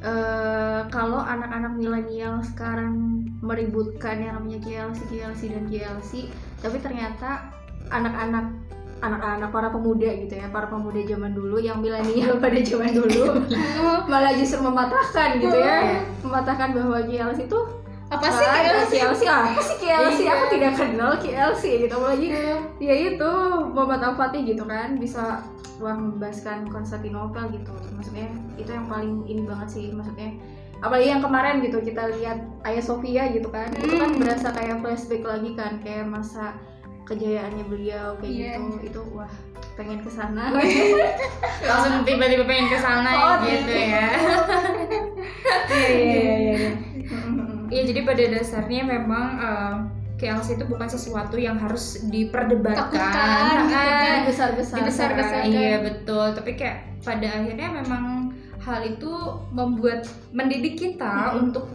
eh 0.00 0.80
kalau 0.88 1.16
anak-anak 1.18 1.72
milenial 1.74 2.40
sekarang 2.42 2.96
meributkan 3.40 4.16
yang 4.16 4.32
namanya 4.34 4.60
KLC 4.60 4.98
KLC 5.06 5.40
dan 5.50 5.64
KLC 5.66 6.10
tapi 6.58 6.76
ternyata 6.78 7.52
anak-anak 7.88 8.48
anak-anak 9.00 9.48
para 9.48 9.68
pemuda 9.68 10.08
gitu 10.14 10.34
ya 10.34 10.48
para 10.48 10.68
pemuda 10.68 11.00
zaman 11.02 11.32
dulu 11.32 11.56
yang 11.56 11.80
milenial 11.80 12.36
pada 12.36 12.60
zaman 12.60 12.92
dulu 12.92 13.44
malah 14.12 14.32
justru 14.32 14.60
mematahkan 14.60 15.36
gitu 15.36 15.56
ya 15.56 16.00
mematahkan 16.20 16.68
bahwa 16.70 17.00
KLC 17.02 17.44
itu 17.44 17.60
apa 18.10 18.26
sih 18.26 18.42
"Ah, 18.42 18.58
KLC? 18.58 18.92
KLC 18.92 19.22
apa 19.24 19.60
sih 19.62 19.76
KLC 19.78 20.18
Iya. 20.20 20.32
aku 20.32 20.44
tidak 20.50 20.72
kenal 20.74 21.12
KLC 21.16 21.62
gitu 21.80 21.94
apalagi 21.94 22.26
ya 22.78 22.94
itu 23.06 23.30
Muhammad 23.68 24.02
Al 24.02 24.14
Fatih 24.14 24.42
gitu 24.44 24.64
kan 24.64 24.96
bisa 24.96 25.46
wah 25.78 25.94
membebaskan 25.94 26.66
Konstantinopel 26.66 27.48
gitu 27.50 27.70
maksudnya 27.92 28.26
itu 28.56 28.68
yang 28.68 28.84
paling 28.84 29.22
ini 29.24 29.42
banget 29.42 29.68
sih 29.70 29.86
maksudnya 29.90 30.34
apalagi 30.78 31.08
yang 31.08 31.20
kemarin 31.20 31.60
gitu 31.60 31.78
kita 31.80 32.10
lihat 32.10 32.38
Ayah 32.62 32.82
Sofia 32.82 33.28
gitu 33.28 33.48
kan 33.48 33.70
itu 33.74 33.94
kan 33.94 34.10
Hmm. 34.10 34.18
berasa 34.18 34.48
kayak 34.50 34.80
flashback 34.80 35.22
lagi 35.22 35.50
kan 35.54 35.78
kayak 35.78 36.04
masa 36.04 36.58
kejayaannya 37.10 37.64
beliau 37.66 38.14
kayak 38.16 38.30
Iya. 38.30 38.52
gitu 38.54 38.86
itu 38.86 39.00
wah 39.10 39.32
pengen 39.74 39.98
ke 39.98 40.08
sana 40.08 40.54
langsung 41.68 42.04
tiba-tiba 42.04 42.44
pengen 42.44 42.68
ke 42.68 42.78
sana 42.78 43.10
Oh, 43.26 43.34
gitu 43.42 43.66
ya 43.68 44.08
iya 45.68 45.90
iya 45.90 46.34
iya 46.54 46.70
Iya 47.70 47.82
jadi 47.86 48.00
pada 48.02 48.24
dasarnya 48.28 48.82
memang 48.82 49.26
eh, 49.38 49.74
KLC 50.18 50.58
itu 50.58 50.66
bukan 50.66 50.84
sesuatu 50.84 51.38
yang 51.38 51.54
harus 51.54 52.02
diperdebatkan 52.04 52.90
Takutkan, 52.90 53.38
gitu 53.62 53.64
kan. 53.70 53.94
Ah, 53.94 54.14
Dibesar-besarkan. 54.26 55.46
Iya 55.46 55.78
betul, 55.80 56.34
tapi 56.34 56.58
kayak 56.58 56.98
pada 57.00 57.30
akhirnya 57.30 57.70
memang 57.72 58.34
hal 58.58 58.84
itu 58.84 59.08
membuat 59.48 60.02
mendidik 60.28 60.76
kita 60.76 61.30
Hmm. 61.30 61.46
untuk 61.46 61.70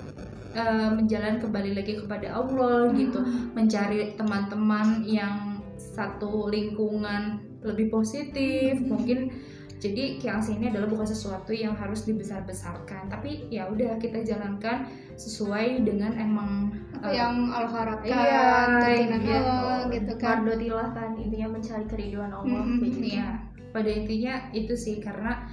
eh, 0.55 0.89
menjalan 0.95 1.43
kembali 1.43 1.75
lagi 1.75 1.99
kepada 1.99 2.31
Allah 2.31 2.89
gitu, 2.95 3.19
mencari 3.51 4.15
teman-teman 4.15 5.03
yang 5.03 5.59
satu 5.75 6.47
lingkungan 6.47 7.43
lebih 7.61 7.91
positif, 7.91 8.79
mungkin 8.79 9.29
jadi 9.75 10.17
KLC 10.17 10.55
ini 10.57 10.71
adalah 10.71 10.87
bukan 10.87 11.03
sesuatu 11.05 11.51
yang 11.51 11.75
harus 11.75 12.07
dibesar-besarkan, 12.07 13.11
tapi 13.11 13.51
ya 13.51 13.67
udah 13.67 13.99
kita 13.99 14.23
jalankan 14.23 14.87
sesuai 15.19 15.83
dengan 15.83 16.15
emang 16.15 16.71
Apa 16.95 17.11
eh, 17.11 17.19
yang 17.19 17.51
Allah 17.51 17.71
harapkan 17.71 18.07
Iya, 18.07 18.47
tuntunan 18.81 19.21
gitu. 19.21 19.35
Allah 19.35 19.79
gitu 19.91 20.13
kan. 20.15 20.35
Mardotilah 20.41 20.89
kan 20.95 21.09
intinya 21.19 21.47
mencari 21.59 21.85
keriduan 21.91 22.31
Allah 22.31 22.63
kayak 22.63 22.81
gitu. 22.87 22.99
Iya, 23.19 23.29
pada 23.75 23.89
intinya 23.91 24.33
itu 24.55 24.73
sih 24.79 24.95
karena 25.03 25.43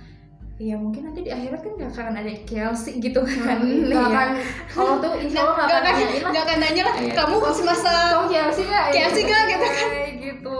ya 0.63 0.79
mungkin 0.79 1.03
nanti 1.05 1.21
di 1.23 1.31
akhirat 1.31 1.59
kan 1.59 1.73
gak 1.75 1.91
akan 1.91 2.15
ada 2.15 2.33
KLC 2.47 2.85
gitu 2.97 3.19
kan. 3.21 3.59
Nggak 3.59 3.99
Iya. 3.99 4.07
akan 4.07 4.29
Allah 4.73 4.97
tuh 5.03 5.13
insya 5.19 5.41
Allah 5.43 5.67
Gak 5.67 5.79
akan 5.81 5.93
lah 5.93 6.31
gak 6.31 6.45
akan 6.47 6.59
nanya 6.61 6.83
lah, 6.85 6.95
Iya. 6.97 7.13
kamu 7.19 7.35
semasa 7.51 7.91
kamu 8.13 8.27
KLC 8.29 8.59
nggak 8.63 8.85
KLC 8.89 9.17
nggak 9.23 9.43
gitu 9.49 9.67
kan 9.67 9.89
gitu. 10.17 10.57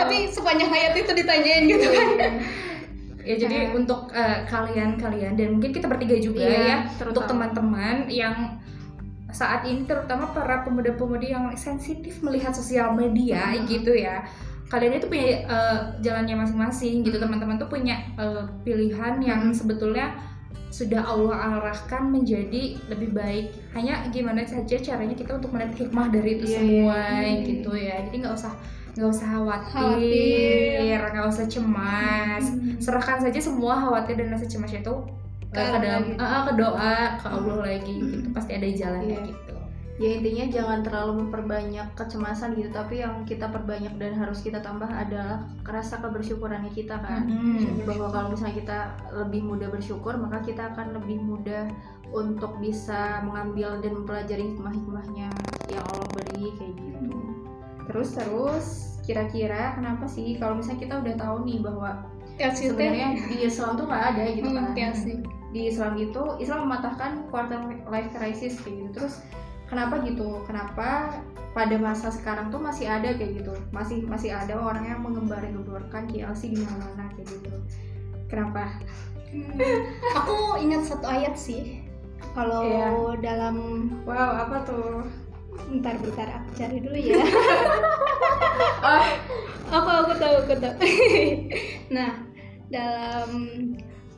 Tapi 0.00 0.16
sepanjang 0.28 0.70
hayat 0.70 0.92
itu 0.96 1.12
ditanyain 1.12 1.62
gitu 1.64 1.86
kan 1.88 2.08
ya 3.24 3.34
jadi 3.38 3.56
Kayak- 3.56 3.72
untuk 3.74 4.12
eh, 4.12 4.38
kalian-kalian 4.44 5.32
dan 5.32 5.48
mungkin 5.50 5.72
kita 5.72 5.86
bertiga 5.86 6.12
juga 6.14 6.44
Iya, 6.44 6.60
ya 6.60 6.76
terutama. 6.92 7.08
untuk 7.08 7.24
teman-teman 7.24 7.96
yang 8.06 8.36
saat 9.30 9.64
ini 9.64 9.82
terutama 9.82 10.28
para 10.28 10.60
pemuda-pemudi 10.60 11.32
yang 11.32 11.48
sensitif 11.54 12.20
melihat 12.20 12.52
sosial 12.52 12.92
media 12.92 13.48
Mhm. 13.50 13.64
gitu 13.64 13.96
ya 13.96 14.28
kalian 14.74 14.92
itu 14.92 15.06
punya 15.06 15.28
eh, 15.46 15.78
jalannya 16.00 16.34
masing-masing 16.36 17.00
gitu 17.00 17.14
Mhm. 17.14 17.22
teman-teman 17.22 17.56
tuh 17.56 17.68
punya 17.68 17.96
eh, 18.14 18.42
pilihan 18.60 19.14
yang 19.20 19.40
Mhm. 19.44 19.54
sebetulnya 19.54 20.18
sudah 20.68 21.00
Allah 21.00 21.38
arahkan 21.54 22.02
menjadi 22.04 22.62
lebih 22.88 23.14
baik 23.14 23.46
hanya 23.72 24.10
gimana 24.10 24.42
saja 24.42 24.74
caranya 24.76 25.14
kita 25.14 25.38
untuk 25.38 25.54
melihat 25.54 25.70
hikmah 25.78 26.10
dari 26.10 26.30
itu 26.34 26.44
Iya, 26.44 26.56
semua 26.56 26.98
iya. 27.14 27.30
gitu 27.40 27.70
ya 27.72 27.96
jadi 28.02 28.16
nggak 28.20 28.34
usah 28.34 28.52
nggak 28.92 29.08
usah 29.08 29.28
khawatir 29.70 30.98
nggak 31.08 31.26
usah 31.28 31.46
cemas 31.46 32.44
serahkan 32.78 33.18
saja 33.20 33.38
semua 33.38 33.74
khawatir 33.76 34.14
dan 34.16 34.30
rasa 34.30 34.46
cemas 34.46 34.70
itu 34.72 34.94
Ke 35.50 35.62
ke 35.62 35.78
dalam 35.78 36.02
gitu. 36.10 36.18
eh, 36.18 36.42
ke 36.42 36.52
doa 36.58 36.94
ke 37.14 37.26
Allah 37.28 37.56
lagi 37.62 37.94
gitu 37.94 38.28
pasti 38.30 38.52
ada 38.52 38.66
jalannya 38.68 39.14
Iya. 39.14 39.28
gitu 39.30 39.53
ya 39.94 40.10
intinya 40.18 40.50
jangan 40.50 40.80
terlalu 40.82 41.22
memperbanyak 41.22 41.86
kecemasan 41.94 42.58
gitu 42.58 42.66
tapi 42.74 42.98
yang 42.98 43.22
kita 43.22 43.46
perbanyak 43.46 43.94
dan 43.94 44.18
harus 44.18 44.42
kita 44.42 44.58
tambah 44.58 44.90
adalah 44.90 45.46
rasa 45.62 46.02
kebersyukurannya 46.02 46.74
kita 46.74 46.98
kan. 46.98 47.30
Hmm. 47.30 47.86
bahwa 47.86 48.10
kalau 48.10 48.28
misalnya 48.34 48.58
kita 48.58 48.78
lebih 49.14 49.46
mudah 49.46 49.70
bersyukur 49.70 50.18
maka 50.18 50.42
kita 50.42 50.74
akan 50.74 50.98
lebih 50.98 51.22
mudah 51.22 51.70
untuk 52.10 52.58
bisa 52.58 53.22
mengambil 53.22 53.78
dan 53.78 53.94
mempelajari 54.02 54.54
hikmah-hikmahnya 54.54 55.30
yang 55.70 55.84
Allah 55.94 56.08
beri 56.10 56.50
kayak 56.58 56.74
gitu. 56.74 57.18
Terus 57.86 58.08
terus 58.18 58.66
kira-kira 59.06 59.78
kenapa 59.78 60.10
sih? 60.10 60.34
Kalau 60.42 60.58
misalnya 60.58 60.80
kita 60.82 60.94
udah 61.06 61.14
tahu 61.14 61.36
nih 61.46 61.58
bahwa 61.62 61.90
teh 62.34 62.50
sebenarnya 62.50 63.30
di 63.30 63.36
Islam 63.46 63.78
tuh 63.78 63.86
nggak 63.86 64.04
ada 64.10 64.22
gitu 64.34 64.48
kan. 64.50 64.74
TLC. 64.74 65.06
di 65.54 65.70
Islam 65.70 65.94
itu 65.94 66.22
Islam 66.42 66.66
mematahkan 66.66 67.30
quarter 67.30 67.62
life 67.86 68.10
crisis 68.10 68.58
kayak 68.58 68.90
gitu. 68.90 68.90
Terus 68.98 69.22
kenapa 69.74 69.98
gitu? 70.06 70.46
Kenapa 70.46 71.18
pada 71.50 71.76
masa 71.76 72.08
sekarang 72.08 72.48
tuh 72.48 72.62
masih 72.62 72.86
ada 72.86 73.10
kayak 73.10 73.42
gitu? 73.42 73.50
Masih 73.74 74.06
masih 74.06 74.30
ada 74.30 74.54
orang 74.54 74.86
yang 74.86 75.02
mengembar-gemborkan 75.02 76.06
KLC 76.06 76.54
di 76.54 76.62
mana-mana 76.62 77.10
kayak 77.12 77.26
gitu. 77.26 77.50
Kenapa? 78.30 78.78
Hmm, 79.34 79.50
aku 80.14 80.62
ingat 80.62 80.86
satu 80.86 81.10
ayat 81.10 81.34
sih. 81.34 81.82
Kalau 82.32 82.62
Iya. 82.62 82.90
dalam 83.20 83.56
wow 84.06 84.46
apa 84.46 84.62
tuh? 84.62 85.02
Bentar 85.70 85.98
bentar 85.98 86.28
aku 86.38 86.50
cari 86.54 86.78
dulu 86.78 86.94
ya. 86.94 87.18
Oh. 88.84 89.06
Aku 89.72 89.88
aku 89.90 90.12
tahu 90.14 90.34
aku 90.44 90.54
tahu. 90.60 90.76
Nah 91.94 92.20
dalam 92.70 93.30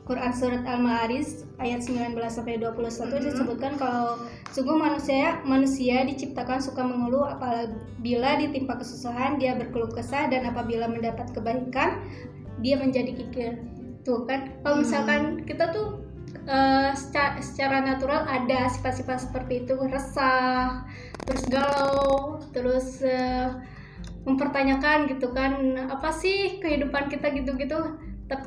Quran 0.03 0.31
surat 0.31 0.63
Al-Ma'arij 0.63 1.43
ayat 1.57 1.81
19 1.83 2.15
sampai 2.29 2.61
21 2.61 3.17
Mhm. 3.17 3.25
disebutkan 3.27 3.73
kalau 3.75 4.21
sungguh 4.51 4.77
manusia 4.79 5.43
manusia 5.45 6.01
diciptakan 6.07 6.57
suka 6.63 6.81
mengeluh 6.81 7.27
apabila 7.27 8.39
ditimpa 8.41 8.79
kesusahan 8.79 9.37
dia 9.37 9.53
berkeluh 9.53 9.91
kesah 9.91 10.31
dan 10.31 10.47
apabila 10.49 10.87
mendapat 10.89 11.29
kebaikan 11.35 12.01
dia 12.63 12.79
menjadi 12.79 13.13
kikir. 13.13 13.51
Tuh 14.01 14.25
kan 14.25 14.57
kalau 14.65 14.81
Hmm. 14.81 14.83
misalkan 14.87 15.21
kita 15.45 15.69
tuh 15.75 16.01
eh, 16.47 16.91
secara, 16.95 17.37
secara 17.43 17.77
natural 17.83 18.23
ada 18.25 18.71
sifat-sifat 18.71 19.29
seperti 19.29 19.67
itu 19.67 19.75
resah 19.91 20.87
terus 21.27 21.43
galau 21.51 22.39
terus 22.55 23.03
eh, 23.03 23.51
mempertanyakan 24.27 25.07
gitu 25.07 25.31
kan 25.31 25.53
apa 25.87 26.11
sih 26.11 26.59
kehidupan 26.59 27.07
kita 27.07 27.31
gitu-gitu? 27.31 27.99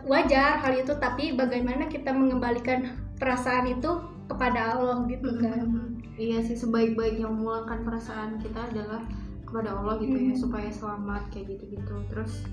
Wajar 0.05 0.61
hal 0.61 0.77
itu 0.77 0.93
tapi 1.01 1.33
bagaimana 1.33 1.89
kita 1.89 2.13
mengembalikan 2.13 3.01
perasaan 3.17 3.65
itu 3.81 3.89
kepada 4.29 4.77
Allah 4.77 5.09
gitu 5.09 5.41
kan 5.41 5.90
iya 6.21 6.39
sih 6.45 6.53
sebaik-baiknya 6.55 7.25
memulangkan 7.25 7.81
perasaan 7.81 8.37
kita 8.39 8.69
adalah 8.69 9.01
kepada 9.49 9.73
Allah 9.73 9.97
gitu 9.99 10.15
ya 10.15 10.37
Hmm. 10.37 10.39
supaya 10.39 10.69
selamat 10.69 11.33
kayak 11.33 11.57
gitu-gitu 11.57 11.95
terus 12.13 12.45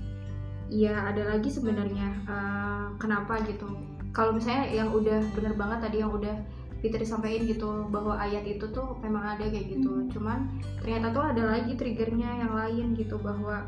iya 0.68 1.04
ada 1.04 1.36
lagi 1.36 1.52
sebenarnya 1.52 2.08
eh, 2.26 2.86
kenapa 2.96 3.44
gitu 3.44 3.68
kalau 4.10 4.32
misalnya 4.32 4.66
yang 4.72 4.88
udah 4.90 5.20
bener 5.36 5.52
banget 5.54 5.78
tadi 5.84 5.96
yang 6.00 6.10
udah 6.10 6.32
Fitri 6.78 7.02
sampaikan 7.02 7.42
gitu 7.42 7.90
bahwa 7.90 8.14
ayat 8.16 8.46
itu 8.46 8.62
tuh 8.70 8.94
memang 9.02 9.34
ada 9.34 9.44
kayak 9.50 9.66
gitu 9.76 9.90
Hmm. 9.92 10.08
cuman 10.08 10.38
ternyata 10.80 11.10
tuh 11.10 11.24
ada 11.26 11.42
lagi 11.58 11.74
triggernya 11.74 12.30
yang 12.40 12.52
lain 12.54 12.94
gitu 12.94 13.18
bahwa 13.18 13.66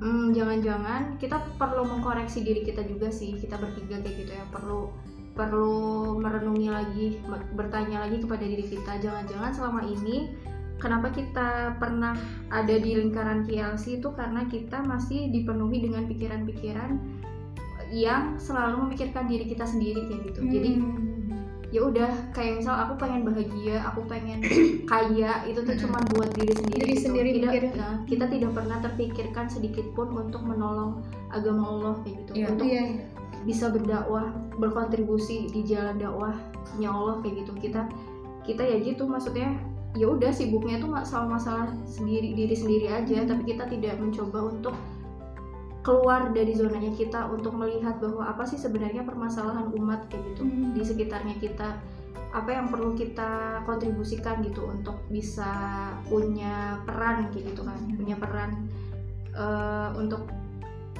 hmm, 0.00 0.32
jangan-jangan 0.32 1.16
kita 1.16 1.36
perlu 1.56 1.84
mengkoreksi 1.84 2.42
diri 2.42 2.64
kita 2.64 2.84
juga 2.84 3.12
sih 3.12 3.36
kita 3.36 3.56
bertiga 3.56 4.00
kayak 4.00 4.16
gitu 4.24 4.32
ya 4.32 4.44
perlu 4.48 4.88
perlu 5.36 6.16
merenungi 6.18 6.68
lagi 6.72 7.06
bertanya 7.52 8.08
lagi 8.08 8.24
kepada 8.24 8.40
diri 8.42 8.64
kita 8.64 8.98
jangan-jangan 8.98 9.52
selama 9.52 9.84
ini 9.84 10.32
kenapa 10.76 11.12
kita 11.12 11.76
pernah 11.76 12.16
ada 12.48 12.74
di 12.76 12.96
lingkaran 12.96 13.44
KLC 13.44 14.00
itu 14.00 14.08
karena 14.12 14.48
kita 14.48 14.80
masih 14.82 15.28
dipenuhi 15.28 15.84
dengan 15.84 16.08
pikiran-pikiran 16.08 16.96
yang 17.92 18.34
selalu 18.36 18.88
memikirkan 18.88 19.30
diri 19.30 19.46
kita 19.46 19.62
sendiri 19.62 20.08
kayak 20.10 20.20
gitu 20.32 20.40
jadi 20.48 20.70
Hmm. 20.76 21.74
ya 21.74 21.82
udah 21.82 22.10
kayak 22.30 22.62
misal 22.62 22.78
aku 22.78 22.94
pengen 22.94 23.26
bahagia 23.26 23.82
aku 23.82 24.06
pengen 24.06 24.38
kaya 24.90 25.42
itu 25.50 25.60
tuh 25.62 25.74
Mm-mm. 25.74 25.82
cuma 25.82 25.98
buat 26.14 26.30
diri 26.34 26.54
sendiri 26.54 26.82
Diri 26.82 26.94
gitu. 26.94 27.04
sendiri 27.10 27.28
tidak 27.36 27.52
nah, 27.74 27.96
kita 28.06 28.24
tidak 28.30 28.50
pernah 28.54 28.78
terpikirkan 28.78 29.46
sedikit 29.50 29.86
pun 29.92 30.14
untuk 30.14 30.46
menolong 30.46 31.02
agama 31.28 31.62
Allah 31.66 31.94
kayak 32.06 32.14
gitu 32.22 32.30
Iya. 32.38 32.46
untuk 32.54 32.66
iya 32.66 32.82
bisa 33.46 33.70
berdakwah 33.70 34.34
berkontribusi 34.58 35.46
di 35.54 35.62
jalan 35.62 35.96
dakwahnya 36.02 36.88
Allah 36.90 37.22
kayak 37.22 37.46
gitu. 37.46 37.52
Kita 37.70 37.86
kita 38.42 38.62
ya 38.66 38.76
gitu 38.82 39.06
maksudnya 39.06 39.54
ya 39.96 40.10
udah 40.12 40.28
sibuknya 40.34 40.76
tuh 40.82 40.92
nggak 40.92 41.06
sama 41.08 41.38
masalah 41.38 41.70
sendiri 41.86 42.34
diri 42.34 42.52
sendiri 42.58 42.86
aja. 42.90 43.22
Tapi 43.24 43.42
kita 43.46 43.70
tidak 43.70 43.96
mencoba 44.02 44.50
untuk 44.50 44.74
keluar 45.86 46.34
dari 46.34 46.50
zonanya 46.50 46.90
kita 46.98 47.30
untuk 47.30 47.54
melihat 47.54 48.02
bahwa 48.02 48.26
apa 48.26 48.42
sih 48.42 48.58
sebenarnya 48.58 49.06
permasalahan 49.06 49.70
umat 49.70 50.10
kayak 50.10 50.34
gitu 50.34 50.42
Hmm. 50.42 50.74
di 50.74 50.82
sekitarnya 50.82 51.38
kita. 51.38 51.78
Apa 52.34 52.50
yang 52.52 52.68
perlu 52.68 52.98
kita 52.98 53.62
kontribusikan 53.64 54.42
gitu 54.42 54.66
untuk 54.66 54.98
bisa 55.08 55.46
punya 56.10 56.82
peran 56.82 57.30
kayak 57.30 57.54
gitu 57.54 57.62
kan. 57.62 57.78
Punya 57.94 58.18
peran 58.18 58.66
eh, 59.36 59.90
untuk 59.94 60.26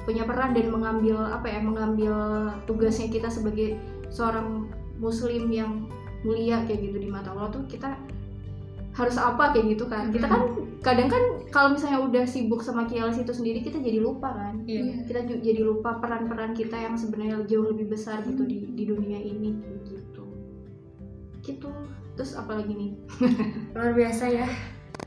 punya 0.07 0.23
peran 0.23 0.55
dan 0.55 0.71
mengambil 0.71 1.19
apa 1.19 1.51
ya 1.51 1.59
mengambil 1.59 2.15
tugasnya 2.63 3.11
kita 3.11 3.27
sebagai 3.27 3.75
seorang 4.07 4.71
muslim 5.03 5.51
yang 5.51 5.91
mulia 6.23 6.63
kayak 6.63 6.79
gitu 6.79 6.97
di 7.03 7.11
mata 7.11 7.35
Allah 7.35 7.51
tuh 7.51 7.67
kita 7.67 7.91
harus 8.95 9.19
apa 9.19 9.51
kayak 9.53 9.77
gitu 9.77 9.85
kan. 9.85 10.09
Kita 10.09 10.25
kan 10.25 10.41
kadang 10.81 11.11
kan 11.11 11.23
kalau 11.51 11.75
misalnya 11.75 12.01
udah 12.01 12.23
sibuk 12.23 12.63
sama 12.63 12.87
kialas 12.87 13.19
itu 13.19 13.29
sendiri 13.29 13.61
kita 13.61 13.83
jadi 13.83 13.99
lupa 13.99 14.31
kan. 14.31 14.63
Iya. 14.63 15.05
kita 15.05 15.27
jadi 15.43 15.61
lupa 15.61 15.99
peran-peran 15.99 16.55
kita 16.55 16.79
yang 16.79 16.95
sebenarnya 16.95 17.45
jauh 17.45 17.67
lebih 17.69 17.91
besar 17.91 18.23
gitu 18.23 18.47
di 18.47 18.73
di 18.73 18.83
dunia 18.87 19.19
ini 19.19 19.59
kayak 19.59 19.79
gitu. 19.91 20.23
Gitu. 21.43 21.69
Terus 22.17 22.31
apalagi 22.33 22.73
nih? 22.73 22.91
Luar 23.75 23.91
biasa 23.93 24.25
ya 24.31 24.47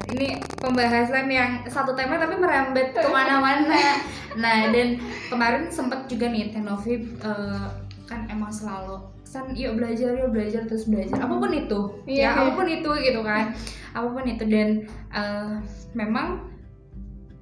ini 0.08 0.40
pembahasan 0.56 1.28
yang 1.28 1.60
satu 1.68 1.92
tema 1.92 2.16
tapi 2.16 2.40
merembet 2.40 2.96
ke 2.96 3.08
mana-mana. 3.08 3.76
Nah 4.30 4.70
dan 4.70 4.94
kemarin 5.26 5.66
sempat 5.74 6.06
juga 6.06 6.30
nih 6.30 6.54
Tenovi 6.54 7.02
eh, 7.02 7.66
kan 8.06 8.30
emang 8.30 8.46
selalu 8.54 9.02
san 9.26 9.50
yuk 9.58 9.74
belajar 9.74 10.14
yuk 10.14 10.30
belajar 10.30 10.70
terus 10.70 10.86
belajar. 10.86 11.18
Apa 11.18 11.34
pun 11.34 11.50
itu 11.50 11.80
Iya, 12.06 12.14
ya 12.14 12.28
iya. 12.30 12.38
apa 12.38 12.50
pun 12.54 12.66
itu 12.70 12.90
gitu 13.02 13.20
kan. 13.26 13.50
Apa 13.90 14.08
pun 14.14 14.24
itu 14.30 14.44
dan 14.46 14.86
eh, 15.10 15.54
memang 15.98 16.46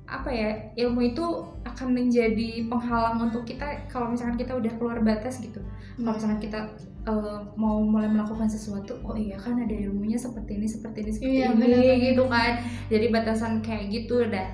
apa 0.08 0.32
ya 0.32 0.72
ilmu 0.80 1.12
itu 1.12 1.26
akan 1.68 1.92
menjadi 1.92 2.64
penghalang 2.72 3.20
untuk 3.28 3.44
kita 3.44 3.84
kalau 3.92 4.08
misalkan 4.08 4.40
kita 4.40 4.56
udah 4.56 4.72
keluar 4.80 4.98
batas 5.04 5.44
gitu. 5.44 5.60
Kalau 6.00 6.16
misalkan 6.16 6.40
kita 6.40 6.72
eh, 7.10 7.40
mau 7.54 7.80
mulai 7.80 8.06
melakukan 8.06 8.46
sesuatu 8.46 9.00
oh 9.02 9.14
iya 9.14 9.34
kan 9.34 9.56
ada 9.56 9.72
ilmunya 9.72 10.14
seperti 10.14 10.54
ini 10.54 10.66
seperti 10.66 10.98
ini 11.00 11.10
seperti 11.10 11.32
Iya, 11.34 11.46
ini 11.46 11.56
benar-benar. 11.56 12.04
gitu 12.04 12.24
kan. 12.26 12.52
Jadi 12.86 13.06
batasan 13.08 13.52
kayak 13.58 13.84
gitu 13.88 14.16
dan 14.26 14.46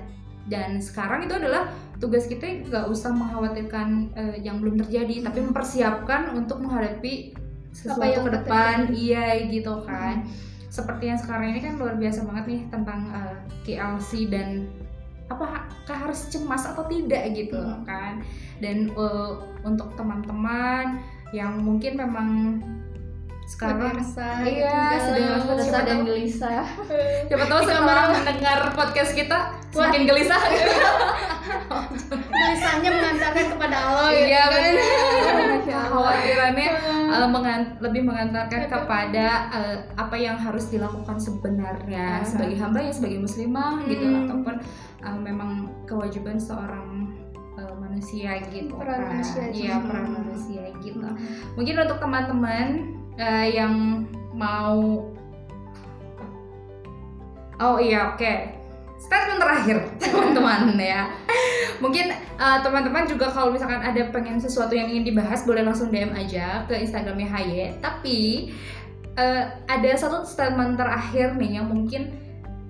dan 0.45 0.77
sekarang 0.77 1.25
itu 1.25 1.33
adalah 1.33 1.67
tugas 1.95 2.25
kita 2.25 2.45
nggak 2.63 2.85
usah 2.85 3.11
mengkhawatirkan 3.11 3.87
eh, 4.13 4.37
yang 4.39 4.59
belum 4.59 4.79
terjadi 4.79 5.23
tapi 5.23 5.41
mempersiapkan 5.41 6.31
untuk 6.33 6.59
menghadapi 6.59 7.33
sesuatu 7.71 8.05
yang 8.05 8.23
ke 8.23 8.31
depan. 8.33 8.75
terjadi. 8.85 8.95
iya 8.95 9.25
gitu 9.45 9.83
kan. 9.83 10.23
Seperti 10.67 11.07
yang 11.07 11.17
sekarang 11.17 11.49
ini 11.49 11.59
kan 11.59 11.75
luar 11.75 11.95
biasa 11.95 12.23
banget 12.23 12.45
nih 12.45 12.61
tentang 12.69 12.99
eh, 13.09 13.35
KLC 13.63 14.27
dan 14.27 14.67
apakah 15.25 15.65
harus 15.87 16.29
cemas 16.29 16.63
atau 16.63 16.85
tidak 16.85 17.33
gitu 17.33 17.57
Hmm. 17.57 17.81
kan. 17.81 18.13
Dan 18.57 18.91
eh, 18.91 19.31
untuk 19.63 19.95
teman-teman 19.95 21.01
yang 21.31 21.57
mungkin 21.57 21.95
memang 21.95 22.29
sekarang 23.45 23.93
resah 23.93 24.41
iya, 24.41 24.97
gitu, 24.97 25.05
sedang 25.05 25.45
resah 25.53 25.81
dan 25.83 25.97
gelisah 26.01 26.65
siapa 27.23 27.45
tahu 27.45 27.61
kamar. 27.63 28.09
mendengar 28.11 28.59
podcast 28.73 29.13
kita 29.13 29.37
semakin 29.69 30.01
gelisah 30.03 30.41
tulisannya 32.25 32.89
mengantarkan 32.91 33.45
kepada 33.53 33.75
Allah 33.77 34.07
gitu 34.09 34.25
iya 34.25 34.43
kan. 34.43 34.51
benar 34.51 35.49
khawatirannya 35.61 36.69
eh, 37.05 37.27
mengan- 37.27 37.73
lebih 37.79 38.01
mengantarkan 38.03 38.61
kepada 38.65 39.27
eh, 39.51 39.77
apa 39.93 40.15
yang 40.15 40.37
harus 40.37 40.65
dilakukan 40.67 41.17
sebenarnya 41.17 42.21
Ah. 42.21 42.25
sebagai 42.25 42.57
hamba 42.57 42.81
ya 42.81 42.91
sebagai 42.91 43.19
muslimah 43.19 43.85
gitu 43.85 44.03
Hmm. 44.03 44.19
ataupun 44.25 44.55
eh, 45.01 45.17
memang 45.21 45.49
kewajiban 45.85 46.37
seorang 46.37 47.13
manusia 47.95 48.43
gitu 48.51 48.75
Peran 48.75 48.99
kan. 48.99 49.07
manusia 49.15 49.43
iya 49.55 49.79
peran 49.79 50.11
manusia 50.11 50.63
gitu. 50.83 50.99
Hmm. 50.99 51.15
mungkin 51.55 51.75
untuk 51.79 51.97
teman-teman 52.03 52.67
eh, 53.15 53.55
yang 53.55 54.03
mau 54.35 55.07
oh 57.63 57.77
iya 57.79 58.11
oke. 58.11 58.33
Statement 58.99 59.39
terakhir 59.39 59.77
teman-teman 60.03 60.75
ya. 60.75 61.07
Mungkin 61.79 62.11
eh, 62.15 62.57
teman-teman 62.63 63.07
juga 63.07 63.31
kalau 63.31 63.55
misalkan 63.55 63.79
ada 63.79 64.11
pengen 64.11 64.39
sesuatu 64.39 64.75
yang 64.75 64.91
ingin 64.91 65.15
dibahas 65.15 65.47
boleh 65.47 65.63
langsung 65.63 65.87
DM 65.87 66.11
aja 66.11 66.67
ke 66.67 66.75
Instagramnya 66.83 67.31
Haye. 67.31 67.79
Tapi 67.79 68.51
eh, 69.15 69.43
ada 69.71 69.91
satu 69.95 70.27
statement 70.27 70.75
terakhir 70.75 71.35
nih 71.39 71.63
yang 71.63 71.71
mungkin 71.71 72.11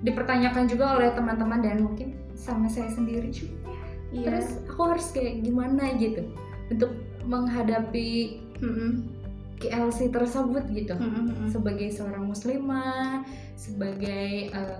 dipertanyakan 0.06 0.70
juga 0.70 0.94
oleh 0.94 1.10
teman-teman 1.10 1.58
dan 1.58 1.82
mungkin 1.82 2.14
sama 2.36 2.70
saya 2.70 2.86
sendiri 2.92 3.32
juga 3.32 3.75
iya 4.16 4.26
terus 4.32 4.48
aku 4.64 4.82
harus 4.96 5.06
kayak 5.12 5.44
gimana 5.44 5.92
gitu 6.00 6.24
untuk 6.72 6.92
menghadapi 7.26 8.40
Mm-mm. 8.62 9.12
KLC 9.60 10.12
tersebut 10.12 10.64
gitu 10.72 10.94
Mm-mm. 10.96 11.48
sebagai 11.52 11.88
seorang 11.92 12.24
muslimah 12.24 13.24
sebagai 13.56 14.52
eh, 14.52 14.78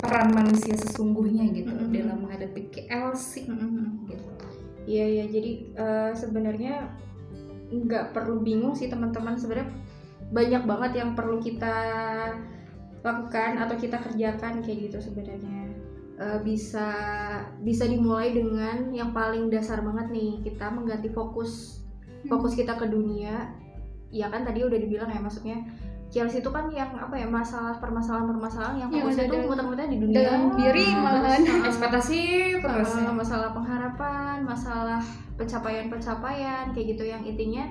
peran 0.00 0.32
manusia 0.32 0.76
sesungguhnya 0.76 1.48
gitu 1.52 1.72
Mm-mm. 1.72 1.92
dalam 1.92 2.18
menghadapi 2.24 2.68
KLC 2.72 3.48
Mm-mm. 3.48 4.10
gitu 4.12 4.30
Iya 4.84 5.06
iya 5.08 5.24
jadi 5.32 5.52
eh, 5.80 6.12
sebenarnya 6.12 6.92
nggak 7.72 8.12
perlu 8.12 8.44
bingung 8.44 8.76
sih 8.76 8.92
teman-teman 8.92 9.40
sebenarnya 9.40 9.72
banyak 10.28 10.62
banget 10.68 10.92
yang 11.00 11.16
perlu 11.16 11.40
kita 11.40 11.76
lakukan 13.04 13.60
atau 13.60 13.76
kita 13.76 14.00
kerjakan 14.00 14.64
kayak 14.64 14.88
gitu 14.88 14.98
sebenarnya 15.00 15.73
Eh, 16.24 16.40
bisa 16.40 16.88
bisa 17.60 17.84
dimulai 17.84 18.32
dengan 18.32 18.88
yang 18.96 19.12
paling 19.12 19.52
dasar 19.52 19.84
banget 19.84 20.08
nih 20.08 20.40
kita 20.40 20.72
mengganti 20.72 21.12
fokus. 21.12 21.84
Fokus 22.24 22.56
kita 22.56 22.80
ke 22.80 22.88
dunia. 22.88 23.52
Ya 24.08 24.32
kan 24.32 24.40
tadi 24.40 24.64
udah 24.64 24.78
dibilang 24.78 25.12
ya 25.12 25.20
maksudnya 25.20 25.60
Chelsea 26.08 26.40
itu 26.40 26.48
kan 26.48 26.70
yang 26.70 26.94
apa 26.94 27.12
ya 27.18 27.26
masalah 27.28 27.76
permasalahan-permasalahan 27.76 28.76
yang 28.78 28.88
Yang 28.88 29.02
fokusnya 29.04 29.24
dalam- 29.26 29.46
muter-muter 29.50 29.86
di 29.90 29.98
dunia. 29.98 30.16
dalam 30.16 30.42
diri 30.56 30.86
malahan. 30.94 31.40
uh, 31.44 31.66
ekspektasi 31.68 32.20
terus. 32.64 32.90
Uh, 32.94 33.12
masalah 33.12 33.50
pengharapan 33.52 34.36
masalah 34.46 35.00
pencapaian-pencapaian 35.36 36.72
kayak 36.72 36.86
gitu. 36.96 37.04
Yang 37.04 37.22
intinya 37.36 37.64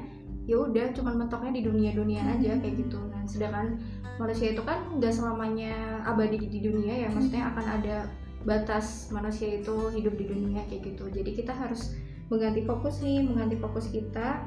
ya 0.44 0.60
udah 0.60 0.92
cuman 0.94 1.26
mentoknya 1.26 1.52
di 1.56 1.62
dunia-dunia 1.66 2.22
aja 2.28 2.60
kayak 2.60 2.76
gitu. 2.86 3.00
Nah 3.10 3.24
sedangkan 3.26 3.80
manusia 4.22 4.54
itu 4.54 4.62
kan 4.62 4.78
nggak 4.94 5.10
selamanya 5.10 6.04
abadi 6.06 6.38
di 6.38 6.60
dunia 6.62 7.08
ya 7.08 7.10
maksudnya 7.10 7.50
akan 7.50 7.66
ada 7.82 7.98
batas 8.44 9.08
manusia 9.10 9.60
itu 9.60 9.90
hidup 9.92 10.14
di 10.16 10.26
dunia 10.28 10.62
kayak 10.68 10.94
gitu 10.94 11.08
jadi 11.10 11.32
kita 11.32 11.54
harus 11.56 11.96
mengganti 12.28 12.64
fokus 12.64 13.00
nih 13.00 13.24
mengganti 13.24 13.56
fokus 13.60 13.88
kita 13.88 14.44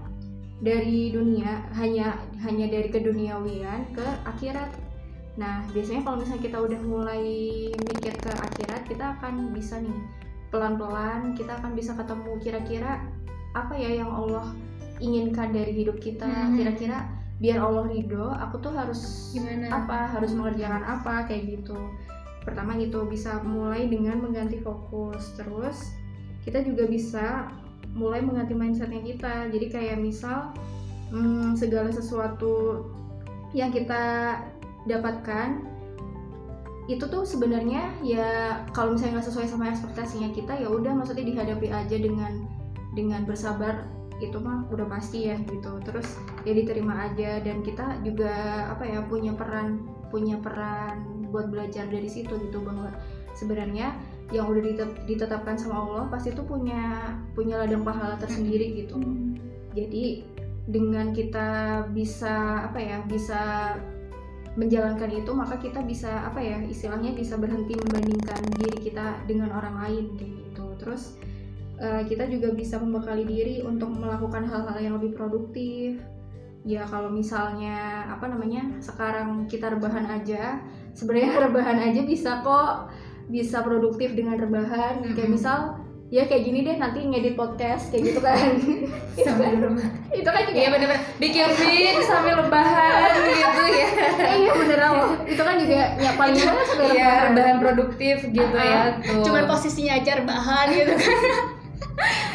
dari 0.56 1.12
dunia 1.12 1.68
hanya 1.76 2.16
hanya 2.40 2.66
dari 2.68 2.88
keduniawian 2.88 3.92
ke 3.92 4.04
akhirat 4.24 4.72
nah 5.36 5.60
biasanya 5.72 6.00
kalau 6.00 6.16
misalnya 6.24 6.42
kita 6.48 6.58
udah 6.64 6.80
mulai 6.80 7.24
mikir 7.76 8.16
ke 8.16 8.32
akhirat 8.32 8.88
kita 8.88 9.20
akan 9.20 9.52
bisa 9.52 9.76
nih 9.80 9.92
pelan-pelan 10.48 11.36
kita 11.36 11.60
akan 11.60 11.76
bisa 11.76 11.92
ketemu 11.92 12.32
kira-kira 12.40 13.04
apa 13.52 13.76
ya 13.76 14.00
yang 14.00 14.08
Allah 14.08 14.48
inginkan 14.96 15.52
dari 15.52 15.76
hidup 15.76 16.00
kita 16.00 16.24
Hmm. 16.24 16.56
kira-kira 16.56 17.04
biar 17.36 17.60
Allah 17.60 17.84
ridho 17.84 18.32
aku 18.32 18.56
tuh 18.64 18.72
harus 18.72 19.28
Gimana? 19.36 19.68
apa 19.68 20.08
harus 20.08 20.32
mengerjakan 20.32 20.80
apa 20.80 21.28
kayak 21.28 21.60
gitu 21.60 21.76
pertama 22.46 22.78
gitu 22.78 23.02
bisa 23.10 23.42
mulai 23.42 23.90
dengan 23.90 24.22
mengganti 24.22 24.62
fokus. 24.62 25.34
Terus 25.34 25.90
kita 26.46 26.62
juga 26.62 26.86
bisa 26.86 27.50
mulai 27.98 28.22
mengganti 28.22 28.54
mindsetnya 28.54 29.02
kita. 29.02 29.50
Jadi 29.50 29.66
kayak 29.66 29.98
misal 29.98 30.54
hmm, 31.10 31.58
segala 31.58 31.90
sesuatu 31.90 32.86
yang 33.50 33.74
kita 33.74 34.38
dapatkan 34.86 35.66
itu 36.86 37.02
tuh 37.10 37.26
sebenarnya 37.26 37.98
ya 38.06 38.62
kalau 38.70 38.94
misalnya 38.94 39.18
nggak 39.18 39.26
sesuai 39.26 39.50
sama 39.50 39.74
ekspektasinya 39.74 40.30
kita 40.30 40.54
ya 40.54 40.70
udah 40.70 40.94
maksudnya 40.94 41.26
dihadapi 41.26 41.66
aja 41.66 41.96
dengan 41.98 42.46
dengan 42.94 43.26
bersabar 43.26 43.90
itu 44.22 44.38
mah 44.38 44.70
udah 44.70 44.86
pasti 44.86 45.26
ya 45.26 45.36
gitu. 45.50 45.82
Terus 45.82 46.06
ya 46.46 46.54
diterima 46.54 47.10
aja. 47.10 47.42
Dan 47.42 47.66
kita 47.66 48.00
juga 48.06 48.70
apa 48.70 48.86
ya 48.86 49.02
punya 49.04 49.34
peran 49.34 49.82
punya 50.08 50.38
peran 50.38 51.15
buat 51.28 51.50
belajar 51.50 51.86
dari 51.90 52.06
situ 52.06 52.34
gitu 52.38 52.62
bahwa 52.62 52.90
sebenarnya 53.36 53.92
yang 54.34 54.50
udah 54.50 54.62
ditet- 54.62 55.00
ditetapkan 55.06 55.54
sama 55.54 55.86
Allah 55.86 56.04
pasti 56.10 56.34
itu 56.34 56.42
punya 56.42 57.14
punya 57.36 57.62
ladang 57.62 57.86
pahala 57.86 58.18
tersendiri 58.18 58.86
gitu. 58.86 58.98
Jadi 59.76 60.26
dengan 60.66 61.14
kita 61.14 61.82
bisa 61.94 62.66
apa 62.66 62.78
ya 62.82 62.98
bisa 63.06 63.74
menjalankan 64.56 65.12
itu 65.12 65.30
maka 65.36 65.60
kita 65.60 65.84
bisa 65.84 66.26
apa 66.26 66.40
ya 66.42 66.58
istilahnya 66.64 67.12
bisa 67.12 67.36
berhenti 67.36 67.76
membandingkan 67.76 68.40
diri 68.56 68.78
kita 68.82 69.22
dengan 69.28 69.54
orang 69.54 69.78
lain 69.84 70.04
kayak 70.18 70.32
gitu. 70.42 70.66
Terus 70.82 71.02
eh, 71.78 72.02
kita 72.08 72.26
juga 72.26 72.50
bisa 72.50 72.82
membekali 72.82 73.22
diri 73.22 73.56
untuk 73.62 73.94
melakukan 73.94 74.42
hal-hal 74.48 74.78
yang 74.80 74.94
lebih 74.98 75.14
produktif. 75.14 76.02
Ya 76.66 76.82
kalau 76.82 77.14
misalnya 77.14 78.10
apa 78.10 78.26
namanya 78.26 78.82
sekarang 78.82 79.46
kita 79.46 79.70
rebahan 79.70 80.02
aja 80.10 80.58
sebenarnya 80.96 81.30
rebahan 81.38 81.78
aja 81.78 82.00
bisa 82.02 82.40
kok 82.40 82.88
bisa 83.26 83.60
produktif 83.60 84.12
dengan 84.12 84.34
rebahan 84.34 85.04
kayak 85.04 85.18
Mm-mm. 85.20 85.34
misal 85.34 85.76
ya 86.06 86.22
kayak 86.22 86.46
gini 86.46 86.62
deh 86.62 86.76
nanti 86.76 87.02
ngedit 87.02 87.34
podcast 87.34 87.90
kayak 87.90 88.02
gitu 88.06 88.20
kan 88.20 88.38
sambil 89.26 89.58
rebahan 89.60 89.90
itu 90.08 90.24
kan 90.24 90.40
juga 90.40 90.54
iya 90.54 90.68
bener-bener 90.70 91.02
bikin 91.18 91.48
feed 91.52 91.96
sambil 92.08 92.34
rebahan 92.40 93.10
gitu 93.18 93.62
ya 93.66 93.88
iya 94.32 94.52
beneran 94.54 94.92
loh 94.94 95.12
itu 95.26 95.42
kan 95.42 95.54
juga 95.58 95.74
ya 95.96 96.10
paling 96.14 96.36
banget 96.38 96.64
sampai 96.64 96.86
iya 96.86 96.94
rebahan. 96.94 97.26
rebahan 97.28 97.56
produktif 97.58 98.16
gitu 98.24 98.56
ya 98.56 98.80
tuh 98.96 99.20
Cuman 99.20 99.44
posisinya 99.44 99.92
aja 99.94 100.12
rebahan 100.16 100.66
gitu 100.72 100.92
kan. 100.94 101.18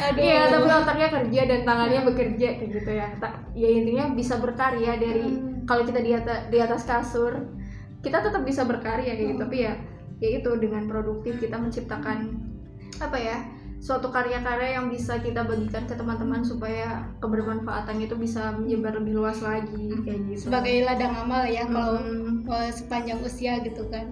Aduh. 0.02 0.18
Iya, 0.18 0.50
tapi 0.50 0.66
otaknya 0.68 1.08
kerja 1.08 1.40
dan 1.46 1.60
tangannya 1.62 2.00
bekerja 2.02 2.48
kayak 2.58 2.70
gitu 2.72 2.90
ya. 2.90 3.06
Ta- 3.16 3.38
ya 3.54 3.68
intinya 3.70 4.10
bisa 4.10 4.36
berkarya 4.36 4.98
dari 4.98 5.22
Hmm. 5.22 5.62
kalau 5.62 5.82
kita 5.82 5.98
di 5.98 6.10
atas 6.10 6.50
di 6.50 6.58
atas 6.58 6.82
kasur, 6.82 7.30
kita 8.02 8.18
tetap 8.20 8.42
bisa 8.42 8.62
berkarya 8.62 9.14
kayak 9.14 9.30
gitu. 9.30 9.38
Hmm. 9.38 9.44
Tapi 9.46 9.56
ya 9.60 9.72
ya 10.18 10.28
itu 10.36 10.50
dengan 10.56 10.86
produktif 10.86 11.38
kita 11.38 11.56
menciptakan 11.56 12.18
apa 12.98 13.16
ya? 13.16 13.38
suatu 13.78 14.14
karya-karya 14.14 14.78
yang 14.78 14.86
bisa 14.86 15.18
kita 15.18 15.42
bagikan 15.42 15.82
ke 15.82 15.98
teman-teman 15.98 16.38
supaya 16.38 17.02
kebermanfaatannya 17.18 18.06
itu 18.06 18.14
bisa 18.14 18.54
menyebar 18.54 18.94
lebih 18.94 19.18
luas 19.18 19.42
lagi 19.42 19.74
kayak 20.06 20.22
gitu. 20.30 20.46
sebagai 20.46 20.86
ladang 20.86 21.10
amal 21.16 21.42
ya 21.42 21.66
kalau 21.66 21.98
Mm. 21.98 22.46
kalau 22.46 22.62
sepanjang 22.70 23.18
usia 23.18 23.58
gitu 23.58 23.82
kan. 23.90 24.06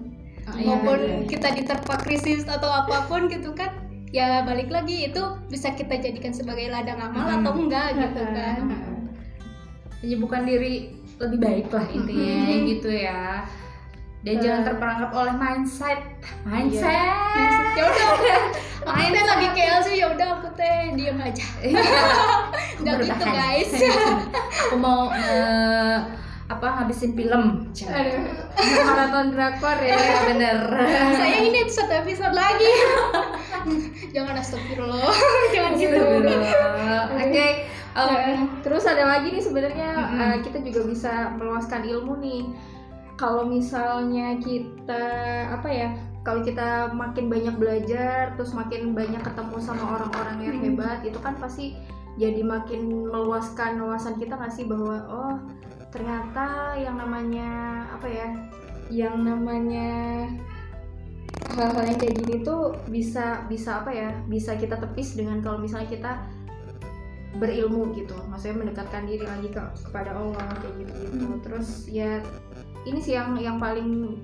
Iya, 0.51 0.75
Maupun 0.75 0.99
iya, 0.99 1.15
iya. 1.15 1.23
kita 1.23 1.55
diterpa 1.55 2.03
krisis 2.03 2.43
atau 2.43 2.67
apa 2.67 3.07
pun 3.07 3.31
gitu 3.31 3.55
kan. 3.55 3.71
Ya 4.11 4.43
balik 4.43 4.67
lagi 4.67 5.07
itu 5.07 5.23
bisa 5.47 5.71
kita 5.71 5.95
jadikan 5.95 6.35
sebagai 6.35 6.67
ladang 6.67 6.99
amal 6.99 7.23
Hmm. 7.23 7.39
atau 7.39 7.51
enggak 7.55 7.87
gitu 7.95 8.23
kan. 8.35 8.59
menyibukkan 10.01 10.41
diri 10.43 10.73
lebih 11.15 11.39
baik 11.39 11.67
lah 11.69 11.85
intinya 11.87 12.35
Mm-mm. 12.43 12.67
gitu 12.67 12.89
ya 12.91 13.45
dan 14.21 14.33
Eh. 14.33 14.39
jangan 14.39 14.61
terperangkap 14.63 15.09
oleh 15.11 15.33
mindset 15.33 15.99
mindset 16.43 16.93
Ya 17.71 17.83
udah, 17.83 18.09
aku 18.87 19.07
teh 19.07 19.23
lagi 19.23 19.47
KL 19.51 19.79
sih 19.81 19.95
ya 19.97 20.07
udah 20.07 20.27
aku 20.35 20.47
teh 20.53 20.93
diam 20.93 21.17
aja. 21.17 21.45
Iya. 21.63 21.81
Nggak 22.79 22.95
gitu, 22.99 23.13
Bertahan. 23.13 23.33
guys. 23.35 23.71
aku 24.63 24.75
mau 24.75 25.09
eh, 25.09 25.97
apa 26.45 26.67
ngabisin 26.75 27.13
film 27.13 27.71
maraton 28.83 29.31
drakor 29.31 29.77
ya. 29.79 29.97
bener 30.27 30.59
Saya 31.17 31.37
ini 31.41 31.63
satu 31.65 31.93
episode 31.97 32.33
lagi. 32.33 32.71
Jangan 34.11 34.35
astagfirullah. 34.35 35.13
Jangan 35.49 35.71
gitu. 35.75 35.97
Oke 37.11 37.47
um, 37.91 38.07
Nah, 38.07 38.37
terus 38.61 38.83
ada 38.83 39.03
lagi 39.05 39.29
nih 39.29 39.43
sebenarnya 39.43 39.89
Mm-mm. 39.91 40.19
eh, 40.21 40.37
kita 40.41 40.57
juga 40.61 40.81
bisa 40.85 41.13
meluaskan 41.35 41.81
ilmu 41.83 42.19
nih. 42.19 42.41
Kalau 43.19 43.45
misalnya 43.45 44.37
kita 44.41 45.03
apa 45.51 45.69
ya? 45.69 45.89
Kalau 46.21 46.45
kita 46.45 46.93
makin 46.93 47.33
banyak 47.33 47.55
belajar, 47.57 48.37
terus 48.37 48.53
makin 48.53 48.93
banyak 48.93 49.25
ketemu 49.25 49.57
sama 49.57 49.97
orang-orang 49.97 50.37
yang 50.45 50.57
Hmm. 50.61 50.65
hebat, 50.69 50.99
itu 51.01 51.17
kan 51.17 51.33
pasti 51.41 51.73
jadi 52.21 52.45
makin 52.45 53.09
meluaskan 53.09 53.81
wawasan 53.81 54.21
kita 54.21 54.37
nggak 54.37 54.53
sih 54.53 54.69
bahwa 54.69 55.01
oh 55.09 55.35
ternyata 55.89 56.77
yang 56.77 57.01
namanya 57.01 57.49
apa 57.89 58.05
ya? 58.05 58.27
Yang 58.93 59.15
namanya 59.17 59.91
hal-hal 61.57 61.83
yang 61.89 61.97
kayak 61.97 62.15
gini 62.21 62.35
tuh 62.45 62.77
bisa 62.87 63.41
bisa 63.49 63.81
apa 63.81 63.89
ya? 63.89 64.13
Bisa 64.29 64.53
kita 64.61 64.77
tepis 64.77 65.17
dengan 65.17 65.41
kalau 65.41 65.57
misalnya 65.57 65.89
kita 65.89 66.11
berilmu 67.31 67.95
gitu 67.95 68.11
maksudnya 68.27 68.59
mendekatkan 68.59 69.07
diri 69.07 69.23
lagi 69.23 69.47
ke 69.55 69.61
kepada 69.87 70.11
Allah 70.19 70.51
kayak 70.59 70.83
gitu 70.83 70.93
gitu 71.07 71.25
Hmm. 71.31 71.39
terus 71.39 71.87
ya 71.87 72.19
ini 72.85 72.99
sih 73.01 73.13
yang 73.13 73.37
yang 73.37 73.57
paling 73.61 74.17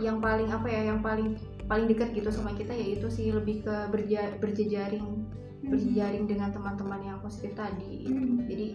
yang 0.00 0.18
paling 0.18 0.48
apa 0.48 0.66
ya 0.66 0.90
yang 0.94 1.00
paling 1.04 1.36
paling 1.70 1.86
dekat 1.86 2.10
gitu 2.16 2.32
sama 2.32 2.50
kita 2.56 2.74
yaitu 2.74 3.06
sih 3.06 3.30
lebih 3.30 3.62
ke 3.62 3.74
berja, 3.94 4.34
berjejaring 4.42 5.22
berjejaring 5.60 6.24
dengan 6.26 6.50
teman-teman 6.50 7.00
yang 7.04 7.18
positif 7.22 7.54
tadi 7.54 8.08
Hmm. 8.08 8.48
jadi 8.48 8.66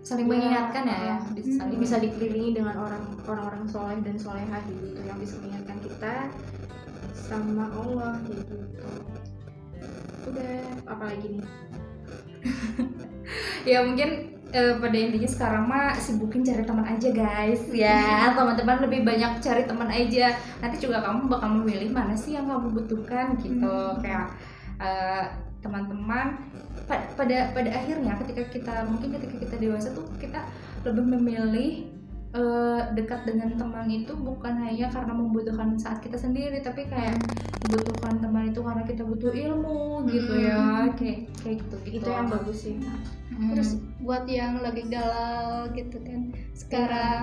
saling 0.00 0.26
Ya, 0.26 0.32
mengingatkan 0.32 0.84
ya, 0.88 0.98
ya. 1.00 1.16
Bisa 1.36 1.62
Hmm. 1.64 1.76
bisa 1.76 1.96
dikelilingi 2.00 2.56
dengan 2.56 2.76
orang 2.82 3.04
orang-orang 3.28 3.64
soleh 3.68 4.00
dan 4.00 4.16
solehah 4.16 4.60
gitu 4.68 5.00
yang 5.00 5.16
bisa 5.20 5.36
mengingatkan 5.38 5.78
kita 5.80 6.14
sama 7.14 7.70
Allah 7.72 8.16
gitu 8.26 8.56
udah 10.28 10.52
apa 10.88 11.04
lagi 11.14 11.26
nih 11.38 11.46
ya 13.70 13.84
mungkin 13.86 14.39
eh, 14.50 14.74
pada 14.78 14.96
intinya 14.96 15.30
sekarang 15.30 15.64
mah 15.66 15.94
sibukin 15.96 16.42
cari 16.42 16.62
teman 16.66 16.86
aja 16.86 17.08
guys. 17.10 17.62
Ya 17.72 18.26
teman-teman 18.36 18.84
lebih 18.86 19.00
banyak 19.06 19.38
cari 19.42 19.62
teman 19.64 19.88
aja. 19.90 20.34
Nanti 20.60 20.76
juga 20.82 21.02
kamu 21.02 21.30
bakal 21.30 21.48
memilih 21.62 21.90
mana 21.90 22.14
sih 22.14 22.34
yang 22.36 22.46
kamu 22.50 22.74
butuhkan 22.74 23.38
gitu. 23.38 23.66
Hmm. 23.66 23.98
kayak 24.02 24.26
eh, 24.82 25.24
teman-teman 25.60 26.40
pa- 26.88 27.08
pada 27.14 27.52
pada 27.52 27.70
akhirnya 27.70 28.16
ketika 28.24 28.42
kita 28.48 28.74
mungkin 28.88 29.12
ketika 29.12 29.36
kita 29.36 29.54
dewasa 29.60 29.92
tuh 29.92 30.08
kita 30.16 30.40
lebih 30.88 31.04
memilih 31.04 31.99
eh, 32.30 32.80
dekat 32.94 33.26
dengan 33.26 33.50
teman 33.54 33.90
itu 33.90 34.14
bukan 34.14 34.54
hanya 34.54 34.86
karena 34.86 35.10
membutuhkan 35.10 35.74
saat 35.74 35.98
kita 35.98 36.14
sendiri 36.14 36.62
tapi 36.62 36.86
kayak 36.86 37.18
membutuhkan 37.60 38.22
teman 38.22 38.54
itu 38.54 38.62
karena 38.62 38.86
kita 38.86 39.02
butuh 39.02 39.34
ilmu 39.34 40.06
gitu 40.06 40.30
Hmm. 40.30 40.46
ya 40.46 40.62
kayak 40.94 41.18
kayak 41.42 41.56
gitu 41.58 41.76
gitu 41.82 41.96
itu 41.98 42.08
yang 42.08 42.30
bagus 42.30 42.58
sih 42.62 42.76
Hmm. 43.30 43.50
terus 43.50 43.70
buat 43.98 44.26
yang 44.26 44.58
lagi 44.58 44.86
galau 44.86 45.70
gitu 45.70 45.98
kan 46.02 46.20
sekarang 46.52 47.22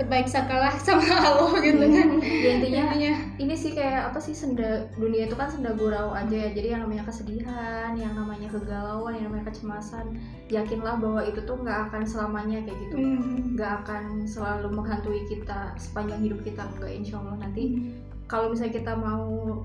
berbaik 0.00 0.24
sakalah 0.24 0.72
sama 0.80 1.04
Allah 1.04 1.52
gitu 1.60 1.84
kan. 1.84 2.08
Ya 2.22 2.50
intinya 2.56 2.82
intinya. 2.92 3.12
ini 3.36 3.54
sih 3.54 3.76
kayak 3.76 4.12
apa 4.12 4.18
sih 4.18 4.32
senda 4.32 4.88
dunia 4.96 5.28
itu 5.28 5.36
kan 5.36 5.52
senda 5.52 5.76
gurau 5.76 6.16
aja 6.16 6.32
ya. 6.32 6.50
Jadi 6.52 6.68
yang 6.72 6.88
namanya 6.88 7.04
kesedihan 7.08 7.92
yang 7.92 8.16
namanya 8.16 8.48
kegalauan 8.48 9.12
yang 9.20 9.28
namanya 9.28 9.52
kecemasan 9.52 10.16
yakinlah 10.48 10.96
bahwa 10.96 11.20
itu 11.28 11.40
tuh 11.44 11.56
nggak 11.60 11.92
akan 11.92 12.02
selamanya 12.08 12.64
kayak 12.64 12.78
gitu. 12.88 12.96
Hmm. 12.96 13.56
nggak 13.56 13.72
akan 13.84 14.24
selalu 14.24 14.68
menghantui 14.72 15.22
kita 15.28 15.76
sepanjang 15.76 16.20
hidup 16.24 16.40
kita 16.40 16.64
enggak 16.64 16.92
insya 16.92 17.20
Allah 17.20 17.36
nanti 17.44 17.92
kalau 18.28 18.48
misalnya 18.48 18.80
kita 18.80 18.92
mau 18.96 19.60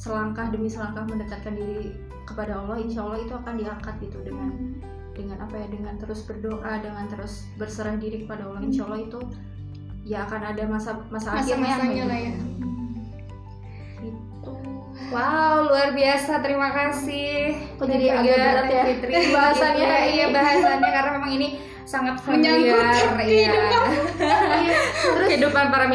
selangkah 0.00 0.48
demi 0.48 0.70
selangkah 0.70 1.04
mendekatkan 1.04 1.58
diri 1.58 1.92
kepada 2.24 2.62
Allah 2.62 2.78
insya 2.78 3.02
Allah 3.02 3.18
itu 3.20 3.34
akan 3.34 3.54
diangkat 3.58 3.94
gitu 4.06 4.18
dengan 4.22 4.78
dengan 5.12 5.42
apa 5.42 5.54
ya 5.54 5.66
dengan 5.68 5.94
terus 5.98 6.22
berdoa 6.24 6.72
dengan 6.78 7.04
terus 7.06 7.44
berserah 7.54 7.96
diri 7.96 8.24
kepada 8.24 8.46
Allah 8.46 8.62
insya 8.62 8.86
Allah 8.86 9.00
itu 9.02 9.20
ya 10.00 10.24
akan 10.24 10.40
ada 10.42 10.62
masa 10.64 10.90
masa 11.10 11.36
akhirnya 11.36 11.60
masa-masanya 11.60 12.04
lah 12.08 12.18
ya 12.18 12.32
gitu 14.00 14.52
Wow, 15.10 15.66
luar 15.66 15.90
biasa. 15.90 16.38
Terima 16.38 16.70
kasih. 16.70 17.56
Kok 17.80 17.86
jadi 17.88 18.14
agak 18.14 18.30
berat 18.30 18.62
Teh 18.62 18.76
ya? 18.78 18.84
Fitri. 18.86 19.12
Bahasannya 19.34 19.82
Iya, 19.82 19.98
iya 20.14 20.26
bahasannya 20.30 20.90
karena 20.92 21.10
memang 21.18 21.32
ini 21.34 21.48
sangat 21.82 22.14
Menyangkut 22.22 22.78
familiar 22.78 22.78
ya. 22.78 23.10
kehidupan. 23.18 23.86
Iya, 24.60 24.76
terus 24.94 25.26
Kehidupan 25.26 25.64
para 25.74 25.86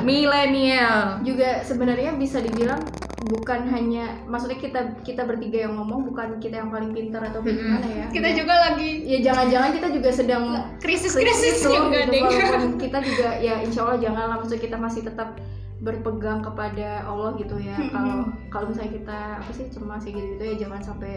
milenial. 0.00 1.20
juga 1.20 1.60
sebenarnya 1.60 2.16
bisa 2.16 2.40
dibilang 2.40 2.80
bukan 3.22 3.70
hanya 3.70 4.18
maksudnya 4.26 4.58
kita 4.58 4.80
kita 5.02 5.22
bertiga 5.22 5.64
yang 5.64 5.78
ngomong 5.78 6.10
bukan 6.10 6.36
kita 6.38 6.58
yang 6.58 6.70
paling 6.70 6.90
pintar 6.90 7.22
atau 7.22 7.38
gimana 7.40 7.86
ya. 7.86 8.06
Kita 8.10 8.28
Ya. 8.28 8.36
juga 8.36 8.54
lagi 8.58 8.90
ya 9.04 9.18
jangan-jangan 9.22 9.70
kita 9.72 9.88
juga 9.90 10.10
sedang 10.10 10.44
krisis-krisis 10.78 11.62
loh, 11.62 11.86
juga 11.86 12.02
gitu, 12.02 12.12
deh. 12.12 12.22
walaupun 12.22 12.72
kita 12.84 12.98
juga 13.00 13.28
ya 13.38 13.54
insya 13.62 13.80
Allah 13.84 13.98
janganlah 14.00 14.36
maksudnya 14.38 14.62
kita 14.62 14.76
masih 14.76 15.02
tetap 15.02 15.28
berpegang 15.82 16.40
kepada 16.40 17.02
Allah 17.04 17.34
gitu 17.36 17.58
ya. 17.58 17.74
Kalau 17.90 18.18
kalau 18.48 18.66
misalnya 18.70 18.92
kita 18.94 19.18
apa 19.38 19.50
sih 19.50 19.66
cemas 19.68 20.02
kayak 20.02 20.14
gitu 20.14 20.26
gitu 20.32 20.42
ya 20.46 20.54
jangan 20.58 20.80
sampai 20.82 21.12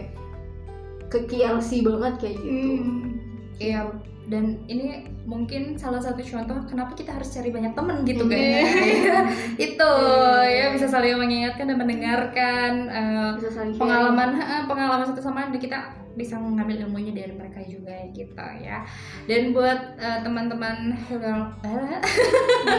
ke 1.06 1.18
kialsi 1.26 1.82
banget 1.82 2.14
kayak 2.18 2.34
gitu. 2.36 2.82
Hmm. 2.82 3.02
Iya, 3.56 3.78
dan 4.26 4.58
ini 4.66 5.06
mungkin 5.22 5.78
salah 5.78 6.02
satu 6.02 6.18
contoh 6.18 6.58
kenapa 6.66 6.98
kita 6.98 7.14
harus 7.14 7.30
cari 7.30 7.54
banyak 7.54 7.72
temen 7.78 8.02
gitu 8.02 8.26
kan. 8.26 8.38
Iya. 8.46 9.18
Itu 9.54 9.90
Iya. 10.46 10.66
ya 10.70 10.74
bisa 10.74 10.86
saling 10.90 11.14
mengingatkan 11.14 11.70
dan 11.70 11.78
mendengarkan 11.78 12.72
sharing. 13.46 13.78
pengalaman 13.78 14.28
eh, 14.38 14.62
pengalaman 14.66 15.06
satu 15.06 15.22
sama 15.22 15.46
lain 15.46 15.54
dan 15.54 15.62
kita 15.62 15.78
bisa 16.16 16.40
mengambil 16.40 16.80
ilmunya 16.88 17.12
dari 17.12 17.36
mereka 17.36 17.60
juga 17.68 17.92
gitu 18.10 18.34
ya. 18.58 18.82
Dan 19.30 19.54
buat 19.54 19.94
eh, 19.94 20.18
teman-teman 20.26 20.90
eh, 21.06 21.18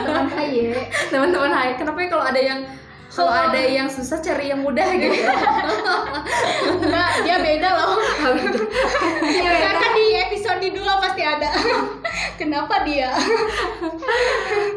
teman 0.04 0.28
haye 0.36 0.76
teman-teman 1.08 1.52
hai 1.54 1.72
kenapa 1.80 1.98
ya 2.04 2.10
kalau 2.12 2.26
ada 2.28 2.42
yang 2.42 2.60
kalau 3.08 3.32
Oh. 3.32 3.44
ada 3.50 3.58
yang 3.58 3.88
susah 3.88 4.20
cari 4.20 4.52
yang 4.52 4.62
mudah 4.62 4.86
gitu. 4.94 5.16
enggak 6.84 7.12
dia 7.26 7.38
beda 7.42 7.70
loh. 7.74 7.94
Iya, 9.24 9.52
karena 9.58 9.88
di 9.96 10.06
episode 10.30 10.68
dua 10.72 10.94
pasti 11.02 11.24
ada. 11.24 11.50
Kenapa 12.38 12.86
dia? 12.86 13.10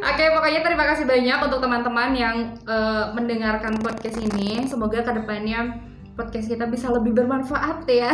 Oke, 0.00 0.24
pokoknya 0.32 0.60
terima 0.64 0.84
kasih 0.88 1.04
banyak 1.04 1.38
untuk 1.44 1.60
teman-teman 1.60 2.10
yang 2.16 2.36
eh, 2.64 3.04
mendengarkan 3.12 3.76
podcast 3.82 4.16
ini. 4.16 4.64
Semoga 4.64 5.04
ke 5.04 5.12
depannya 5.12 5.82
podcast 6.16 6.48
kita 6.48 6.68
bisa 6.68 6.88
lebih 6.92 7.12
bermanfaat 7.16 7.84
ya. 7.88 8.12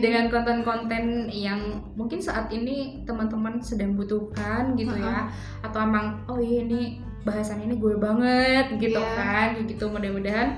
Dengan 0.00 0.26
konten-konten 0.30 1.28
yang 1.30 1.60
mungkin 1.94 2.18
saat 2.18 2.50
ini 2.50 3.02
teman-teman 3.04 3.58
sedang 3.60 3.94
butuhkan 3.94 4.74
gitu 4.74 4.96
ya, 4.96 5.28
atau 5.62 5.78
emang 5.82 6.24
oh 6.26 6.40
iya 6.40 6.64
ini 6.66 6.98
bahasan 7.22 7.60
ini 7.60 7.76
gue 7.76 7.94
banget 7.96 8.72
gitu 8.76 8.96
Iya. 8.96 9.14
kan, 9.14 9.48
kayak 9.54 9.66
gitu 9.68 9.84
mudah-mudahan 9.86 10.48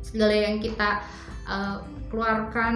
segala 0.00 0.32
yang 0.32 0.56
kita 0.58 1.00
eh, 1.44 1.76
keluarkan 2.08 2.74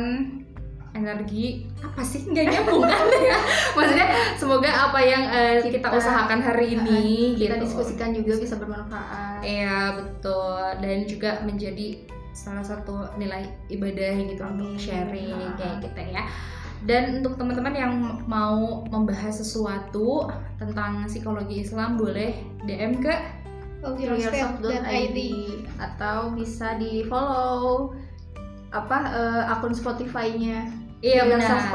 energi 0.90 1.68
apa 1.78 2.00
sih? 2.00 2.26
Nggak 2.26 2.46
nyambung 2.48 2.82
kan? 2.82 3.06
Ya 3.20 3.38
maksudnya 3.76 4.06
semoga 4.34 4.66
apa 4.66 4.98
yang 4.98 5.24
eh, 5.28 5.60
kita, 5.60 5.78
Kita- 5.78 5.94
usahakan 5.94 6.40
hari 6.40 6.74
ini 6.74 7.36
kita 7.36 7.55
gitu. 7.55 7.64
diskusikan 7.64 8.10
juga 8.10 8.34
bisa 8.36 8.56
bermanfaat. 8.56 9.40
Iya 9.40 9.94
betul. 9.94 10.62
Dan 10.80 11.05
juga 11.05 11.38
menjadi 11.42 12.02
salah 12.32 12.62
satu 12.62 13.02
nilai 13.14 13.42
ibadah 13.68 14.14
gitu 14.20 14.42
untuk 14.42 14.72
Amin. 14.72 14.78
sharing 14.78 15.34
Ah. 15.34 15.55
kayak 15.55 15.78
kita 15.84 16.02
ya 16.09 16.22
dan 16.86 17.18
untuk 17.18 17.34
teman-teman 17.34 17.74
yang 17.74 17.92
mau 18.30 18.86
membahas 18.86 19.42
sesuatu 19.42 20.30
tentang 20.60 21.06
psikologi 21.10 21.66
Islam 21.66 21.98
boleh 21.98 22.38
DM 22.66 23.02
ke 23.02 23.14
yourself.id 23.98 25.18
atau 25.78 26.34
bisa 26.34 26.78
di 26.78 27.06
follow 27.06 27.94
apa 28.74 28.98
eh, 29.10 29.52
akun 29.55 29.72
Spotify-nya. 29.74 30.68
Iya 30.98 31.30
benar. 31.30 31.70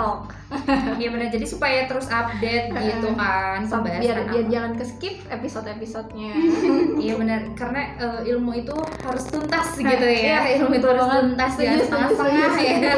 iya 0.99 1.09
benar. 1.15 1.31
Jadi 1.31 1.47
supaya 1.47 1.87
terus 1.87 2.11
update 2.11 2.75
gitu 2.75 3.15
kan 3.15 3.63
Sampai 3.63 4.03
biar 4.03 4.27
biar 4.27 4.45
jangan 4.51 4.75
ke 4.75 4.83
skip 4.83 5.15
episode-episodenya. 5.31 6.31
Iya 7.03 7.19
benar, 7.19 7.41
karena 7.55 7.81
eh, 7.99 8.31
ilmu 8.35 8.51
itu 8.55 8.75
harus 9.03 9.23
tuntas 9.27 9.75
gitu 9.75 10.07
Iya, 10.07 10.39
ya. 10.43 10.63
ilmu 10.63 10.75
itu 10.75 10.87
harus 10.87 11.07
tuntas 11.07 11.53
ya, 11.59 11.71
setengah-setengah 11.79 12.51
ya. 12.59 12.95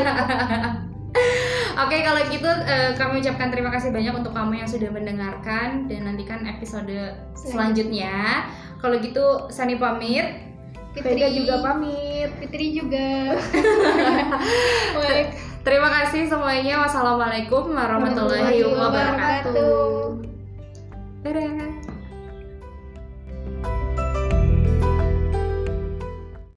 Oke, 1.76 1.98
kalau 2.08 2.22
gitu 2.32 2.48
eh, 2.48 2.96
kami 2.96 3.20
ucapkan 3.20 3.52
terima 3.52 3.68
kasih 3.68 3.92
banyak 3.92 4.16
untuk 4.16 4.32
kamu 4.32 4.64
yang 4.64 4.70
sudah 4.70 4.90
mendengarkan 4.92 5.92
dan 5.92 6.08
nantikan 6.08 6.48
episode 6.48 7.16
selanjutnya. 7.36 8.48
Kalau 8.80 8.96
gitu 9.00 9.52
Sani 9.52 9.76
pamit. 9.76 10.44
Vega 10.96 11.28
juga 11.28 11.60
pamit. 11.60 12.32
Fitri 12.40 12.80
juga 12.80 13.36
Baik. 14.96 15.28
Terima 15.68 15.90
kasih 15.92 16.32
semuanya. 16.32 16.88
Wassalamualaikum 16.88 17.76
warahmatullahi 17.76 18.64
wabarakatuh. 18.64 20.24
Dadah. 21.28 21.75